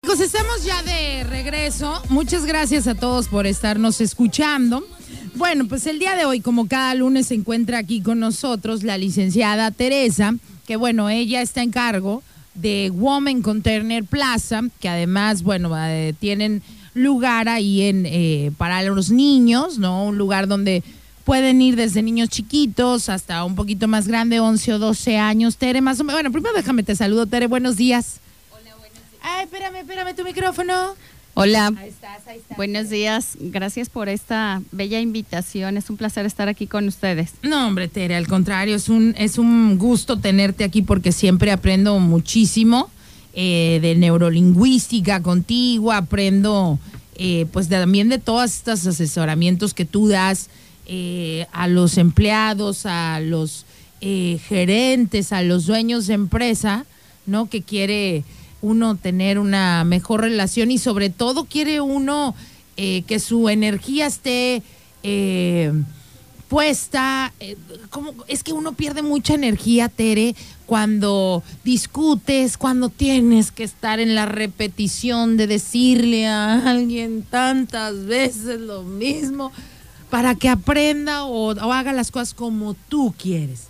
Chicos, 0.05 0.21
estamos 0.21 0.65
ya 0.65 0.81
de 0.85 1.25
regreso. 1.25 2.01
Muchas 2.09 2.45
gracias 2.45 2.87
a 2.87 2.95
todos 2.95 3.27
por 3.27 3.49
estarnos 3.49 4.01
escuchando. 4.01 4.87
Bueno, 5.35 5.67
pues 5.67 5.89
el 5.89 5.99
día 5.99 6.15
de 6.15 6.25
hoy, 6.25 6.41
como 6.41 6.69
cada 6.69 6.95
lunes, 6.95 7.27
se 7.27 7.35
encuentra 7.35 7.79
aquí 7.79 8.01
con 8.01 8.21
nosotros 8.21 8.85
la 8.85 8.97
licenciada 8.97 9.73
Teresa, 9.73 10.37
que 10.69 10.77
bueno, 10.77 11.11
ella 11.11 11.43
está 11.43 11.65
en 11.65 11.73
cargo 11.73 12.23
de 12.55 12.91
Women 12.95 13.43
Container 13.43 14.05
Plaza, 14.05 14.63
que 14.81 14.89
además, 14.89 15.43
bueno, 15.43 15.71
eh, 15.77 16.15
tienen 16.19 16.63
lugar 16.95 17.49
ahí 17.49 17.83
en, 17.83 18.05
eh, 18.07 18.53
para 18.59 18.83
los 18.83 19.11
niños, 19.11 19.79
¿no? 19.79 20.05
Un 20.05 20.19
lugar 20.19 20.47
donde 20.47 20.83
pueden 21.25 21.63
ir 21.63 21.77
desde 21.77 22.03
niños 22.03 22.29
chiquitos 22.29 23.09
hasta 23.09 23.45
un 23.45 23.55
poquito 23.55 23.89
más 23.89 24.09
grande, 24.09 24.41
11 24.41 24.75
o 24.75 24.79
12 24.79 25.19
años. 25.19 25.57
Tere, 25.57 25.81
más 25.81 26.01
o 26.01 26.05
menos. 26.05 26.17
Bueno, 26.17 26.33
primero 26.33 26.55
déjame 26.55 26.83
te 26.83 26.95
saludo, 26.95 27.27
Tere, 27.27 27.47
buenos 27.47 27.77
días. 27.77 28.21
Hola, 28.51 28.77
buenos 28.77 28.99
días. 28.99 29.23
Ay, 29.23 29.45
espérame, 29.45 29.77
espérame 29.77 30.15
tu 30.15 30.25
micrófono. 30.25 30.95
Hola. 31.35 31.73
Ahí 31.79 31.89
estás, 31.89 32.27
ahí 32.27 32.39
estás. 32.39 32.57
Buenos 32.59 32.91
días. 32.91 33.39
Gracias 33.41 33.89
por 33.89 34.11
esta 34.11 34.61
bella 34.71 35.01
invitación. 35.01 35.79
Es 35.79 35.89
un 35.89 35.97
placer 35.97 36.27
estar 36.27 36.49
aquí 36.49 36.67
con 36.67 36.87
ustedes. 36.89 37.33
No, 37.43 37.67
hombre, 37.67 37.89
Tere, 37.89 38.17
al 38.17 38.29
contrario, 38.29 38.77
es 38.77 38.91
un, 38.91 39.15
es 39.17 39.39
un 39.39 39.79
gusto 39.79 40.19
tenerte 40.19 40.63
aquí 40.63 40.83
porque 40.83 41.11
siempre 41.11 41.51
aprendo 41.51 41.99
muchísimo 41.99 42.91
eh, 43.33 43.79
de 43.81 43.95
neurolingüística 43.95 45.23
contigo, 45.23 45.91
aprendo 45.91 46.79
eh, 47.15 47.47
pues 47.51 47.67
también 47.69 48.11
de 48.11 48.19
todos 48.19 48.53
estos 48.53 48.87
asesoramientos 48.87 49.73
que 49.73 49.87
tú 49.87 50.09
das 50.09 50.51
eh, 50.87 51.47
a 51.53 51.67
los 51.67 51.97
empleados, 51.97 52.85
a 52.85 53.21
los 53.21 53.65
gerentes, 54.01 55.33
a 55.33 55.43
los 55.43 55.67
dueños 55.67 56.09
de 56.09 56.15
empresa, 56.15 56.87
¿no? 57.25 57.49
Que 57.49 57.63
quiere 57.63 58.25
uno 58.63 58.97
tener 58.97 59.39
una 59.39 59.85
mejor 59.85 60.23
relación 60.23 60.71
y 60.71 60.79
sobre 60.79 61.11
todo 61.11 61.45
quiere 61.45 61.81
uno 61.81 62.35
eh, 62.77 63.03
que 63.03 63.19
su 63.19 63.49
energía 63.49 64.07
esté 64.07 64.63
eh, 65.03 65.73
puesta. 66.49 67.33
Eh, 67.41 67.57
como, 67.91 68.15
es 68.29 68.43
que 68.43 68.53
uno 68.53 68.73
pierde 68.73 69.03
mucha 69.03 69.35
energía, 69.35 69.89
Tere, 69.89 70.35
cuando 70.65 71.43
discutes, 71.65 72.57
cuando 72.57 72.89
tienes 72.89 73.51
que 73.51 73.65
estar 73.65 74.01
en 74.01 74.15
la 74.15 74.27
repetición 74.27 75.37
de 75.37 75.49
decirle 75.49 76.27
a 76.29 76.71
alguien 76.71 77.23
tantas 77.23 78.07
veces 78.07 78.61
lo 78.61 78.85
mismo 78.85 79.53
para 80.09 80.35
que 80.35 80.49
aprenda 80.49 81.25
o, 81.25 81.53
o 81.53 81.73
haga 81.73 81.93
las 81.93 82.11
cosas 82.11 82.33
como 82.33 82.75
tú 82.75 83.13
quieres. 83.19 83.65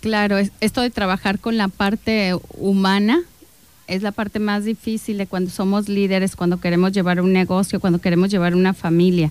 Claro, 0.00 0.38
esto 0.60 0.80
de 0.80 0.90
trabajar 0.90 1.40
con 1.40 1.58
la 1.58 1.68
parte 1.68 2.34
humana 2.56 3.22
es 3.90 4.02
la 4.02 4.12
parte 4.12 4.38
más 4.38 4.64
difícil 4.64 5.18
de 5.18 5.26
cuando 5.26 5.50
somos 5.50 5.88
líderes, 5.88 6.36
cuando 6.36 6.60
queremos 6.60 6.92
llevar 6.92 7.20
un 7.20 7.32
negocio, 7.32 7.80
cuando 7.80 8.00
queremos 8.00 8.30
llevar 8.30 8.54
una 8.54 8.72
familia. 8.72 9.30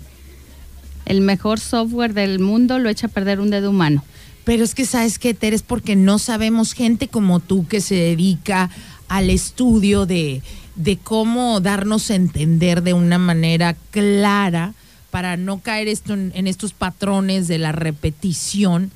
El 1.06 1.22
mejor 1.22 1.60
software 1.60 2.14
del 2.14 2.40
mundo 2.40 2.78
lo 2.78 2.90
echa 2.90 3.08
a 3.08 3.10
perder 3.10 3.40
un 3.40 3.50
dedo 3.50 3.70
humano. 3.70 4.04
Pero 4.44 4.64
es 4.64 4.76
que 4.76 4.86
sabes 4.86 5.18
que 5.18 5.34
Teres, 5.34 5.64
porque 5.64 5.96
no 5.96 6.20
sabemos 6.20 6.74
gente 6.74 7.08
como 7.08 7.40
tú 7.40 7.68
que 7.68 7.80
se 7.80 7.96
dedica 7.96 8.70
al 9.08 9.30
estudio 9.30 10.06
de, 10.06 10.42
de 10.76 10.98
cómo 10.98 11.62
darnos 11.62 12.12
a 12.12 12.16
entender 12.16 12.84
de 12.84 12.94
una 12.94 13.18
manera 13.18 13.76
clara 13.92 14.74
para 15.10 15.38
no 15.38 15.60
caer 15.60 15.88
esto 15.88 16.14
en, 16.14 16.48
estos 16.48 16.74
patrones 16.74 17.48
de 17.48 17.58
la 17.58 17.72
repetición. 17.72 18.92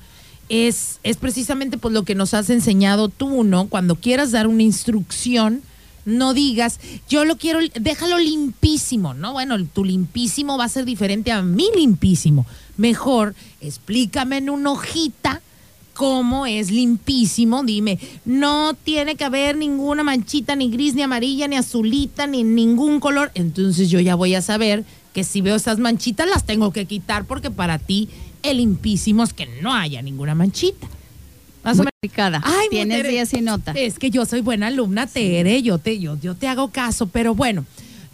Es, 0.48 1.00
es 1.02 1.16
precisamente 1.16 1.78
pues 1.78 1.94
lo 1.94 2.02
que 2.02 2.14
nos 2.14 2.34
has 2.34 2.50
enseñado 2.50 3.08
tú, 3.08 3.44
¿no? 3.44 3.68
Cuando 3.68 3.96
quieras 3.96 4.30
dar 4.30 4.46
una 4.46 4.62
instrucción, 4.62 5.62
no 6.04 6.34
digas, 6.34 6.80
yo 7.08 7.24
lo 7.24 7.36
quiero, 7.36 7.60
déjalo 7.80 8.18
limpísimo, 8.18 9.14
¿no? 9.14 9.32
Bueno, 9.32 9.62
tu 9.66 9.84
limpísimo 9.84 10.58
va 10.58 10.64
a 10.64 10.68
ser 10.68 10.84
diferente 10.84 11.32
a 11.32 11.42
mi 11.42 11.68
limpísimo. 11.74 12.46
Mejor 12.76 13.34
explícame 13.60 14.38
en 14.38 14.50
una 14.50 14.72
hojita 14.72 15.40
cómo 15.94 16.44
es 16.44 16.70
limpísimo. 16.70 17.62
Dime, 17.62 17.98
no 18.24 18.74
tiene 18.74 19.16
que 19.16 19.24
haber 19.24 19.56
ninguna 19.56 20.02
manchita, 20.02 20.54
ni 20.56 20.70
gris, 20.70 20.94
ni 20.94 21.02
amarilla, 21.02 21.48
ni 21.48 21.56
azulita, 21.56 22.26
ni 22.26 22.44
ningún 22.44 23.00
color. 23.00 23.30
Entonces 23.34 23.88
yo 23.88 24.00
ya 24.00 24.14
voy 24.14 24.34
a 24.34 24.42
saber 24.42 24.84
que 25.14 25.24
si 25.24 25.40
veo 25.40 25.56
esas 25.56 25.78
manchitas 25.78 26.28
las 26.28 26.44
tengo 26.44 26.72
que 26.72 26.86
quitar 26.86 27.24
porque 27.24 27.50
para 27.50 27.78
ti 27.78 28.08
el 28.44 28.58
limpísimo 28.58 29.24
es 29.24 29.32
que 29.32 29.46
no 29.60 29.74
haya 29.74 30.00
ninguna 30.02 30.34
manchita. 30.34 30.86
Más 31.64 31.78
o 31.80 31.84
menos. 31.84 32.42
Ay, 32.44 32.68
Tienes 32.70 32.98
Tere, 32.98 33.08
días 33.08 33.32
y 33.32 33.40
nota. 33.40 33.72
Es 33.72 33.98
que 33.98 34.10
yo 34.10 34.26
soy 34.26 34.42
buena 34.42 34.66
alumna, 34.66 35.06
Tere, 35.06 35.62
yo 35.62 35.78
te, 35.78 35.98
yo, 35.98 36.18
yo 36.20 36.34
te 36.34 36.46
hago 36.46 36.68
caso, 36.68 37.06
pero 37.06 37.34
bueno, 37.34 37.64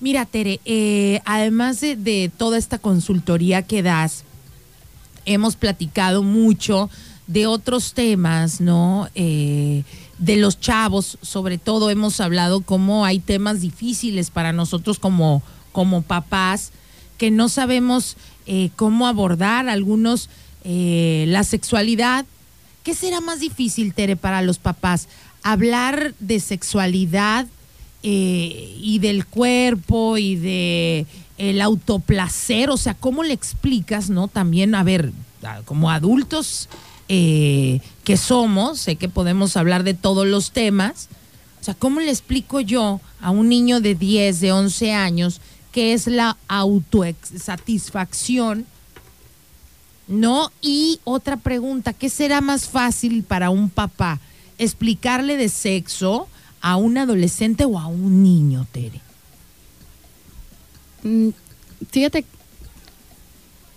mira, 0.01 0.25
Tere, 0.27 0.61
eh, 0.65 1.21
además 1.25 1.81
de, 1.81 1.97
de 1.97 2.31
toda 2.35 2.57
esta 2.57 2.79
consultoría 2.79 3.63
que 3.63 3.83
das, 3.83 4.25
hemos 5.27 5.57
platicado 5.57 6.23
mucho 6.23 6.89
de 7.27 7.47
otros 7.47 7.95
temas, 7.95 8.61
¿no? 8.61 9.09
Eh, 9.15 9.83
de 10.19 10.37
los 10.37 10.61
chavos, 10.61 11.19
sobre 11.23 11.59
todo 11.59 11.91
hemos 11.91 12.21
hablado 12.21 12.61
cómo 12.61 13.05
hay 13.05 13.19
temas 13.19 13.61
difíciles 13.61 14.31
para 14.31 14.53
nosotros 14.53 14.99
como, 14.99 15.43
como 15.73 16.03
papás, 16.03 16.73
que 17.19 17.31
no 17.31 17.49
sabemos 17.49 18.17
eh, 18.53 18.71
cómo 18.75 19.07
abordar 19.07 19.69
algunos 19.69 20.29
eh, 20.65 21.25
la 21.29 21.45
sexualidad. 21.45 22.27
¿Qué 22.83 22.97
será 22.97 23.21
más 23.21 23.39
difícil, 23.39 23.95
Tere, 23.95 24.17
para 24.17 24.43
los 24.43 24.59
papás? 24.59 25.07
Hablar 25.45 26.15
de 26.19 26.41
sexualidad 26.41 27.47
eh, 28.03 28.77
y 28.77 28.99
del 28.99 29.25
cuerpo 29.25 30.19
y 30.19 30.35
de 30.35 31.07
el 31.39 31.61
autoplacer, 31.61 32.71
o 32.71 32.77
sea, 32.77 32.95
¿cómo 32.95 33.23
le 33.23 33.35
explicas, 33.35 34.11
no? 34.11 34.27
También, 34.27 34.75
a 34.75 34.83
ver, 34.83 35.13
como 35.65 35.89
adultos 35.89 36.69
que 37.07 38.17
somos, 38.17 38.81
sé 38.81 38.97
que 38.97 39.09
podemos 39.09 39.57
hablar 39.57 39.85
de 39.85 39.95
todos 39.95 40.27
los 40.27 40.51
temas, 40.51 41.09
o 41.61 41.65
sea, 41.65 41.75
¿cómo 41.75 42.01
le 42.01 42.11
explico 42.11 42.61
yo 42.61 43.01
a 43.21 43.31
un 43.31 43.49
niño 43.49 43.81
de 43.81 43.95
10, 43.95 44.41
de 44.41 44.51
11 44.51 44.93
años 44.93 45.41
qué 45.73 45.93
es 45.93 46.07
la 46.07 46.37
autosatisfacción? 46.49 48.67
¿No? 50.09 50.51
Y 50.61 50.99
otra 51.05 51.37
pregunta, 51.37 51.93
¿qué 51.93 52.09
será 52.11 52.41
más 52.41 52.69
fácil 52.69 53.23
para 53.23 53.51
un 53.51 53.71
papá? 53.71 54.19
¿Explicarle 54.59 55.37
de 55.37 55.49
sexo 55.49 56.27
a 56.61 56.77
un 56.77 56.99
adolescente 56.99 57.65
o 57.65 57.79
a 57.79 57.87
un 57.87 58.23
niño, 58.23 58.67
Tere? 58.73 59.01
Mm, 61.05 61.29
Fíjate, 61.93 62.25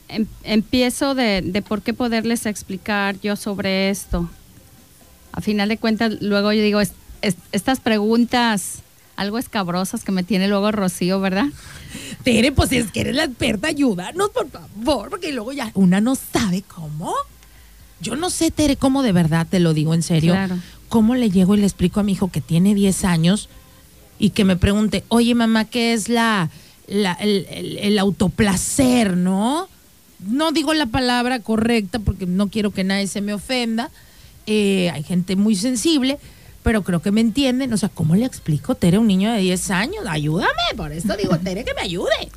em- 0.09 0.27
empiezo 0.43 1.15
de, 1.15 1.41
de 1.41 1.61
por 1.61 1.81
qué 1.81 1.93
poderles 1.93 2.45
explicar 2.45 3.17
yo 3.21 3.35
sobre 3.37 3.89
esto. 3.89 4.29
A 5.31 5.39
final 5.41 5.69
de 5.69 5.77
cuentas, 5.77 6.17
luego 6.19 6.51
yo 6.51 6.61
digo, 6.61 6.81
es- 6.81 6.91
es- 7.21 7.37
estas 7.53 7.79
preguntas 7.79 8.79
algo 9.15 9.37
escabrosas 9.37 10.03
que 10.03 10.11
me 10.11 10.23
tiene 10.23 10.47
luego 10.47 10.71
Rocío, 10.71 11.19
¿verdad? 11.21 11.45
Tere, 12.23 12.51
pues 12.51 12.69
si 12.69 12.77
es 12.77 12.91
que 12.91 13.01
eres 13.01 13.15
la 13.15 13.25
experta, 13.25 13.67
ayúdanos, 13.67 14.29
por 14.29 14.49
favor, 14.49 15.09
porque 15.09 15.31
luego 15.33 15.51
ya 15.51 15.71
una 15.73 15.99
no 16.01 16.15
sabe 16.15 16.61
cómo. 16.61 17.13
Yo 17.99 18.15
no 18.15 18.29
sé, 18.29 18.51
Tere, 18.51 18.75
cómo 18.77 19.03
de 19.03 19.11
verdad, 19.11 19.45
te 19.49 19.59
lo 19.59 19.73
digo 19.73 19.93
en 19.93 20.03
serio, 20.03 20.33
Claro. 20.33 20.57
cómo 20.89 21.15
le 21.15 21.29
llego 21.29 21.55
y 21.55 21.59
le 21.59 21.65
explico 21.65 21.99
a 21.99 22.03
mi 22.03 22.13
hijo 22.13 22.29
que 22.31 22.41
tiene 22.41 22.75
10 22.75 23.03
años 23.05 23.49
y 24.19 24.29
que 24.31 24.45
me 24.45 24.55
pregunte, 24.55 25.03
oye 25.09 25.35
mamá, 25.35 25.65
¿qué 25.65 25.93
es 25.93 26.07
la, 26.09 26.49
la- 26.87 27.13
el, 27.13 27.45
el- 27.49 27.77
el 27.77 27.99
autoplacer, 27.99 29.17
no? 29.17 29.67
No 30.25 30.51
digo 30.53 30.73
la 30.73 30.85
palabra 30.85 31.39
correcta 31.39 31.99
porque 31.99 32.25
no 32.25 32.47
quiero 32.49 32.71
que 32.71 32.83
nadie 32.85 33.07
se 33.07 33.19
me 33.21 33.33
ofenda. 33.33 33.89
Eh, 34.47 34.89
hay 34.93 35.03
gente 35.03 35.35
muy 35.35 35.55
sensible, 35.55 36.19
pero 36.63 36.83
creo 36.83 37.01
que 37.01 37.11
me 37.11 37.21
entienden. 37.21 37.71
O 37.73 37.77
sea, 37.77 37.89
¿cómo 37.89 38.15
le 38.15 38.25
explico, 38.25 38.75
Tere, 38.75 38.97
a 38.97 38.99
un 38.99 39.07
niño 39.07 39.31
de 39.31 39.39
10 39.39 39.71
años? 39.71 40.05
Ayúdame, 40.07 40.49
por 40.75 40.91
eso 40.91 41.15
digo, 41.15 41.37
Tere, 41.37 41.63
que 41.63 41.73
me 41.73 41.81
ayude. 41.81 42.31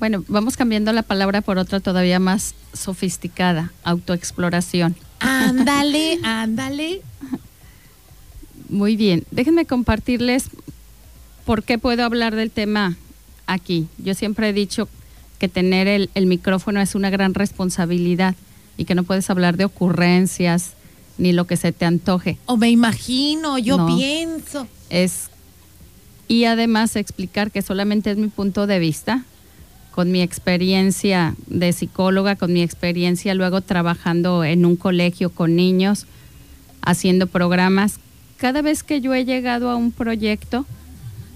Bueno, 0.00 0.24
vamos 0.28 0.56
cambiando 0.56 0.92
la 0.92 1.02
palabra 1.02 1.40
por 1.40 1.58
otra 1.58 1.80
todavía 1.80 2.18
más 2.18 2.54
sofisticada, 2.72 3.72
autoexploración. 3.84 4.96
Ándale, 5.20 6.18
ándale. 6.24 7.02
Muy 8.68 8.96
bien, 8.96 9.24
déjenme 9.30 9.66
compartirles 9.66 10.50
por 11.44 11.62
qué 11.62 11.78
puedo 11.78 12.04
hablar 12.04 12.34
del 12.34 12.50
tema 12.50 12.96
aquí. 13.46 13.86
Yo 13.98 14.14
siempre 14.14 14.48
he 14.48 14.52
dicho 14.52 14.88
que 15.38 15.48
tener 15.48 15.86
el, 15.86 16.10
el 16.14 16.26
micrófono 16.26 16.80
es 16.80 16.94
una 16.94 17.10
gran 17.10 17.34
responsabilidad 17.34 18.34
y 18.76 18.86
que 18.86 18.94
no 18.94 19.04
puedes 19.04 19.30
hablar 19.30 19.56
de 19.56 19.66
ocurrencias 19.66 20.72
ni 21.18 21.32
lo 21.32 21.46
que 21.46 21.56
se 21.56 21.72
te 21.72 21.84
antoje. 21.84 22.38
O 22.46 22.56
me 22.56 22.70
imagino, 22.70 23.58
yo 23.58 23.76
No. 23.78 23.86
pienso. 23.96 24.66
Es 24.90 25.30
y 26.26 26.44
además 26.44 26.96
explicar 26.96 27.50
que 27.50 27.60
solamente 27.62 28.10
es 28.10 28.16
mi 28.16 28.28
punto 28.28 28.66
de 28.66 28.78
vista 28.78 29.24
con 29.94 30.10
mi 30.10 30.22
experiencia 30.22 31.34
de 31.46 31.72
psicóloga, 31.72 32.34
con 32.34 32.52
mi 32.52 32.62
experiencia 32.62 33.34
luego 33.34 33.60
trabajando 33.60 34.42
en 34.42 34.64
un 34.64 34.74
colegio 34.76 35.30
con 35.30 35.54
niños, 35.54 36.06
haciendo 36.82 37.26
programas. 37.28 37.98
Cada 38.38 38.60
vez 38.62 38.82
que 38.82 39.00
yo 39.00 39.14
he 39.14 39.24
llegado 39.24 39.70
a 39.70 39.76
un 39.76 39.92
proyecto, 39.92 40.66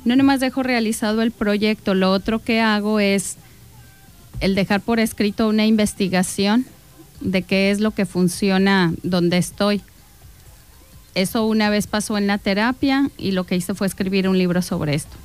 no 0.05 0.17
nomás 0.17 0.41
dejo 0.41 0.63
realizado 0.65 1.23
el 1.23 1.31
proyecto, 1.31 1.95
lo 1.95 2.11
otro 2.13 2.43
que 2.43 2.61
hago 2.61 2.99
es 2.99 3.37
el 4.41 4.55
dejar 4.55 4.81
por 4.81 4.99
escrito 4.99 5.47
una 5.49 5.67
investigación 5.67 6.67
de 7.21 7.43
qué 7.43 7.71
es 7.71 7.81
lo 7.81 7.93
que 7.93 8.07
funciona 8.07 8.93
donde 9.03 9.39
estoy. 9.39 9.83
Eso 11.15 11.47
una 11.47 11.71
vez 11.71 11.87
pasó 11.87 12.17
en 12.19 12.27
la 12.27 12.39
terapia 12.39 13.11
y 13.19 13.33
lo 13.33 13.45
que 13.45 13.57
hice 13.57 13.75
fue 13.75 13.87
escribir 13.87 14.29
un 14.29 14.39
libro 14.39 14.63
sobre 14.63 14.95
esto. 14.95 15.17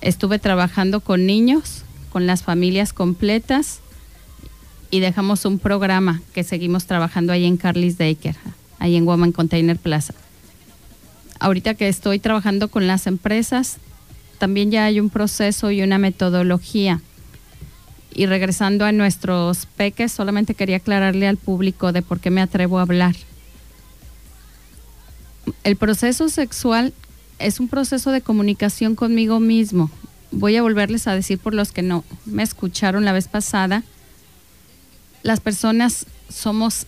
Estuve 0.00 0.38
trabajando 0.38 1.00
con 1.00 1.26
niños, 1.26 1.84
con 2.10 2.26
las 2.26 2.42
familias 2.42 2.92
completas 2.92 3.80
y 4.90 5.00
dejamos 5.00 5.44
un 5.44 5.58
programa 5.58 6.22
que 6.34 6.44
seguimos 6.44 6.86
trabajando 6.86 7.32
ahí 7.32 7.44
en 7.44 7.56
Carly's 7.56 7.98
Daker, 7.98 8.36
ahí 8.78 8.96
en 8.96 9.06
Woman 9.06 9.32
Container 9.32 9.78
Plaza. 9.78 10.14
Ahorita 11.38 11.74
que 11.74 11.88
estoy 11.88 12.18
trabajando 12.18 12.68
con 12.68 12.86
las 12.86 13.06
empresas, 13.06 13.78
también 14.38 14.70
ya 14.70 14.84
hay 14.84 15.00
un 15.00 15.10
proceso 15.10 15.70
y 15.70 15.82
una 15.82 15.98
metodología. 15.98 17.00
Y 18.14 18.26
regresando 18.26 18.84
a 18.84 18.92
nuestros 18.92 19.66
peques, 19.66 20.12
solamente 20.12 20.54
quería 20.54 20.76
aclararle 20.76 21.26
al 21.26 21.36
público 21.36 21.92
de 21.92 22.02
por 22.02 22.20
qué 22.20 22.30
me 22.30 22.42
atrevo 22.42 22.78
a 22.78 22.82
hablar. 22.82 23.16
El 25.64 25.76
proceso 25.76 26.28
sexual 26.28 26.92
es 27.38 27.58
un 27.58 27.68
proceso 27.68 28.10
de 28.10 28.20
comunicación 28.20 28.94
conmigo 28.94 29.40
mismo. 29.40 29.90
Voy 30.30 30.56
a 30.56 30.62
volverles 30.62 31.06
a 31.06 31.14
decir 31.14 31.38
por 31.38 31.54
los 31.54 31.72
que 31.72 31.82
no 31.82 32.04
me 32.24 32.42
escucharon 32.42 33.04
la 33.04 33.12
vez 33.12 33.28
pasada. 33.28 33.82
Las 35.22 35.40
personas 35.40 36.06
somos 36.28 36.86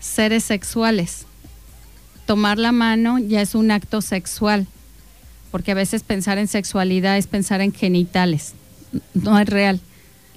seres 0.00 0.44
sexuales. 0.44 1.26
Tomar 2.26 2.58
la 2.58 2.72
mano 2.72 3.18
ya 3.18 3.40
es 3.40 3.54
un 3.54 3.70
acto 3.70 4.02
sexual, 4.02 4.66
porque 5.50 5.72
a 5.72 5.74
veces 5.74 6.02
pensar 6.02 6.38
en 6.38 6.48
sexualidad 6.48 7.18
es 7.18 7.26
pensar 7.26 7.60
en 7.60 7.72
genitales. 7.72 8.54
No 9.14 9.38
es 9.38 9.48
real. 9.48 9.80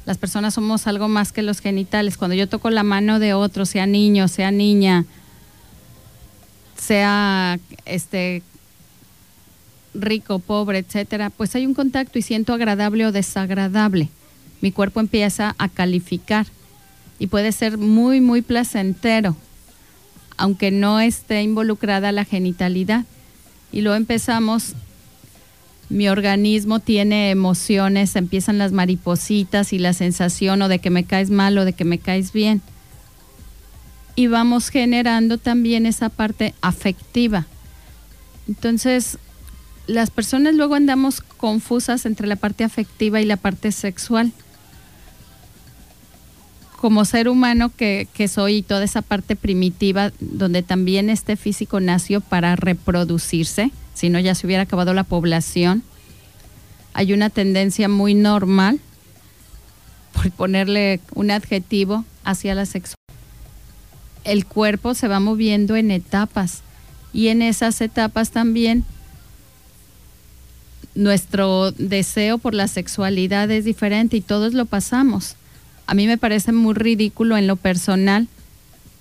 Las 0.06 0.18
personas 0.18 0.54
somos 0.54 0.88
algo 0.88 1.08
más 1.08 1.32
que 1.32 1.42
los 1.42 1.60
genitales. 1.60 2.18
Cuando 2.18 2.36
yo 2.36 2.50
toco 2.50 2.70
la 2.70 2.84
mano 2.84 3.20
de 3.20 3.34
otro, 3.34 3.66
sea 3.66 3.86
niño, 3.86 4.28
sea 4.28 4.52
niña, 4.52 5.06
sea 6.78 7.58
este 7.86 8.44
rico, 9.94 10.40
pobre, 10.40 10.80
etcétera, 10.80 11.30
pues 11.30 11.56
hay 11.56 11.66
un 11.66 11.74
contacto 11.74 12.20
y 12.20 12.22
siento 12.22 12.54
agradable 12.54 13.06
o 13.06 13.12
desagradable. 13.12 14.10
Mi 14.62 14.72
cuerpo 14.72 15.00
empieza 15.00 15.56
a 15.58 15.70
calificar 15.70 16.48
y 17.20 17.28
puede 17.28 17.52
ser 17.52 17.78
muy, 17.78 18.22
muy 18.22 18.42
placentero, 18.42 19.36
aunque 20.36 20.72
no 20.72 21.00
esté 21.00 21.42
involucrada 21.42 22.12
la 22.12 22.26
genitalidad. 22.26 23.06
Y 23.72 23.82
luego 23.82 23.96
empezamos, 23.96 24.74
mi 25.94 26.10
organismo 26.10 26.80
tiene 26.80 27.30
emociones, 27.32 28.16
empiezan 28.16 28.58
las 28.58 28.72
maripositas 28.72 29.74
y 29.74 29.80
la 29.80 29.94
sensación 29.94 30.62
o 30.62 30.68
de 30.68 30.80
que 30.80 30.90
me 30.90 31.06
caes 31.06 31.30
mal 31.30 31.58
o 31.58 31.66
de 31.66 31.74
que 31.74 31.86
me 31.86 32.00
caes 32.00 32.34
bien 32.34 32.62
y 34.16 34.28
vamos 34.28 34.70
generando 34.70 35.38
también 35.38 35.86
esa 35.86 36.10
parte 36.10 36.54
afectiva. 36.62 37.46
Entonces, 38.48 39.18
las 39.88 40.12
personas 40.12 40.56
luego 40.56 40.76
andamos 40.76 41.22
confusas 41.22 42.06
entre 42.06 42.28
la 42.28 42.36
parte 42.36 42.64
afectiva 42.64 43.22
y 43.22 43.26
la 43.26 43.38
parte 43.38 43.72
sexual. 43.72 44.32
como 46.80 47.06
ser 47.06 47.30
humano 47.30 47.72
que, 47.74 48.10
que 48.14 48.28
soy 48.28 48.58
y 48.58 48.62
toda 48.62 48.84
esa 48.84 49.02
parte 49.02 49.38
primitiva 49.38 50.12
donde 50.20 50.64
también 50.64 51.10
este 51.10 51.38
físico 51.38 51.80
nació 51.80 52.20
para 52.20 52.58
reproducirse, 52.58 53.72
si 53.94 54.10
no 54.10 54.20
ya 54.20 54.36
se 54.36 54.48
hubiera 54.48 54.64
acabado 54.64 54.94
la 54.94 55.04
población, 55.04 55.84
hay 56.94 57.14
una 57.14 57.30
tendencia 57.30 57.90
muy 57.90 58.14
normal, 58.14 58.80
por 60.14 60.30
ponerle 60.32 61.00
un 61.16 61.32
adjetivo, 61.32 62.06
hacia 62.24 62.56
la 62.56 62.66
sexualidad. 62.66 62.98
El 64.24 64.46
cuerpo 64.46 64.94
se 64.94 65.08
va 65.08 65.20
moviendo 65.20 65.76
en 65.76 65.92
etapas 65.92 66.62
y 67.12 67.28
en 67.28 67.42
esas 67.42 67.82
etapas 67.82 68.32
también 68.32 68.86
nuestro 70.96 71.72
deseo 71.72 72.38
por 72.38 72.54
la 72.54 72.68
sexualidad 72.68 73.50
es 73.52 73.66
diferente 73.66 74.18
y 74.18 74.22
todos 74.22 74.54
lo 74.54 74.66
pasamos. 74.66 75.36
A 75.88 75.94
mí 75.94 76.08
me 76.08 76.18
parece 76.18 76.52
muy 76.52 76.74
ridículo 76.74 77.36
en 77.36 77.48
lo 77.48 77.56
personal 77.56 78.28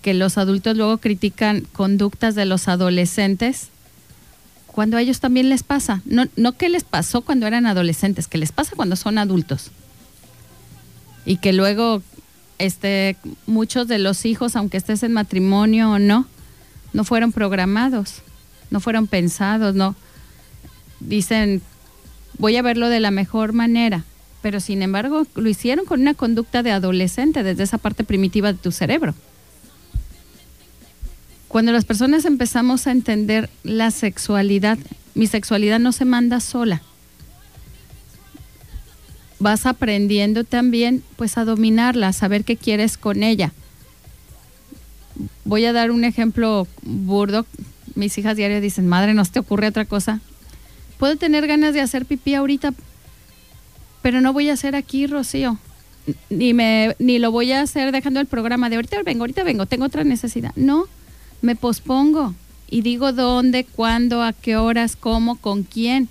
que 0.01 0.15
los 0.15 0.39
adultos 0.39 0.77
luego 0.77 0.99
critican 0.99 1.61
conductas 1.73 2.35
de 2.35 2.45
los 2.45 2.67
adolescentes 2.67 3.69
cuando 4.73 4.97
a 4.97 5.03
ellos 5.03 5.21
también 5.21 5.49
les 5.49 5.63
pasa. 5.63 6.03
No, 6.05 6.25
no 6.37 6.53
que 6.53 6.69
les 6.69 6.85
pasó 6.85 7.23
cuando 7.23 7.47
eran 7.47 7.67
adolescentes, 7.67 8.27
que 8.27 8.39
les 8.39 8.53
pasa 8.53 8.75
cuando 8.75 8.97
son 8.97 9.19
adultos. 9.19 9.71
Y 11.25 11.37
que 11.37 11.53
luego 11.53 12.03
este, 12.59 13.17
muchos 13.47 13.89
de 13.89 13.99
los 13.99 14.25
hijos, 14.25 14.57
aunque 14.57 14.77
estés 14.77 15.03
en 15.03 15.13
matrimonio 15.13 15.91
o 15.91 15.99
no, 15.99 16.27
no 16.93 17.05
fueron 17.05 17.33
programados, 17.33 18.23
no 18.71 18.81
fueron 18.81 19.07
pensados, 19.07 19.75
no. 19.75 19.95
Dicen, 21.01 21.61
voy 22.39 22.57
a 22.57 22.63
verlo 22.63 22.89
de 22.89 23.01
la 23.01 23.11
mejor 23.11 23.53
manera, 23.53 24.05
pero 24.43 24.61
sin 24.61 24.83
embargo 24.83 25.27
lo 25.35 25.49
hicieron 25.49 25.85
con 25.85 26.01
una 26.01 26.15
conducta 26.15 26.63
de 26.63 26.71
adolescente 26.71 27.43
desde 27.43 27.65
esa 27.65 27.79
parte 27.79 28.05
primitiva 28.05 28.53
de 28.53 28.59
tu 28.59 28.73
cerebro. 28.73 29.15
Cuando 31.53 31.71
las 31.71 31.85
personas 31.85 32.25
empezamos 32.25 32.87
a 32.87 32.93
entender 32.93 33.51
la 33.63 33.91
sexualidad, 33.91 34.79
mi 35.15 35.27
sexualidad 35.27 35.79
no 35.81 35.93
se 35.93 36.07
manda 36.07 36.41
sola. 36.41 36.81
Vas 39.39 39.67
aprendiendo 39.67 40.45
también 40.45 41.03
pues 41.17 41.37
a 41.37 41.45
dominarla, 41.45 42.09
a 42.09 42.13
saber 42.15 42.45
qué 42.45 42.57
quieres 42.57 42.97
con 42.97 43.23
ella. 43.23 43.53
Voy 45.45 45.67
a 45.67 45.75
dar 45.75 45.91
un 45.91 46.05
ejemplo 46.05 46.67
burdo. 46.81 47.45
Mis 47.97 48.17
hijas 48.17 48.35
diarias 48.39 48.63
dicen, 48.63 48.87
madre, 48.87 49.13
¿no 49.13 49.23
te 49.27 49.39
ocurre 49.39 49.67
otra 49.67 49.85
cosa? 49.85 50.21
Puedo 50.97 51.17
tener 51.17 51.47
ganas 51.47 51.75
de 51.75 51.83
hacer 51.83 52.07
pipí 52.07 52.35
ahorita, 52.35 52.73
pero 54.01 54.23
no 54.23 54.33
voy 54.33 54.49
a 54.49 54.55
hacer 54.55 54.75
aquí, 54.75 55.07
Rocío. 55.07 55.59
Ni, 56.31 56.55
me, 56.55 56.97
ni 56.99 57.19
lo 57.19 57.31
voy 57.31 57.53
a 57.53 57.61
hacer 57.61 57.93
dejando 57.93 58.21
el 58.21 58.27
programa 58.27 58.71
de 58.71 58.77
ahorita 58.77 59.03
vengo, 59.03 59.25
ahorita 59.25 59.45
vengo, 59.45 59.67
tengo 59.67 59.85
otra 59.85 60.03
necesidad. 60.03 60.53
No, 60.57 60.89
me 61.43 61.57
pospongo 61.57 62.35
y 62.71 62.81
digo 62.81 63.13
dónde, 63.13 63.65
cuándo, 63.65 64.23
a 64.23 64.33
qué 64.33 64.57
horas, 64.57 64.97
cómo, 64.97 65.37
con 65.37 65.65
quién. 65.65 66.09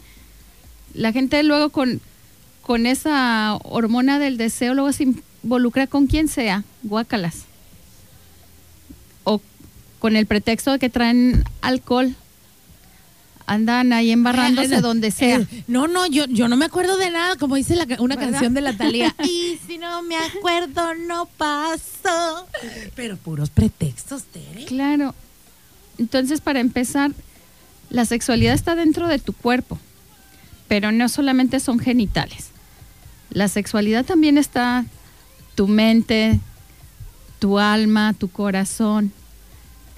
La 0.94 1.12
gente 1.12 1.42
luego 1.42 1.70
con, 1.70 2.02
con 2.62 2.86
esa 2.86 3.56
hormona 3.64 4.20
del 4.20 4.38
deseo 4.38 4.76
luego 4.76 4.92
se 4.92 5.16
involucra 5.42 5.88
con 5.88 6.06
quien 6.06 6.28
sea, 6.28 6.64
guácalas. 6.84 7.46
O 9.24 9.42
con 9.98 10.16
el 10.16 10.28
pretexto 10.28 10.72
de 10.72 10.80
que 10.80 10.90
traen 10.90 11.44
alcohol. 11.62 12.16
Andan 13.52 13.92
ahí 13.92 14.12
embarrándose 14.12 14.80
donde 14.82 15.12
sea. 15.12 15.40
eh, 15.40 15.64
no, 15.68 15.90
no, 15.90 16.08
yo, 16.08 16.26
yo 16.28 16.48
no 16.48 16.56
me 16.56 16.64
acuerdo 16.64 16.96
de 16.96 17.12
nada, 17.12 17.36
como 17.36 17.56
dice 17.56 17.76
la 17.76 17.84
una 18.00 18.16
¿Verdad? 18.16 18.32
canción 18.32 18.54
de 18.54 18.62
la 18.62 18.78
Talía. 18.78 19.14
y 19.24 19.60
si 19.68 19.78
no 19.78 20.02
me 20.04 20.16
acuerdo, 20.16 20.96
no 20.96 21.26
pasó. 21.38 22.48
Pero 22.96 23.18
puros 23.18 23.50
pretextos, 23.50 24.24
Tere. 24.24 24.64
Claro. 24.66 25.14
Entonces, 25.98 26.40
para 26.40 26.62
empezar, 26.62 27.12
la 27.90 28.06
sexualidad 28.06 28.54
está 28.54 28.76
dentro 28.76 29.10
de 29.10 29.20
tu 29.20 29.34
cuerpo, 29.34 29.78
pero 30.70 30.94
no 30.94 31.10
solamente 31.10 31.60
son 31.60 31.80
genitales. 31.80 32.52
La 33.32 33.50
sexualidad 33.50 34.06
también 34.06 34.38
está 34.38 34.86
tu 35.56 35.68
mente, 35.68 36.40
tu 37.40 37.60
alma, 37.60 38.14
tu 38.14 38.30
corazón. 38.30 39.12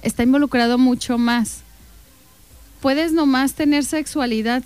Está 0.02 0.24
involucrado 0.24 0.76
mucho 0.76 1.18
más. 1.18 1.63
Puedes 2.84 3.12
nomás 3.12 3.54
tener 3.54 3.82
sexualidad, 3.82 4.62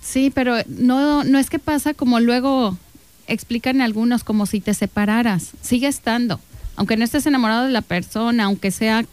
sí, 0.00 0.32
pero 0.34 0.54
no, 0.68 1.22
no 1.22 1.38
es 1.38 1.50
que 1.50 1.58
pasa 1.58 1.92
como 1.92 2.18
luego 2.18 2.78
explican 3.26 3.82
algunos, 3.82 4.24
como 4.24 4.46
si 4.46 4.60
te 4.62 4.72
separaras. 4.72 5.50
Sigue 5.60 5.86
estando. 5.86 6.40
Aunque 6.76 6.96
no 6.96 7.04
estés 7.04 7.26
enamorado 7.26 7.64
de 7.66 7.72
la 7.72 7.82
persona, 7.82 8.44
aunque 8.44 8.70
sea 8.70 9.04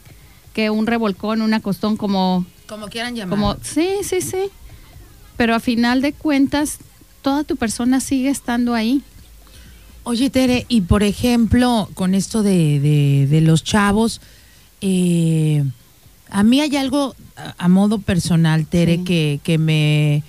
que 0.54 0.70
un 0.70 0.88
revolcón, 0.88 1.42
un 1.42 1.54
acostón, 1.54 1.98
como, 1.98 2.46
Como 2.66 2.88
quieran 2.88 3.14
llamar. 3.14 3.30
como, 3.38 3.58
sí, 3.62 3.90
sí, 4.04 4.22
sí. 4.22 4.44
Pero 5.36 5.54
a 5.54 5.60
final 5.60 6.02
de 6.02 6.14
cuentas, 6.14 6.78
toda 7.24 7.44
tu 7.44 7.58
persona 7.58 8.00
sigue 8.00 8.30
estando 8.30 8.74
ahí. 8.74 9.02
Oye, 10.06 10.30
Tere, 10.30 10.66
y 10.70 10.80
por 10.80 11.04
ejemplo, 11.04 11.90
con 11.94 12.16
esto 12.16 12.42
de, 12.42 12.80
de- 12.80 13.28
de 13.30 13.42
los 13.42 13.66
chavos, 13.66 14.22
eh, 14.80 15.66
a 16.34 16.44
mí 16.44 16.60
hay 16.60 16.76
algo 16.76 17.16
a, 17.38 17.56
a 17.58 17.68
modo 17.70 18.00
personal, 18.00 18.66
Tere, 18.66 18.98
Sí. 18.98 19.04
que, 19.06 19.40
que 19.44 19.58
me 19.58 20.24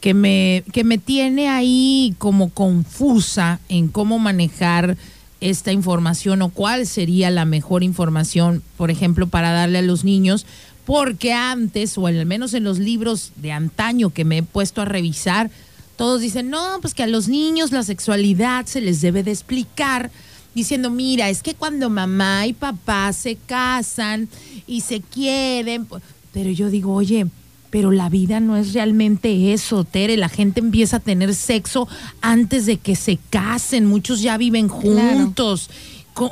que 0.00 0.14
me 0.14 0.62
que 0.72 0.84
me 0.84 0.98
tiene 0.98 1.48
ahí 1.48 2.14
como 2.18 2.50
confusa 2.50 3.58
en 3.68 3.88
cómo 3.88 4.18
manejar 4.18 4.96
esta 5.40 5.72
información 5.72 6.42
o 6.42 6.48
cuál 6.50 6.86
sería 6.86 7.30
la 7.30 7.44
mejor 7.44 7.82
información, 7.82 8.62
por 8.76 8.90
ejemplo, 8.90 9.26
para 9.26 9.50
darle 9.52 9.78
a 9.78 9.82
los 9.82 10.04
niños, 10.04 10.46
porque 10.84 11.32
antes, 11.32 11.98
o 11.98 12.06
al 12.06 12.24
menos 12.26 12.54
en 12.54 12.64
los 12.64 12.78
libros 12.78 13.32
de 13.36 13.52
antaño 13.52 14.10
que 14.10 14.24
me 14.24 14.38
he 14.38 14.42
puesto 14.42 14.80
a 14.80 14.84
revisar, 14.84 15.50
todos 15.96 16.20
dicen, 16.20 16.50
no, 16.50 16.78
pues 16.80 16.94
que 16.94 17.02
a 17.02 17.06
los 17.06 17.28
niños 17.28 17.72
la 17.72 17.82
sexualidad 17.82 18.66
se 18.66 18.80
les 18.80 19.00
debe 19.00 19.22
de 19.22 19.32
explicar, 19.32 20.10
diciendo, 20.56 20.88
mira, 20.90 21.28
es 21.28 21.42
que 21.42 21.54
cuando 21.54 21.90
mamá 21.90 22.46
y 22.46 22.54
papá 22.54 23.12
se 23.12 23.36
casan 23.36 24.28
y 24.66 24.80
se 24.80 25.02
quieren, 25.02 25.86
pero 26.32 26.50
yo 26.50 26.70
digo, 26.70 26.94
oye, 26.94 27.26
pero 27.68 27.90
la 27.90 28.08
vida 28.08 28.40
no 28.40 28.56
es 28.56 28.72
realmente 28.72 29.52
eso, 29.52 29.84
Tere, 29.84 30.16
la 30.16 30.30
gente 30.30 30.60
empieza 30.60 30.96
a 30.96 31.00
tener 31.00 31.34
sexo 31.34 31.86
antes 32.22 32.64
de 32.64 32.78
que 32.78 32.96
se 32.96 33.18
casen, 33.28 33.84
muchos 33.84 34.22
ya 34.22 34.38
viven 34.38 34.68
juntos. 34.68 35.68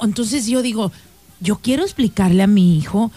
Entonces 0.02 0.46
yo 0.46 0.62
digo, 0.62 0.90
yo 1.40 1.56
quiero 1.56 1.82
explicarle 1.82 2.42
a 2.42 2.46
mi 2.46 2.78
hijo 2.78 3.12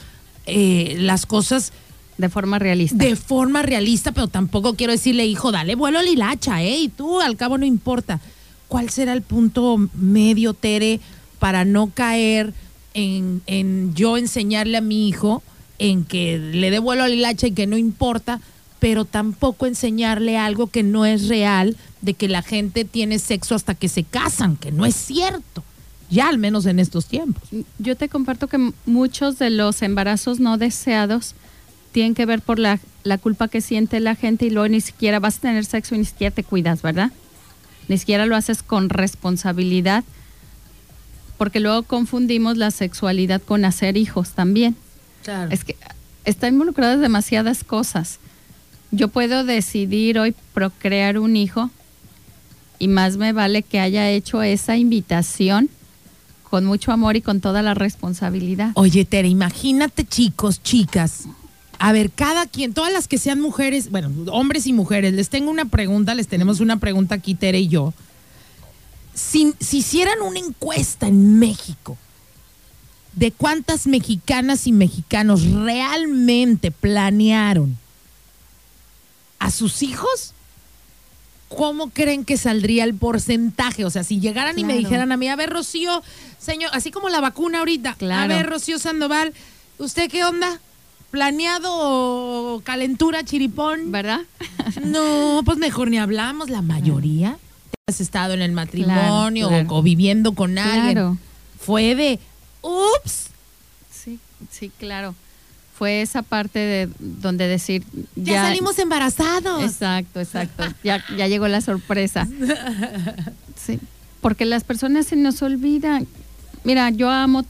eh, 0.45 0.97
las 0.99 1.26
cosas 1.26 1.72
De 2.18 2.28
forma 2.28 2.60
realista. 2.60 2.97
de 2.97 3.16
forma 3.16 3.62
realista, 3.62 4.12
pero 4.12 4.28
tampoco 4.28 4.74
quiero 4.76 4.91
decirle, 4.91 5.26
hijo, 5.26 5.53
dale 5.53 5.76
vuelo 5.76 5.99
a 5.99 6.03
la 6.03 6.10
hilacha, 6.10 6.62
¿eh? 6.64 6.80
Y 6.80 6.89
tú, 6.89 7.22
al 7.22 7.38
cabo, 7.38 7.58
no 7.58 7.66
importa. 7.66 8.20
¿Cuál 8.68 8.89
será 8.89 9.13
el 9.13 9.22
punto 9.22 9.78
medio, 9.93 10.53
Tere, 10.53 10.99
para 11.39 11.65
no 11.65 11.91
caer 11.93 12.53
en, 12.93 13.41
en 13.45 13.93
yo 13.93 14.18
enseñarle 14.18 14.78
a 14.78 14.82
mi 14.82 15.07
hijo 15.07 15.43
en 15.80 16.03
que 16.03 16.38
le 16.38 16.72
dé 16.72 16.80
vuelo 16.80 17.03
a 17.03 17.07
la 17.07 17.13
hilacha 17.13 17.47
y 17.47 17.51
que 17.51 17.68
no 17.68 17.78
importa, 17.78 18.41
pero 18.80 19.05
tampoco 19.05 19.65
enseñarle 19.65 20.38
algo 20.38 20.68
que 20.68 20.84
no 20.84 21.05
es 21.05 21.28
real, 21.28 21.78
de 22.01 22.13
que 22.13 22.28
la 22.28 22.41
gente 22.41 22.86
tiene 22.86 23.20
sexo 23.20 23.55
hasta 23.55 23.76
que 23.76 23.89
se 23.89 24.03
casan, 24.03 24.55
que 24.55 24.72
no 24.72 24.86
es 24.86 24.95
cierto, 24.95 25.63
ya 26.09 26.30
al 26.30 26.38
menos 26.38 26.65
en 26.65 26.80
estos 26.80 27.05
tiempos. 27.05 27.43
Yo 27.80 27.95
te 27.95 28.09
comparto 28.09 28.47
que 28.47 28.72
muchos 28.86 29.39
de 29.39 29.49
los 29.49 29.82
embarazos 29.82 30.39
no 30.39 30.57
deseados 30.57 31.36
tienen 31.91 32.13
que 32.13 32.26
ver 32.26 32.41
por 32.41 32.59
la, 32.59 32.80
la 33.03 33.18
culpa 33.18 33.47
que 33.47 33.61
siente 33.61 33.99
la 33.99 34.15
gente 34.15 34.45
y 34.45 34.49
luego 34.51 34.70
ni 34.70 34.82
siquiera 34.82 35.20
vas 35.20 35.38
a 35.38 35.41
tener 35.41 35.65
sexo 35.65 35.95
y 35.95 35.99
ni 35.99 36.05
siquiera 36.05 36.34
te 36.34 36.43
cuidas, 36.43 36.82
¿verdad? 36.82 37.11
Ni 37.88 37.97
siquiera 37.97 38.25
lo 38.25 38.35
haces 38.35 38.63
con 38.63 38.89
responsabilidad, 38.89 40.03
porque 41.38 41.59
luego 41.59 41.83
confundimos 41.83 42.57
la 42.57 42.71
sexualidad 42.71 43.41
con 43.41 43.65
hacer 43.65 43.97
hijos 43.97 44.31
también. 44.31 44.75
Claro. 45.23 45.51
Es 45.51 45.63
que 45.63 45.75
está 46.25 46.47
involucradas 46.47 46.99
demasiadas 46.99 47.63
cosas. 47.63 48.19
Yo 48.91 49.07
puedo 49.09 49.43
decidir 49.43 50.19
hoy 50.19 50.35
procrear 50.53 51.19
un 51.19 51.35
hijo 51.35 51.69
y 52.79 52.88
más 52.88 53.17
me 53.17 53.33
vale 53.33 53.63
que 53.63 53.79
haya 53.79 54.09
hecho 54.09 54.41
esa 54.43 54.77
invitación 54.77 55.69
con 56.49 56.65
mucho 56.65 56.91
amor 56.91 57.17
y 57.17 57.21
con 57.21 57.41
toda 57.41 57.61
la 57.61 57.73
responsabilidad. 57.73 58.71
Oye, 58.75 59.03
Tere, 59.03 59.27
imagínate 59.27 60.05
chicos, 60.05 60.63
chicas. 60.63 61.25
A 61.80 61.91
ver, 61.91 62.11
cada 62.11 62.47
quien, 62.47 62.73
todas 62.73 62.91
las 62.91 63.07
que 63.07 63.17
sean 63.17 63.39
mujeres, 63.39 63.91
bueno, 63.91 64.11
hombres 64.32 64.65
y 64.65 64.73
mujeres, 64.73 65.13
les 65.13 65.30
tengo 65.30 65.51
una 65.51 65.65
pregunta, 65.65 66.15
les 66.15 66.28
tenemos 66.28 66.59
una 66.59 66.78
pregunta 66.78 67.15
aquí, 67.15 67.36
Tere 67.36 67.59
y 67.59 67.67
yo. 67.67 67.93
Si, 69.13 69.53
si 69.59 69.80
hicieran 69.80 70.21
una 70.21 70.39
encuesta 70.39 71.07
en 71.07 71.39
México 71.39 71.97
de 73.13 73.32
cuántas 73.32 73.88
mexicanas 73.88 74.67
y 74.67 74.71
mexicanos 74.71 75.43
realmente 75.43 76.71
planearon 76.71 77.78
a 79.39 79.51
sus 79.51 79.82
hijos, 79.82 80.34
¿cómo 81.49 81.89
creen 81.89 82.25
que 82.25 82.38
saldría 82.38 82.84
el 82.84 82.93
porcentaje? 82.95 83.86
O 83.86 83.89
sea, 83.89 84.03
si 84.03 84.19
llegaran 84.19 84.57
y 84.59 84.63
me 84.63 84.78
dijeran 84.78 85.11
a 85.11 85.17
mí, 85.17 85.30
a 85.30 85.36
ver, 85.36 85.49
Rocío, 85.49 86.03
señor, 86.39 86.71
así 86.73 86.91
como 86.91 87.09
la 87.09 87.21
vacuna 87.21 87.59
ahorita, 87.59 87.97
a 88.11 88.28
ver, 88.28 88.47
Rocío 88.47 88.80
Sandoval, 88.80 89.34
¿usted 89.78 90.09
qué 90.09 90.23
onda? 90.23 90.59
¿Planeado 91.12 92.62
calentura, 92.64 93.24
chiripón? 93.24 93.91
¿Verdad? 93.91 94.22
No, 94.84 95.41
pues 95.45 95.58
mejor 95.58 95.89
ni 95.89 95.97
hablamos, 95.97 96.49
la 96.49 96.62
mayoría. 96.62 97.38
Has 97.88 98.01
estado 98.01 98.34
en 98.34 98.41
el 98.41 98.51
matrimonio 98.51 99.47
Claro, 99.47 99.64
claro. 99.66 99.80
o 99.80 99.82
viviendo 99.84 100.34
con 100.34 100.58
alguien. 100.58 100.91
Claro. 100.93 101.18
Fue 101.60 101.95
de, 101.95 102.20
ups, 102.62 103.28
Sí, 103.91 104.20
sí, 104.51 104.70
claro. 104.78 105.16
Fue 105.78 106.01
esa 106.01 106.22
parte 106.24 106.60
de 106.60 106.89
donde 106.99 107.47
decir 107.47 107.84
ya, 108.16 108.43
salimos 108.43 108.78
embarazados. 108.80 109.64
Exacto, 109.64 110.20
exacto. 110.20 110.64
Ya, 110.84 111.03
ya 111.16 111.28
llegó 111.28 111.47
la 111.47 111.62
sorpresa. 111.62 112.28
Sí, 113.55 113.80
porque 114.22 114.45
las 114.45 114.64
personas 114.64 115.08
se 115.08 115.16
nos 115.16 115.41
olvidan. 115.41 116.08
Mira, 116.64 116.89
yo 116.89 117.10
amo 117.10 117.45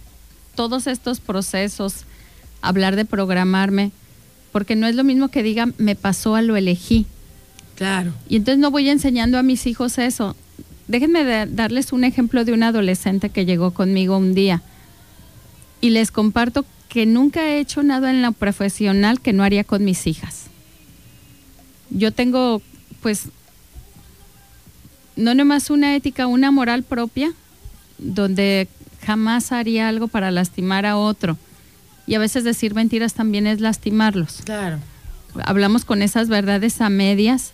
todos 0.56 0.88
estos 0.88 1.20
procesos, 1.20 2.06
hablar 2.62 2.96
de 2.96 3.06
programarme, 3.06 3.92
porque 4.52 4.76
no 4.76 4.88
es 4.88 4.96
lo 4.96 5.04
mismo 5.04 5.28
que 5.30 5.44
diga 5.44 5.68
me 5.78 5.96
pasó 5.96 6.36
a 6.36 6.42
lo 6.42 6.56
elegí. 6.56 7.06
Claro. 7.76 8.12
Y 8.28 8.38
entonces 8.38 8.60
no 8.60 8.72
voy 8.72 8.90
enseñando 8.90 9.38
a 9.38 9.44
mis 9.44 9.68
hijos 9.68 9.98
eso. 9.98 10.36
Déjenme 10.88 11.24
da- 11.24 11.46
darles 11.46 11.92
un 11.94 12.04
ejemplo 12.04 12.44
de 12.46 12.54
un 12.54 12.64
adolescente 12.64 13.30
que 13.30 13.46
llegó 13.46 13.72
conmigo 13.72 14.18
un 14.18 14.34
día. 14.34 14.62
Y 15.82 15.92
les 15.92 16.10
comparto 16.12 16.66
que 16.90 17.06
nunca 17.06 17.44
he 17.46 17.60
hecho 17.60 17.84
nada 17.84 18.10
en 18.10 18.22
lo 18.22 18.32
profesional 18.32 19.20
que 19.22 19.34
no 19.34 19.44
haría 19.44 19.64
con 19.64 19.84
mis 19.84 20.08
hijas. 20.08 20.46
Yo 21.92 22.12
tengo, 22.12 22.62
pues, 23.02 23.26
no 25.16 25.34
nomás 25.36 25.70
una 25.70 25.96
ética, 25.96 26.28
una 26.28 26.52
moral 26.52 26.84
propia, 26.84 27.32
donde 27.98 28.68
jamás 29.06 29.52
haría 29.52 29.88
algo 29.88 30.08
para 30.08 30.32
lastimar 30.32 30.86
a 30.86 30.98
otro. 30.98 31.38
Y 32.08 32.16
a 32.16 32.20
veces 32.20 32.44
decir 32.44 32.74
mentiras 32.74 33.14
también 33.14 33.46
es 33.48 33.60
lastimarlos 33.62 34.42
Claro. 34.46 34.80
hablamos 35.44 35.86
con 35.86 36.02
esas 36.02 36.30
verdades 36.30 36.82
a 36.82 36.90
medias, 36.90 37.52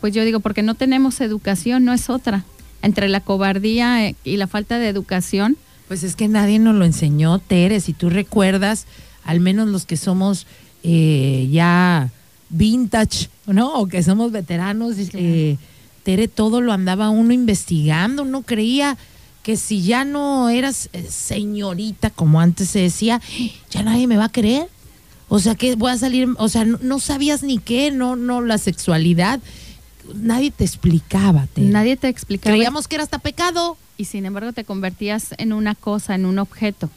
pues 0.00 0.12
yo 0.12 0.24
digo, 0.24 0.40
porque 0.40 0.62
no 0.62 0.74
tenemos 0.74 1.20
educación, 1.20 1.84
no 1.84 1.92
es 1.92 2.10
otra. 2.10 2.44
Entre 2.82 3.08
la 3.08 3.20
cobardía 3.20 4.06
eh, 4.06 4.16
y 4.24 4.36
la 4.38 4.46
falta 4.46 4.78
de 4.78 4.88
educación, 4.88 5.56
Pues 5.88 6.02
es 6.04 6.16
que 6.16 6.28
nadie 6.28 6.58
nos 6.58 6.74
lo 6.76 6.84
enseñó, 6.84 7.38
Tere. 7.38 7.80
Si 7.80 7.92
tú 7.92 8.10
recuerdas, 8.10 8.86
al 9.24 9.40
menos 9.40 9.68
los 9.68 9.86
que 9.86 9.96
somos 9.96 10.46
eh, 10.82 11.48
ya 11.50 12.10
vintage, 12.48 13.28
¿no? 13.46 13.74
O 13.74 13.86
que 13.88 14.02
somos 14.02 14.32
veteranos, 14.32 14.94
eh, 14.98 15.56
Tere, 16.04 16.28
todo 16.28 16.60
lo 16.60 16.72
andaba 16.72 17.10
uno 17.10 17.32
investigando. 17.34 18.22
Uno 18.22 18.42
creía 18.42 18.96
que 19.42 19.56
si 19.56 19.82
ya 19.82 20.04
no 20.04 20.48
eras 20.48 20.90
eh, 20.92 21.06
señorita, 21.10 22.10
como 22.10 22.40
antes 22.40 22.70
se 22.70 22.80
decía, 22.80 23.20
ya 23.70 23.82
nadie 23.82 24.06
me 24.06 24.16
va 24.16 24.26
a 24.26 24.32
querer. 24.32 24.68
O 25.28 25.38
sea, 25.38 25.54
que 25.54 25.76
voy 25.76 25.92
a 25.92 25.96
salir, 25.96 26.28
o 26.38 26.48
sea, 26.48 26.64
no, 26.64 26.78
no 26.82 26.98
sabías 26.98 27.42
ni 27.42 27.58
qué, 27.58 27.90
no, 27.92 28.16
no, 28.16 28.40
la 28.40 28.58
sexualidad. 28.58 29.40
Nadie 30.14 30.50
te 30.50 30.64
explicaba, 30.64 31.46
Tere. 31.46 31.68
nadie 31.68 31.96
te 31.96 32.08
explicaba. 32.08 32.54
Creíamos 32.54 32.88
que 32.88 32.96
era 32.96 33.04
hasta 33.04 33.18
pecado. 33.18 33.76
y 33.96 34.06
sin 34.06 34.26
embargo 34.26 34.52
te 34.52 34.64
convertías 34.64 35.34
en 35.38 35.52
una 35.52 35.74
cosa, 35.74 36.14
en 36.14 36.24
un 36.26 36.38
objeto. 36.40 36.90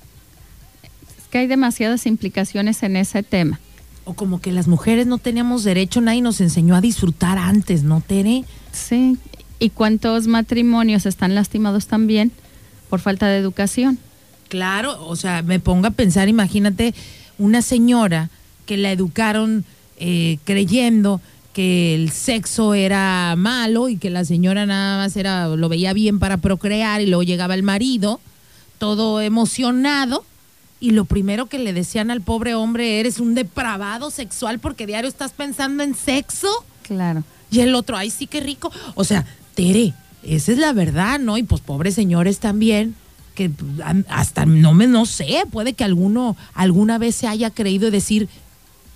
Es 0.81 1.27
que 1.29 1.37
hay 1.39 1.47
demasiadas 1.47 2.05
implicaciones 2.07 2.81
en 2.81 2.95
ese 2.95 3.21
tema. 3.21 3.59
O 4.05 4.15
como 4.15 4.41
que 4.41 4.51
las 4.51 4.67
mujeres 4.67 5.05
no 5.05 5.17
teníamos 5.17 5.63
derecho, 5.63 6.01
nadie 6.01 6.21
nos 6.21 6.41
enseñó 6.41 6.75
a 6.75 6.81
disfrutar 6.81 7.37
antes, 7.37 7.83
¿no, 7.83 8.01
Tere? 8.01 8.45
Sí. 8.71 9.17
¿Y 9.63 9.69
cuántos 9.69 10.27
matrimonios 10.27 11.05
están 11.05 11.35
lastimados 11.35 11.87
también 11.87 12.33
por 12.89 12.99
falta 12.99 13.27
de 13.27 13.37
educación? 13.37 13.97
Claro, 14.49 15.07
o 15.07 15.15
sea, 15.15 15.41
me 15.41 15.61
pongo 15.61 15.87
a 15.87 15.91
pensar, 15.91 16.27
imagínate 16.27 16.93
una 17.37 17.61
señora 17.61 18.29
que 18.65 18.75
la 18.75 18.91
educaron 18.91 19.63
eh, 19.99 20.37
creyendo 20.43 21.21
que 21.53 21.95
el 21.95 22.11
sexo 22.11 22.73
era 22.73 23.35
malo 23.37 23.87
y 23.87 23.95
que 23.95 24.09
la 24.09 24.25
señora 24.25 24.65
nada 24.65 24.97
más 24.97 25.15
era 25.15 25.47
lo 25.47 25.69
veía 25.69 25.93
bien 25.93 26.19
para 26.19 26.35
procrear 26.35 26.99
y 26.99 27.05
luego 27.05 27.23
llegaba 27.23 27.55
el 27.55 27.63
marido 27.63 28.19
todo 28.79 29.21
emocionado 29.21 30.25
y 30.81 30.91
lo 30.91 31.05
primero 31.05 31.45
que 31.45 31.57
le 31.57 31.71
decían 31.71 32.11
al 32.11 32.19
pobre 32.19 32.53
hombre 32.53 32.99
eres 32.99 33.21
un 33.21 33.33
depravado 33.33 34.11
sexual 34.11 34.59
porque 34.59 34.87
diario 34.87 35.07
estás 35.07 35.31
pensando 35.31 35.83
en 35.83 35.95
sexo. 35.95 36.49
Claro. 36.81 37.23
Y 37.49 37.61
el 37.61 37.75
otro, 37.75 37.95
ay, 37.95 38.09
sí, 38.09 38.27
qué 38.27 38.41
rico. 38.41 38.71
O 38.95 39.05
sea, 39.05 39.25
Tere, 39.55 39.93
esa 40.23 40.51
es 40.51 40.57
la 40.57 40.73
verdad, 40.73 41.19
¿no? 41.19 41.37
Y 41.37 41.43
pues 41.43 41.61
pobres 41.61 41.95
señores 41.95 42.39
también, 42.39 42.95
que 43.35 43.51
hasta 44.09 44.45
no 44.45 44.73
me, 44.73 44.87
no 44.87 45.05
sé, 45.05 45.43
puede 45.51 45.73
que 45.73 45.83
alguno 45.83 46.35
alguna 46.53 46.97
vez 46.97 47.15
se 47.15 47.27
haya 47.27 47.49
creído 47.49 47.91
decir, 47.91 48.29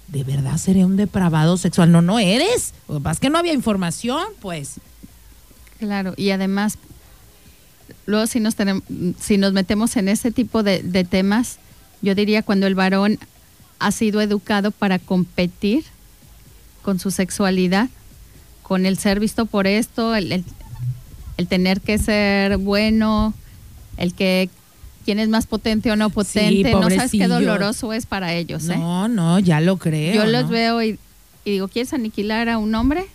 ¿de 0.07 0.23
verdad 0.23 0.57
seré 0.57 0.85
un 0.85 0.95
depravado 0.95 1.57
sexual? 1.57 1.91
No, 1.91 2.01
no 2.01 2.19
eres. 2.19 2.73
Lo 2.87 3.01
que 3.01 3.09
es 3.09 3.19
que 3.19 3.29
no 3.29 3.37
había 3.37 3.53
información, 3.53 4.23
pues. 4.41 4.75
Claro, 5.79 6.13
y 6.17 6.29
además, 6.31 6.77
luego 8.05 8.25
si 8.27 8.39
nos, 8.39 8.57
tenem- 8.57 8.83
si 9.19 9.37
nos 9.37 9.53
metemos 9.53 9.95
en 9.97 10.07
ese 10.07 10.31
tipo 10.31 10.63
de 10.63 11.03
temas, 11.09 11.57
yo 12.01 12.15
diría 12.15 12.41
cuando 12.43 12.67
el 12.67 12.75
varón 12.75 13.19
ha 13.79 13.91
sido 13.91 14.21
educado 14.21 14.71
para 14.71 14.97
competir 14.97 15.83
con 16.83 16.99
su 16.99 17.11
sexualidad, 17.11 17.89
con 18.67 18.85
el 18.85 18.97
ser 18.97 19.19
visto 19.19 19.45
por 19.45 19.65
esto, 19.67 20.13
el, 20.15 20.31
el- 20.31 20.43
el 21.37 21.47
tener 21.47 21.81
que 21.81 21.97
ser 21.99 22.57
bueno, 22.57 23.33
el 23.97 24.13
que 24.13 24.49
quién 25.05 25.19
es 25.19 25.29
más 25.29 25.45
potente 25.47 25.91
o 25.91 25.95
no 25.95 26.09
potente, 26.09 26.71
no 26.73 26.89
sabes 26.89 27.11
qué 27.11 27.27
doloroso 27.27 27.93
es 27.93 28.05
para 28.07 28.33
ellos. 28.33 28.67
¿eh? 28.69 28.75
No, 28.77 29.07
no, 29.07 29.37
ya 29.39 29.61
lo 29.61 29.77
creo. 29.77 30.15
Yo 30.15 30.25
los 30.25 30.43
¿no? 30.45 30.49
veo 30.49 30.81
y, 30.83 30.97
y 31.45 31.51
digo, 31.51 31.67
¿quieres 31.67 31.93
aniquilar 31.93 32.49
a 32.49 32.57
un 32.57 32.73
hombre? 32.75 33.05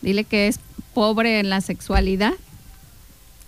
Dile 0.00 0.22
que 0.24 0.46
es 0.48 0.60
pobre 0.94 1.40
en 1.40 1.50
la 1.50 1.60
sexualidad. 1.60 2.32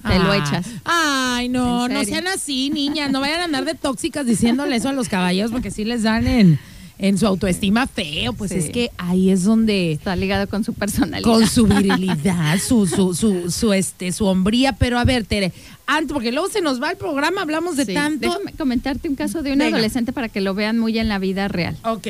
Te 0.07 0.19
lo 0.19 0.33
Ah, 0.33 0.37
echas. 0.37 0.67
Ay, 0.85 1.49
no, 1.49 1.87
¿En 1.87 1.93
no 1.95 2.05
sean 2.05 2.27
así, 2.29 2.71
niñas. 2.71 3.11
No 3.11 3.21
vayan 3.21 3.41
a 3.41 3.45
andar 3.45 3.65
de 3.65 3.75
tóxicas 3.75 4.27
diciéndole 4.27 4.77
eso 4.77 4.89
a 4.89 4.93
los 4.93 5.09
caballeros 5.09 5.51
porque 5.51 5.71
sí 5.71 5.85
les 5.85 6.03
dan 6.03 6.27
en, 6.27 6.59
en 6.99 7.17
su 7.19 7.27
autoestima 7.27 7.87
feo. 7.87 8.33
Pues 8.33 8.51
Sí. 8.51 8.59
es 8.59 8.71
que 8.71 8.91
ahí 8.99 9.31
es 9.31 9.45
donde 9.45 9.93
Está 9.93 10.17
ligado 10.17 10.49
con 10.49 10.65
su 10.65 10.73
personalidad. 10.75 11.23
con 11.23 11.47
su 11.47 11.67
virilidad, 11.69 12.59
su, 12.59 12.87
su, 12.87 13.15
su, 13.15 13.51
su, 13.51 13.73
este, 13.73 14.13
su 14.13 14.27
hombría. 14.27 14.73
Pero 14.73 14.99
a 14.99 15.05
ver, 15.05 15.25
Tere, 15.25 15.53
antes, 15.87 16.13
porque 16.13 16.33
luego 16.33 16.49
se 16.49 16.61
nos 16.61 16.83
va 16.83 16.91
el 16.91 16.97
programa, 16.97 17.43
hablamos 17.43 17.77
de 17.77 17.85
Sí, 17.87 17.95
tanto. 17.95 18.29
Déjame 18.29 18.53
comentarte 18.53 19.09
un 19.09 19.15
caso 19.15 19.43
de 19.43 19.53
un 19.53 19.59
Venga. 19.59 19.77
adolescente 19.77 20.13
para 20.13 20.29
que 20.29 20.41
lo 20.41 20.55
vean 20.55 20.79
muy 20.79 20.99
en 20.99 21.09
la 21.09 21.19
vida 21.19 21.49
real. 21.49 21.77
Ok. 21.85 22.09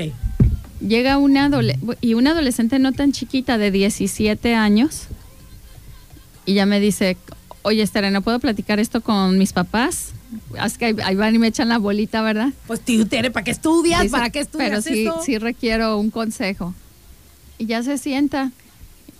Llega 0.80 1.18
una 1.18 1.50
y 2.00 2.14
una 2.14 2.30
adolescente 2.30 2.78
no 2.78 2.92
tan 2.92 3.10
chiquita 3.12 3.58
de 3.58 3.70
17 3.72 4.54
años 4.54 5.02
y 6.46 6.54
ya 6.54 6.66
me 6.66 6.78
dice, 6.80 7.16
oye 7.62 7.82
Esther, 7.82 8.10
¿no 8.12 8.22
puedo 8.22 8.38
platicar 8.38 8.78
esto 8.78 9.00
con 9.00 9.38
mis 9.38 9.52
papás? 9.52 10.12
Es 10.64 10.78
que 10.78 10.86
ahí, 10.86 10.96
ahí 11.04 11.14
van 11.14 11.34
y 11.34 11.38
me 11.38 11.46
echan 11.46 11.68
la 11.68 11.78
bolita, 11.78 12.22
¿verdad? 12.22 12.50
Pues 12.66 12.80
tío, 12.80 13.06
Tere, 13.06 13.30
¿para 13.30 13.44
qué 13.44 13.50
estudias? 13.50 14.02
Dice, 14.02 14.12
¿Para 14.12 14.30
qué 14.30 14.40
estudias 14.40 14.68
Pero 14.68 14.82
sí, 14.82 15.06
esto? 15.06 15.22
sí 15.24 15.38
requiero 15.38 15.98
un 15.98 16.10
consejo. 16.10 16.74
Y 17.56 17.66
ya 17.66 17.82
se 17.82 17.98
sienta 17.98 18.52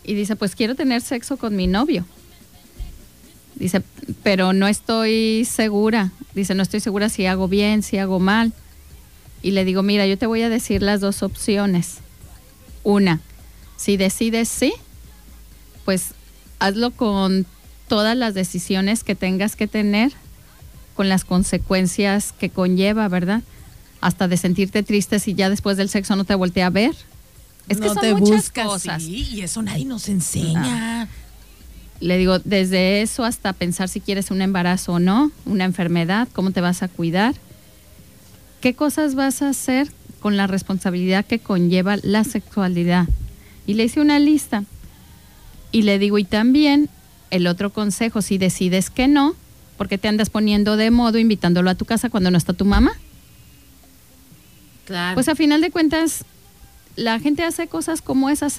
y 0.05 0.15
dice, 0.15 0.37
pues 0.37 0.55
quiero 0.55 0.75
tener 0.75 1.01
sexo 1.03 1.37
con 1.37 1.57
mi 1.57 1.67
novio. 1.67 2.05
Dice, 3.55 3.83
pero 4.23 4.53
no 4.53 4.69
estoy 4.69 5.45
segura. 5.45 6.13
Dice, 6.35 6.55
no 6.55 6.63
estoy 6.63 6.81
segura 6.81 7.09
si 7.09 7.27
hago 7.27 7.49
bien, 7.49 7.83
si 7.83 7.99
hago 7.99 8.21
mal. 8.21 8.53
Y 9.43 9.51
le 9.53 9.65
digo, 9.65 9.83
mira, 9.83 10.07
yo 10.07 10.17
te 10.17 10.27
voy 10.27 10.43
a 10.43 10.49
decir 10.49 10.83
las 10.83 11.01
dos 11.01 11.23
opciones. 11.23 11.99
Una, 12.85 13.21
si 13.77 13.97
decides 13.97 14.49
sí, 14.49 14.73
pues 15.85 16.09
hazlo 16.59 16.91
con 16.91 17.47
todas 17.89 18.17
las 18.17 18.35
decisiones 18.35 19.05
que 19.05 19.15
tengas 19.15 19.57
que 19.57 19.67
tener, 19.67 20.13
con 20.99 21.09
las 21.09 21.25
consecuencias 21.25 22.35
que 22.41 22.51
conlleva, 22.51 23.07
¿verdad? 23.07 23.43
Hasta 24.01 24.27
de 24.27 24.37
sentirte 24.37 24.83
triste 24.83 25.21
si 25.21 25.33
ya 25.33 25.49
después 25.49 25.77
del 25.77 25.89
sexo 25.89 26.17
no 26.17 26.25
te 26.25 26.35
voltea 26.35 26.67
a 26.67 26.71
ver. 26.71 26.91
Es 27.69 27.79
que 27.79 27.87
son 27.87 27.99
te 27.99 28.15
muchas 28.15 28.47
buscas, 28.47 28.67
cosas. 28.67 29.03
sí, 29.05 29.29
y 29.33 29.43
eso 29.43 29.63
nadie 29.63 29.85
nos 29.85 30.09
enseña. 30.09 31.07
Le 32.01 32.19
digo, 32.19 32.41
desde 32.41 33.01
eso 33.01 33.25
hasta 33.25 33.53
pensar 33.53 33.89
si 33.89 34.01
quieres 34.01 34.33
un 34.33 34.43
embarazo 34.43 34.95
o 34.95 34.99
no, 34.99 35.31
una 35.47 35.67
enfermedad, 35.67 36.27
cómo 36.33 36.51
te 36.51 36.61
vas 36.61 36.83
a 36.83 36.89
cuidar, 36.89 37.37
qué 38.61 38.75
cosas 38.75 39.15
vas 39.15 39.41
a 39.41 39.51
hacer 39.51 39.87
con 40.19 40.37
la 40.37 40.49
responsabilidad 40.49 41.25
que 41.25 41.39
conlleva 41.39 41.97
la 42.03 42.25
sexualidad. 42.25 43.07
Y 43.69 43.75
le 43.75 43.85
hice 43.85 44.01
una 44.01 44.19
lista. 44.19 44.65
Y 45.71 45.83
le 45.83 46.01
digo, 46.01 46.19
y 46.19 46.25
también 46.25 46.89
el 47.31 47.47
otro 47.47 47.71
consejo, 47.73 48.21
si 48.21 48.37
decides 48.37 48.91
que 48.91 49.07
no, 49.07 49.37
¿por 49.79 49.89
qué 49.89 49.97
te 49.97 50.09
andas 50.09 50.29
poniendo 50.29 50.77
de 50.77 50.91
modo 50.91 51.17
invitándolo 51.19 51.71
a 51.71 51.75
tu 51.75 51.87
casa 51.87 52.11
cuando 52.11 52.31
no 52.31 52.37
está 52.37 52.53
tu 52.53 52.67
mamá? 52.67 52.93
Claro. 54.85 55.15
Pues 55.15 55.29
a 55.29 55.35
final 55.35 55.61
de 55.63 55.71
cuentas, 55.71 56.25
la 56.97 57.19
gente 57.21 57.43
hace 57.45 57.67
cosas 57.69 58.03
como 58.03 58.29
esas. 58.29 58.59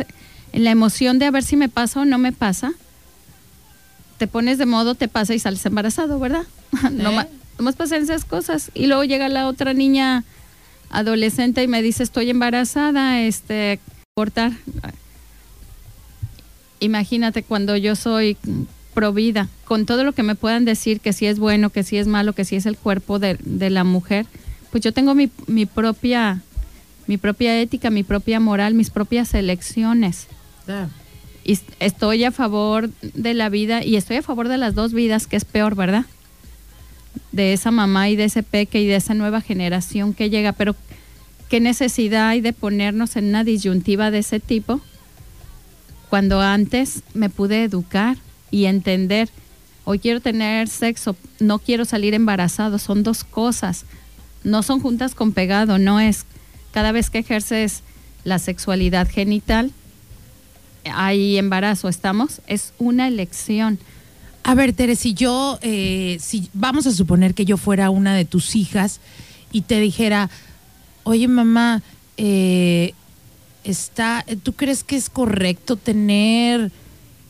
en 0.53 0.63
la 0.63 0.71
emoción 0.71 1.19
de 1.19 1.25
a 1.25 1.31
ver 1.31 1.43
si 1.43 1.55
me 1.55 1.69
pasa 1.69 1.99
o 2.01 2.05
no 2.05 2.17
me 2.17 2.31
pasa, 2.31 2.71
te 4.17 4.25
pones 4.27 4.57
de 4.57 4.65
modo, 4.65 4.95
te 4.95 5.07
pasa 5.07 5.33
y 5.35 5.39
sales 5.39 5.65
embarazado, 5.65 6.19
¿verdad? 6.19 6.43
no, 6.91 7.11
ma- 7.11 7.27
nomás 7.57 7.75
pasan 7.75 8.01
esas 8.01 8.25
cosas. 8.25 8.71
Y 8.73 8.87
luego 8.87 9.03
llega 9.03 9.27
la 9.29 9.47
otra 9.47 9.73
niña 9.73 10.23
adolescente 10.89 11.61
y 11.63 11.67
me 11.67 11.81
dice, 11.81 12.01
estoy 12.03 12.29
embarazada, 12.29 13.21
este, 13.21 13.79
cortar. 14.15 14.51
Imagínate 16.79 17.43
cuando 17.43 17.75
yo 17.75 17.95
soy 17.95 18.37
pro 18.99 19.13
vida, 19.13 19.47
con 19.63 19.85
todo 19.85 20.03
lo 20.03 20.11
que 20.11 20.23
me 20.23 20.35
puedan 20.35 20.65
decir, 20.65 20.99
que 20.99 21.13
si 21.13 21.25
es 21.25 21.39
bueno, 21.39 21.69
que 21.69 21.83
si 21.83 21.97
es 21.97 22.05
malo, 22.07 22.33
que 22.33 22.43
si 22.43 22.57
es 22.57 22.65
el 22.65 22.75
cuerpo 22.75 23.17
de, 23.17 23.37
de 23.45 23.69
la 23.69 23.85
mujer, 23.85 24.25
pues 24.71 24.83
yo 24.83 24.91
tengo 24.91 25.15
mi, 25.15 25.29
mi 25.47 25.65
propia 25.65 26.41
mi 27.07 27.17
propia 27.17 27.59
ética, 27.61 27.89
mi 27.89 28.03
propia 28.03 28.39
moral, 28.41 28.73
mis 28.73 28.89
propias 28.89 29.33
elecciones. 29.33 30.27
Y 31.45 31.53
s- 31.53 31.63
estoy 31.79 32.23
a 32.25 32.31
favor 32.31 32.89
de 33.01 33.33
la 33.33 33.47
vida 33.49 33.83
y 33.85 33.95
estoy 33.95 34.17
a 34.17 34.21
favor 34.21 34.47
de 34.49 34.57
las 34.57 34.75
dos 34.75 34.91
vidas, 34.93 35.25
que 35.27 35.37
es 35.37 35.45
peor, 35.45 35.75
¿verdad? 35.75 36.05
De 37.31 37.53
esa 37.53 37.71
mamá 37.71 38.09
y 38.09 38.15
de 38.17 38.25
ese 38.25 38.43
peque 38.43 38.81
y 38.81 38.85
de 38.87 38.97
esa 38.97 39.13
nueva 39.13 39.39
generación 39.41 40.13
que 40.13 40.29
llega, 40.29 40.51
pero 40.51 40.75
¿qué 41.49 41.59
necesidad 41.61 42.27
hay 42.27 42.41
de 42.41 42.51
ponernos 42.53 43.15
en 43.15 43.29
una 43.29 43.43
disyuntiva 43.45 44.11
de 44.11 44.19
ese 44.19 44.39
tipo? 44.39 44.81
Cuando 46.09 46.41
antes 46.41 47.01
me 47.13 47.29
pude 47.29 47.63
educar 47.63 48.17
y 48.51 48.65
entender, 48.65 49.29
hoy 49.85 49.99
quiero 49.99 50.21
tener 50.21 50.67
sexo, 50.67 51.15
no 51.39 51.59
quiero 51.59 51.85
salir 51.85 52.13
embarazado, 52.13 52.79
son 52.79 53.03
dos 53.03 53.23
cosas, 53.23 53.85
no 54.43 54.63
son 54.63 54.79
juntas 54.79 55.15
con 55.15 55.33
pegado, 55.33 55.77
no 55.77 55.99
es. 55.99 56.25
Cada 56.71 56.91
vez 56.91 57.09
que 57.09 57.19
ejerces 57.19 57.81
la 58.23 58.39
sexualidad 58.39 59.09
genital, 59.09 59.71
hay 60.85 61.37
embarazo, 61.37 61.89
estamos, 61.89 62.41
es 62.47 62.73
una 62.79 63.07
elección. 63.07 63.79
A 64.43 64.55
ver, 64.55 64.73
Tere, 64.73 64.95
si 64.95 65.13
yo, 65.13 65.59
eh, 65.61 66.17
si 66.19 66.49
vamos 66.53 66.87
a 66.87 66.91
suponer 66.91 67.33
que 67.33 67.45
yo 67.45 67.57
fuera 67.57 67.89
una 67.89 68.15
de 68.15 68.25
tus 68.25 68.55
hijas 68.55 68.99
y 69.51 69.61
te 69.61 69.79
dijera, 69.79 70.29
oye 71.03 71.27
mamá, 71.27 71.81
eh, 72.17 72.93
está, 73.63 74.25
¿tú 74.43 74.53
crees 74.53 74.83
que 74.83 74.95
es 74.95 75.09
correcto 75.09 75.75
tener 75.75 76.71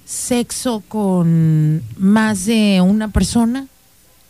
sexo 0.09 0.81
con 0.87 1.83
más 1.95 2.45
de 2.45 2.81
una 2.81 3.09
persona 3.09 3.67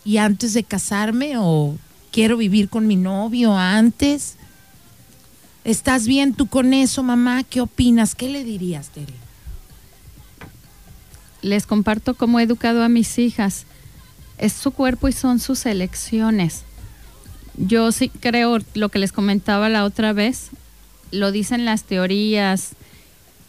y 0.04 0.18
antes 0.18 0.54
de 0.54 0.66
casarme 0.66 1.38
o 1.38 1.78
quiero 2.12 2.36
vivir 2.36 2.68
con 2.68 2.86
mi 2.86 2.98
novio 2.98 3.56
antes? 3.56 4.36
¿Estás 5.64 6.06
bien 6.06 6.34
tú 6.34 6.48
con 6.48 6.74
eso, 6.74 7.02
mamá? 7.02 7.44
¿Qué 7.44 7.62
opinas? 7.62 8.14
¿Qué 8.14 8.28
le 8.28 8.44
dirías, 8.44 8.90
Tere? 8.90 9.14
Les 11.42 11.66
comparto 11.66 12.14
cómo 12.14 12.42
he 12.42 12.44
educado 12.44 12.84
a 12.84 12.90
mis 12.90 13.18
hijas. 13.18 13.66
Es 14.38 14.52
su 14.52 14.72
cuerpo 14.72 15.08
y 15.08 15.14
son 15.14 15.40
sus 15.40 15.66
elecciones. 15.66 16.64
Yo 17.56 17.94
sí 17.94 18.10
creo 18.10 18.58
lo 18.74 18.90
que 18.90 19.00
les 19.00 19.14
comentaba 19.14 19.70
la 19.70 19.86
otra 19.86 20.12
vez, 20.12 20.50
lo 21.12 21.32
dicen 21.32 21.64
las 21.64 21.84
teorías 21.84 22.72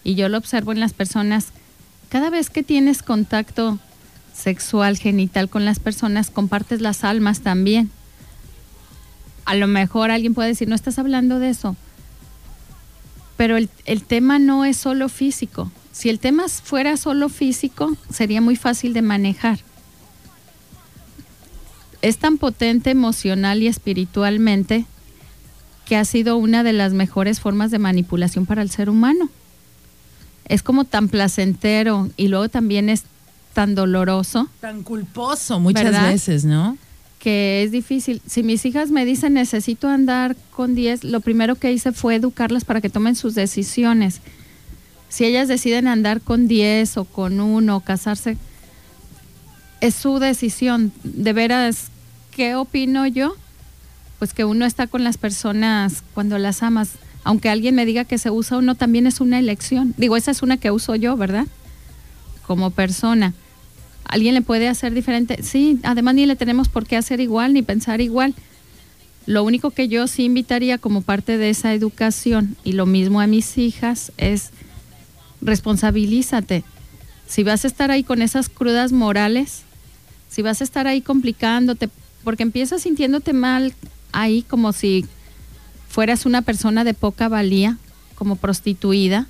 y 0.04 0.14
yo 0.14 0.28
lo 0.28 0.38
observo 0.38 0.70
en 0.70 0.78
las 0.78 0.92
personas. 0.92 1.52
Cada 2.10 2.28
vez 2.28 2.50
que 2.50 2.64
tienes 2.64 3.04
contacto 3.04 3.78
sexual, 4.34 4.98
genital 4.98 5.48
con 5.48 5.64
las 5.64 5.78
personas, 5.78 6.30
compartes 6.30 6.80
las 6.80 7.04
almas 7.04 7.40
también. 7.40 7.88
A 9.44 9.54
lo 9.54 9.68
mejor 9.68 10.10
alguien 10.10 10.34
puede 10.34 10.48
decir, 10.48 10.68
no 10.68 10.74
estás 10.74 10.98
hablando 10.98 11.38
de 11.38 11.50
eso. 11.50 11.76
Pero 13.36 13.56
el, 13.56 14.02
tema 14.02 14.40
no 14.40 14.64
es 14.64 14.76
solo 14.76 15.08
físico. 15.08 15.70
Si 15.92 16.08
el 16.10 16.18
tema 16.18 16.48
fuera 16.48 16.96
solo 16.96 17.28
físico, 17.28 17.96
sería 18.12 18.40
muy 18.40 18.56
fácil 18.56 18.92
de 18.92 19.02
manejar. 19.02 19.60
Es 22.02 22.18
tan 22.18 22.38
potente 22.38 22.90
emocional 22.90 23.62
y 23.62 23.68
espiritualmente 23.68 24.84
que 25.86 25.96
ha 25.96 26.04
sido 26.04 26.36
una 26.36 26.64
de 26.64 26.72
las 26.72 26.92
mejores 26.92 27.38
formas 27.40 27.70
de 27.70 27.78
manipulación 27.78 28.46
para 28.46 28.62
el 28.62 28.70
ser 28.70 28.90
humano. 28.90 29.30
Es 30.50 30.62
como 30.62 30.84
tan 30.84 31.08
placentero 31.08 32.10
y 32.16 32.28
luego 32.28 32.48
también 32.48 32.88
es 32.88 33.04
tan 33.54 33.74
doloroso 33.74 34.48
Tan 34.60 34.82
culposo 34.82 35.60
muchas 35.60 35.84
¿Verdad? 35.84 36.10
veces, 36.12 36.44
¿no? 36.44 36.76
que 37.20 37.62
es 37.62 37.70
difícil. 37.70 38.22
Si 38.26 38.42
mis 38.42 38.64
hijas 38.64 38.90
me 38.90 39.04
dicen 39.04 39.34
necesito 39.34 39.88
andar 39.88 40.36
con 40.50 40.74
10, 40.74 41.04
lo 41.04 41.20
primero 41.20 41.54
que 41.54 41.70
hice 41.70 41.92
fue 41.92 42.16
educarlas 42.16 42.64
para 42.64 42.80
que 42.80 42.88
tomen 42.88 43.14
sus 43.14 43.34
decisiones. 43.34 44.20
Si 45.10 45.26
ellas 45.26 45.46
deciden 45.46 45.86
andar 45.86 46.22
con 46.22 46.48
10 46.48 46.96
o 46.96 47.04
con 47.04 47.40
uno 47.40 47.76
o 47.76 47.80
casarse, 47.80 48.38
es 49.82 49.94
su 49.94 50.18
decisión. 50.18 50.92
De 51.04 51.32
veras, 51.34 51.88
¿qué 52.34 52.54
opino 52.54 53.06
yo? 53.06 53.34
Pues 54.18 54.32
que 54.32 54.46
uno 54.46 54.64
está 54.64 54.86
con 54.86 55.04
las 55.04 55.18
personas 55.18 56.02
cuando 56.14 56.38
las 56.38 56.62
amas. 56.62 56.92
Aunque 57.24 57.50
alguien 57.50 57.74
me 57.74 57.86
diga 57.86 58.04
que 58.04 58.18
se 58.18 58.30
usa 58.30 58.58
o 58.58 58.62
no, 58.62 58.74
también 58.74 59.06
es 59.06 59.20
una 59.20 59.38
elección. 59.38 59.94
Digo, 59.96 60.16
esa 60.16 60.30
es 60.30 60.42
una 60.42 60.56
que 60.56 60.70
uso 60.70 60.96
yo, 60.96 61.16
¿verdad? 61.16 61.46
Como 62.46 62.70
persona. 62.70 63.34
¿Alguien 64.04 64.34
le 64.34 64.42
puede 64.42 64.68
hacer 64.68 64.92
diferente? 64.92 65.42
Sí, 65.42 65.78
además 65.82 66.14
ni 66.14 66.26
le 66.26 66.36
tenemos 66.36 66.68
por 66.68 66.86
qué 66.86 66.96
hacer 66.96 67.20
igual 67.20 67.52
ni 67.52 67.62
pensar 67.62 68.00
igual. 68.00 68.34
Lo 69.26 69.44
único 69.44 69.70
que 69.70 69.86
yo 69.86 70.06
sí 70.06 70.24
invitaría 70.24 70.78
como 70.78 71.02
parte 71.02 71.38
de 71.38 71.50
esa 71.50 71.74
educación 71.74 72.56
y 72.64 72.72
lo 72.72 72.86
mismo 72.86 73.20
a 73.20 73.26
mis 73.26 73.58
hijas 73.58 74.12
es 74.16 74.50
responsabilízate. 75.40 76.64
Si 77.28 77.44
vas 77.44 77.64
a 77.64 77.68
estar 77.68 77.90
ahí 77.90 78.02
con 78.02 78.22
esas 78.22 78.48
crudas 78.48 78.92
morales, 78.92 79.62
si 80.28 80.42
vas 80.42 80.60
a 80.60 80.64
estar 80.64 80.86
ahí 80.86 81.00
complicándote, 81.02 81.88
porque 82.24 82.42
empiezas 82.42 82.82
sintiéndote 82.82 83.32
mal 83.32 83.74
ahí 84.12 84.42
como 84.42 84.72
si 84.72 85.06
fueras 85.90 86.24
una 86.24 86.42
persona 86.42 86.84
de 86.84 86.94
poca 86.94 87.28
valía, 87.28 87.76
como 88.14 88.36
prostituida, 88.36 89.26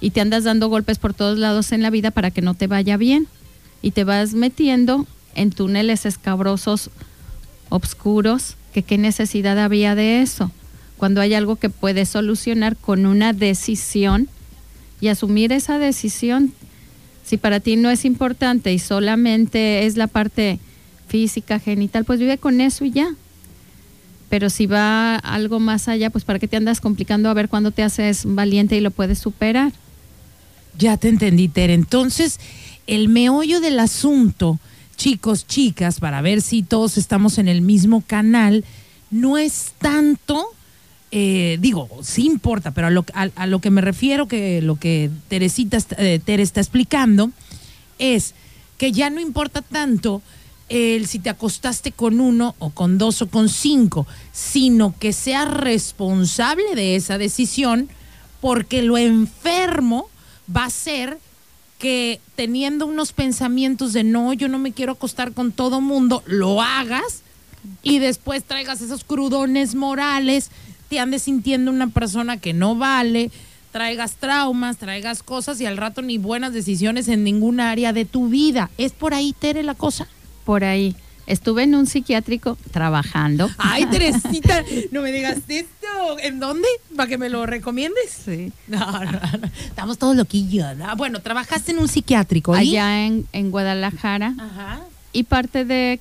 y 0.00 0.10
te 0.10 0.20
andas 0.20 0.44
dando 0.44 0.68
golpes 0.68 0.98
por 0.98 1.12
todos 1.12 1.38
lados 1.38 1.72
en 1.72 1.82
la 1.82 1.90
vida 1.90 2.12
para 2.12 2.30
que 2.30 2.40
no 2.40 2.54
te 2.54 2.68
vaya 2.68 2.96
bien. 2.96 3.26
Y 3.82 3.90
te 3.90 4.04
vas 4.04 4.32
metiendo 4.32 5.06
en 5.34 5.50
túneles 5.50 6.06
escabrosos, 6.06 6.90
obscuros, 7.68 8.54
que 8.72 8.84
qué 8.84 8.96
necesidad 8.96 9.58
había 9.58 9.96
de 9.96 10.22
eso, 10.22 10.52
cuando 10.98 11.20
hay 11.20 11.34
algo 11.34 11.56
que 11.56 11.68
puedes 11.68 12.08
solucionar 12.08 12.76
con 12.76 13.04
una 13.04 13.32
decisión 13.32 14.28
y 15.00 15.08
asumir 15.08 15.52
esa 15.52 15.78
decisión. 15.78 16.52
Si 17.24 17.38
para 17.38 17.58
ti 17.58 17.74
no 17.74 17.90
es 17.90 18.04
importante 18.04 18.72
y 18.72 18.78
solamente 18.78 19.84
es 19.84 19.96
la 19.96 20.06
parte 20.06 20.60
física, 21.08 21.58
genital, 21.58 22.04
pues 22.04 22.20
vive 22.20 22.38
con 22.38 22.60
eso 22.60 22.84
y 22.84 22.92
ya. 22.92 23.14
Pero 24.28 24.50
si 24.50 24.66
va 24.66 25.16
algo 25.16 25.58
más 25.60 25.88
allá, 25.88 26.10
pues 26.10 26.24
para 26.24 26.38
qué 26.38 26.48
te 26.48 26.56
andas 26.56 26.80
complicando 26.80 27.30
a 27.30 27.34
ver 27.34 27.48
cuándo 27.48 27.70
te 27.70 27.82
haces 27.82 28.22
valiente 28.24 28.76
y 28.76 28.80
lo 28.80 28.90
puedes 28.90 29.18
superar. 29.18 29.72
Ya 30.78 30.96
te 30.96 31.08
entendí, 31.08 31.48
Tere. 31.48 31.74
Entonces, 31.74 32.38
el 32.86 33.08
meollo 33.08 33.60
del 33.60 33.78
asunto, 33.80 34.58
chicos, 34.96 35.46
chicas, 35.46 35.98
para 36.00 36.20
ver 36.20 36.42
si 36.42 36.62
todos 36.62 36.98
estamos 36.98 37.38
en 37.38 37.48
el 37.48 37.62
mismo 37.62 38.02
canal, 38.06 38.64
no 39.10 39.38
es 39.38 39.72
tanto, 39.78 40.44
eh, 41.10 41.56
digo, 41.60 41.88
sí 42.02 42.26
importa, 42.26 42.72
pero 42.72 42.88
a 42.88 42.90
lo, 42.90 43.04
a- 43.14 43.46
lo 43.46 43.60
que 43.60 43.70
me 43.70 43.80
refiero, 43.80 44.28
que 44.28 44.60
lo 44.60 44.76
que 44.76 45.10
Teresita, 45.28 45.78
eh, 45.96 46.20
está 46.26 46.60
explicando, 46.60 47.30
es 47.98 48.34
que 48.76 48.92
ya 48.92 49.08
no 49.10 49.20
importa 49.20 49.62
tanto 49.62 50.20
el 50.68 51.06
si 51.06 51.18
te 51.18 51.30
acostaste 51.30 51.92
con 51.92 52.20
uno 52.20 52.54
o 52.58 52.70
con 52.70 52.98
dos 52.98 53.22
o 53.22 53.28
con 53.28 53.48
cinco, 53.48 54.06
sino 54.32 54.94
que 54.98 55.12
seas 55.12 55.50
responsable 55.50 56.74
de 56.74 56.96
esa 56.96 57.18
decisión, 57.18 57.88
porque 58.40 58.82
lo 58.82 58.98
enfermo 58.98 60.08
va 60.54 60.64
a 60.64 60.70
ser 60.70 61.18
que 61.78 62.20
teniendo 62.34 62.86
unos 62.86 63.12
pensamientos 63.12 63.92
de 63.92 64.04
no, 64.04 64.32
yo 64.32 64.48
no 64.48 64.58
me 64.58 64.72
quiero 64.72 64.92
acostar 64.92 65.32
con 65.32 65.52
todo 65.52 65.80
mundo, 65.80 66.22
lo 66.26 66.60
hagas 66.60 67.22
y 67.82 67.98
después 67.98 68.44
traigas 68.44 68.80
esos 68.80 69.04
crudones 69.04 69.74
morales, 69.74 70.50
te 70.88 70.98
andes 70.98 71.22
sintiendo 71.22 71.70
una 71.70 71.88
persona 71.88 72.38
que 72.38 72.52
no 72.52 72.74
vale, 72.74 73.30
traigas 73.70 74.16
traumas, 74.16 74.78
traigas 74.78 75.22
cosas 75.22 75.60
y 75.60 75.66
al 75.66 75.76
rato 75.76 76.02
ni 76.02 76.18
buenas 76.18 76.52
decisiones 76.52 77.08
en 77.08 77.22
ningún 77.24 77.60
área 77.60 77.92
de 77.92 78.04
tu 78.04 78.28
vida. 78.28 78.70
¿Es 78.78 78.92
por 78.92 79.14
ahí, 79.14 79.34
Tere, 79.38 79.62
la 79.62 79.74
cosa? 79.74 80.08
Por 80.48 80.64
ahí. 80.64 80.96
Estuve 81.26 81.64
en 81.64 81.74
un 81.74 81.86
psiquiátrico 81.86 82.56
trabajando. 82.70 83.50
Ay, 83.58 83.84
Teresita, 83.84 84.64
no 84.92 85.02
me 85.02 85.12
digas 85.12 85.40
esto. 85.46 86.18
¿En 86.22 86.40
dónde? 86.40 86.66
¿Para 86.96 87.06
que 87.06 87.18
me 87.18 87.28
lo 87.28 87.44
recomiendes? 87.44 88.22
Sí. 88.24 88.50
No, 88.66 88.78
no, 88.78 89.10
no. 89.12 89.50
Estamos 89.66 89.98
todos 89.98 90.16
loquillos. 90.16 90.74
¿no? 90.74 90.96
Bueno, 90.96 91.20
trabajaste 91.20 91.72
en 91.72 91.80
un 91.80 91.88
psiquiátrico. 91.88 92.56
¿y? 92.56 92.60
Allá 92.60 93.04
en, 93.04 93.26
en 93.34 93.50
Guadalajara. 93.50 94.34
Ajá. 94.38 94.80
Y 95.12 95.24
parte 95.24 95.66
de. 95.66 96.00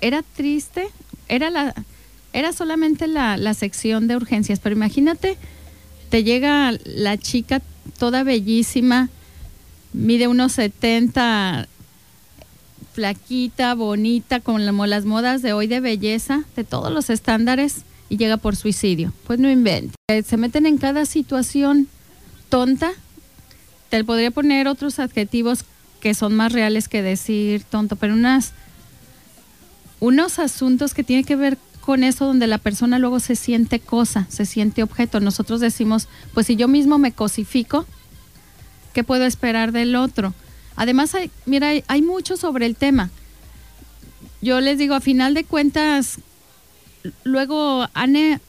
Era 0.00 0.22
triste. 0.22 0.86
Era 1.28 1.50
la. 1.50 1.74
Era 2.32 2.54
solamente 2.54 3.06
la, 3.06 3.36
la 3.36 3.52
sección 3.52 4.08
de 4.08 4.16
urgencias. 4.16 4.60
Pero 4.60 4.74
imagínate, 4.74 5.36
te 6.08 6.24
llega 6.24 6.72
la 6.86 7.18
chica 7.18 7.60
toda 7.98 8.22
bellísima, 8.22 9.10
mide 9.92 10.26
unos 10.26 10.52
70, 10.52 11.68
flaquita, 12.98 13.76
bonita, 13.76 14.40
con 14.40 14.66
como 14.66 14.86
las 14.86 15.04
modas 15.04 15.40
de 15.40 15.52
hoy 15.52 15.68
de 15.68 15.78
belleza, 15.78 16.42
de 16.56 16.64
todos 16.64 16.92
los 16.92 17.10
estándares, 17.10 17.82
y 18.08 18.16
llega 18.16 18.38
por 18.38 18.56
suicidio. 18.56 19.12
Pues 19.24 19.38
no 19.38 19.48
invente. 19.48 19.94
Eh, 20.08 20.24
Se 20.24 20.36
meten 20.36 20.66
en 20.66 20.78
cada 20.78 21.06
situación 21.06 21.86
tonta. 22.48 22.90
Te 23.88 24.02
podría 24.02 24.32
poner 24.32 24.66
otros 24.66 24.98
adjetivos 24.98 25.64
que 26.00 26.12
son 26.12 26.34
más 26.34 26.52
reales 26.52 26.88
que 26.88 27.00
decir 27.00 27.62
tonto, 27.62 27.94
pero 27.94 28.14
unas, 28.14 28.52
unos 30.00 30.40
asuntos 30.40 30.92
que 30.92 31.04
tienen 31.04 31.24
que 31.24 31.36
ver 31.36 31.56
con 31.80 32.02
eso 32.02 32.26
donde 32.26 32.48
la 32.48 32.58
persona 32.58 32.98
luego 32.98 33.20
se 33.20 33.36
siente 33.36 33.78
cosa, 33.78 34.26
se 34.28 34.44
siente 34.44 34.82
objeto. 34.82 35.20
Nosotros 35.20 35.60
decimos, 35.60 36.08
pues 36.34 36.48
si 36.48 36.56
yo 36.56 36.66
mismo 36.66 36.98
me 36.98 37.12
cosifico, 37.12 37.86
¿qué 38.92 39.04
puedo 39.04 39.24
esperar 39.24 39.70
del 39.70 39.94
otro? 39.94 40.34
Además, 40.78 41.12
hay, 41.16 41.32
mira, 41.44 41.72
hay, 41.88 42.02
mucho 42.02 42.36
sobre 42.36 42.64
el 42.64 42.76
tema. 42.76 43.10
Yo 44.40 44.60
les 44.60 44.78
digo, 44.78 44.94
a 44.94 45.00
final 45.00 45.34
de 45.34 45.42
cuentas, 45.42 46.20
luego 47.24 47.88
han, 47.94 48.14
eh, 48.14 48.40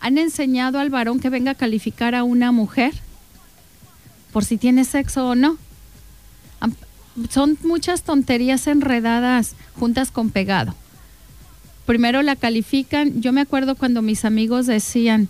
han 0.00 0.16
enseñado 0.16 0.78
al 0.78 0.88
varón 0.88 1.20
que 1.20 1.28
venga 1.28 1.50
a 1.50 1.54
calificar 1.54 2.14
a 2.14 2.24
una 2.24 2.50
mujer 2.50 2.94
por 4.32 4.42
si 4.42 4.56
tiene 4.56 4.86
sexo 4.86 5.28
o 5.28 5.34
no. 5.34 5.58
Son 7.28 7.58
muchas 7.62 8.04
tonterías 8.04 8.66
enredadas 8.66 9.54
juntas 9.78 10.10
con 10.10 10.30
pegado. 10.30 10.74
Primero 11.84 12.22
la 12.22 12.36
califican. 12.36 13.20
Yo 13.20 13.34
me 13.34 13.42
acuerdo 13.42 13.74
cuando 13.74 14.00
mis 14.00 14.24
amigos 14.24 14.66
decían, 14.66 15.28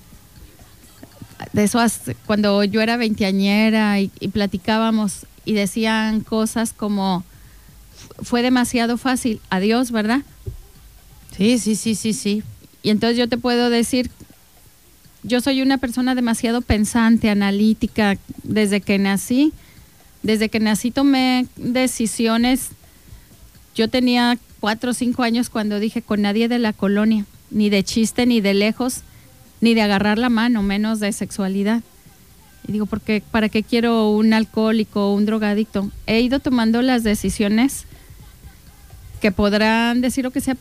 de 1.52 1.65
eso 1.65 1.85
cuando 2.27 2.62
yo 2.62 2.82
era 2.82 2.97
veinteañera 2.97 3.98
y 3.98 4.09
platicábamos 4.32 5.27
y 5.45 5.55
decían 5.55 6.21
cosas 6.21 6.73
como, 6.73 7.25
fue 8.23 8.43
demasiado 8.43 8.99
fácil, 8.99 9.41
adiós, 9.51 9.91
¿verdad? 9.91 10.23
Sí, 11.37 11.59
sí, 11.59 11.77
sí, 11.77 11.95
sí, 11.95 12.12
sí. 12.12 12.43
Y 12.83 12.91
entonces 12.91 13.19
yo 13.19 13.29
te 13.29 13.39
puedo 13.39 13.71
decir, 13.71 14.11
yo 15.23 15.41
soy 15.41 15.62
una 15.62 15.79
persona 15.79 16.15
demasiado 16.15 16.62
pensante, 16.62 17.29
analítica, 17.31 18.17
desde 18.43 18.81
que 18.81 18.99
nací. 18.99 19.53
Desde 20.23 20.49
que 20.49 20.61
nací 20.61 20.91
tomé 20.91 21.47
decisiones. 21.57 22.69
Yo 23.75 23.89
tenía 23.89 24.39
cuatro 24.61 24.91
o 24.91 24.95
cinco 24.95 25.23
años 25.23 25.51
cuando 25.51 25.79
dije 25.79 26.03
con 26.03 26.23
nadie 26.23 26.49
de 26.49 26.59
la 26.59 26.73
colonia, 26.73 27.25
ni 27.51 27.71
de 27.71 27.85
chiste, 27.85 28.27
ni 28.27 28.41
de 28.41 28.55
lejos, 28.55 29.03
ni 29.61 29.75
de 29.75 29.83
agarrar 29.83 30.19
la 30.19 30.29
mano, 30.29 30.62
menos 30.62 31.01
de 31.01 31.12
sexualidad. 31.12 31.83
Y 32.66 32.73
digo, 32.73 32.87
porque 32.87 33.23
¿para 33.31 33.49
qué 33.49 33.62
quiero 33.62 34.11
un 34.11 34.32
alcohólico 34.32 35.11
o 35.11 35.15
un 35.15 35.27
drogadicto? 35.27 35.91
He 36.07 36.20
ido 36.20 36.41
tomando 36.41 36.82
las 36.82 37.03
decisiones 37.03 37.87
que 39.20 39.32
podrán 39.32 40.01
decir 40.01 40.24
lo 40.24 40.31
que 40.31 40.41
sea, 40.41 40.57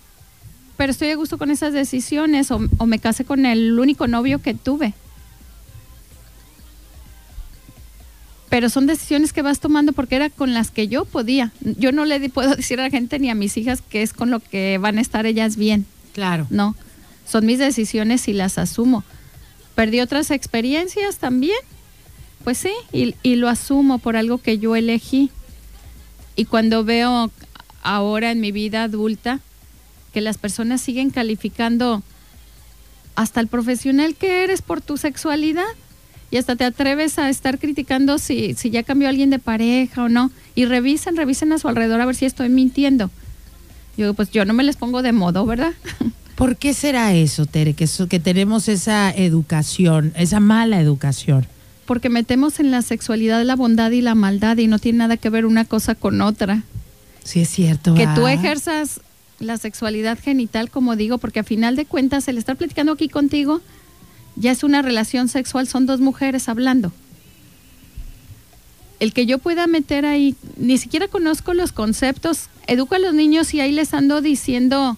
pero 0.77 0.91
estoy 0.91 1.09
a 1.09 1.15
gusto 1.15 1.37
con 1.37 1.51
esas 1.51 1.73
decisiones 1.73 2.51
o, 2.51 2.59
o 2.77 2.85
me 2.85 2.99
casé 2.99 3.25
con 3.25 3.45
el 3.45 3.77
único 3.79 4.07
novio 4.07 4.41
que 4.41 4.53
tuve. 4.53 4.93
Pero 8.49 8.69
son 8.69 8.87
decisiones 8.87 9.31
que 9.31 9.43
vas 9.43 9.59
tomando 9.59 9.93
porque 9.93 10.15
era 10.15 10.29
con 10.29 10.53
las 10.53 10.71
que 10.71 10.87
yo 10.87 11.05
podía. 11.05 11.51
Yo 11.61 11.91
no 11.91 12.05
le 12.05 12.29
puedo 12.29 12.55
decir 12.55 12.79
a 12.79 12.83
la 12.83 12.89
gente 12.89 13.19
ni 13.19 13.29
a 13.29 13.35
mis 13.35 13.57
hijas 13.57 13.81
que 13.81 14.01
es 14.01 14.13
con 14.13 14.31
lo 14.31 14.39
que 14.39 14.77
van 14.79 14.97
a 14.97 15.01
estar 15.01 15.25
ellas 15.25 15.55
bien. 15.55 15.85
Claro. 16.13 16.47
No, 16.49 16.75
son 17.25 17.45
mis 17.45 17.59
decisiones 17.59 18.27
y 18.27 18.33
las 18.33 18.57
asumo. 18.57 19.03
Perdí 19.75 20.01
otras 20.01 20.31
experiencias 20.31 21.17
también, 21.17 21.59
pues 22.43 22.57
sí, 22.57 22.71
y, 22.91 23.15
y 23.23 23.35
lo 23.35 23.49
asumo 23.49 23.99
por 23.99 24.15
algo 24.15 24.37
que 24.39 24.57
yo 24.59 24.75
elegí. 24.75 25.29
Y 26.35 26.45
cuando 26.45 26.83
veo 26.83 27.31
ahora 27.83 28.31
en 28.31 28.39
mi 28.41 28.51
vida 28.51 28.83
adulta 28.83 29.39
que 30.13 30.21
las 30.21 30.37
personas 30.37 30.81
siguen 30.81 31.09
calificando 31.11 32.01
hasta 33.15 33.41
el 33.41 33.47
profesional 33.47 34.15
que 34.15 34.43
eres 34.43 34.61
por 34.61 34.81
tu 34.81 34.97
sexualidad 34.97 35.65
y 36.31 36.37
hasta 36.37 36.55
te 36.55 36.63
atreves 36.63 37.19
a 37.19 37.29
estar 37.29 37.59
criticando 37.59 38.17
si, 38.17 38.53
si 38.53 38.69
ya 38.69 38.83
cambió 38.83 39.09
alguien 39.09 39.29
de 39.29 39.39
pareja 39.39 40.03
o 40.03 40.09
no. 40.09 40.31
Y 40.55 40.65
revisen, 40.65 41.17
revisen 41.17 41.51
a 41.51 41.59
su 41.59 41.67
alrededor 41.67 41.99
a 42.01 42.05
ver 42.05 42.15
si 42.15 42.25
estoy 42.25 42.49
mintiendo. 42.49 43.09
Yo 43.97 44.13
pues 44.13 44.31
yo 44.31 44.45
no 44.45 44.53
me 44.53 44.63
les 44.63 44.77
pongo 44.77 45.01
de 45.01 45.11
modo, 45.11 45.45
¿verdad? 45.45 45.73
¿Por 46.35 46.55
qué 46.55 46.73
será 46.73 47.13
eso, 47.13 47.45
Tere? 47.45 47.73
Que, 47.73 47.83
eso- 47.83 48.07
que 48.07 48.19
tenemos 48.19 48.69
esa 48.69 49.11
educación, 49.11 50.13
esa 50.15 50.39
mala 50.39 50.79
educación. 50.79 51.45
Porque 51.89 52.09
metemos 52.09 52.59
en 52.59 52.69
la 52.69 52.83
sexualidad 52.83 53.43
la 53.43 53.55
bondad 53.55 53.89
y 53.89 54.01
la 54.01 54.13
maldad 54.13 54.57
y 54.57 54.67
no 54.67 54.77
tiene 54.77 54.99
nada 54.99 55.17
que 55.17 55.31
ver 55.31 55.47
una 55.47 55.65
cosa 55.65 55.95
con 55.95 56.21
otra. 56.21 56.61
Sí, 57.23 57.39
es 57.39 57.49
cierto. 57.49 57.95
Que 57.95 58.07
tú 58.13 58.27
ejerzas 58.27 59.01
la 59.39 59.57
sexualidad 59.57 60.19
genital, 60.19 60.69
como 60.69 60.95
digo, 60.95 61.17
porque 61.17 61.39
a 61.39 61.43
final 61.43 61.75
de 61.75 61.85
cuentas 61.85 62.27
el 62.27 62.37
estar 62.37 62.57
platicando 62.57 62.91
aquí 62.91 63.09
contigo 63.09 63.61
ya 64.35 64.51
es 64.51 64.63
una 64.63 64.83
relación 64.83 65.29
sexual, 65.29 65.67
son 65.67 65.87
dos 65.87 65.99
mujeres 65.99 66.47
hablando. 66.47 66.93
El 68.99 69.11
que 69.11 69.25
yo 69.25 69.39
pueda 69.39 69.65
meter 69.65 70.05
ahí, 70.05 70.35
ni 70.57 70.77
siquiera 70.77 71.07
conozco 71.07 71.55
los 71.55 71.71
conceptos, 71.71 72.49
educo 72.67 72.93
a 72.93 72.99
los 72.99 73.15
niños 73.15 73.51
y 73.55 73.61
ahí 73.61 73.71
les 73.71 73.95
ando 73.95 74.21
diciendo, 74.21 74.95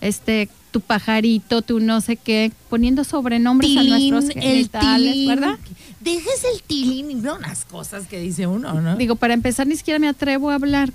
este, 0.00 0.48
tu 0.70 0.80
pajarito, 0.80 1.62
tu 1.62 1.80
no 1.80 2.00
sé 2.00 2.14
qué, 2.14 2.52
poniendo 2.68 3.02
sobrenombres 3.02 3.76
a 3.76 3.82
nuestros 3.82 4.28
genitales, 4.28 5.26
¿verdad? 5.26 5.58
Dejes 6.00 6.44
el 6.54 6.62
tilín 6.62 7.10
y 7.10 7.14
no 7.14 7.36
unas 7.36 7.66
cosas 7.66 8.06
que 8.06 8.18
dice 8.18 8.46
uno, 8.46 8.80
¿no? 8.80 8.96
Digo, 8.96 9.16
para 9.16 9.34
empezar, 9.34 9.66
ni 9.66 9.76
siquiera 9.76 9.98
me 9.98 10.08
atrevo 10.08 10.50
a 10.50 10.54
hablar. 10.54 10.92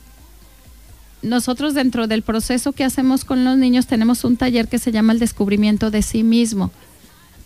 Nosotros 1.21 1.75
dentro 1.75 2.07
del 2.07 2.23
proceso 2.23 2.71
que 2.71 2.83
hacemos 2.83 3.23
con 3.23 3.43
los 3.43 3.57
niños 3.57 3.87
tenemos 3.87 4.23
un 4.23 4.37
taller 4.37 4.67
que 4.67 4.79
se 4.79 4.91
llama 4.91 5.13
el 5.13 5.19
descubrimiento 5.19 5.91
de 5.91 6.01
sí 6.01 6.23
mismo, 6.23 6.71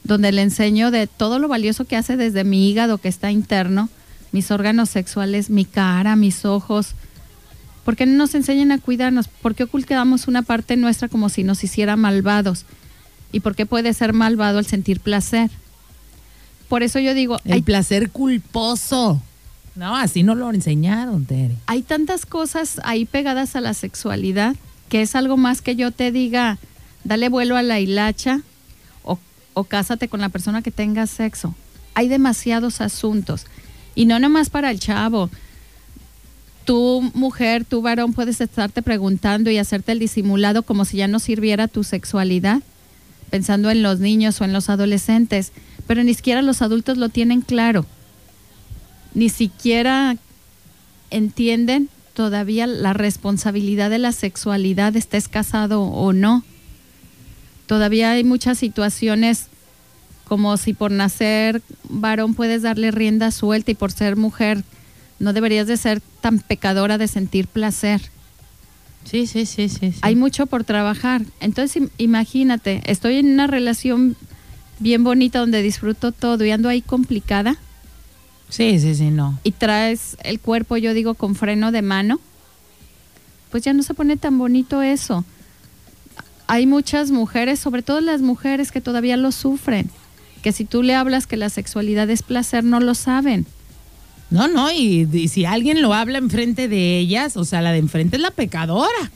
donde 0.03 0.31
le 0.31 0.41
enseño 0.41 0.89
de 0.89 1.07
todo 1.07 1.37
lo 1.37 1.47
valioso 1.49 1.85
que 1.85 1.97
hace 1.97 2.17
desde 2.17 2.45
mi 2.45 2.69
hígado 2.69 2.97
que 2.97 3.09
está 3.09 3.31
interno, 3.31 3.89
mis 4.31 4.51
órganos 4.51 4.89
sexuales, 4.89 5.49
mi 5.49 5.65
cara, 5.65 6.15
mis 6.15 6.45
ojos. 6.45 6.93
¿Por 7.83 7.95
qué 7.95 8.05
no 8.05 8.17
nos 8.17 8.35
enseñan 8.35 8.71
a 8.71 8.79
cuidarnos? 8.79 9.27
¿Por 9.27 9.55
qué 9.55 9.63
ocultamos 9.63 10.27
una 10.27 10.43
parte 10.43 10.77
nuestra 10.77 11.09
como 11.09 11.27
si 11.29 11.43
nos 11.43 11.63
hiciera 11.63 11.95
malvados? 11.95 12.65
¿Y 13.31 13.41
por 13.41 13.55
qué 13.55 13.65
puede 13.65 13.93
ser 13.93 14.13
malvado 14.13 14.59
el 14.59 14.65
sentir 14.65 14.99
placer? 14.99 15.49
Por 16.69 16.83
eso 16.83 16.99
yo 16.99 17.13
digo, 17.13 17.37
el 17.43 17.53
hay 17.53 17.61
placer 17.61 18.11
culposo. 18.11 19.21
No, 19.75 19.95
así 19.95 20.23
no 20.23 20.35
lo 20.35 20.49
enseñaron, 20.51 21.25
Tere. 21.25 21.55
hay 21.65 21.81
tantas 21.81 22.25
cosas 22.25 22.79
ahí 22.83 23.05
pegadas 23.05 23.55
a 23.55 23.61
la 23.61 23.73
sexualidad 23.73 24.55
que 24.89 25.01
es 25.01 25.15
algo 25.15 25.37
más 25.37 25.61
que 25.61 25.75
yo 25.75 25.91
te 25.91 26.11
diga, 26.11 26.57
dale 27.03 27.29
vuelo 27.29 27.55
a 27.55 27.61
la 27.61 27.79
hilacha 27.79 28.41
o, 29.03 29.19
o 29.53 29.63
cásate 29.63 30.07
con 30.09 30.19
la 30.19 30.29
persona 30.29 30.61
que 30.61 30.71
tenga 30.71 31.07
sexo. 31.07 31.55
Hay 31.93 32.07
demasiados 32.07 32.81
asuntos. 32.81 33.45
Y 33.95 34.05
no 34.05 34.19
nomás 34.19 34.49
para 34.49 34.71
el 34.71 34.79
chavo. 34.79 35.29
Tú, 36.65 37.09
mujer, 37.13 37.65
tú, 37.65 37.81
varón, 37.81 38.13
puedes 38.13 38.41
estarte 38.41 38.81
preguntando 38.81 39.49
y 39.49 39.57
hacerte 39.57 39.91
el 39.91 39.99
disimulado 39.99 40.63
como 40.63 40.85
si 40.85 40.97
ya 40.97 41.07
no 41.07 41.19
sirviera 41.19 41.67
tu 41.67 41.83
sexualidad, 41.83 42.61
pensando 43.29 43.69
en 43.69 43.81
los 43.81 43.99
niños 43.99 44.39
o 44.41 44.45
en 44.45 44.53
los 44.53 44.69
adolescentes. 44.69 45.51
Pero 45.89 46.03
ni 46.03 46.13
siquiera 46.13 46.43
los 46.43 46.61
adultos 46.61 46.99
lo 46.99 47.09
tienen 47.09 47.41
claro. 47.41 47.83
Ni 49.15 49.29
siquiera 49.29 50.17
entienden 51.09 51.89
todavía 52.13 52.67
la 52.67 52.93
responsabilidad 52.93 53.89
de 53.89 53.97
la 53.97 54.11
sexualidad, 54.11 54.95
estés 54.95 55.27
casado 55.27 55.81
o 55.81 56.13
no. 56.13 56.43
Todavía 57.65 58.11
hay 58.11 58.23
muchas 58.23 58.59
situaciones 58.59 59.47
como 60.25 60.57
si 60.57 60.73
por 60.73 60.91
nacer 60.91 61.63
varón 61.89 62.35
puedes 62.35 62.61
darle 62.61 62.91
rienda 62.91 63.31
suelta 63.31 63.71
y 63.71 63.73
por 63.73 63.91
ser 63.91 64.15
mujer 64.15 64.63
no 65.17 65.33
deberías 65.33 65.65
de 65.65 65.75
ser 65.75 66.01
tan 66.21 66.37
pecadora 66.37 66.99
de 66.99 67.07
sentir 67.07 67.47
placer. 67.47 67.99
Sí, 69.05 69.25
sí, 69.25 69.47
sí, 69.47 69.69
sí. 69.69 69.91
sí. 69.93 69.99
Hay 70.03 70.15
mucho 70.15 70.45
por 70.45 70.63
trabajar. 70.65 71.23
Entonces 71.39 71.81
im- 71.81 71.89
imagínate, 71.97 72.83
estoy 72.85 73.15
en 73.17 73.31
una 73.33 73.47
relación 73.47 74.15
bien 74.79 75.03
bonita 75.03 75.39
donde 75.39 75.61
disfruto 75.61 76.11
todo 76.11 76.43
y 76.45 76.51
ando 76.51 76.69
ahí 76.69 76.81
complicada 76.81 77.57
Sí, 78.49 78.79
sí, 78.79 78.95
sí, 78.95 79.11
no. 79.11 79.37
y 79.43 79.51
traes 79.51 80.17
el 80.23 80.39
cuerpo, 80.39 80.75
yo 80.77 80.93
digo, 80.95 81.13
con 81.13 81.35
freno 81.35 81.71
de 81.71 81.83
mano, 81.83 82.19
pues 83.51 83.63
ya 83.63 83.73
no 83.73 83.83
se 83.83 83.93
pone 83.93 84.17
tan 84.17 84.37
bonito 84.39 84.81
eso. 84.81 85.23
Hay 86.47 86.65
muchas 86.65 87.11
mujeres, 87.11 87.59
sobre 87.59 87.83
todo 87.83 88.01
las 88.01 88.21
mujeres 88.21 88.71
que 88.71 88.81
todavía 88.81 89.17
lo 89.17 89.31
sufren, 89.31 89.91
que 90.41 90.51
si 90.51 90.65
tú 90.65 90.81
le 90.81 90.95
hablas 90.95 91.27
que 91.27 91.37
la 91.37 91.49
sexualidad 91.49 92.09
es 92.09 92.23
placer, 92.23 92.63
no 92.63 92.79
lo 92.79 92.95
saben. 92.95 93.45
No, 94.31 94.47
no, 94.47 94.71
y, 94.71 95.07
y 95.13 95.27
si 95.27 95.45
alguien 95.45 95.81
lo 95.83 95.93
habla 95.93 96.17
enfrente 96.17 96.67
de 96.67 96.97
ellas, 96.97 97.37
o 97.37 97.45
sea, 97.45 97.61
la 97.61 97.71
de 97.71 97.77
enfrente 97.77 98.15
es 98.15 98.21
la 98.21 98.31
pecadora. 98.31 99.11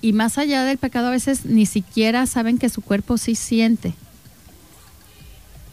Y 0.00 0.12
más 0.12 0.38
allá 0.38 0.64
del 0.64 0.78
pecado, 0.78 1.06
a 1.08 1.10
veces 1.12 1.44
ni 1.44 1.66
siquiera 1.66 2.26
saben 2.26 2.58
que 2.58 2.68
su 2.68 2.80
cuerpo 2.82 3.16
sí 3.16 3.36
siente. 3.36 3.94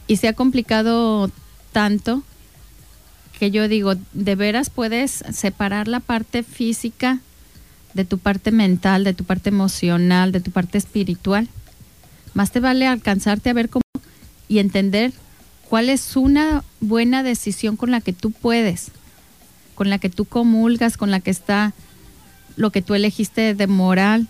Y 0.06 0.16
se 0.16 0.28
ha 0.28 0.32
complicado 0.32 1.30
tanto 1.72 2.22
que 3.38 3.50
yo 3.50 3.68
digo, 3.68 3.94
de 4.12 4.34
veras 4.34 4.70
puedes 4.70 5.24
separar 5.32 5.88
la 5.88 6.00
parte 6.00 6.42
física 6.42 7.20
de 7.92 8.04
tu 8.04 8.18
parte 8.18 8.50
mental, 8.50 9.04
de 9.04 9.14
tu 9.14 9.24
parte 9.24 9.50
emocional, 9.50 10.32
de 10.32 10.40
tu 10.40 10.50
parte 10.50 10.78
espiritual. 10.78 11.48
Más 12.34 12.50
te 12.50 12.60
vale 12.60 12.86
alcanzarte 12.86 13.50
a 13.50 13.54
ver 13.54 13.68
cómo 13.68 13.82
y 14.48 14.58
entender 14.58 15.12
cuál 15.68 15.88
es 15.88 16.16
una 16.16 16.62
buena 16.80 17.22
decisión 17.22 17.76
con 17.76 17.90
la 17.90 18.00
que 18.00 18.12
tú 18.12 18.30
puedes, 18.30 18.90
con 19.74 19.90
la 19.90 19.98
que 19.98 20.08
tú 20.08 20.24
comulgas, 20.24 20.96
con 20.96 21.10
la 21.10 21.20
que 21.20 21.30
está 21.30 21.72
lo 22.56 22.70
que 22.70 22.82
tú 22.82 22.94
elegiste 22.94 23.54
de 23.54 23.66
moral. 23.66 24.28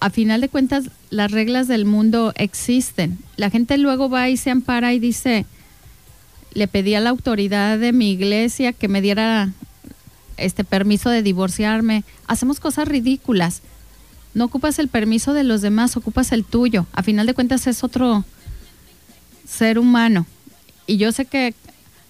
A 0.00 0.10
final 0.10 0.40
de 0.40 0.48
cuentas, 0.48 0.90
las 1.10 1.30
reglas 1.30 1.66
del 1.66 1.84
mundo 1.84 2.32
existen. 2.36 3.18
La 3.36 3.50
gente 3.50 3.78
luego 3.78 4.08
va 4.08 4.28
y 4.28 4.36
se 4.36 4.50
ampara 4.50 4.92
y 4.92 4.98
dice, 5.00 5.44
le 6.54 6.68
pedí 6.68 6.94
a 6.94 7.00
la 7.00 7.10
autoridad 7.10 7.78
de 7.78 7.92
mi 7.92 8.12
iglesia 8.12 8.72
que 8.72 8.88
me 8.88 9.00
diera 9.00 9.52
este 10.36 10.64
permiso 10.64 11.10
de 11.10 11.22
divorciarme. 11.22 12.04
Hacemos 12.26 12.60
cosas 12.60 12.86
ridículas. 12.86 13.62
No 14.34 14.44
ocupas 14.44 14.78
el 14.78 14.88
permiso 14.88 15.34
de 15.34 15.44
los 15.44 15.62
demás, 15.62 15.96
ocupas 15.96 16.32
el 16.32 16.44
tuyo. 16.44 16.86
A 16.92 17.02
final 17.02 17.26
de 17.26 17.34
cuentas 17.34 17.66
es 17.66 17.82
otro 17.82 18.24
ser 19.46 19.78
humano. 19.78 20.26
Y 20.86 20.96
yo 20.96 21.10
sé 21.12 21.24
que 21.24 21.54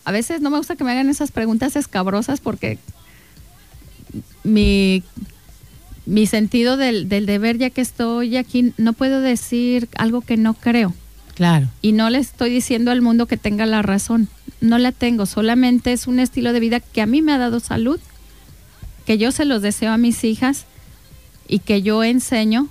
a 0.04 0.12
veces 0.12 0.40
no 0.40 0.50
me 0.50 0.58
gusta 0.58 0.76
que 0.76 0.84
me 0.84 0.92
hagan 0.92 1.08
esas 1.08 1.32
preguntas 1.32 1.76
escabrosas 1.76 2.40
porque 2.40 2.78
mi, 4.44 5.02
mi 6.08 6.26
sentido 6.26 6.76
del, 6.76 7.08
del 7.08 7.26
deber, 7.26 7.58
ya 7.58 7.68
que 7.68 7.82
estoy 7.82 8.36
aquí, 8.36 8.72
no 8.78 8.94
puedo 8.94 9.20
decir 9.20 9.88
algo 9.96 10.22
que 10.22 10.38
no 10.38 10.54
creo. 10.54 10.94
Claro. 11.34 11.68
Y 11.82 11.92
no 11.92 12.08
le 12.08 12.18
estoy 12.18 12.50
diciendo 12.50 12.90
al 12.90 13.02
mundo 13.02 13.26
que 13.26 13.36
tenga 13.36 13.66
la 13.66 13.82
razón. 13.82 14.28
No 14.60 14.78
la 14.78 14.90
tengo. 14.90 15.26
Solamente 15.26 15.92
es 15.92 16.06
un 16.06 16.18
estilo 16.18 16.52
de 16.52 16.60
vida 16.60 16.80
que 16.80 17.02
a 17.02 17.06
mí 17.06 17.20
me 17.20 17.32
ha 17.32 17.38
dado 17.38 17.60
salud, 17.60 18.00
que 19.04 19.18
yo 19.18 19.32
se 19.32 19.44
los 19.44 19.60
deseo 19.60 19.92
a 19.92 19.98
mis 19.98 20.24
hijas 20.24 20.64
y 21.46 21.58
que 21.60 21.82
yo 21.82 22.02
enseño, 22.02 22.68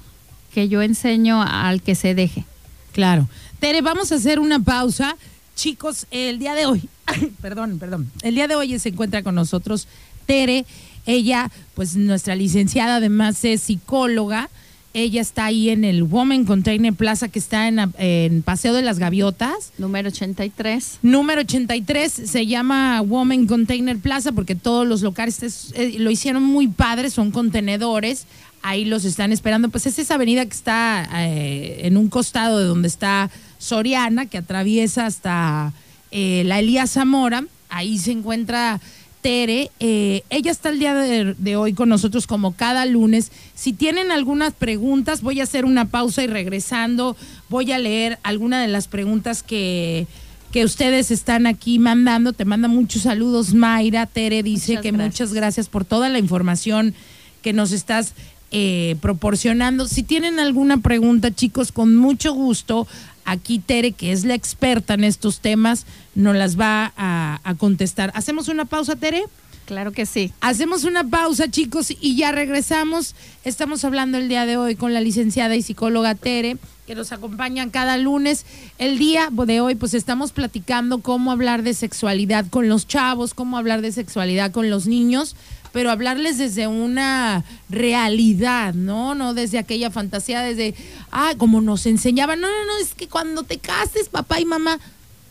que 0.53 0.67
yo 0.67 0.81
enseño 0.81 1.41
al 1.41 1.81
que 1.83 1.93
se 1.93 2.15
deje. 2.15 2.43
Claro. 2.91 3.29
Tere, 3.59 3.81
vamos 3.81 4.11
a 4.11 4.15
hacer 4.15 4.39
una 4.39 4.59
pausa. 4.59 5.15
Chicos, 5.55 6.07
el 6.09 6.39
día 6.39 6.55
de 6.55 6.65
hoy, 6.65 6.89
perdón, 7.41 7.77
perdón, 7.77 8.11
el 8.21 8.35
día 8.35 8.47
de 8.47 8.55
hoy 8.55 8.77
se 8.79 8.89
encuentra 8.89 9.21
con 9.21 9.35
nosotros 9.35 9.87
Tere. 10.25 10.65
Ella, 11.07 11.49
pues 11.73 11.95
nuestra 11.95 12.35
licenciada 12.35 12.97
además 12.97 13.43
es 13.43 13.61
psicóloga. 13.61 14.49
Ella 14.93 15.21
está 15.21 15.45
ahí 15.45 15.69
en 15.69 15.83
el 15.83 16.03
Women 16.03 16.45
Container 16.45 16.93
Plaza 16.93 17.29
que 17.29 17.39
está 17.39 17.67
en, 17.67 17.79
en, 17.97 18.41
Paseo 18.41 18.73
de 18.73 18.81
las 18.81 18.99
Gaviotas. 18.99 19.71
Número 19.77 20.09
83. 20.09 20.99
Número 21.01 21.41
83 21.41 22.11
se 22.11 22.45
llama 22.45 23.01
Women 23.01 23.47
Container 23.47 23.97
Plaza 23.97 24.31
porque 24.31 24.55
todos 24.55 24.87
los 24.87 25.01
locales 25.01 25.43
es, 25.43 25.71
eh, 25.75 25.95
lo 25.97 26.11
hicieron 26.11 26.43
muy 26.43 26.67
padres, 26.67 27.13
son 27.13 27.31
contenedores. 27.31 28.25
Ahí 28.61 28.85
los 28.85 29.05
están 29.05 29.31
esperando. 29.31 29.69
Pues 29.69 29.85
es 29.85 29.99
esa 29.99 30.15
avenida 30.15 30.45
que 30.45 30.53
está 30.53 31.07
eh, 31.13 31.81
en 31.83 31.95
un 31.95 32.09
costado 32.09 32.59
de 32.59 32.65
donde 32.65 32.87
está 32.87 33.29
Soriana, 33.59 34.25
que 34.25 34.39
atraviesa 34.39 35.05
hasta 35.05 35.73
eh, 36.11 36.43
la 36.45 36.59
Elías 36.59 36.91
Zamora. 36.91 37.45
Ahí 37.69 37.97
se 37.97 38.11
encuentra 38.11 38.81
Tere. 39.27 39.71
Eh, 39.81 40.23
ella 40.29 40.51
está 40.51 40.69
el 40.69 40.79
día 40.79 40.93
de, 40.93 41.35
de, 41.37 41.57
hoy 41.57 41.73
con 41.73 41.89
nosotros 41.89 42.27
como 42.27 42.55
cada 42.55 42.85
lunes. 42.85 43.29
Si 43.55 43.73
tienen 43.73 44.09
algunas 44.09 44.53
preguntas, 44.53 45.21
voy 45.21 45.41
a 45.41 45.43
hacer 45.43 45.65
una 45.65 45.89
pausa 45.89 46.23
y 46.23 46.27
regresando 46.27 47.17
voy 47.49 47.73
a 47.73 47.77
leer 47.77 48.19
alguna 48.23 48.61
de 48.61 48.69
las 48.69 48.87
preguntas 48.87 49.43
que, 49.43 50.07
que 50.53 50.63
ustedes 50.63 51.11
están 51.11 51.45
aquí 51.45 51.77
mandando. 51.77 52.31
Te 52.31 52.45
manda 52.45 52.69
muchos 52.69 53.01
saludos, 53.01 53.53
Mayra. 53.53 54.05
Tere 54.05 54.43
dice 54.43 54.71
Muchas 54.71 54.83
que 54.83 54.91
gracias. 54.91 55.11
muchas 55.11 55.33
gracias 55.33 55.67
por 55.67 55.83
toda 55.83 56.07
la 56.07 56.19
información 56.19 56.95
que 57.41 57.51
nos 57.51 57.73
estás 57.73 58.13
eh, 58.51 58.95
proporcionando. 59.01 59.89
Si 59.89 60.03
tienen 60.03 60.39
alguna 60.39 60.77
pregunta, 60.77 61.35
chicos, 61.35 61.73
con 61.73 61.97
mucho 61.97 62.31
gusto, 62.31 62.87
aquí 63.27 63.59
Tere, 63.59 63.91
que 63.91 64.11
es 64.11 64.23
la 64.23 64.33
experta 64.33 64.95
en 64.95 65.03
estos 65.03 65.39
temas, 65.41 65.85
nos 66.15 66.35
las 66.35 66.59
va 66.59 66.93
a, 66.97 67.39
a 67.43 67.55
contestar. 67.55 68.11
¿Hacemos 68.15 68.47
una 68.47 68.65
pausa, 68.65 68.95
Tere? 68.95 69.23
Claro 69.67 69.91
que 69.91 70.05
sí. 70.05 70.31
Hacemos 70.39 70.85
una 70.85 71.03
pausa, 71.03 71.51
chicos, 71.51 71.91
y 71.91 72.15
ya 72.15 72.31
regresamos. 72.31 73.15
Estamos 73.43 73.83
hablando 73.83 74.17
el 74.17 74.29
día 74.29 74.45
de 74.45 74.55
hoy 74.55 74.75
con 74.75 74.93
la 74.93 75.01
licenciada 75.01 75.57
y 75.57 75.61
psicóloga 75.61 76.15
Tere, 76.15 76.55
que 76.87 76.95
nos 76.95 77.11
acompañan 77.11 77.69
cada 77.69 77.97
lunes. 77.97 78.45
El 78.77 78.97
día 78.97 79.27
de 79.29 79.59
hoy, 79.59 79.75
pues 79.75 79.93
estamos 79.93 80.31
platicando 80.31 80.99
cómo 80.99 81.33
hablar 81.33 81.63
de 81.63 81.73
sexualidad 81.73 82.45
con 82.49 82.69
los 82.69 82.87
chavos, 82.87 83.33
cómo 83.33 83.57
hablar 83.57 83.81
de 83.81 83.91
sexualidad 83.91 84.51
con 84.51 84.69
los 84.69 84.87
niños, 84.87 85.35
pero 85.77 85.91
hablarles 85.91 86.39
desde 86.39 86.65
una 86.65 87.43
realidad, 87.69 88.73
¿no? 88.73 89.13
No 89.13 89.35
desde 89.35 89.59
aquella 89.59 89.91
fantasía, 89.91 90.41
desde, 90.41 90.73
ah, 91.11 91.35
como 91.37 91.61
nos 91.61 91.85
enseñaban. 91.85 92.41
No, 92.41 92.47
no, 92.47 92.65
no, 92.65 92.79
es 92.81 92.95
que 92.95 93.07
cuando 93.07 93.43
te 93.43 93.59
cases, 93.59 94.09
papá 94.09 94.39
y 94.39 94.45
mamá. 94.45 94.79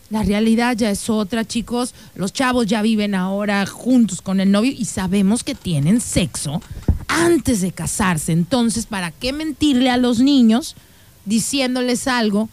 La 0.09 0.23
realidad 0.23 0.77
ya 0.77 0.89
es 0.89 1.09
otra, 1.09 1.43
chicos. 1.43 1.93
Los 2.15 2.31
chavos 2.31 2.65
ya 2.65 2.81
viven 2.81 3.13
ahora 3.13 3.65
juntos 3.65 4.21
con 4.21 4.39
el 4.39 4.49
novio 4.49 4.71
y 4.71 4.85
sabemos 4.85 5.43
que 5.43 5.53
tienen 5.53 5.99
sexo 5.99 6.61
antes 7.09 7.59
de 7.59 7.73
casarse. 7.73 8.31
Entonces, 8.31 8.85
¿para 8.85 9.11
qué 9.11 9.33
mentirle 9.33 9.89
a 9.89 9.97
los 9.97 10.19
niños 10.21 10.77
diciéndoles 11.25 12.07
algo 12.07 12.47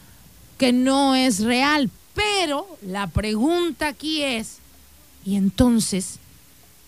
que 0.58 0.72
no 0.72 1.14
es 1.14 1.44
real? 1.44 1.90
Pero 2.12 2.66
la 2.84 3.06
pregunta 3.06 3.86
aquí 3.86 4.20
es, 4.20 4.56
¿y 5.24 5.36
entonces 5.36 6.18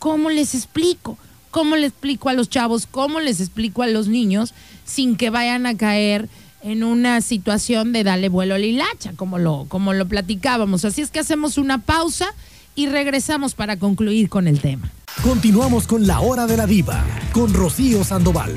cómo 0.06 0.30
les 0.30 0.54
explico? 0.54 1.18
¿Cómo 1.50 1.74
le 1.74 1.88
explico 1.88 2.28
a 2.28 2.32
los 2.32 2.48
chavos? 2.48 2.86
¿Cómo 2.88 3.18
les 3.18 3.40
explico 3.40 3.82
a 3.82 3.88
los 3.88 4.06
niños 4.06 4.54
sin 4.84 5.16
que 5.16 5.30
vayan 5.30 5.66
a 5.66 5.76
caer 5.76 6.28
en 6.62 6.84
una 6.84 7.20
situación 7.20 7.92
de 7.92 8.04
darle 8.04 8.28
vuelo 8.28 8.54
a 8.54 8.58
la 8.58 8.66
hilacha, 8.66 9.14
como 9.16 9.38
lo, 9.38 9.66
como 9.68 9.94
lo 9.94 10.06
platicábamos? 10.06 10.84
Así 10.84 11.02
es 11.02 11.10
que 11.10 11.18
hacemos 11.18 11.58
una 11.58 11.78
pausa 11.78 12.28
y 12.76 12.86
regresamos 12.86 13.56
para 13.56 13.80
concluir 13.80 14.28
con 14.28 14.46
el 14.46 14.60
tema. 14.60 14.88
Continuamos 15.24 15.88
con 15.88 16.06
la 16.06 16.20
hora 16.20 16.46
de 16.46 16.56
la 16.56 16.68
diva 16.68 17.04
con 17.32 17.52
Rocío 17.52 18.04
Sandoval. 18.04 18.54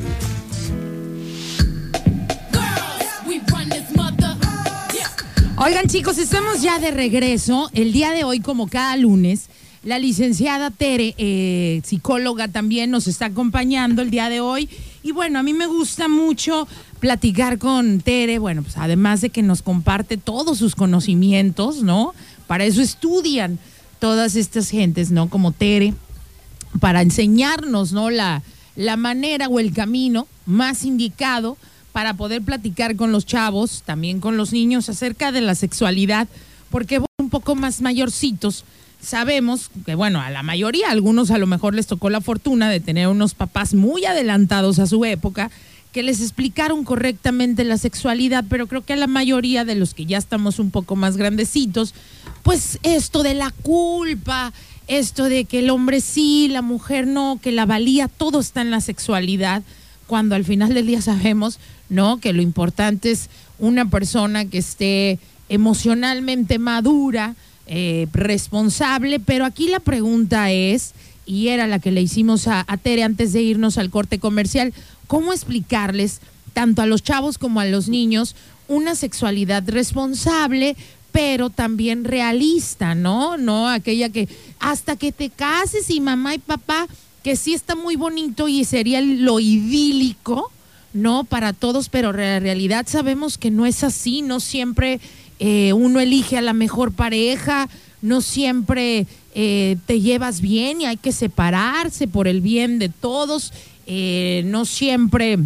Oigan 5.58 5.88
chicos, 5.88 6.20
estamos 6.20 6.62
ya 6.62 6.78
de 6.78 6.92
regreso. 6.92 7.72
El 7.74 7.92
día 7.92 8.12
de 8.12 8.24
hoy, 8.24 8.40
como 8.40 8.68
cada 8.68 8.96
lunes, 8.98 9.50
la 9.84 9.98
licenciada 9.98 10.72
Tere, 10.72 11.16
eh, 11.18 11.82
psicóloga 11.86 12.48
también, 12.48 12.92
nos 12.92 13.08
está 13.08 13.26
acompañando 13.26 14.02
el 14.02 14.10
día 14.10 14.30
de 14.30 14.42
hoy. 14.42 14.70
Y 15.04 15.12
bueno, 15.12 15.40
a 15.40 15.44
mí 15.44 15.54
me 15.54 15.68
gusta 15.68 16.08
mucho 16.08 16.68
platicar 17.00 17.58
con 17.58 18.02
Tere, 18.02 18.40
bueno, 18.40 18.62
pues 18.64 18.78
además 18.78 19.22
de 19.22 19.30
que 19.30 19.42
nos 19.42 19.62
comparte 19.62 20.18
todos 20.18 20.58
sus 20.58 20.76
conocimientos, 20.76 21.82
¿no? 21.82 22.14
Para 22.48 22.66
eso 22.66 22.82
estudian 22.82 23.58
todas 24.00 24.36
estas 24.36 24.70
gentes, 24.70 25.12
¿no? 25.12 25.30
Como 25.30 25.54
Tere, 25.54 25.94
para 26.82 27.02
enseñarnos, 27.02 27.94
¿no? 27.94 28.10
La, 28.10 28.44
la 28.76 28.98
manera 28.98 29.48
o 29.48 29.60
el 29.60 29.74
camino 29.74 30.28
más 30.46 30.84
indicado 30.84 31.58
para 31.94 32.16
poder 32.16 32.42
platicar 32.42 32.98
con 32.98 33.14
los 33.14 33.26
chavos, 33.26 33.84
también 33.86 34.20
con 34.20 34.36
los 34.36 34.52
niños, 34.52 34.90
acerca 34.90 35.32
de 35.32 35.42
la 35.42 35.56
sexualidad, 35.56 36.28
porque 36.70 37.02
un 37.18 37.30
poco 37.30 37.56
más 37.56 37.82
mayorcitos 37.82 38.66
sabemos 39.02 39.70
que, 39.86 39.96
bueno, 39.96 40.22
a 40.22 40.30
la 40.30 40.44
mayoría, 40.44 40.90
algunos 40.90 41.32
a 41.32 41.38
lo 41.38 41.48
mejor 41.48 41.76
les 41.76 41.88
tocó 41.88 42.10
la 42.10 42.22
fortuna 42.22 42.70
de 42.70 42.80
tener 42.80 43.08
unos 43.08 43.34
papás 43.34 43.74
muy 43.74 44.06
adelantados 44.06 44.80
a 44.80 44.88
su 44.88 45.06
época, 45.06 45.52
que 45.92 46.04
les 46.04 46.22
explicaron 46.22 46.84
correctamente 46.84 47.64
la 47.64 47.78
sexualidad, 47.78 48.46
pero 48.48 48.68
creo 48.68 48.84
que 48.84 48.94
a 48.94 48.98
la 48.98 49.08
mayoría 49.08 49.66
de 49.66 49.76
los 49.76 49.94
que 49.94 50.06
ya 50.06 50.18
estamos 50.18 50.60
un 50.60 50.70
poco 50.70 50.96
más 50.96 51.18
grandecitos, 51.18 51.96
pues 52.44 52.80
esto 52.84 53.24
de 53.24 53.34
la 53.34 53.50
culpa, 53.50 54.54
esto 54.88 55.26
de 55.26 55.46
que 55.46 55.60
el 55.60 55.70
hombre 55.70 56.02
sí, 56.02 56.48
la 56.48 56.62
mujer 56.62 57.08
no, 57.08 57.40
que 57.42 57.52
la 57.52 57.66
valía, 57.66 58.08
todo 58.08 58.40
está 58.40 58.62
en 58.62 58.72
la 58.72 58.82
sexualidad, 58.82 59.64
cuando 60.06 60.36
al 60.36 60.46
final 60.46 60.74
del 60.74 60.88
día 60.88 61.02
sabemos, 61.02 61.60
¿no? 61.90 62.20
Que 62.20 62.34
lo 62.34 62.42
importante 62.42 63.12
es 63.12 63.30
una 63.58 63.90
persona 63.90 64.46
que 64.46 64.60
esté 64.60 65.20
emocionalmente 65.50 66.60
madura, 66.60 67.36
eh, 67.72 68.08
responsable, 68.14 69.20
pero 69.20 69.46
aquí 69.46 69.68
la 69.68 69.80
pregunta 69.80 70.50
es, 70.52 70.94
y 71.28 71.50
era 71.50 71.68
la 71.68 71.78
que 71.78 71.92
le 71.92 72.02
hicimos 72.02 72.48
a, 72.48 72.66
Tere 72.82 73.04
antes 73.04 73.32
de 73.32 73.44
irnos 73.44 73.78
al 73.78 73.92
corte 73.92 74.18
comercial, 74.18 74.74
¿cómo 75.06 75.34
explicarles 75.34 76.20
tanto 76.54 76.82
a 76.82 76.88
los 76.88 77.04
chavos 77.04 77.38
como 77.38 77.60
a 77.60 77.66
los 77.66 77.88
niños 77.88 78.36
una 78.68 78.96
sexualidad 78.96 79.70
responsable, 79.70 80.76
pero 81.12 81.52
también 81.52 82.06
realista, 82.06 82.96
¿no? 82.96 83.38
No 83.38 83.70
aquella 83.70 84.10
que 84.10 84.28
hasta 84.60 84.96
que 84.96 85.12
te 85.12 85.30
cases 85.30 85.92
y 85.92 86.02
mamá 86.02 86.34
y 86.34 86.40
papá, 86.40 86.88
que 87.22 87.36
sí 87.36 87.54
está 87.54 87.76
muy 87.76 87.98
bonito 87.98 88.48
y 88.48 88.66
sería 88.66 89.00
lo 89.02 89.40
idílico, 89.40 90.52
¿no? 90.94 91.24
Para 91.24 91.54
todos, 91.54 91.88
pero 91.90 92.10
en 92.10 92.42
realidad 92.42 92.88
sabemos 92.90 93.38
que 93.38 93.52
no 93.52 93.68
es 93.68 93.84
así, 93.84 94.24
no 94.24 94.40
siempre 94.40 95.00
eh, 95.40 95.74
uno 95.74 96.00
elige 96.00 96.38
a 96.38 96.42
la 96.42 96.54
mejor 96.54 96.92
pareja, 96.92 97.70
no 98.02 98.22
siempre 98.22 99.08
eh, 99.34 99.78
te 99.86 100.02
llevas 100.02 100.42
bien 100.42 100.82
y 100.82 100.86
hay 100.86 100.98
que 100.98 101.12
separarse 101.12 102.08
por 102.08 102.28
el 102.28 102.42
bien 102.42 102.78
de 102.78 102.90
todos, 102.90 103.54
eh, 103.88 104.44
no 104.46 104.66
siempre 104.66 105.40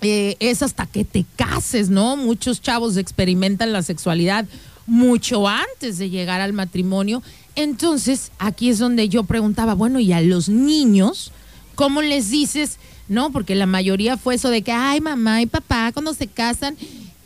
es 0.00 0.62
hasta 0.62 0.86
que 0.86 1.04
te 1.04 1.24
cases, 1.34 1.90
¿no? 1.90 2.16
Muchos 2.16 2.62
chavos 2.62 2.96
experimentan 2.96 3.72
la 3.72 3.82
sexualidad 3.82 4.46
mucho 4.86 5.48
antes 5.48 5.98
de 5.98 6.08
llegar 6.08 6.40
al 6.40 6.52
matrimonio. 6.52 7.20
Entonces, 7.56 8.30
aquí 8.38 8.70
es 8.70 8.78
donde 8.78 9.08
yo 9.08 9.24
preguntaba, 9.24 9.74
bueno, 9.74 9.98
¿y 9.98 10.12
a 10.12 10.20
los 10.20 10.48
niños? 10.48 11.32
¿Cómo 11.74 12.00
les 12.00 12.30
dices? 12.30 12.78
No, 13.08 13.32
porque 13.32 13.56
la 13.56 13.66
mayoría 13.66 14.16
fue 14.16 14.36
eso 14.36 14.50
de 14.50 14.62
que, 14.62 14.70
ay, 14.70 15.00
mamá 15.00 15.42
y 15.42 15.46
papá, 15.46 15.90
cuando 15.92 16.14
se 16.14 16.28
casan, 16.28 16.76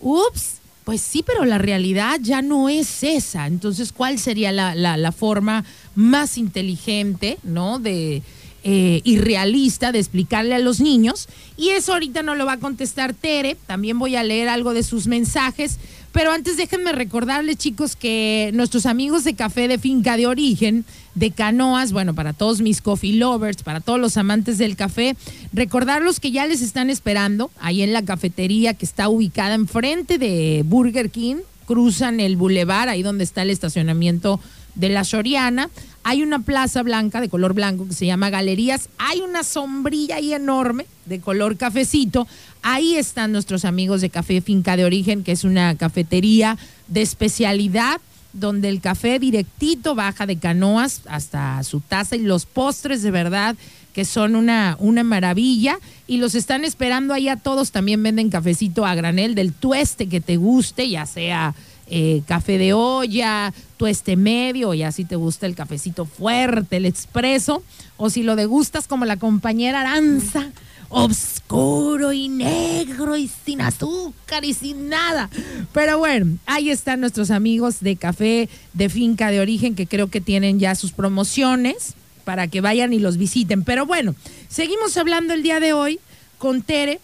ups, 0.00 0.61
pues 0.84 1.00
sí, 1.00 1.22
pero 1.24 1.44
la 1.44 1.58
realidad 1.58 2.18
ya 2.20 2.42
no 2.42 2.68
es 2.68 3.02
esa. 3.02 3.46
Entonces, 3.46 3.92
¿cuál 3.92 4.18
sería 4.18 4.50
la, 4.52 4.74
la, 4.74 5.12
forma 5.12 5.64
más 5.94 6.38
inteligente, 6.38 7.38
¿no? 7.44 7.78
De, 7.78 8.22
eh, 8.64 9.00
y 9.04 9.18
realista 9.18 9.92
de 9.92 10.00
explicarle 10.00 10.54
a 10.54 10.58
los 10.58 10.80
niños. 10.80 11.28
Y 11.56 11.70
eso 11.70 11.92
ahorita 11.92 12.22
no 12.22 12.34
lo 12.34 12.46
va 12.46 12.54
a 12.54 12.58
contestar 12.58 13.14
Tere. 13.14 13.56
También 13.66 13.98
voy 13.98 14.16
a 14.16 14.24
leer 14.24 14.48
algo 14.48 14.74
de 14.74 14.82
sus 14.82 15.06
mensajes. 15.06 15.78
Pero 16.12 16.30
antes 16.30 16.56
déjenme 16.56 16.92
recordarles, 16.92 17.56
chicos, 17.56 17.96
que 17.96 18.50
nuestros 18.52 18.84
amigos 18.86 19.24
de 19.24 19.34
Café 19.34 19.66
de 19.66 19.78
Finca 19.78 20.16
de 20.16 20.26
Origen, 20.26 20.84
de 21.14 21.30
Canoas, 21.30 21.92
bueno, 21.92 22.14
para 22.14 22.32
todos 22.32 22.60
mis 22.60 22.80
coffee 22.80 23.14
lovers, 23.14 23.62
para 23.62 23.80
todos 23.80 24.00
los 24.00 24.16
amantes 24.16 24.58
del 24.58 24.76
café, 24.76 25.16
recordarlos 25.52 26.20
que 26.20 26.30
ya 26.30 26.46
les 26.46 26.62
están 26.62 26.90
esperando 26.90 27.50
ahí 27.60 27.82
en 27.82 27.92
la 27.92 28.02
cafetería 28.02 28.74
que 28.74 28.84
está 28.84 29.08
ubicada 29.08 29.54
enfrente 29.54 30.18
de 30.18 30.62
Burger 30.64 31.10
King. 31.10 31.36
Cruzan 31.66 32.18
el 32.18 32.36
bulevar, 32.36 32.88
ahí 32.88 33.02
donde 33.02 33.24
está 33.24 33.42
el 33.42 33.50
estacionamiento 33.50 34.40
de 34.74 34.88
la 34.88 35.04
Soriana. 35.04 35.70
Hay 36.02 36.22
una 36.22 36.40
plaza 36.40 36.82
blanca 36.82 37.20
de 37.20 37.28
color 37.28 37.54
blanco 37.54 37.86
que 37.86 37.94
se 37.94 38.06
llama 38.06 38.30
Galerías. 38.30 38.88
Hay 38.98 39.20
una 39.20 39.44
sombrilla 39.44 40.16
ahí 40.16 40.32
enorme 40.32 40.86
de 41.06 41.20
color 41.20 41.56
cafecito. 41.56 42.26
Ahí 42.62 42.96
están 42.96 43.32
nuestros 43.32 43.64
amigos 43.64 44.00
de 44.00 44.10
Café 44.10 44.40
Finca 44.40 44.76
de 44.76 44.84
Origen, 44.84 45.22
que 45.22 45.32
es 45.32 45.44
una 45.44 45.76
cafetería 45.76 46.58
de 46.88 47.02
especialidad 47.02 48.00
donde 48.32 48.68
el 48.68 48.80
café 48.80 49.18
directito 49.18 49.94
baja 49.94 50.26
de 50.26 50.38
canoas 50.38 51.02
hasta 51.06 51.62
su 51.64 51.80
taza 51.80 52.16
y 52.16 52.22
los 52.22 52.46
postres 52.46 53.02
de 53.02 53.10
verdad 53.10 53.56
que 53.92 54.04
son 54.04 54.36
una, 54.36 54.76
una 54.80 55.04
maravilla 55.04 55.78
y 56.06 56.16
los 56.16 56.34
están 56.34 56.64
esperando 56.64 57.14
ahí 57.14 57.28
a 57.28 57.36
todos. 57.36 57.72
También 57.72 58.02
venden 58.02 58.30
cafecito 58.30 58.86
a 58.86 58.94
granel 58.94 59.34
del 59.34 59.52
tueste 59.52 60.08
que 60.08 60.20
te 60.20 60.36
guste, 60.36 60.88
ya 60.88 61.06
sea 61.06 61.54
eh, 61.88 62.22
café 62.26 62.58
de 62.58 62.72
olla, 62.72 63.52
tueste 63.76 64.16
medio, 64.16 64.72
y 64.72 64.82
así 64.82 65.04
te 65.04 65.16
gusta 65.16 65.46
el 65.46 65.54
cafecito 65.54 66.06
fuerte, 66.06 66.78
el 66.78 66.86
expreso, 66.86 67.62
o 67.98 68.08
si 68.08 68.22
lo 68.22 68.34
degustas 68.34 68.88
como 68.88 69.04
la 69.04 69.18
compañera 69.18 69.80
Aranza, 69.82 70.50
oscuro 70.92 72.12
y 72.12 72.28
negro 72.28 73.16
y 73.16 73.28
sin 73.44 73.60
azúcar 73.60 74.44
y 74.44 74.54
sin 74.54 74.88
nada. 74.88 75.30
Pero 75.72 75.98
bueno, 75.98 76.38
ahí 76.46 76.70
están 76.70 77.00
nuestros 77.00 77.30
amigos 77.30 77.80
de 77.80 77.96
café 77.96 78.48
de 78.74 78.88
finca 78.88 79.30
de 79.30 79.40
origen 79.40 79.74
que 79.74 79.86
creo 79.86 80.08
que 80.08 80.20
tienen 80.20 80.60
ya 80.60 80.74
sus 80.74 80.92
promociones 80.92 81.94
para 82.24 82.46
que 82.46 82.60
vayan 82.60 82.92
y 82.92 82.98
los 82.98 83.16
visiten. 83.16 83.64
Pero 83.64 83.86
bueno, 83.86 84.14
seguimos 84.48 84.96
hablando 84.96 85.34
el 85.34 85.42
día 85.42 85.58
de 85.60 85.72
hoy 85.72 85.98
con 86.38 86.62
Tere 86.62 87.00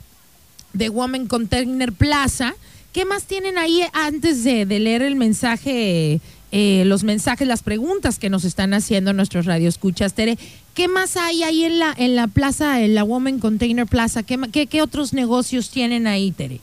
de 0.75 0.91
Woman 0.91 1.27
Container 1.27 1.93
Plaza 1.93 2.55
¿Qué 2.93 3.05
más 3.05 3.25
tienen 3.25 3.59
ahí 3.59 3.83
antes 3.93 4.45
de, 4.45 4.65
leer 4.65 5.03
el 5.03 5.15
mensaje, 5.15 6.21
eh, 6.53 6.83
los 6.87 7.05
mensajes, 7.05 7.47
las 7.47 7.63
preguntas 7.63 8.19
que 8.19 8.31
nos 8.31 8.45
están 8.45 8.73
haciendo 8.73 9.13
nuestros 9.13 9.45
radioescuchas, 9.45 10.15
Tere? 10.15 10.39
¿Qué 10.79 10.87
más 10.87 11.17
hay 11.17 11.43
ahí 11.43 11.65
en 11.65 11.81
la, 11.81 11.93
en 11.99 12.15
la 12.15 12.29
plaza, 12.29 12.81
en 12.83 12.95
la 12.95 13.03
Woman 13.03 13.41
Container 13.41 13.85
Plaza? 13.85 14.23
¿Qué, 14.23 14.69
qué, 14.69 14.81
otros 14.81 15.13
negocios 15.13 15.71
tienen 15.71 16.07
ahí, 16.07 16.31
Tere? 16.31 16.61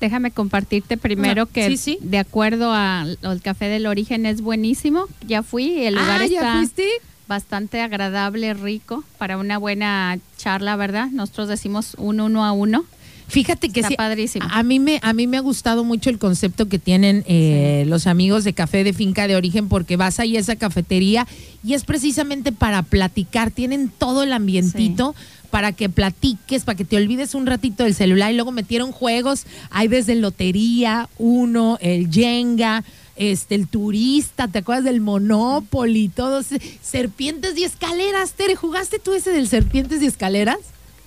Déjame 0.00 0.32
compartirte 0.32 0.96
primero 0.96 1.46
que 1.46 1.78
de 2.00 2.18
acuerdo 2.18 2.72
al 2.72 3.40
café 3.44 3.66
del 3.66 3.86
origen 3.86 4.26
es 4.26 4.40
buenísimo. 4.40 5.06
Ya 5.24 5.44
fui, 5.44 5.84
el 5.84 5.94
lugar 5.94 6.20
ah, 6.20 6.24
está 6.24 6.82
bastante 7.28 7.80
agradable, 7.80 8.52
rico 8.54 9.04
para 9.18 9.36
una 9.36 9.56
buena 9.58 10.18
charla, 10.36 10.74
¿verdad? 10.74 11.10
Nosotros 11.12 11.46
decimos 11.46 11.94
un 11.96 12.20
uno 12.20 12.44
a 12.44 12.50
uno. 12.50 12.86
Fíjate 13.28 13.68
que 13.68 13.82
sí, 13.82 13.94
A 14.40 14.62
mí 14.62 14.78
me 14.78 15.00
a 15.02 15.12
mí 15.12 15.26
me 15.26 15.36
ha 15.36 15.40
gustado 15.40 15.84
mucho 15.84 16.08
el 16.08 16.18
concepto 16.18 16.68
que 16.68 16.78
tienen 16.78 17.24
eh, 17.26 17.84
los 17.86 18.06
amigos 18.06 18.42
de 18.42 18.54
café 18.54 18.84
de 18.84 18.94
finca 18.94 19.28
de 19.28 19.36
origen 19.36 19.68
porque 19.68 19.96
vas 19.96 20.18
ahí 20.18 20.36
a 20.36 20.40
esa 20.40 20.56
cafetería 20.56 21.26
y 21.62 21.74
es 21.74 21.84
precisamente 21.84 22.52
para 22.52 22.82
platicar. 22.82 23.50
Tienen 23.50 23.90
todo 23.90 24.22
el 24.22 24.32
ambientito. 24.32 25.14
para 25.50 25.72
que 25.72 25.88
platiques, 25.88 26.64
para 26.64 26.76
que 26.76 26.84
te 26.84 26.98
olvides 26.98 27.34
un 27.34 27.46
ratito 27.46 27.84
del 27.84 27.94
celular 27.94 28.30
y 28.30 28.34
luego 28.34 28.52
metieron 28.52 28.92
juegos, 28.92 29.46
hay 29.70 29.88
desde 29.88 30.14
lotería, 30.14 31.08
uno, 31.16 31.78
el 31.80 32.10
Jenga, 32.10 32.84
este, 33.16 33.54
el 33.54 33.66
turista, 33.66 34.48
¿te 34.48 34.58
acuerdas 34.58 34.84
del 34.84 35.00
Monopoly? 35.00 36.10
Todos, 36.10 36.48
serpientes 36.82 37.56
y 37.56 37.64
escaleras, 37.64 38.34
Tere, 38.34 38.56
¿jugaste 38.56 38.98
tú 38.98 39.14
ese 39.14 39.30
del 39.30 39.48
serpientes 39.48 40.02
y 40.02 40.06
escaleras? 40.06 40.58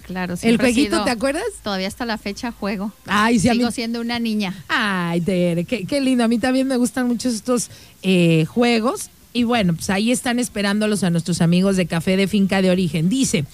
Claro, 0.06 0.36
¿El 0.41 0.57
jueguito, 0.57 1.03
te 1.03 1.10
acuerdas? 1.10 1.44
Todavía 1.64 1.88
hasta 1.88 2.06
la 2.06 2.18
fecha 2.18 2.52
juego. 2.52 2.91
Ay, 3.06 3.40
sí, 3.40 3.49
Sigo 3.49 3.72
siendo 3.72 4.02
una 4.02 4.19
niña. 4.19 4.53
Ay, 4.68 5.22
Tere, 5.22 5.65
qué, 5.65 6.02
lindo. 6.02 6.23
A 6.23 6.28
mí 6.28 6.40
también 6.40 6.68
me 6.68 6.78
gustan 6.78 7.07
mucho 7.07 7.30
estos 7.30 7.69
eh, 8.02 8.45
juegos. 8.45 9.10
Y 9.34 9.44
bueno, 9.44 9.73
pues 9.73 9.90
ahí 9.90 10.11
están 10.11 10.40
esperándolos 10.40 11.03
a 11.03 11.10
nuestros 11.10 11.41
amigos 11.41 11.78
de 11.78 11.86
Café 11.86 12.18
de 12.18 12.28
Finca 12.28 12.61
de 12.61 12.69
Origen. 12.69 13.07
Dice, 13.07 13.45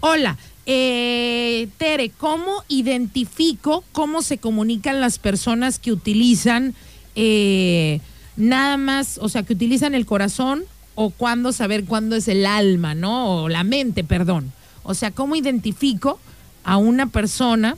hola, 0.00 0.38
eh, 0.66 1.68
Tere, 1.76 2.10
¿cómo 2.10 2.64
identifico 2.68 3.84
cómo 3.92 4.22
se 4.22 4.38
comunican 4.38 5.00
las 5.00 5.18
personas 5.18 5.78
que 5.78 5.92
utilizan 5.92 6.74
eh, 7.16 8.00
nada 8.36 8.76
más, 8.76 9.18
o 9.18 9.28
sea, 9.28 9.42
que 9.42 9.52
utilizan 9.52 9.94
el 9.94 10.06
corazón 10.06 10.64
o 10.94 11.10
cuándo 11.10 11.52
saber 11.52 11.84
cuándo 11.84 12.16
es 12.16 12.28
el 12.28 12.46
alma, 12.46 12.94
¿no? 12.94 13.42
O 13.42 13.48
la 13.48 13.64
mente, 13.64 14.04
perdón. 14.04 14.52
O 14.84 14.94
sea, 14.94 15.10
¿cómo 15.10 15.34
identifico 15.34 16.20
a 16.62 16.76
una 16.76 17.06
persona 17.06 17.76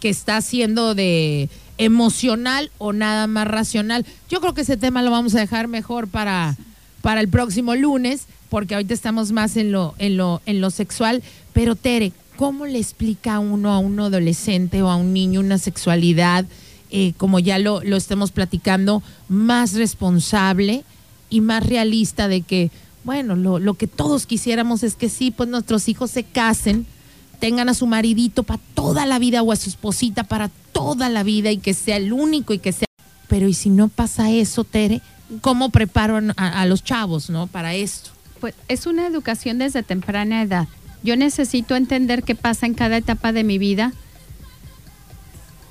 que 0.00 0.10
está 0.10 0.36
haciendo 0.36 0.94
de 0.94 1.48
emocional 1.78 2.70
o 2.78 2.92
nada 2.92 3.26
más 3.26 3.48
racional? 3.48 4.04
Yo 4.28 4.40
creo 4.40 4.52
que 4.52 4.62
ese 4.62 4.76
tema 4.76 5.02
lo 5.02 5.10
vamos 5.10 5.34
a 5.34 5.40
dejar 5.40 5.68
mejor 5.68 6.08
para, 6.08 6.56
para 7.00 7.20
el 7.20 7.28
próximo 7.28 7.74
lunes, 7.74 8.26
porque 8.50 8.74
ahorita 8.74 8.92
estamos 8.92 9.32
más 9.32 9.56
en 9.56 9.72
lo, 9.72 9.94
en 9.98 10.16
lo, 10.16 10.42
en 10.46 10.60
lo 10.60 10.70
sexual. 10.70 11.22
Pero 11.52 11.76
Tere, 11.76 12.12
¿cómo 12.36 12.66
le 12.66 12.78
explica 12.78 13.38
uno 13.38 13.72
a 13.72 13.78
un 13.78 13.98
adolescente 14.00 14.82
o 14.82 14.90
a 14.90 14.96
un 14.96 15.12
niño 15.12 15.40
una 15.40 15.58
sexualidad, 15.58 16.44
eh, 16.90 17.12
como 17.16 17.38
ya 17.38 17.58
lo, 17.60 17.82
lo 17.84 17.96
estemos 17.96 18.32
platicando, 18.32 19.02
más 19.28 19.74
responsable 19.74 20.82
y 21.30 21.40
más 21.40 21.64
realista 21.64 22.26
de 22.26 22.42
que 22.42 22.72
bueno, 23.04 23.36
lo, 23.36 23.58
lo 23.58 23.74
que 23.74 23.86
todos 23.86 24.26
quisiéramos 24.26 24.82
es 24.82 24.94
que 24.94 25.08
sí, 25.08 25.30
pues 25.30 25.48
nuestros 25.48 25.88
hijos 25.88 26.10
se 26.10 26.24
casen, 26.24 26.86
tengan 27.38 27.68
a 27.68 27.74
su 27.74 27.86
maridito 27.86 28.42
para 28.42 28.60
toda 28.74 29.06
la 29.06 29.18
vida 29.18 29.42
o 29.42 29.52
a 29.52 29.56
su 29.56 29.70
esposita 29.70 30.24
para 30.24 30.50
toda 30.72 31.08
la 31.08 31.22
vida 31.22 31.50
y 31.50 31.58
que 31.58 31.74
sea 31.74 31.96
el 31.96 32.12
único 32.12 32.52
y 32.52 32.58
que 32.58 32.72
sea... 32.72 32.86
Pero 33.28 33.48
¿y 33.48 33.54
si 33.54 33.70
no 33.70 33.88
pasa 33.88 34.30
eso, 34.30 34.64
Tere? 34.64 35.00
¿Cómo 35.40 35.70
preparo 35.70 36.20
a, 36.36 36.60
a 36.60 36.66
los 36.66 36.84
chavos, 36.84 37.30
no, 37.30 37.46
para 37.46 37.74
esto? 37.74 38.10
Pues 38.40 38.54
es 38.68 38.86
una 38.86 39.06
educación 39.06 39.58
desde 39.58 39.82
temprana 39.82 40.42
edad. 40.42 40.68
Yo 41.02 41.16
necesito 41.16 41.76
entender 41.76 42.22
qué 42.22 42.34
pasa 42.34 42.66
en 42.66 42.74
cada 42.74 42.96
etapa 42.96 43.32
de 43.32 43.44
mi 43.44 43.58
vida, 43.58 43.92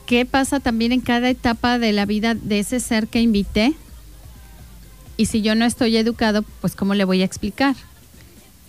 qué 0.07 0.25
pasa 0.25 0.59
también 0.59 0.91
en 0.91 1.01
cada 1.01 1.29
etapa 1.29 1.77
de 1.77 1.93
la 1.93 2.05
vida 2.05 2.33
de 2.33 2.59
ese 2.59 2.79
ser 2.79 3.07
que 3.07 3.21
invité, 3.21 3.75
y 5.19 5.25
si 5.25 5.41
yo 5.41 5.53
no 5.53 5.65
estoy 5.65 5.97
educado, 5.97 6.45
pues 6.61 6.77
¿cómo 6.77 6.93
le 6.95 7.03
voy 7.03 7.21
a 7.21 7.25
explicar? 7.25 7.75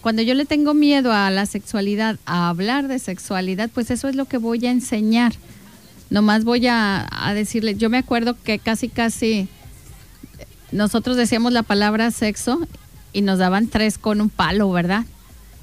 Cuando 0.00 0.20
yo 0.20 0.34
le 0.34 0.46
tengo 0.46 0.74
miedo 0.74 1.12
a 1.12 1.30
la 1.30 1.46
sexualidad, 1.46 2.18
a 2.26 2.48
hablar 2.48 2.88
de 2.88 2.98
sexualidad, 2.98 3.70
pues 3.72 3.92
eso 3.92 4.08
es 4.08 4.16
lo 4.16 4.24
que 4.24 4.36
voy 4.36 4.66
a 4.66 4.72
enseñar. 4.72 5.32
Nomás 6.10 6.42
voy 6.42 6.66
a, 6.66 7.08
decirle, 7.36 7.76
yo 7.76 7.88
me 7.88 7.98
acuerdo 7.98 8.36
que 8.42 8.58
casi, 8.58 8.88
casi 8.88 9.46
nosotros 10.72 11.16
decíamos 11.16 11.52
la 11.52 11.62
palabra 11.62 12.10
sexo 12.10 12.66
y 13.12 13.22
nos 13.22 13.38
daban 13.38 13.68
tres 13.68 13.96
con 13.96 14.20
un 14.20 14.28
palo, 14.28 14.72
¿verdad? 14.72 15.04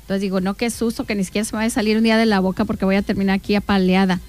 Entonces 0.03 0.21
digo, 0.21 0.39
no, 0.39 0.53
qué 0.53 0.69
susto, 0.69 1.03
que 1.03 1.15
ni 1.15 1.25
siquiera 1.25 1.43
se 1.43 1.51
me 1.51 1.57
vaya 1.57 1.67
a 1.67 1.71
salir 1.71 1.97
un 1.97 2.03
día 2.03 2.15
de 2.15 2.25
la 2.25 2.39
boca 2.39 2.63
porque 2.63 2.85
voy 2.85 2.95
a 2.95 3.01
terminar 3.01 3.35
aquí 3.35 3.55
apaleada. 3.55 4.21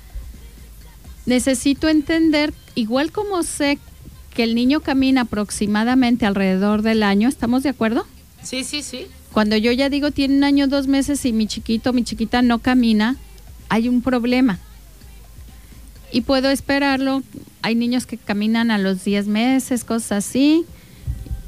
Necesito 1.24 1.88
entender, 1.88 2.52
igual 2.74 3.12
como 3.12 3.44
sé 3.44 3.78
que 4.38 4.44
el 4.44 4.54
niño 4.54 4.78
camina 4.78 5.22
aproximadamente 5.22 6.24
alrededor 6.24 6.82
del 6.82 7.02
año, 7.02 7.28
¿estamos 7.28 7.64
de 7.64 7.70
acuerdo? 7.70 8.06
Sí, 8.40 8.62
sí, 8.62 8.84
sí. 8.84 9.08
Cuando 9.32 9.56
yo 9.56 9.72
ya 9.72 9.88
digo 9.90 10.12
tiene 10.12 10.36
un 10.36 10.44
año, 10.44 10.68
dos 10.68 10.86
meses 10.86 11.24
y 11.24 11.32
mi 11.32 11.48
chiquito, 11.48 11.92
mi 11.92 12.04
chiquita 12.04 12.40
no 12.40 12.60
camina, 12.60 13.16
hay 13.68 13.88
un 13.88 14.00
problema. 14.00 14.60
Y 16.12 16.20
puedo 16.20 16.50
esperarlo. 16.50 17.24
Hay 17.62 17.74
niños 17.74 18.06
que 18.06 18.16
caminan 18.16 18.70
a 18.70 18.78
los 18.78 19.02
10 19.02 19.26
meses, 19.26 19.82
cosas 19.82 20.24
así. 20.24 20.64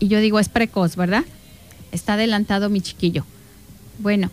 y 0.00 0.08
yo 0.08 0.18
digo, 0.18 0.40
es 0.40 0.48
precoz, 0.48 0.96
¿verdad? 0.96 1.22
Está 1.92 2.14
adelantado 2.14 2.70
mi 2.70 2.80
chiquillo. 2.80 3.24
Bueno, 4.00 4.32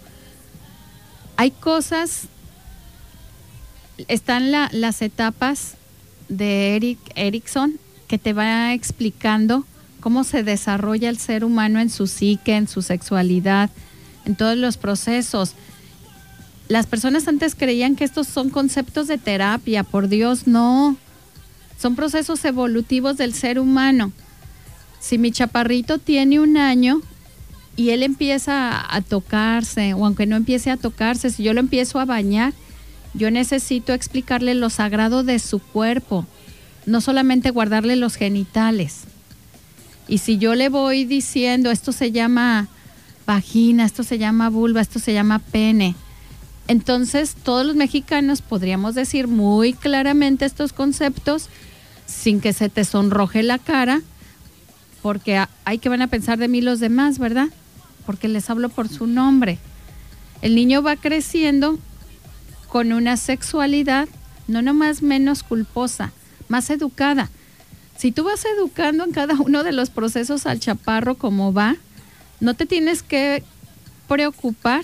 hay 1.35 1.51
cosas, 1.51 2.23
están 4.07 4.49
la- 4.51 4.69
las 4.71 5.03
etapas 5.03 5.75
de 6.27 6.75
Eric 6.75 6.97
Erickson 7.15 7.77
que 8.07 8.17
te 8.17 8.33
va 8.33 8.73
explicando 8.73 9.65
cómo 9.99 10.23
se 10.23 10.43
desarrolla 10.43 11.09
el 11.09 11.17
ser 11.17 11.43
humano 11.43 11.79
en 11.79 11.89
su 11.89 12.07
psique, 12.07 12.55
en 12.55 12.67
su 12.67 12.81
sexualidad, 12.81 13.69
en 14.25 14.35
todos 14.35 14.57
los 14.57 14.77
procesos. 14.77 15.53
Las 16.67 16.85
personas 16.85 17.27
antes 17.27 17.55
creían 17.55 17.95
que 17.95 18.03
estos 18.03 18.27
son 18.27 18.49
conceptos 18.49 19.07
de 19.07 19.17
terapia, 19.17 19.83
por 19.83 20.07
Dios, 20.07 20.47
no. 20.47 20.97
Son 21.79 21.95
procesos 21.95 22.43
evolutivos 22.45 23.17
del 23.17 23.33
ser 23.33 23.59
humano. 23.59 24.11
Si 24.99 25.17
mi 25.17 25.31
chaparrito 25.31 25.99
tiene 25.99 26.39
un 26.39 26.57
año 26.57 27.01
y 27.75 27.91
él 27.91 28.03
empieza 28.03 28.93
a, 28.93 29.01
tocarse, 29.01 29.93
o 29.93 30.05
aunque 30.05 30.25
no 30.25 30.35
empiece 30.35 30.71
a 30.71 30.77
tocarse, 30.77 31.29
si 31.29 31.43
yo 31.43 31.53
lo 31.53 31.59
empiezo 31.59 31.99
a 31.99 32.05
bañar, 32.05 32.53
yo 33.13 33.31
necesito 33.31 33.93
explicarle 33.93 34.55
lo 34.55 34.69
sagrado 34.69 35.23
de 35.23 35.39
su 35.39 35.59
cuerpo, 35.59 36.25
no 36.87 36.99
solamente 37.01 37.51
guardarle 37.51 37.95
los 37.95 38.15
genitales. 38.15 39.01
Y 40.07 40.17
si 40.17 40.39
yo 40.39 40.55
le 40.55 40.69
voy 40.69 41.05
diciendo, 41.05 41.69
esto 41.69 41.91
se 41.91 42.11
llama 42.11 42.67
vagina, 43.27 43.85
esto 43.85 44.03
se 44.03 44.17
llama 44.17 44.49
vulva, 44.49 44.81
esto 44.81 44.97
se 44.97 45.13
llama 45.13 45.37
pene, 45.37 45.95
entonces 46.67 47.35
todos 47.35 47.65
los 47.65 47.75
mexicanos 47.75 48.41
podríamos 48.41 48.93
decir 48.93 49.27
muy 49.27 49.73
claramente 49.73 50.45
estos 50.45 50.73
conceptos 50.73 51.49
sin 52.05 52.41
que 52.41 52.53
se 52.53 52.69
te 52.69 52.83
sonroje 52.83 53.41
la 53.43 53.57
cara, 53.57 54.01
porque 55.01 55.45
hay 55.63 55.77
que 55.77 55.89
van 55.89 56.01
a 56.01 56.07
pensar 56.07 56.37
de 56.37 56.47
mí 56.47 56.61
los 56.61 56.79
demás, 56.79 57.19
¿verdad? 57.19 57.47
Porque 58.05 58.27
les 58.27 58.49
hablo 58.49 58.69
por 58.69 58.89
su 58.89 59.07
nombre. 59.07 59.59
El 60.41 60.55
niño 60.55 60.81
va 60.81 60.95
creciendo 60.97 61.79
con 62.67 62.91
una 62.91 63.17
sexualidad 63.17 64.07
no 64.47 64.61
nomás 64.61 65.01
menos 65.01 65.43
culposa, 65.43 66.11
más 66.47 66.69
educada. 66.69 67.29
Si 67.97 68.11
tú 68.11 68.23
vas 68.25 68.45
educando 68.45 69.03
en 69.03 69.11
cada 69.11 69.35
uno 69.35 69.63
de 69.63 69.71
los 69.71 69.89
procesos 69.89 70.45
al 70.45 70.59
chaparro 70.59 71.15
como 71.15 71.51
va, 71.53 71.75
no 72.39 72.53
te 72.53 72.65
tienes 72.65 73.01
que 73.03 73.43
preocupar 74.07 74.83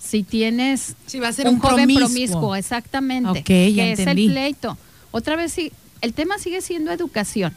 si 0.00 0.22
tienes 0.22 0.94
Sí, 1.06 1.20
va 1.20 1.28
a 1.28 1.32
ser 1.32 1.46
un, 1.46 1.54
un 1.54 1.60
joven 1.60 1.76
promiscuo. 1.86 2.06
promiscuo, 2.08 2.56
exactamente. 2.56 3.34
Ya 3.40 3.42
que 3.44 3.68
es 3.68 3.98
el 4.00 4.08
entendí. 4.08 4.28
pleito. 4.30 4.76
Otra 5.12 5.36
vez 5.36 5.52
sí, 5.52 5.72
el 6.00 6.12
tema 6.14 6.38
sigue 6.38 6.60
siendo 6.62 6.90
educación. 6.90 7.54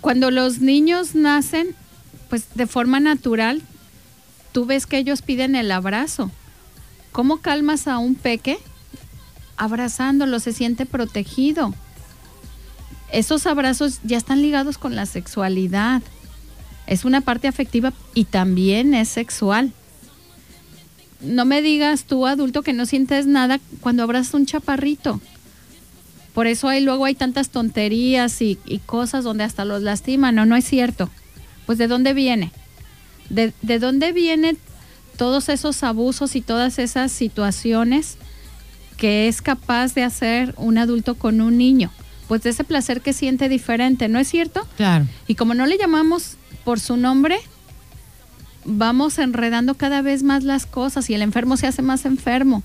Cuando 0.00 0.30
los 0.30 0.58
niños 0.58 1.14
nacen, 1.14 1.74
pues 2.28 2.46
de 2.54 2.66
forma 2.66 2.98
natural, 3.00 3.62
tú 4.52 4.66
ves 4.66 4.86
que 4.86 4.98
ellos 4.98 5.22
piden 5.22 5.54
el 5.54 5.70
abrazo. 5.70 6.30
¿Cómo 7.12 7.38
calmas 7.38 7.86
a 7.86 7.98
un 7.98 8.14
peque? 8.16 8.58
Abrazándolo, 9.62 10.40
se 10.40 10.52
siente 10.52 10.86
protegido. 10.86 11.74
Esos 13.10 13.46
abrazos 13.46 14.00
ya 14.02 14.16
están 14.16 14.42
ligados 14.42 14.78
con 14.78 14.96
la 14.96 15.06
sexualidad. 15.06 16.02
Es 16.86 17.04
una 17.04 17.20
parte 17.20 17.48
afectiva 17.48 17.92
y 18.14 18.24
también 18.24 18.94
es 18.94 19.08
sexual 19.08 19.72
no 21.22 21.44
me 21.44 21.62
digas 21.62 22.04
tú, 22.04 22.26
adulto, 22.26 22.62
que 22.62 22.72
no 22.72 22.86
sientes 22.86 23.26
nada 23.26 23.60
cuando 23.80 24.02
abrazas 24.02 24.34
un 24.34 24.46
chaparrito. 24.46 25.20
Por 26.34 26.46
eso 26.46 26.68
hay, 26.68 26.82
luego 26.82 27.04
hay 27.04 27.14
tantas 27.14 27.50
tonterías 27.50 28.40
y, 28.42 28.58
y 28.64 28.78
cosas 28.78 29.24
donde 29.24 29.44
hasta 29.44 29.64
los 29.64 29.82
lastiman. 29.82 30.34
No, 30.34 30.46
no 30.46 30.56
es 30.56 30.64
cierto. 30.64 31.10
Pues 31.66 31.78
¿de 31.78 31.88
dónde 31.88 32.14
viene? 32.14 32.52
¿De, 33.28 33.52
de 33.62 33.78
dónde 33.78 34.12
vienen 34.12 34.58
todos 35.16 35.48
esos 35.48 35.82
abusos 35.82 36.34
y 36.36 36.40
todas 36.40 36.78
esas 36.78 37.12
situaciones 37.12 38.16
que 39.02 39.26
es 39.26 39.42
capaz 39.42 39.94
de 39.94 40.04
hacer 40.04 40.54
un 40.58 40.78
adulto 40.78 41.16
con 41.16 41.40
un 41.40 41.58
niño? 41.58 41.90
Pues 42.28 42.42
de 42.44 42.50
ese 42.50 42.62
placer 42.62 43.00
que 43.00 43.12
siente 43.12 43.48
diferente, 43.48 44.06
¿no 44.06 44.20
es 44.20 44.28
cierto? 44.28 44.64
Claro. 44.76 45.08
Y 45.26 45.34
como 45.34 45.54
no 45.54 45.66
le 45.66 45.76
llamamos 45.76 46.36
por 46.64 46.78
su 46.78 46.96
nombre, 46.96 47.36
vamos 48.64 49.18
enredando 49.18 49.74
cada 49.74 50.02
vez 50.02 50.22
más 50.22 50.44
las 50.44 50.66
cosas 50.66 51.10
y 51.10 51.14
el 51.14 51.22
enfermo 51.22 51.56
se 51.56 51.66
hace 51.66 51.82
más 51.82 52.04
enfermo. 52.04 52.62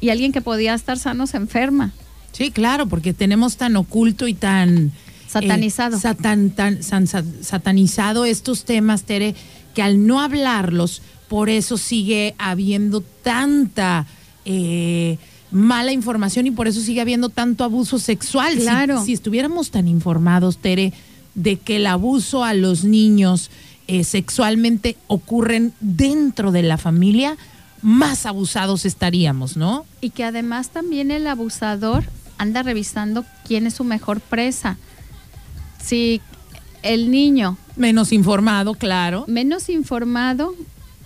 Y 0.00 0.10
alguien 0.10 0.32
que 0.32 0.40
podía 0.40 0.74
estar 0.74 0.98
sano 0.98 1.28
se 1.28 1.36
enferma. 1.36 1.92
Sí, 2.32 2.50
claro, 2.50 2.86
porque 2.88 3.12
tenemos 3.14 3.56
tan 3.56 3.76
oculto 3.76 4.26
y 4.26 4.34
tan 4.34 4.90
Satanizado. 5.28 5.96
eh, 5.96 6.00
satan- 6.00 6.50
tan- 6.50 6.82
san- 6.82 7.06
sa- 7.06 7.22
satanizado 7.42 8.24
estos 8.24 8.64
temas, 8.64 9.04
Tere, 9.04 9.36
que 9.72 9.82
al 9.82 10.04
no 10.04 10.20
hablarlos, 10.20 11.00
por 11.28 11.48
eso 11.48 11.76
sigue 11.78 12.34
habiendo 12.38 13.02
tanta 13.02 14.06
eh, 14.44 15.16
mala 15.54 15.92
información 15.92 16.46
y 16.46 16.50
por 16.50 16.66
eso 16.68 16.80
sigue 16.80 17.00
habiendo 17.00 17.28
tanto 17.30 17.64
abuso 17.64 17.98
sexual. 17.98 18.54
Si- 18.54 18.60
Claro. 18.60 19.02
Si, 19.04 19.12
estuviéramos 19.12 19.70
tan 19.70 19.86
informados, 19.88 20.58
Tere, 20.58 20.92
de 21.34 21.56
que 21.56 21.76
el 21.76 21.86
abuso 21.86 22.44
a 22.44 22.52
los 22.54 22.84
niños 22.84 23.50
eh, 23.86 24.02
sexualmente 24.04 24.96
ocurren 25.06 25.72
dentro 25.80 26.50
de 26.52 26.62
la 26.62 26.76
familia, 26.76 27.36
más 27.82 28.26
abusados 28.26 28.84
estaríamos, 28.84 29.56
¿no? 29.56 29.84
Y 30.00 30.10
que 30.10 30.24
además 30.24 30.70
también 30.70 31.10
el 31.10 31.26
abusador 31.26 32.04
anda 32.38 32.62
revisando 32.62 33.24
quién 33.46 33.66
es 33.66 33.74
su 33.74 33.84
mejor 33.84 34.20
presa. 34.20 34.76
Si 35.82 36.20
el 36.82 37.10
niño 37.10 37.58
Menos 37.76 38.12
informado, 38.12 38.74
claro. 38.74 39.24
menos 39.28 39.68
informado 39.68 40.54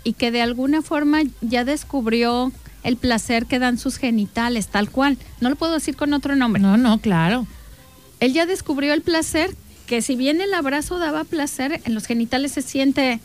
y 0.04 0.12
que 0.12 0.30
de 0.30 0.40
alguna 0.42 0.80
forma 0.82 1.22
ya 1.40 1.64
descubrió 1.64 2.52
el 2.82 2.96
placer 2.96 3.46
que 3.46 3.58
dan 3.58 3.78
sus 3.78 3.96
genitales, 3.96 4.68
tal 4.68 4.90
cual. 4.90 5.18
No 5.40 5.50
lo 5.50 5.56
puedo 5.56 5.74
decir 5.74 5.96
con 5.96 6.12
otro 6.12 6.36
nombre. 6.36 6.62
No, 6.62 6.76
no, 6.76 6.98
claro. 6.98 7.46
Él 8.20 8.32
ya 8.32 8.46
descubrió 8.46 8.94
el 8.94 9.02
placer, 9.02 9.54
que 9.86 10.02
si 10.02 10.16
bien 10.16 10.40
el 10.40 10.54
abrazo 10.54 10.98
daba 10.98 11.24
placer, 11.24 11.80
en 11.84 11.94
los 11.94 12.06
genitales 12.06 12.52
se 12.52 12.62
siente 12.62 13.20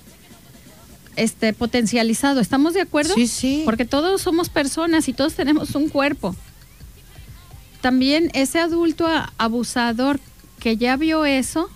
este 1.16 1.54
potencializado. 1.54 2.40
¿Estamos 2.40 2.74
de 2.74 2.82
acuerdo? 2.82 3.14
Sí, 3.16 3.28
sí. 3.28 3.62
Porque 3.66 3.86
todos 3.86 4.22
somos 4.22 4.50
personas 4.50 5.08
y 5.08 5.14
todos 5.14 5.34
tenemos 5.34 5.76
un 5.76 5.90
cuerpo. 5.90 6.36
También 7.82 8.30
ese 8.34 8.60
adulto 8.60 9.08
abusador 9.38 10.20
que 10.60 10.78
ya 10.78 10.96
vio 10.96 11.26
eso, 11.26 11.70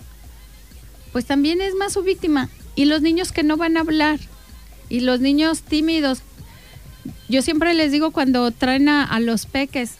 pues 1.11 1.25
también 1.25 1.61
es 1.61 1.75
más 1.75 1.93
su 1.93 2.03
víctima. 2.03 2.49
Y 2.75 2.85
los 2.85 3.01
niños 3.01 3.31
que 3.31 3.43
no 3.43 3.57
van 3.57 3.75
a 3.75 3.81
hablar, 3.81 4.19
y 4.89 5.01
los 5.01 5.19
niños 5.19 5.61
tímidos. 5.61 6.21
Yo 7.29 7.41
siempre 7.41 7.73
les 7.73 7.91
digo 7.91 8.11
cuando 8.11 8.51
traen 8.51 8.87
a, 8.87 9.19
los 9.19 9.45
peques, 9.45 9.95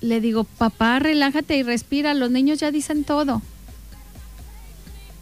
le 0.00 0.20
digo, 0.20 0.44
papá, 0.44 0.98
relájate 0.98 1.56
y 1.56 1.62
respira, 1.62 2.12
los 2.14 2.30
niños 2.30 2.60
ya 2.60 2.70
dicen 2.70 3.04
todo. 3.04 3.40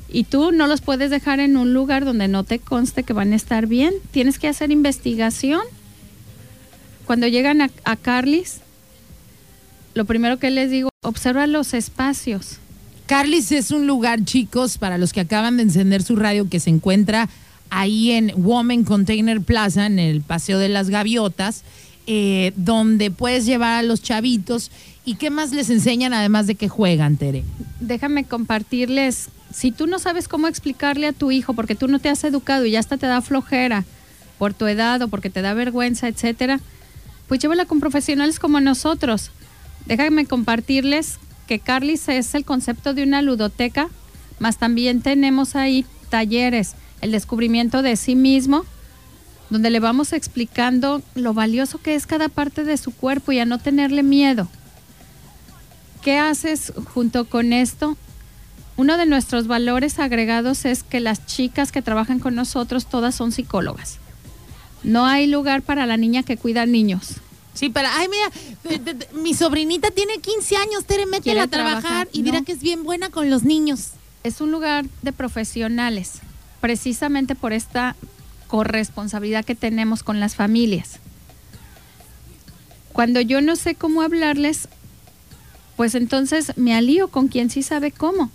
Y 0.09 0.25
tú 0.25 0.53
no 0.53 0.67
los 0.67 0.81
puedes 0.81 1.11
dejar 1.11 1.41
en 1.41 1.57
un 1.57 1.73
lugar 1.73 2.05
donde 2.05 2.29
no 2.29 2.45
te 2.45 2.59
conste 2.59 3.03
que 3.03 3.13
van 3.13 3.33
a 3.33 3.37
estar 3.37 3.67
bien. 3.67 3.95
Tienes 4.11 4.39
que 4.39 4.49
hacer 4.49 4.71
investigación. 4.71 5.63
Cuando 7.07 7.29
llegan 7.29 7.61
a, 7.61 7.71
a 7.85 7.97
Carlis, 7.97 8.61
lo 9.95 10.05
primero 10.05 10.39
que 10.39 10.51
les 10.51 10.71
digo, 10.71 10.91
observa 11.03 11.47
los 11.47 11.73
espacios. 11.75 12.59
Carlis 13.07 13.53
es 13.53 13.71
un 13.71 13.87
lugar, 13.87 14.25
chicos, 14.25 14.79
para 14.79 14.99
los 14.99 15.13
que 15.13 15.21
acaban 15.21 15.57
de 15.57 15.65
encender 15.65 16.03
su 16.03 16.17
radio, 16.17 16.49
que 16.49 16.59
se 16.59 16.71
encuentra 16.71 17.29
ahí 17.71 18.13
en 18.13 18.33
Women 18.37 18.85
Container 18.85 19.41
Plaza, 19.41 19.87
en 19.87 19.99
el 19.99 20.23
Paseo 20.23 20.59
de 20.59 20.69
las 20.69 20.91
Gaviotas, 20.91 21.63
eh, 22.07 22.53
donde 22.57 23.11
puedes 23.11 23.47
llevar 23.47 23.75
a 23.75 23.83
los 23.83 24.03
chavitos. 24.03 24.71
¿Y 25.05 25.15
qué 25.15 25.31
más 25.31 25.53
les 25.53 25.71
enseñan 25.71 26.15
además 26.15 26.47
de 26.47 26.55
que 26.55 26.69
juegan, 26.69 27.17
Tere? 27.17 27.45
Déjame 27.81 28.25
compartirles, 28.25 29.29
si 29.53 29.73
tú 29.73 29.87
no 29.87 29.99
sabes 29.99 30.29
cómo 30.29 30.49
explicarle 30.49 31.07
a 31.07 31.13
tu 31.13 31.31
hijo, 31.31 31.55
porque 31.55 31.75
tú 31.75 31.89
no 31.89 31.99
te 31.99 32.09
has 32.09 32.23
educado 32.25 32.65
y 32.67 32.73
ya 32.73 32.81
hasta 32.81 32.97
te 32.97 33.07
da 33.07 33.23
flojera 33.23 33.85
por 34.39 34.55
tu 34.55 34.67
edad 34.67 35.01
o 35.03 35.09
porque 35.09 35.31
te 35.31 35.43
da 35.43 35.55
vergüenza, 35.55 36.09
etcétera, 36.09 36.61
pues 37.29 37.41
llévala 37.41 37.65
con 37.65 37.81
profesionales 37.81 38.39
como 38.39 38.61
nosotros. 38.61 39.31
Déjame 39.87 40.27
compartirles 40.27 41.19
que 41.47 41.59
Carlis 41.59 42.09
es 42.09 42.35
el 42.35 42.45
concepto 42.45 42.93
de 42.95 43.03
una 43.03 43.23
ludoteca, 43.23 43.89
más 44.39 44.59
también 44.59 45.01
tenemos 45.01 45.57
ahí 45.57 45.87
talleres, 46.11 46.75
el 47.01 47.13
descubrimiento 47.13 47.83
de 47.83 47.97
sí 47.97 48.15
mismo, 48.15 48.65
donde 49.51 49.71
le 49.71 49.81
vamos 49.81 50.13
explicando 50.13 51.03
lo 51.15 51.35
valioso 51.35 51.79
que 51.79 51.95
es 51.95 52.07
cada 52.07 52.29
parte 52.29 52.65
de 52.65 52.77
su 52.77 52.91
cuerpo 52.93 53.33
y 53.33 53.39
a 53.39 53.45
no 53.45 53.59
tenerle 53.59 54.03
miedo. 54.03 54.49
¿Qué 56.03 56.19
haces 56.19 56.73
junto 56.95 57.25
con 57.27 57.53
esto? 57.53 57.97
Uno 58.77 58.97
de 58.97 59.07
nuestros 59.07 59.47
valores 59.47 59.99
agregados 59.99 60.65
es 60.65 60.83
que 60.83 61.01
las 61.01 61.27
chicas 61.27 61.73
que 61.73 61.83
trabajan 61.83 62.19
con 62.19 62.35
nosotros 62.35 62.87
todas 62.87 63.15
son 63.15 63.33
psicólogas. 63.33 63.99
No 64.83 65.07
hay 65.07 65.27
lugar 65.27 65.63
para 65.63 65.87
la 65.87 65.97
niña 65.97 66.23
que 66.23 66.37
cuida 66.37 66.67
niños. 66.67 67.15
Sí, 67.55 67.71
pero, 67.71 67.89
ay, 67.91 68.07
mira, 68.09 68.31
de- 68.69 68.79
de- 68.85 68.95
de- 68.95 69.09
mi 69.15 69.33
sobrinita 69.33 69.91
tiene 69.91 70.19
15 70.19 70.57
años, 70.57 70.85
Tere, 70.85 71.07
métela 71.07 71.45
a 71.45 71.47
trabajar, 71.47 71.81
trabajar, 71.81 72.09
y 72.13 72.23
no. 72.23 72.45
que 72.45 72.53
es 72.53 72.61
bien 72.61 72.85
buena 72.85 73.09
con 73.11 73.31
los 73.31 73.43
niños. 73.45 73.91
es 74.25 74.41
un 74.41 74.51
lugar 74.51 74.85
de 75.03 75.13
profesionales, 75.13 76.15
precisamente 76.61 77.35
por 77.35 77.53
esta 77.53 77.97
corresponsabilidad 78.47 79.45
que 79.45 79.55
tenemos 79.55 80.03
con 80.03 80.21
las 80.21 80.35
familias. 80.35 81.01
Cuando 82.93 83.21
yo 83.21 83.41
no 83.41 83.57
sé 83.57 83.75
cómo 83.75 84.03
hablarles, 84.03 84.69
pues 85.77 85.95
entonces 85.95 86.53
me 86.57 86.75
alío 86.75 87.09
con 87.09 87.29
quien 87.29 87.51
sí 87.51 87.63
sabe 87.63 87.93
cómo. 87.93 88.31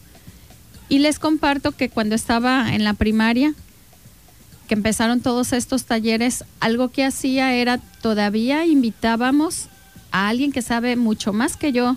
Y 0.89 0.99
les 0.99 1.19
comparto 1.19 1.71
que 1.71 1.89
cuando 1.89 2.15
estaba 2.15 2.73
en 2.75 2.83
la 2.83 2.93
primaria, 2.93 3.53
que 4.67 4.75
empezaron 4.75 5.21
todos 5.21 5.53
estos 5.53 5.85
talleres, 5.85 6.45
algo 6.59 6.89
que 6.89 7.03
hacía 7.03 7.53
era 7.53 7.77
todavía 7.77 8.65
invitábamos 8.65 9.67
a 10.11 10.27
alguien 10.27 10.51
que 10.51 10.61
sabe 10.61 10.95
mucho 10.95 11.33
más 11.33 11.57
que 11.57 11.71
yo 11.71 11.95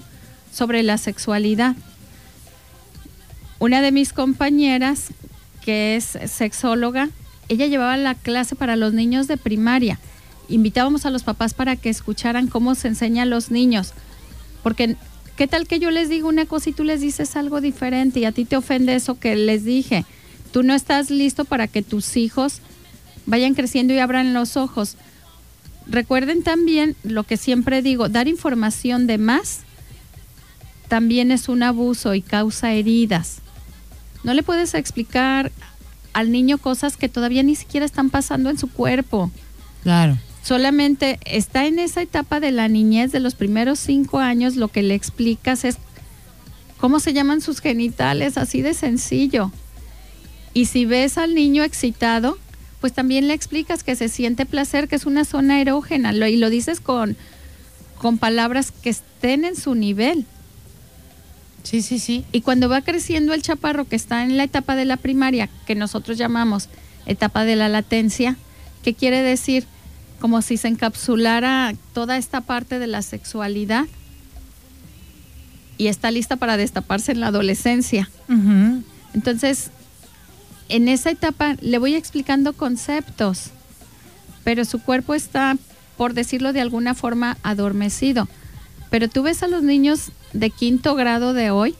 sobre 0.53 0.83
la 0.83 0.99
sexualidad. 0.99 1.77
Una 3.59 3.83
de 3.83 3.93
mis 3.93 4.13
compañeras, 4.13 5.09
que 5.65 5.97
es 5.97 6.19
sexóloga, 6.27 7.09
ella 7.49 7.67
llevaba 7.67 7.97
la 7.97 8.15
clase 8.15 8.55
para 8.55 8.77
los 8.77 8.93
niños 8.93 9.27
de 9.27 9.39
primaria. 9.39 9.99
Invitábamos 10.49 11.07
a 11.07 11.11
los 11.11 11.23
papás 11.23 11.55
para 11.55 11.77
que 11.77 11.89
escucharan 11.89 12.49
cómo 12.49 12.75
se 12.75 12.89
enseña 12.89 13.23
a 13.23 13.27
los 13.27 13.51
niños. 13.51 13.95
Porque, 14.63 14.97
¿qué 15.37 15.47
tal 15.49 15.67
que 15.67 15.79
yo 15.79 15.91
les 15.91 16.11
digo 16.11 16.29
una 16.29 16.45
cosa 16.45 16.69
y 16.69 16.75
tú 16.75 16.85
les 16.85 17.01
dices 17.01 17.35
algo 17.37 17.63
diferente 17.63 18.21
y 18.21 18.27
a 18.27 18.33
ti 18.33 18.45
te 18.45 18.57
ofende 18.57 18.95
eso 18.95 19.19
que 19.19 19.37
les 19.37 19.65
dije? 19.65 20.05
Tú 20.53 20.63
no 20.63 20.75
estás 20.75 21.11
listo 21.11 21.47
para 21.47 21.67
que 21.67 21.83
tus 21.83 22.17
hijos 22.19 22.61
vayan 23.25 23.55
creciendo 23.55 23.95
y 23.95 23.99
abran 23.99 24.35
los 24.35 24.59
ojos. 24.59 24.97
Recuerden 25.87 26.43
también 26.43 26.95
lo 27.05 27.25
que 27.25 27.39
siempre 27.39 27.81
digo, 27.81 28.11
dar 28.11 28.29
información 28.29 29.07
de 29.07 29.19
más 29.19 29.61
también 30.89 31.31
es 31.31 31.49
un 31.49 31.63
abuso 31.63 32.15
y 32.15 32.21
causa 32.21 32.73
heridas. 32.73 33.41
No 34.25 34.35
le 34.35 34.43
puedes 34.43 34.75
explicar 34.75 35.53
al 36.13 36.33
niño 36.33 36.59
cosas 36.59 36.97
que 36.97 37.09
todavía 37.09 37.43
ni 37.43 37.55
siquiera 37.55 37.87
están 37.87 38.11
pasando 38.11 38.51
en 38.51 38.59
su 38.59 38.69
cuerpo. 38.71 39.31
Claro. 39.83 40.19
Solamente 40.43 41.19
está 41.25 41.67
en 41.67 41.79
esa 41.79 42.03
etapa 42.03 42.41
de 42.41 42.51
la 42.51 42.69
niñez 42.69 43.13
de 43.13 43.21
los 43.21 43.35
primeros 43.35 43.79
cinco 43.79 44.19
años, 44.19 44.57
lo 44.57 44.69
que 44.69 44.83
le 44.83 44.95
explicas 44.95 45.65
es 45.65 45.77
cómo 46.79 47.01
se 47.01 47.13
llaman 47.13 47.41
sus 47.41 47.61
genitales, 47.61 48.37
así 48.37 48.61
de 48.61 48.75
sencillo. 48.75 49.53
Y 50.53 50.67
si 50.67 50.85
ves 50.85 51.19
al 51.19 51.35
niño 51.35 51.63
excitado, 51.65 52.39
pues 52.81 52.93
también 52.93 53.27
le 53.27 53.35
explicas 53.35 53.83
que 53.83 53.97
se 53.97 54.09
siente 54.09 54.45
placer, 54.45 54.89
que 54.89 54.97
es 54.97 55.07
una 55.07 55.25
zona 55.25 55.61
erógena, 55.61 56.13
lo, 56.13 56.27
y 56.27 56.37
lo 56.37 56.51
dices 56.51 56.81
con, 56.81 57.17
con 57.97 58.19
palabras 58.19 58.71
que 58.71 58.91
estén 58.91 59.45
en 59.45 59.57
su 59.57 59.75
nivel. 59.75 60.27
Sí, 61.65 61.83
sí, 61.83 61.99
sí. 61.99 62.25
Y 62.31 62.43
cuando 62.43 62.69
va 62.69 62.83
creciendo 62.83 63.35
el 63.35 63.43
chaparro 63.43 63.87
que 63.87 63.97
está 63.97 64.23
en 64.23 64.37
la 64.37 64.45
etapa 64.45 64.77
de 64.77 64.85
la 64.85 64.97
primaria, 64.97 65.49
que 65.67 65.75
nosotros 65.75 66.17
llamamos 66.17 66.69
etapa 67.07 67.45
de 67.45 67.57
la 67.57 67.69
latencia, 67.69 68.37
¿qué 68.83 68.95
quiere 68.95 69.23
decir? 69.23 69.67
Como 70.21 70.43
si 70.43 70.57
se 70.59 70.69
encapsulara 70.69 71.75
toda 71.93 72.17
esta 72.17 72.43
parte 72.43 72.79
de 72.79 72.87
la 72.87 73.03
sexualidad 73.03 73.87
y 75.77 75.89
está 75.89 76.11
lista 76.11 76.37
para 76.37 76.57
destaparse 76.57 77.13
en 77.13 77.21
la 77.21 77.29
adolescencia. 77.29 78.09
Entonces, 79.15 79.71
en 80.69 80.89
esa 80.89 81.11
etapa 81.11 81.57
le 81.61 81.79
voy 81.79 81.95
explicando 81.95 82.53
conceptos, 82.53 83.51
pero 84.45 84.65
su 84.65 84.81
cuerpo 84.81 85.15
está, 85.15 85.57
por 85.97 86.15
decirlo 86.15 86.53
de 86.53 86.61
alguna 86.61 86.95
forma, 86.95 87.39
adormecido. 87.43 88.29
Pero 88.91 89.09
tú 89.09 89.23
ves 89.23 89.43
a 89.43 89.49
los 89.49 89.63
niños 89.63 90.11
de 90.35 90.51
quinto 90.51 90.95
grado 90.95 91.33
de 91.33 91.51
hoy 91.51 91.75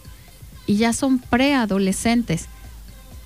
y 0.67 0.77
ya 0.77 0.93
son 0.95 1.19
preadolescentes. 1.19 2.47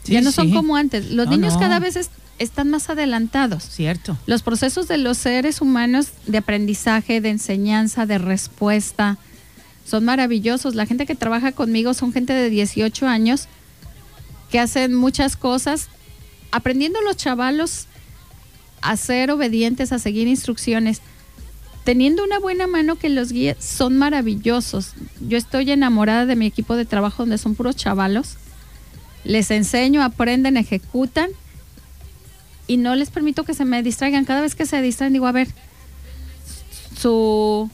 ya 0.05 0.21
no 0.21 0.33
son 0.33 0.51
como 0.51 0.77
antes. 0.77 1.11
Los 1.11 1.29
niños 1.29 1.57
cada 1.57 1.79
vez 1.79 2.11
están 2.39 2.71
más 2.71 2.91
adelantados. 2.91 3.63
Cierto. 3.63 4.17
Los 4.27 4.43
procesos 4.43 4.89
de 4.89 4.99
los 4.99 5.19
seres 5.19 5.61
humanos 5.61 6.09
de 6.27 6.39
aprendizaje, 6.39 7.21
de 7.21 7.31
enseñanza, 7.31 8.07
de 8.07 8.19
respuesta, 8.19 9.19
son 9.85 10.05
maravillosos. 10.05 10.75
La 10.75 10.87
gente 10.87 11.07
que 11.07 11.15
trabaja 11.15 11.53
conmigo 11.53 11.95
son 11.95 12.13
gente 12.13 12.33
de 12.33 12.51
18 12.51 13.07
años 13.07 13.49
que 14.51 14.59
hacen 14.59 14.95
muchas 14.95 15.37
cosas, 15.37 15.89
aprendiendo 16.51 17.01
los 17.03 17.17
chavalos 17.17 17.87
a 18.81 18.97
ser 18.97 19.31
obedientes, 19.31 19.93
a 19.93 19.99
seguir 19.99 20.27
instrucciones 20.27 21.03
teniendo 21.89 22.23
una 22.23 22.39
buena 22.39 22.67
mano 22.67 22.97
que 22.97 23.09
los 23.09 23.33
guíe, 23.33 23.57
son 23.59 23.97
maravillosos. 23.97 24.93
Yo 25.27 25.39
estoy 25.39 25.71
enamorada 25.71 26.27
de 26.27 26.37
mi 26.37 26.45
equipo 26.45 26.77
de 26.77 26.85
trabajo 26.85 27.23
donde 27.23 27.39
son 27.39 27.55
puros 27.55 27.77
chavalos. 27.77 28.35
Les 29.25 29.51
enseño, 29.51 30.03
aprenden, 30.03 30.59
ejecutan 30.59 31.31
y 32.67 32.77
no 32.77 32.95
les 32.95 33.09
permito 33.09 33.43
que 33.45 33.55
se 33.55 33.65
me 33.65 33.83
distraigan. 33.83 34.27
Cada 34.27 34.43
vez 34.43 34.55
que 34.55 34.67
se 34.67 34.83
distraen 34.83 35.15
digo, 35.15 35.27
a 35.27 35.33
ver, 35.33 35.49
su 36.95 37.71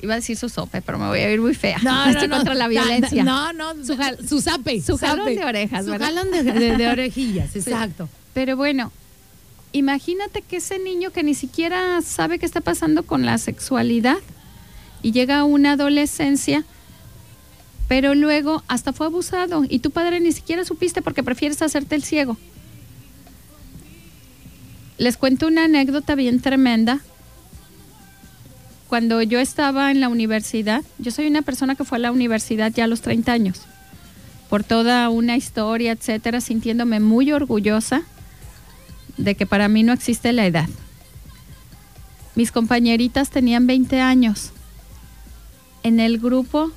iba 0.00 0.14
a 0.14 0.16
decir 0.16 0.38
su 0.38 0.48
sope, 0.48 0.80
pero 0.80 0.98
me 0.98 1.06
voy 1.08 1.18
a 1.18 1.30
ir 1.30 1.42
muy 1.42 1.54
fea. 1.54 1.76
No, 1.82 2.06
Estoy 2.10 2.30
contra 2.30 2.54
la 2.54 2.68
violencia. 2.68 3.24
No, 3.24 3.52
no, 3.52 3.74
su, 3.84 3.94
su 4.26 4.40
zape. 4.40 4.80
Su 4.80 4.96
jalón 4.96 5.34
de 5.34 5.44
orejas, 5.44 5.84
Su 5.84 5.90
¿verdad? 5.90 6.06
jalón 6.06 6.30
de, 6.30 6.42
de- 6.44 6.76
de 6.78 6.88
orejillas, 6.88 7.54
exacto. 7.56 8.08
Pero 8.32 8.56
bueno, 8.56 8.90
imagínate 9.74 10.40
que 10.40 10.56
ese 10.56 10.78
niño 10.78 11.10
que 11.10 11.24
ni 11.24 11.34
siquiera 11.34 12.00
sabe 12.00 12.38
qué 12.38 12.46
está 12.46 12.60
pasando 12.60 13.02
con 13.02 13.26
la 13.26 13.36
sexualidad 13.38 14.18
y 15.02 15.10
llega 15.10 15.40
a 15.40 15.44
una 15.44 15.72
adolescencia, 15.72 16.64
pero 17.88 18.14
luego 18.14 18.62
hasta 18.68 18.92
fue 18.92 19.06
abusado 19.06 19.64
y 19.68 19.80
tu 19.80 19.90
padre 19.90 20.20
ni 20.20 20.30
siquiera 20.30 20.64
supiste 20.64 21.02
porque 21.02 21.24
prefieres 21.24 21.60
hacerte 21.60 21.96
el 21.96 22.04
ciego. 22.04 22.38
Les 24.96 25.16
cuento 25.16 25.48
una 25.48 25.64
anécdota 25.64 26.14
bien 26.14 26.40
tremenda. 26.40 27.00
Cuando 28.88 29.22
yo 29.22 29.40
estaba 29.40 29.90
en 29.90 30.00
la 30.00 30.08
universidad, 30.08 30.84
yo 30.98 31.10
soy 31.10 31.26
una 31.26 31.42
persona 31.42 31.74
que 31.74 31.84
fue 31.84 31.98
a 31.98 32.00
la 32.00 32.12
universidad 32.12 32.72
ya 32.72 32.84
a 32.84 32.86
los 32.86 33.00
30 33.00 33.32
años, 33.32 33.62
por 34.48 34.62
toda 34.62 35.08
una 35.08 35.36
historia, 35.36 35.90
etcétera, 35.90 36.40
sintiéndome 36.40 37.00
muy 37.00 37.32
orgullosa 37.32 38.04
de 39.16 39.34
que 39.34 39.46
para 39.46 39.68
mí 39.68 39.82
no 39.82 39.92
existe 39.92 40.32
la 40.32 40.46
edad. 40.46 40.68
Mis 42.34 42.50
compañeritas 42.50 43.30
tenían 43.30 43.66
20 43.66 44.00
años. 44.00 44.50
En 45.82 46.00
el 46.00 46.18
grupo 46.18 46.72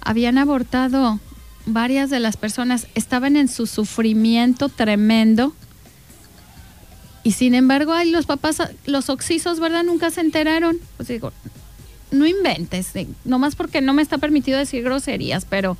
habían 0.00 0.38
abortado 0.38 1.20
varias 1.66 2.10
de 2.10 2.20
las 2.20 2.36
personas, 2.36 2.86
estaban 2.94 3.36
en 3.36 3.48
su 3.48 3.66
sufrimiento 3.66 4.68
tremendo. 4.68 5.54
Y 7.22 7.32
sin 7.32 7.54
embargo, 7.54 7.92
ay, 7.92 8.10
los 8.10 8.26
papás, 8.26 8.62
los 8.86 9.10
oxisos, 9.10 9.60
¿verdad? 9.60 9.84
Nunca 9.84 10.10
se 10.10 10.22
enteraron. 10.22 10.78
Pues 10.96 11.08
digo, 11.08 11.32
no 12.10 12.26
inventes, 12.26 12.96
eh, 12.96 13.06
nomás 13.24 13.54
porque 13.54 13.80
no 13.80 13.92
me 13.92 14.02
está 14.02 14.18
permitido 14.18 14.58
decir 14.58 14.82
groserías, 14.82 15.44
pero 15.44 15.76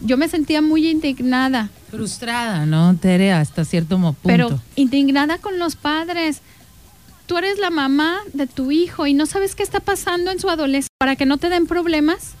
yo 0.00 0.16
me 0.16 0.28
sentía 0.28 0.62
muy 0.62 0.88
indignada. 0.88 1.70
Frustrada, 1.90 2.66
¿no, 2.66 2.96
Tere? 2.96 3.32
Hasta 3.32 3.64
cierto 3.64 3.96
punto. 3.96 4.16
Pero 4.24 4.60
indignada 4.76 5.38
con 5.38 5.58
los 5.58 5.76
padres. 5.76 6.40
Tú 7.26 7.36
eres 7.36 7.58
la 7.58 7.68
mamá 7.70 8.18
de 8.32 8.46
tu 8.46 8.70
hijo 8.70 9.06
y 9.06 9.12
no 9.12 9.26
sabes 9.26 9.54
qué 9.54 9.62
está 9.62 9.80
pasando 9.80 10.30
en 10.30 10.40
su 10.40 10.48
adolescencia 10.48 10.88
para 10.98 11.14
que 11.16 11.26
no 11.26 11.36
te 11.36 11.50
den 11.50 11.66
problemas. 11.66 12.32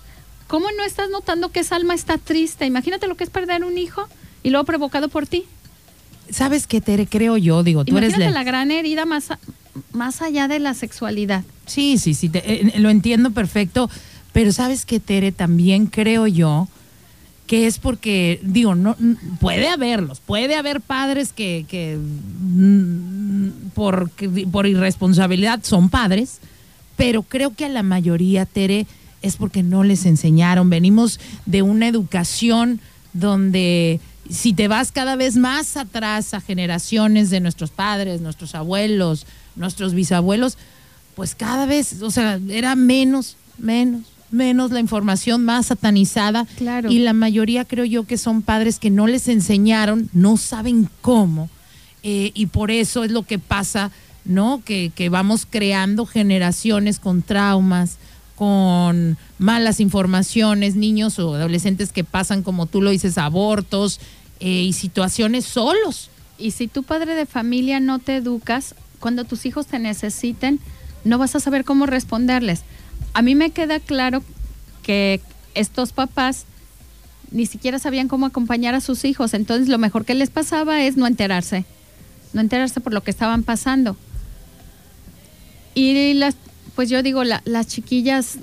¿Cómo 0.46 0.66
no 0.78 0.82
estás 0.84 1.10
notando 1.10 1.50
que 1.50 1.60
esa 1.60 1.76
alma 1.76 1.94
está 1.94 2.16
triste? 2.16 2.64
Imagínate 2.64 3.06
lo 3.06 3.14
que 3.16 3.24
es 3.24 3.30
perder 3.30 3.64
un 3.64 3.76
hijo 3.76 4.08
y 4.42 4.48
luego 4.50 4.64
provocado 4.64 5.08
por 5.10 5.26
ti. 5.26 5.44
¿Sabes 6.30 6.66
qué, 6.66 6.80
Tere? 6.80 7.06
Creo 7.06 7.36
yo, 7.36 7.62
digo, 7.62 7.84
tú 7.84 7.98
eres 7.98 8.16
la- 8.16 8.30
la 8.30 8.44
gran 8.44 8.70
herida 8.70 9.04
más, 9.04 9.30
a- 9.30 9.38
más 9.92 10.22
allá 10.22 10.48
de 10.48 10.58
la 10.58 10.72
sexualidad. 10.74 11.44
Sí, 11.66 11.98
sí, 11.98 12.14
sí, 12.14 12.28
te- 12.30 12.50
eh, 12.66 12.72
lo 12.78 12.88
entiendo 12.88 13.30
perfecto, 13.32 13.90
pero 14.32 14.52
sabes 14.52 14.86
que 14.86 15.00
Tere 15.00 15.32
también 15.32 15.86
creo 15.86 16.26
yo 16.26 16.66
que 17.48 17.66
es 17.66 17.78
porque, 17.78 18.40
digo, 18.44 18.74
no 18.74 18.94
puede 19.40 19.68
haberlos, 19.68 20.20
puede 20.20 20.54
haber 20.54 20.82
padres 20.82 21.32
que, 21.32 21.64
que 21.66 21.96
mm, 21.96 23.70
por, 23.74 24.10
por 24.52 24.66
irresponsabilidad 24.66 25.60
son 25.62 25.88
padres, 25.88 26.40
pero 26.96 27.22
creo 27.22 27.54
que 27.54 27.64
a 27.64 27.70
la 27.70 27.82
mayoría, 27.82 28.44
Tere, 28.44 28.86
es 29.22 29.36
porque 29.36 29.62
no 29.62 29.82
les 29.82 30.04
enseñaron. 30.04 30.68
Venimos 30.68 31.18
de 31.46 31.62
una 31.62 31.88
educación 31.88 32.80
donde 33.14 33.98
si 34.28 34.52
te 34.52 34.68
vas 34.68 34.92
cada 34.92 35.16
vez 35.16 35.36
más 35.36 35.78
atrás 35.78 36.34
a 36.34 36.42
generaciones 36.42 37.30
de 37.30 37.40
nuestros 37.40 37.70
padres, 37.70 38.20
nuestros 38.20 38.54
abuelos, 38.54 39.26
nuestros 39.56 39.94
bisabuelos, 39.94 40.58
pues 41.14 41.34
cada 41.34 41.64
vez, 41.64 42.02
o 42.02 42.10
sea, 42.10 42.38
era 42.50 42.76
menos, 42.76 43.36
menos, 43.56 44.02
menos 44.30 44.70
la 44.70 44.80
información 44.80 45.44
más 45.44 45.66
satanizada. 45.66 46.46
Claro. 46.56 46.90
Y 46.90 46.98
la 47.00 47.12
mayoría 47.12 47.64
creo 47.64 47.84
yo 47.84 48.04
que 48.04 48.18
son 48.18 48.42
padres 48.42 48.78
que 48.78 48.90
no 48.90 49.06
les 49.06 49.28
enseñaron, 49.28 50.08
no 50.12 50.36
saben 50.36 50.88
cómo. 51.00 51.48
eh, 52.02 52.30
y 52.34 52.46
por 52.46 52.70
eso 52.70 53.04
es 53.04 53.10
lo 53.10 53.22
que 53.22 53.38
pasa, 53.38 53.90
¿no? 54.24 54.62
Que, 54.64 54.92
que 54.94 55.08
vamos 55.08 55.46
creando 55.48 56.06
generaciones 56.06 56.98
con 57.00 57.22
traumas, 57.22 57.98
con 58.36 59.18
malas 59.38 59.80
informaciones, 59.80 60.76
niños 60.76 61.18
o 61.18 61.34
adolescentes 61.34 61.90
que 61.90 62.04
pasan, 62.04 62.42
como 62.42 62.66
tú 62.66 62.80
lo 62.82 62.90
dices, 62.90 63.18
abortos 63.18 63.98
eh, 64.38 64.62
y 64.62 64.72
situaciones 64.74 65.44
solos. 65.44 66.10
Y 66.38 66.52
si 66.52 66.68
tu 66.68 66.84
padre 66.84 67.14
de 67.16 67.26
familia 67.26 67.80
no 67.80 67.98
te 67.98 68.14
educas, 68.16 68.76
cuando 69.00 69.24
tus 69.24 69.44
hijos 69.44 69.66
te 69.66 69.80
necesiten, 69.80 70.60
no 71.04 71.18
vas 71.18 71.34
a 71.34 71.40
saber 71.40 71.64
cómo 71.64 71.86
responderles. 71.86 72.62
A 73.14 73.22
mí 73.22 73.34
me 73.34 73.50
queda 73.50 73.80
claro 73.80 74.22
que 74.82 75.20
estos 75.54 75.92
papás 75.92 76.44
ni 77.30 77.46
siquiera 77.46 77.78
sabían 77.78 78.08
cómo 78.08 78.26
acompañar 78.26 78.74
a 78.74 78.80
sus 78.80 79.04
hijos, 79.04 79.34
entonces 79.34 79.68
lo 79.68 79.78
mejor 79.78 80.04
que 80.04 80.14
les 80.14 80.30
pasaba 80.30 80.82
es 80.82 80.96
no 80.96 81.06
enterarse, 81.06 81.64
no 82.32 82.40
enterarse 82.40 82.80
por 82.80 82.94
lo 82.94 83.02
que 83.02 83.10
estaban 83.10 83.42
pasando. 83.42 83.96
Y 85.74 86.14
las, 86.14 86.36
pues 86.74 86.88
yo 86.88 87.02
digo, 87.02 87.24
la- 87.24 87.42
las 87.44 87.66
chiquillas 87.66 88.38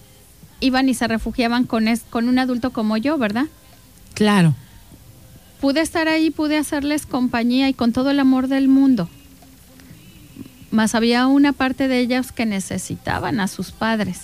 iban 0.59 0.87
y 0.87 0.93
se 0.93 1.07
refugiaban 1.07 1.65
con, 1.65 1.87
es- 1.87 2.03
con 2.09 2.29
un 2.29 2.37
adulto 2.39 2.71
como 2.71 2.97
yo, 2.97 3.17
¿verdad? 3.17 3.45
Claro. 4.13 4.53
pude 5.61 5.81
estar 5.81 6.07
ahí, 6.07 6.29
pude 6.29 6.57
hacerles 6.57 7.07
compañía 7.07 7.67
y 7.69 7.73
con 7.73 7.91
todo 7.91 8.11
el 8.11 8.19
amor 8.19 8.47
del 8.49 8.67
mundo. 8.67 9.09
Mas 10.69 10.93
había 10.93 11.25
una 11.25 11.53
parte 11.53 11.87
de 11.87 11.99
ellas 12.01 12.31
que 12.31 12.45
necesitaban 12.45 13.39
a 13.39 13.47
sus 13.47 13.71
padres. 13.71 14.23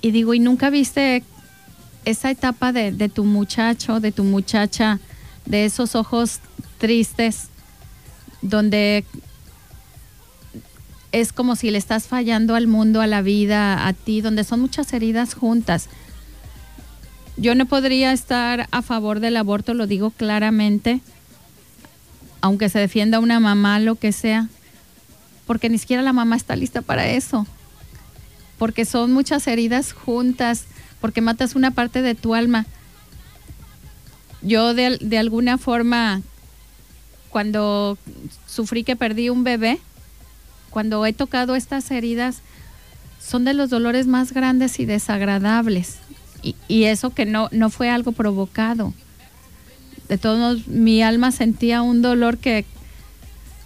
Y 0.00 0.10
digo, 0.10 0.34
¿y 0.34 0.38
nunca 0.38 0.70
viste 0.70 1.24
esa 2.04 2.30
etapa 2.30 2.72
de, 2.72 3.08
tu 3.08 3.24
muchacho, 3.24 4.00
de 4.00 4.12
tu 4.12 4.24
muchacha, 4.24 5.00
de 5.44 5.64
esos 5.64 5.94
ojos 5.94 6.40
tristes, 6.78 7.48
donde 8.42 9.04
es 11.12 11.32
como 11.32 11.56
si 11.56 11.70
le 11.70 11.78
estás 11.78 12.06
fallando 12.06 12.54
al 12.54 12.66
mundo, 12.66 13.00
a 13.00 13.06
la 13.06 13.22
vida, 13.22 13.86
a 13.86 13.92
ti, 13.92 14.20
donde 14.20 14.44
son 14.44 14.60
muchas 14.60 14.92
heridas 14.92 15.34
juntas? 15.34 15.88
Yo 17.36 17.54
no 17.54 17.66
podría 17.66 18.12
estar 18.12 18.68
a 18.70 18.82
favor 18.82 19.20
del 19.20 19.36
aborto, 19.36 19.74
lo 19.74 19.86
digo 19.86 20.10
claramente, 20.10 21.00
aunque 22.40 22.68
se 22.68 22.78
defienda 22.78 23.18
una 23.18 23.40
mamá, 23.40 23.80
lo 23.80 23.96
que 23.96 24.12
sea, 24.12 24.48
porque 25.46 25.68
ni 25.68 25.78
siquiera 25.78 26.02
la 26.02 26.12
mamá 26.12 26.36
está 26.36 26.54
lista 26.54 26.82
para 26.82 27.08
eso, 27.08 27.46
porque 28.58 28.84
son 28.84 29.12
muchas 29.12 29.46
heridas 29.46 29.92
juntas, 29.92 30.64
porque 31.00 31.20
matas 31.20 31.54
una 31.54 31.70
parte 31.70 32.02
de 32.02 32.14
tu 32.14 32.34
alma. 32.34 32.66
Yo 34.42 34.74
de, 34.74 34.98
de 35.00 35.18
alguna 35.18 35.58
forma, 35.58 36.22
cuando 37.30 37.98
sufrí 38.46 38.84
que 38.84 38.96
perdí 38.96 39.28
un 39.28 39.44
bebé, 39.44 39.78
cuando 40.70 41.04
he 41.06 41.12
tocado 41.12 41.56
estas 41.56 41.90
heridas, 41.90 42.42
son 43.20 43.44
de 43.44 43.54
los 43.54 43.70
dolores 43.70 44.06
más 44.06 44.32
grandes 44.32 44.78
y 44.78 44.84
desagradables. 44.84 45.96
Y, 46.42 46.54
y 46.68 46.84
eso 46.84 47.10
que 47.10 47.26
no, 47.26 47.48
no 47.50 47.70
fue 47.70 47.90
algo 47.90 48.12
provocado. 48.12 48.94
De 50.08 50.18
todos 50.18 50.38
modos, 50.38 50.68
mi 50.68 51.02
alma 51.02 51.32
sentía 51.32 51.82
un 51.82 52.02
dolor 52.02 52.38
que, 52.38 52.64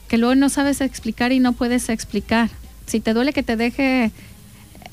que 0.09 0.19
luego 0.19 0.35
no 0.35 0.49
sabes 0.49 0.81
explicar 0.81 1.33
y 1.33 1.41
no 1.41 1.53
puedes 1.53 1.89
explicar. 1.91 2.49
Si 2.87 3.01
te 3.01 3.12
duele 3.12 3.33
que 3.33 3.43
te 3.43 3.57
deje 3.57 4.11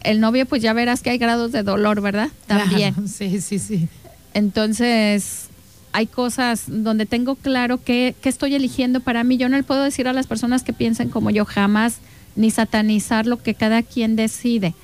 el 0.03 0.19
novio, 0.19 0.45
pues 0.45 0.61
ya 0.61 0.73
verás 0.73 1.01
que 1.01 1.09
hay 1.09 1.17
grados 1.17 1.51
de 1.51 1.63
dolor, 1.63 2.01
¿verdad? 2.01 2.29
También. 2.45 2.93
Claro, 2.93 3.07
sí, 3.13 3.41
sí, 3.41 3.59
sí. 3.59 3.87
Entonces, 4.33 5.47
hay 5.91 6.07
cosas 6.07 6.65
donde 6.67 7.05
tengo 7.05 7.35
claro 7.35 7.83
que, 7.83 8.15
que 8.21 8.29
estoy 8.29 8.55
eligiendo 8.55 8.99
para 8.99 9.23
mí. 9.23 9.37
Yo 9.37 9.49
no 9.49 9.57
le 9.57 9.63
puedo 9.63 9.83
decir 9.83 10.07
a 10.07 10.13
las 10.13 10.27
personas 10.27 10.63
que 10.63 10.73
piensen 10.73 11.09
como 11.09 11.29
yo 11.29 11.45
jamás, 11.45 11.97
ni 12.35 12.51
satanizar 12.51 13.25
lo 13.25 13.41
que 13.41 13.55
cada 13.55 13.81
quien 13.81 14.15
decide. 14.15 14.75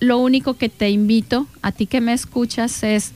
Lo 0.00 0.18
único 0.18 0.54
que 0.54 0.68
te 0.68 0.90
invito, 0.90 1.46
a 1.62 1.72
ti 1.72 1.86
que 1.86 2.00
me 2.00 2.12
escuchas, 2.12 2.82
es, 2.82 3.12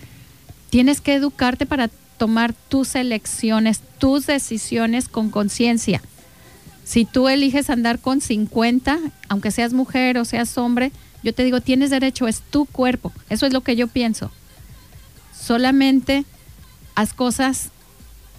tienes 0.71 1.01
que 1.01 1.15
educarte 1.15 1.67
para 1.67 1.91
tomar 2.19 2.55
tus 2.69 2.95
elecciones, 2.95 3.81
tus 3.99 4.27
decisiones 4.27 5.09
con 5.09 5.31
conciencia. 5.31 6.01
Si 6.85 7.05
tú 7.05 7.29
eliges 7.29 7.71
andar 7.71 7.99
con 7.99 8.21
50, 8.21 8.99
aunque 9.29 9.51
seas 9.51 9.73
mujer 9.73 10.19
o 10.19 10.25
seas 10.25 10.57
hombre, 10.59 10.93
yo 11.23 11.33
te 11.33 11.45
digo, 11.45 11.61
tienes 11.61 11.91
derecho, 11.91 12.27
es 12.29 12.41
tu 12.41 12.65
cuerpo. 12.65 13.13
Eso 13.31 13.47
es 13.47 13.53
lo 13.53 13.61
que 13.61 13.77
yo 13.77 13.87
pienso 13.89 14.31
solamente 15.43 16.25
haz 16.95 17.13
cosas 17.15 17.71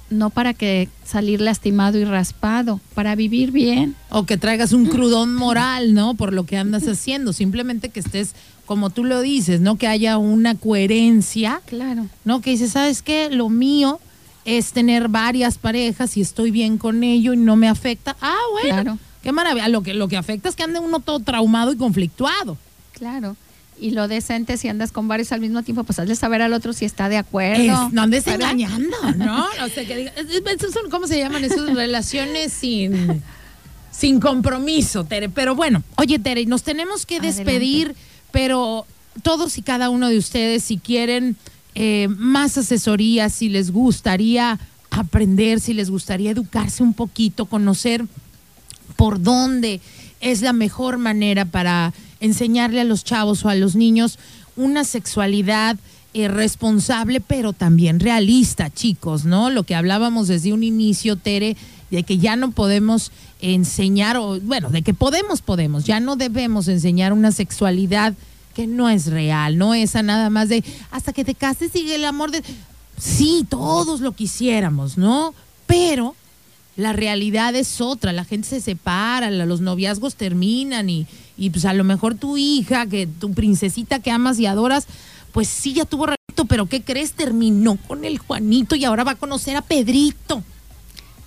no 0.09 0.29
para 0.29 0.53
que 0.53 0.89
salir 1.03 1.41
lastimado 1.41 1.97
y 1.97 2.05
raspado, 2.05 2.79
para 2.93 3.15
vivir 3.15 3.51
bien. 3.51 3.95
O 4.09 4.25
que 4.25 4.37
traigas 4.37 4.71
un 4.71 4.85
crudón 4.85 5.33
moral, 5.33 5.95
¿no? 5.95 6.13
Por 6.13 6.33
lo 6.33 6.45
que 6.45 6.57
andas 6.57 6.87
haciendo. 6.87 7.33
Simplemente 7.33 7.89
que 7.89 7.99
estés, 7.99 8.35
como 8.67 8.91
tú 8.91 9.05
lo 9.05 9.21
dices, 9.21 9.59
¿no? 9.59 9.75
Que 9.77 9.87
haya 9.87 10.19
una 10.19 10.53
coherencia, 10.55 11.61
Claro. 11.65 12.07
¿no? 12.25 12.41
Que 12.41 12.51
dices, 12.51 12.71
¿sabes 12.71 13.01
qué? 13.01 13.29
Lo 13.31 13.49
mío 13.49 13.99
es 14.45 14.71
tener 14.73 15.07
varias 15.07 15.57
parejas 15.57 16.17
y 16.17 16.21
estoy 16.21 16.51
bien 16.51 16.77
con 16.77 17.03
ello 17.03 17.33
y 17.33 17.37
no 17.37 17.55
me 17.55 17.67
afecta. 17.69 18.15
Ah, 18.21 18.35
bueno. 18.51 18.69
Claro. 18.83 18.97
Qué 19.21 19.31
maravilla. 19.31 19.67
Lo 19.69 19.81
que, 19.83 19.93
lo 19.93 20.07
que 20.07 20.17
afecta 20.17 20.49
es 20.49 20.55
que 20.55 20.63
ande 20.63 20.79
uno 20.79 20.99
todo 20.99 21.19
traumado 21.19 21.71
y 21.71 21.77
conflictuado. 21.77 22.57
Claro. 22.93 23.37
Y 23.79 23.91
lo 23.91 24.07
decente, 24.07 24.57
si 24.57 24.67
andas 24.67 24.91
con 24.91 25.07
varios 25.07 25.31
al 25.31 25.39
mismo 25.41 25.63
tiempo, 25.63 25.83
pues 25.83 25.97
hazle 25.97 26.15
saber 26.15 26.41
al 26.41 26.53
otro 26.53 26.73
si 26.73 26.85
está 26.85 27.09
de 27.09 27.15
Es- 27.15 27.21
acuerdo. 27.21 27.89
no 27.91 28.01
andes 28.03 28.23
¿verdad? 28.25 28.51
engañando, 28.51 28.97
¿no? 29.17 29.45
O 29.65 29.69
sea, 29.69 29.85
que 29.85 29.95
diga, 29.97 30.11
son, 30.71 30.89
¿cómo 30.91 31.07
se 31.07 31.17
llaman? 31.17 31.43
Esas 31.43 31.73
relaciones 31.73 32.53
sin, 32.53 33.21
sin 33.91 34.19
compromiso, 34.19 35.05
Tere. 35.05 35.29
Pero 35.29 35.55
bueno, 35.55 35.83
oye, 35.95 36.19
Tere, 36.19 36.45
nos 36.45 36.63
tenemos 36.63 37.05
que 37.05 37.17
Adelante. 37.17 37.43
despedir, 37.43 37.95
pero 38.31 38.85
todos 39.21 39.57
y 39.57 39.61
cada 39.61 39.89
uno 39.89 40.07
de 40.09 40.17
ustedes, 40.17 40.63
si 40.63 40.77
quieren 40.77 41.35
eh, 41.75 42.07
más 42.09 42.57
asesoría, 42.57 43.29
si 43.29 43.49
les 43.49 43.71
gustaría 43.71 44.59
aprender, 44.91 45.59
si 45.59 45.73
les 45.73 45.89
gustaría 45.89 46.31
educarse 46.31 46.83
un 46.83 46.93
poquito, 46.93 47.45
conocer 47.45 48.05
por 48.95 49.21
dónde 49.21 49.81
es 50.21 50.41
la 50.41 50.53
mejor 50.53 50.97
manera 50.97 51.45
para 51.45 51.93
enseñarle 52.19 52.81
a 52.81 52.85
los 52.85 53.03
chavos 53.03 53.43
o 53.43 53.49
a 53.49 53.55
los 53.55 53.75
niños 53.75 54.19
una 54.55 54.83
sexualidad 54.83 55.77
eh, 56.13 56.27
responsable, 56.27 57.19
pero 57.21 57.53
también 57.53 57.99
realista, 57.99 58.69
chicos, 58.69 59.25
¿no? 59.25 59.49
Lo 59.49 59.63
que 59.63 59.73
hablábamos 59.73 60.27
desde 60.27 60.53
un 60.53 60.63
inicio, 60.63 61.15
Tere, 61.15 61.57
de 61.89 62.03
que 62.03 62.19
ya 62.19 62.35
no 62.35 62.51
podemos 62.51 63.11
enseñar, 63.41 64.17
o 64.17 64.39
bueno, 64.39 64.69
de 64.69 64.83
que 64.83 64.93
podemos, 64.93 65.41
podemos, 65.41 65.85
ya 65.85 65.99
no 65.99 66.15
debemos 66.15 66.67
enseñar 66.67 67.13
una 67.13 67.31
sexualidad 67.31 68.13
que 68.53 68.67
no 68.67 68.89
es 68.89 69.07
real, 69.07 69.57
no 69.57 69.73
esa 69.73 70.03
nada 70.03 70.29
más 70.29 70.49
de 70.49 70.63
hasta 70.91 71.13
que 71.13 71.25
te 71.25 71.35
cases 71.35 71.71
sigue 71.71 71.95
el 71.95 72.05
amor 72.05 72.31
de... 72.31 72.43
Sí, 72.97 73.45
todos 73.49 74.01
lo 74.01 74.11
quisiéramos, 74.11 74.97
¿no? 74.97 75.33
Pero 75.65 76.15
la 76.75 76.93
realidad 76.93 77.55
es 77.55 77.81
otra, 77.81 78.13
la 78.13 78.25
gente 78.25 78.47
se 78.47 78.61
separa, 78.61 79.29
los 79.31 79.61
noviazgos 79.61 80.15
terminan 80.15 80.89
y, 80.89 81.07
y 81.37 81.49
pues 81.49 81.65
a 81.65 81.73
lo 81.73 81.83
mejor 81.83 82.15
tu 82.15 82.37
hija, 82.37 82.85
que 82.85 83.07
tu 83.07 83.33
princesita 83.33 83.99
que 83.99 84.11
amas 84.11 84.39
y 84.39 84.45
adoras, 84.45 84.87
pues 85.31 85.47
sí 85.47 85.73
ya 85.73 85.85
tuvo 85.85 86.05
reto, 86.05 86.45
pero 86.45 86.67
¿qué 86.67 86.81
crees? 86.83 87.13
Terminó 87.13 87.77
con 87.87 88.05
el 88.05 88.19
Juanito 88.19 88.75
y 88.75 88.85
ahora 88.85 89.03
va 89.03 89.11
a 89.11 89.15
conocer 89.15 89.55
a 89.55 89.61
Pedrito. 89.61 90.43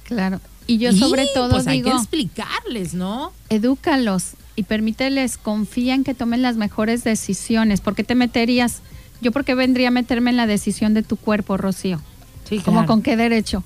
Claro. 0.05 0.41
Y 0.69 0.79
yo 0.79 0.93
sobre 0.93 1.25
Y, 1.25 1.29
todo 1.35 1.51
pues 1.51 1.67
hay 1.67 1.79
digo, 1.79 1.91
que 1.91 1.97
explicarles, 1.97 2.95
¿no? 2.95 3.33
edúcalos 3.49 4.33
y 4.57 4.63
permíteles, 4.63 5.37
confía 5.37 5.95
en 5.95 6.03
que 6.03 6.15
tomen 6.15 6.43
las 6.43 6.57
mejores 6.57 7.05
decisiones. 7.05 7.81
¿Por 7.81 7.95
qué 7.95 8.05
te 8.05 8.15
meterías? 8.15 8.81
Yo 9.21 9.31
porque 9.31 9.55
vendría 9.55 9.89
a 9.89 9.91
meterme 9.93 10.31
en 10.31 10.37
la 10.37 10.47
decisión 10.47 10.95
de 10.95 11.03
tu 11.03 11.17
cuerpo, 11.17 11.57
Rocío. 11.57 12.01
Sí, 12.49 12.61
¿Cómo 12.61 12.87
con 12.87 13.03
qué 13.03 13.17
derecho? 13.17 13.63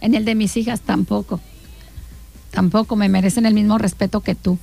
En 0.00 0.14
el 0.14 0.24
de 0.24 0.34
mis 0.34 0.56
hijas 0.56 0.80
tampoco. 0.80 1.40
Tampoco 2.50 2.94
me 2.94 3.08
merecen 3.08 3.46
el 3.46 3.54
mismo 3.54 3.78
respeto 3.78 4.20
que 4.20 4.34
tú. 4.34 4.58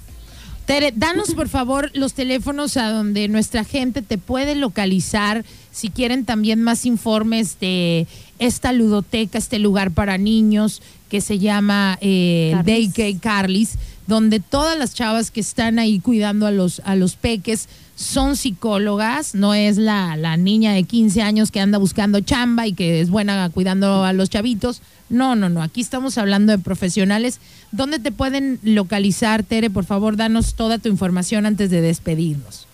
Tere, 0.66 0.94
danos 0.95 1.34
por 1.34 1.49
favor 1.49 1.90
los 1.94 2.14
teléfonos 2.14 2.78
a 2.78 2.91
donde 2.91 3.28
nuestra 3.28 3.64
gente 3.64 4.02
te 4.02 4.18
puede 4.18 4.56
localizar. 4.56 5.44
Si 5.72 5.90
quieren 5.90 6.26
también 6.26 6.62
más 6.62 6.86
informes 6.86 7.60
de 7.60 8.08
esta 8.40 8.72
ludoteca, 8.72 9.38
este 9.38 9.60
lugar 9.60 9.91
para 9.91 10.18
niños 10.18 10.82
que 11.10 11.20
se 11.20 11.40
llama 11.40 11.98
eh, 12.02 12.52
Carlis. 12.53 13.20
Carlis, 13.20 13.78
donde 14.07 14.40
todas 14.40 14.78
las 14.78 14.94
chavas 14.94 15.32
que 15.32 15.40
están 15.40 15.80
ahí 15.80 15.99
cuidando 15.99 16.48
a 16.48 16.52
los, 16.52 16.82
a 16.86 16.95
los 16.95 17.15
peques 17.15 17.69
son 17.95 18.36
psicólogas, 18.36 19.36
no 19.36 19.53
es 19.53 19.78
la, 19.78 20.18
la 20.18 20.36
niña 20.36 20.73
de 20.73 20.84
15 20.84 21.22
años 21.22 21.52
que 21.52 21.60
anda 21.60 21.78
buscando 21.78 22.19
chamba 22.19 22.65
y 22.65 22.73
que 22.73 22.99
es 22.99 23.10
buena 23.10 23.49
cuidando 23.49 24.03
a 24.03 24.14
los 24.14 24.30
chavitos. 24.30 24.82
No, 25.10 25.36
no, 25.36 25.49
no, 25.49 25.61
aquí 25.61 25.82
estamos 25.82 26.18
hablando 26.18 26.52
de 26.52 26.57
profesionales. 26.57 27.40
¿Dónde 27.72 27.99
te 27.99 28.11
pueden 28.11 28.60
localizar, 28.64 29.44
Tere? 29.44 29.69
Por 29.69 29.86
favor, 29.86 30.18
danos 30.18 30.56
toda 30.56 30.80
tu 30.80 30.90
información 30.90 31.45
antes 31.45 31.69
de 31.69 31.82
despedirnos. 31.82 32.68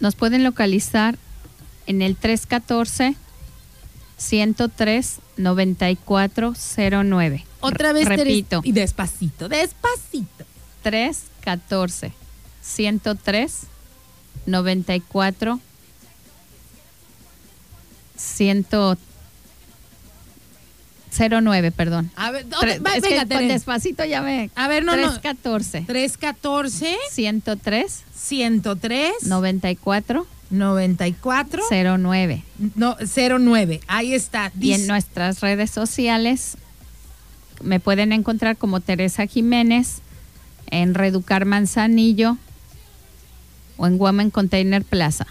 Nos 0.00 0.14
pueden 0.14 0.44
localizar 0.44 1.16
en 1.86 2.02
el 2.02 2.16
314 2.16 3.16
103 4.18 5.20
9409. 5.36 7.44
Otra 7.60 7.92
vez, 7.92 8.08
Tere, 8.08 8.24
Repito, 8.24 8.60
y 8.62 8.72
despacito, 8.72 9.48
despacito. 9.48 10.44
314 10.86 12.12
103 12.62 13.52
94 14.46 15.60
100 18.16 18.66
09, 21.18 21.72
perdón. 21.72 22.10
A 22.14 22.30
ver, 22.30 22.46
Tre- 22.46 22.84
va, 22.84 22.94
es 22.94 23.02
que 23.02 23.08
venga, 23.08 23.26
Tere. 23.26 23.48
despacito 23.48 24.04
ya 24.04 24.22
me. 24.22 24.50
A 24.54 24.68
ver, 24.68 24.84
no, 24.84 24.92
no. 24.92 25.02
314 25.18 25.80
314 25.88 26.96
103 27.10 28.04
103 28.14 29.12
94 29.26 30.26
94 30.50 31.62
09. 31.98 32.44
no, 32.76 32.96
09. 33.40 33.80
Ahí 33.88 34.14
está. 34.14 34.52
Y 34.60 34.72
en 34.72 34.86
nuestras 34.86 35.40
redes 35.40 35.72
sociales 35.72 36.56
me 37.60 37.80
pueden 37.80 38.12
encontrar 38.12 38.56
como 38.56 38.78
Teresa 38.80 39.26
Jiménez, 39.26 40.02
en 40.70 40.94
Reducar 40.94 41.44
Manzanillo 41.44 42.36
o 43.76 43.86
en 43.86 44.00
Women 44.00 44.30
Container 44.30 44.84
Plaza. 44.84 45.26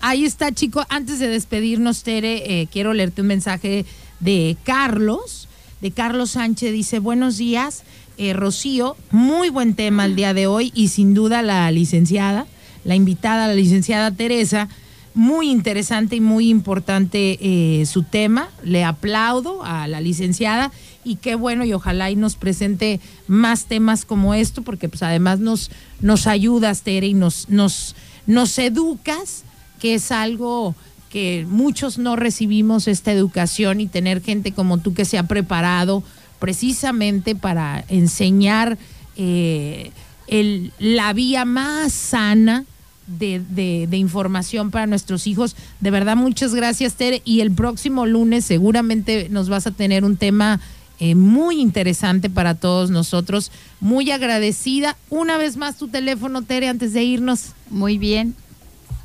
Ahí 0.00 0.24
está, 0.24 0.52
chico. 0.52 0.84
Antes 0.88 1.18
de 1.18 1.28
despedirnos, 1.28 2.02
Tere, 2.02 2.60
eh, 2.60 2.68
quiero 2.70 2.92
leerte 2.94 3.22
un 3.22 3.26
mensaje 3.26 3.84
de 4.20 4.56
Carlos, 4.62 5.48
de 5.80 5.90
Carlos 5.90 6.32
Sánchez. 6.32 6.72
Dice, 6.72 7.00
buenos 7.00 7.36
días, 7.36 7.82
eh, 8.16 8.32
Rocío. 8.32 8.96
Muy 9.10 9.50
buen 9.50 9.74
tema 9.74 10.04
el 10.04 10.14
día 10.14 10.34
de 10.34 10.46
hoy 10.46 10.70
y 10.74 10.88
sin 10.88 11.14
duda 11.14 11.42
la 11.42 11.70
licenciada, 11.72 12.46
la 12.84 12.94
invitada, 12.94 13.48
la 13.48 13.54
licenciada 13.54 14.12
Teresa. 14.12 14.68
Muy 15.14 15.50
interesante 15.50 16.14
y 16.14 16.20
muy 16.20 16.48
importante 16.48 17.38
eh, 17.40 17.84
su 17.86 18.04
tema. 18.04 18.50
Le 18.62 18.84
aplaudo 18.84 19.64
a 19.64 19.88
la 19.88 20.00
licenciada 20.00 20.70
y 21.08 21.16
qué 21.16 21.34
bueno 21.34 21.64
y 21.64 21.72
ojalá 21.72 22.10
y 22.10 22.16
nos 22.16 22.36
presente 22.36 23.00
más 23.26 23.64
temas 23.66 24.04
como 24.04 24.34
esto 24.34 24.62
porque 24.62 24.88
pues 24.88 25.02
además 25.02 25.38
nos, 25.40 25.70
nos 26.00 26.26
ayudas, 26.26 26.82
Tere, 26.82 27.06
y 27.08 27.14
nos, 27.14 27.48
nos, 27.48 27.94
nos 28.26 28.58
educas 28.58 29.42
que 29.80 29.94
es 29.94 30.10
algo 30.12 30.74
que 31.10 31.46
muchos 31.48 31.96
no 31.98 32.16
recibimos 32.16 32.86
esta 32.88 33.12
educación 33.12 33.80
y 33.80 33.86
tener 33.86 34.20
gente 34.22 34.52
como 34.52 34.78
tú 34.78 34.92
que 34.94 35.04
se 35.06 35.16
ha 35.18 35.22
preparado 35.22 36.02
precisamente 36.38 37.34
para 37.34 37.84
enseñar 37.88 38.76
eh, 39.16 39.90
el- 40.26 40.72
la 40.78 41.12
vía 41.12 41.44
más 41.44 41.92
sana 41.92 42.64
de, 43.06 43.40
de- 43.48 43.86
de 43.88 43.96
información 43.96 44.70
para 44.70 44.86
nuestros 44.86 45.26
hijos. 45.26 45.56
De 45.80 45.90
verdad, 45.90 46.14
muchas 46.16 46.54
gracias, 46.54 46.94
Tere. 46.94 47.22
Y 47.24 47.40
el 47.40 47.50
próximo 47.52 48.04
lunes 48.06 48.44
seguramente 48.44 49.28
nos 49.30 49.48
vas 49.48 49.66
a 49.66 49.70
tener 49.70 50.04
un 50.04 50.16
tema 50.16 50.60
eh, 51.00 51.14
muy 51.14 51.60
interesante 51.60 52.28
para 52.28 52.54
todos 52.54 52.90
nosotros. 52.90 53.52
Muy 53.80 54.10
agradecida. 54.10 54.96
Una 55.10 55.38
vez 55.38 55.56
más 55.56 55.76
tu 55.76 55.86
teléfono, 55.88 56.42
Tere, 56.42 56.68
antes 56.68 56.92
de 56.92 57.04
irnos. 57.04 57.52
Muy 57.70 57.98
bien. 57.98 58.34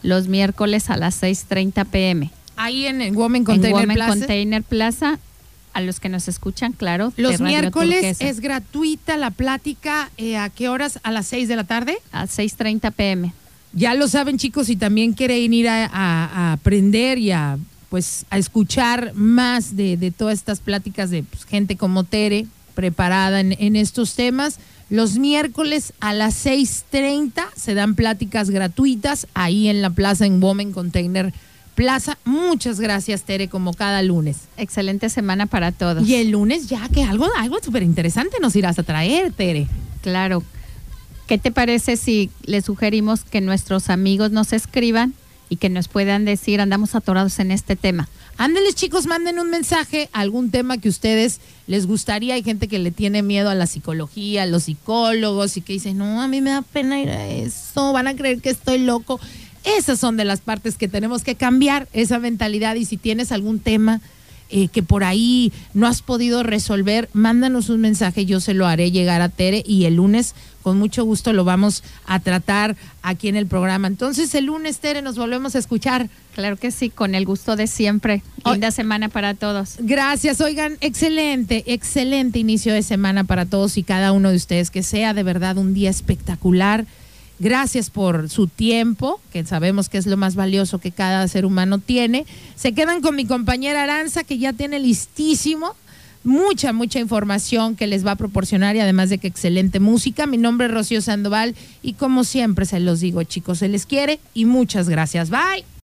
los 0.02 0.28
miércoles 0.28 0.90
a 0.90 0.98
las 0.98 1.22
6.30 1.22 1.86
pm. 1.86 2.32
Ahí 2.56 2.88
en 2.88 3.02
el 3.02 3.16
Women 3.16 3.42
en 3.42 3.46
Container 3.46 3.82
Women 3.82 3.96
Plaza. 3.96 4.14
Container 4.14 4.64
Plaza. 4.64 5.20
A 5.74 5.82
los 5.82 6.00
que 6.00 6.10
nos 6.10 6.28
escuchan, 6.28 6.74
claro. 6.74 7.14
Los 7.16 7.40
miércoles 7.42 8.02
Turquesa, 8.02 8.26
es 8.28 8.40
gratuita 8.40 9.18
la 9.18 9.32
plática. 9.32 10.10
eh, 10.18 10.36
¿A 10.38 10.50
qué 10.50 10.68
horas? 10.70 11.00
¿A 11.04 11.12
las 11.12 11.28
6 11.28 11.48
de 11.48 11.56
la 11.56 11.64
tarde? 11.64 11.98
A 12.12 12.26
6.30 12.26 12.92
pm. 12.92 13.34
Ya 13.74 13.94
lo 13.94 14.08
saben 14.08 14.38
chicos, 14.40 14.68
si 14.68 14.76
también 14.76 15.14
quieren 15.14 15.54
ir 15.54 15.70
a, 15.70 15.86
a- 15.86 16.26
a 16.26 16.52
aprender 16.54 17.18
y 17.20 17.32
a 17.32 17.58
pues 17.90 18.26
a 18.30 18.38
escuchar 18.38 19.14
más 19.16 19.76
de, 19.76 19.98
de 19.98 20.12
todas 20.12 20.36
estas 20.38 20.60
pláticas 20.60 21.10
de 21.10 21.24
pues, 21.24 21.46
gente 21.46 21.76
como 21.76 22.04
Tere, 22.04 22.46
preparada 22.76 23.40
en, 23.40 23.56
en 23.60 23.76
estos 23.76 24.14
temas, 24.16 24.60
los 24.92 25.18
miércoles 25.18 25.94
a 26.00 26.14
las 26.14 26.46
6.30 26.46 27.44
se 27.56 27.74
dan 27.74 27.96
pláticas 27.96 28.50
gratuitas 28.50 29.28
ahí 29.34 29.68
en 29.70 29.82
la 29.82 29.90
plaza 29.90 30.26
en 30.26 30.42
Women 30.44 30.72
Container 30.72 31.34
Plaza. 31.80 32.18
Muchas 32.26 32.82
gracias 32.82 33.24
Tere, 33.24 33.48
como 33.48 33.74
cada 33.74 34.04
lunes. 34.04 34.50
Excelente 34.58 35.08
semana 35.08 35.46
para 35.46 35.72
todos. 35.72 36.06
Y 36.06 36.16
el 36.16 36.32
lunes 36.32 36.68
ya 36.68 36.90
que 36.90 37.04
algo, 37.04 37.30
algo 37.38 37.56
súper 37.64 37.84
interesante 37.84 38.36
nos 38.42 38.54
irás 38.58 38.78
a 38.80 38.84
traer, 38.84 39.32
Tere. 39.32 39.66
Claro. 40.02 40.44
¿Qué 41.26 41.38
te 41.38 41.52
parece 41.54 41.96
si 41.96 42.32
le 42.44 42.62
sugerimos 42.62 43.24
que 43.24 43.40
nuestros 43.40 43.90
amigos 43.90 44.32
nos 44.32 44.52
escriban 44.52 45.14
y 45.48 45.56
que 45.56 45.70
nos 45.70 45.88
puedan 45.88 46.26
decir, 46.26 46.60
andamos 46.60 46.96
atorados 46.96 47.40
en 47.40 47.50
este 47.50 47.78
tema? 47.78 48.10
Ándeles 48.36 48.76
chicos, 48.76 49.06
manden 49.06 49.40
un 49.40 49.50
mensaje, 49.50 50.10
algún 50.12 50.52
tema 50.52 50.80
que 50.80 50.90
ustedes 50.90 51.40
les 51.66 51.88
gustaría. 51.88 52.34
Hay 52.34 52.44
gente 52.44 52.68
que 52.68 52.80
le 52.80 52.92
tiene 52.92 53.22
miedo 53.24 53.50
a 53.50 53.56
la 53.56 53.68
psicología, 53.68 54.44
a 54.44 54.48
los 54.48 54.64
psicólogos 54.64 55.56
y 55.56 55.62
que 55.62 55.74
dice, 55.74 55.94
no, 55.94 56.22
a 56.22 56.28
mí 56.28 56.42
me 56.42 56.50
da 56.50 56.62
pena 56.62 57.00
ir 57.00 57.10
a 57.10 57.26
eso, 57.28 57.94
van 57.94 58.08
a 58.08 58.16
creer 58.18 58.42
que 58.42 58.50
estoy 58.50 58.80
loco. 58.80 59.22
Esas 59.78 60.00
son 60.00 60.18
de 60.18 60.26
las 60.26 60.42
partes 60.42 60.78
que 60.78 60.88
tenemos 60.88 61.24
que 61.24 61.36
cambiar, 61.36 61.88
esa 61.94 62.20
mentalidad. 62.20 62.76
Y 62.76 62.86
si 62.86 62.98
tienes 62.98 63.32
algún 63.32 63.60
tema 63.60 64.02
eh, 64.52 64.68
que 64.68 64.82
por 64.82 65.04
ahí 65.04 65.54
no 65.76 65.86
has 65.86 66.02
podido 66.02 66.42
resolver, 66.42 67.08
mándanos 67.14 67.70
un 67.70 67.82
mensaje, 67.82 68.26
yo 68.26 68.40
se 68.40 68.56
lo 68.56 68.66
haré 68.66 68.90
llegar 68.90 69.22
a 69.22 69.30
Tere 69.30 69.64
y 69.66 69.86
el 69.86 69.96
lunes 69.96 70.34
con 70.64 70.78
mucho 70.78 71.04
gusto 71.04 71.34
lo 71.34 71.46
vamos 71.46 71.84
a 72.06 72.20
tratar 72.20 72.76
aquí 73.02 73.28
en 73.28 73.36
el 73.36 73.46
programa. 73.46 73.88
Entonces 73.88 74.34
el 74.36 74.46
lunes, 74.46 74.80
Tere, 74.80 75.02
nos 75.02 75.18
volvemos 75.18 75.56
a 75.56 75.60
escuchar. 75.60 76.10
Claro 76.34 76.58
que 76.58 76.72
sí, 76.72 76.90
con 76.90 77.16
el 77.16 77.26
gusto 77.26 77.56
de 77.56 77.68
siempre. 77.68 78.24
Linda 78.44 78.72
semana 78.72 79.10
para 79.10 79.36
todos. 79.36 79.76
Gracias, 79.80 80.42
oigan, 80.42 80.78
excelente, 80.82 81.64
excelente 81.68 82.40
inicio 82.40 82.74
de 82.74 82.82
semana 82.82 83.26
para 83.26 83.46
todos 83.46 83.78
y 83.78 83.84
cada 83.84 84.12
uno 84.12 84.32
de 84.32 84.38
ustedes, 84.38 84.72
que 84.72 84.84
sea 84.84 85.14
de 85.14 85.24
verdad 85.24 85.58
un 85.58 85.74
día 85.74 85.90
espectacular. 85.90 86.86
Gracias 87.40 87.90
por 87.90 88.30
su 88.30 88.48
tiempo, 88.48 89.22
que 89.32 89.46
sabemos 89.46 89.88
que 89.88 89.98
es 89.98 90.06
lo 90.06 90.18
más 90.18 90.36
valioso 90.36 90.80
que 90.80 90.92
cada 90.92 91.28
ser 91.28 91.46
humano 91.46 91.80
tiene. 91.80 92.26
Se 92.56 92.74
quedan 92.74 93.02
con 93.02 93.16
mi 93.16 93.26
compañera 93.26 93.84
Aranza, 93.84 94.24
que 94.24 94.38
ya 94.38 94.54
tiene 94.54 94.80
listísimo 94.80 95.76
mucha, 96.24 96.74
mucha 96.74 97.00
información 97.00 97.76
que 97.76 97.88
les 97.88 98.06
va 98.06 98.12
a 98.12 98.16
proporcionar 98.16 98.76
y 98.76 98.80
además 98.80 99.10
de 99.10 99.18
que 99.18 99.28
excelente 99.28 99.80
música. 99.80 100.28
Mi 100.28 100.38
nombre 100.38 100.68
es 100.68 100.74
Rocío 100.74 101.02
Sandoval 101.02 101.56
y 101.82 101.94
como 101.94 102.24
siempre 102.24 102.66
se 102.66 102.80
los 102.80 103.00
digo, 103.00 103.24
chicos, 103.24 103.60
se 103.60 103.70
les 103.70 103.86
quiere 103.86 104.20
y 104.34 104.46
muchas 104.46 104.90
gracias. 104.90 105.30
Bye. 105.30 105.79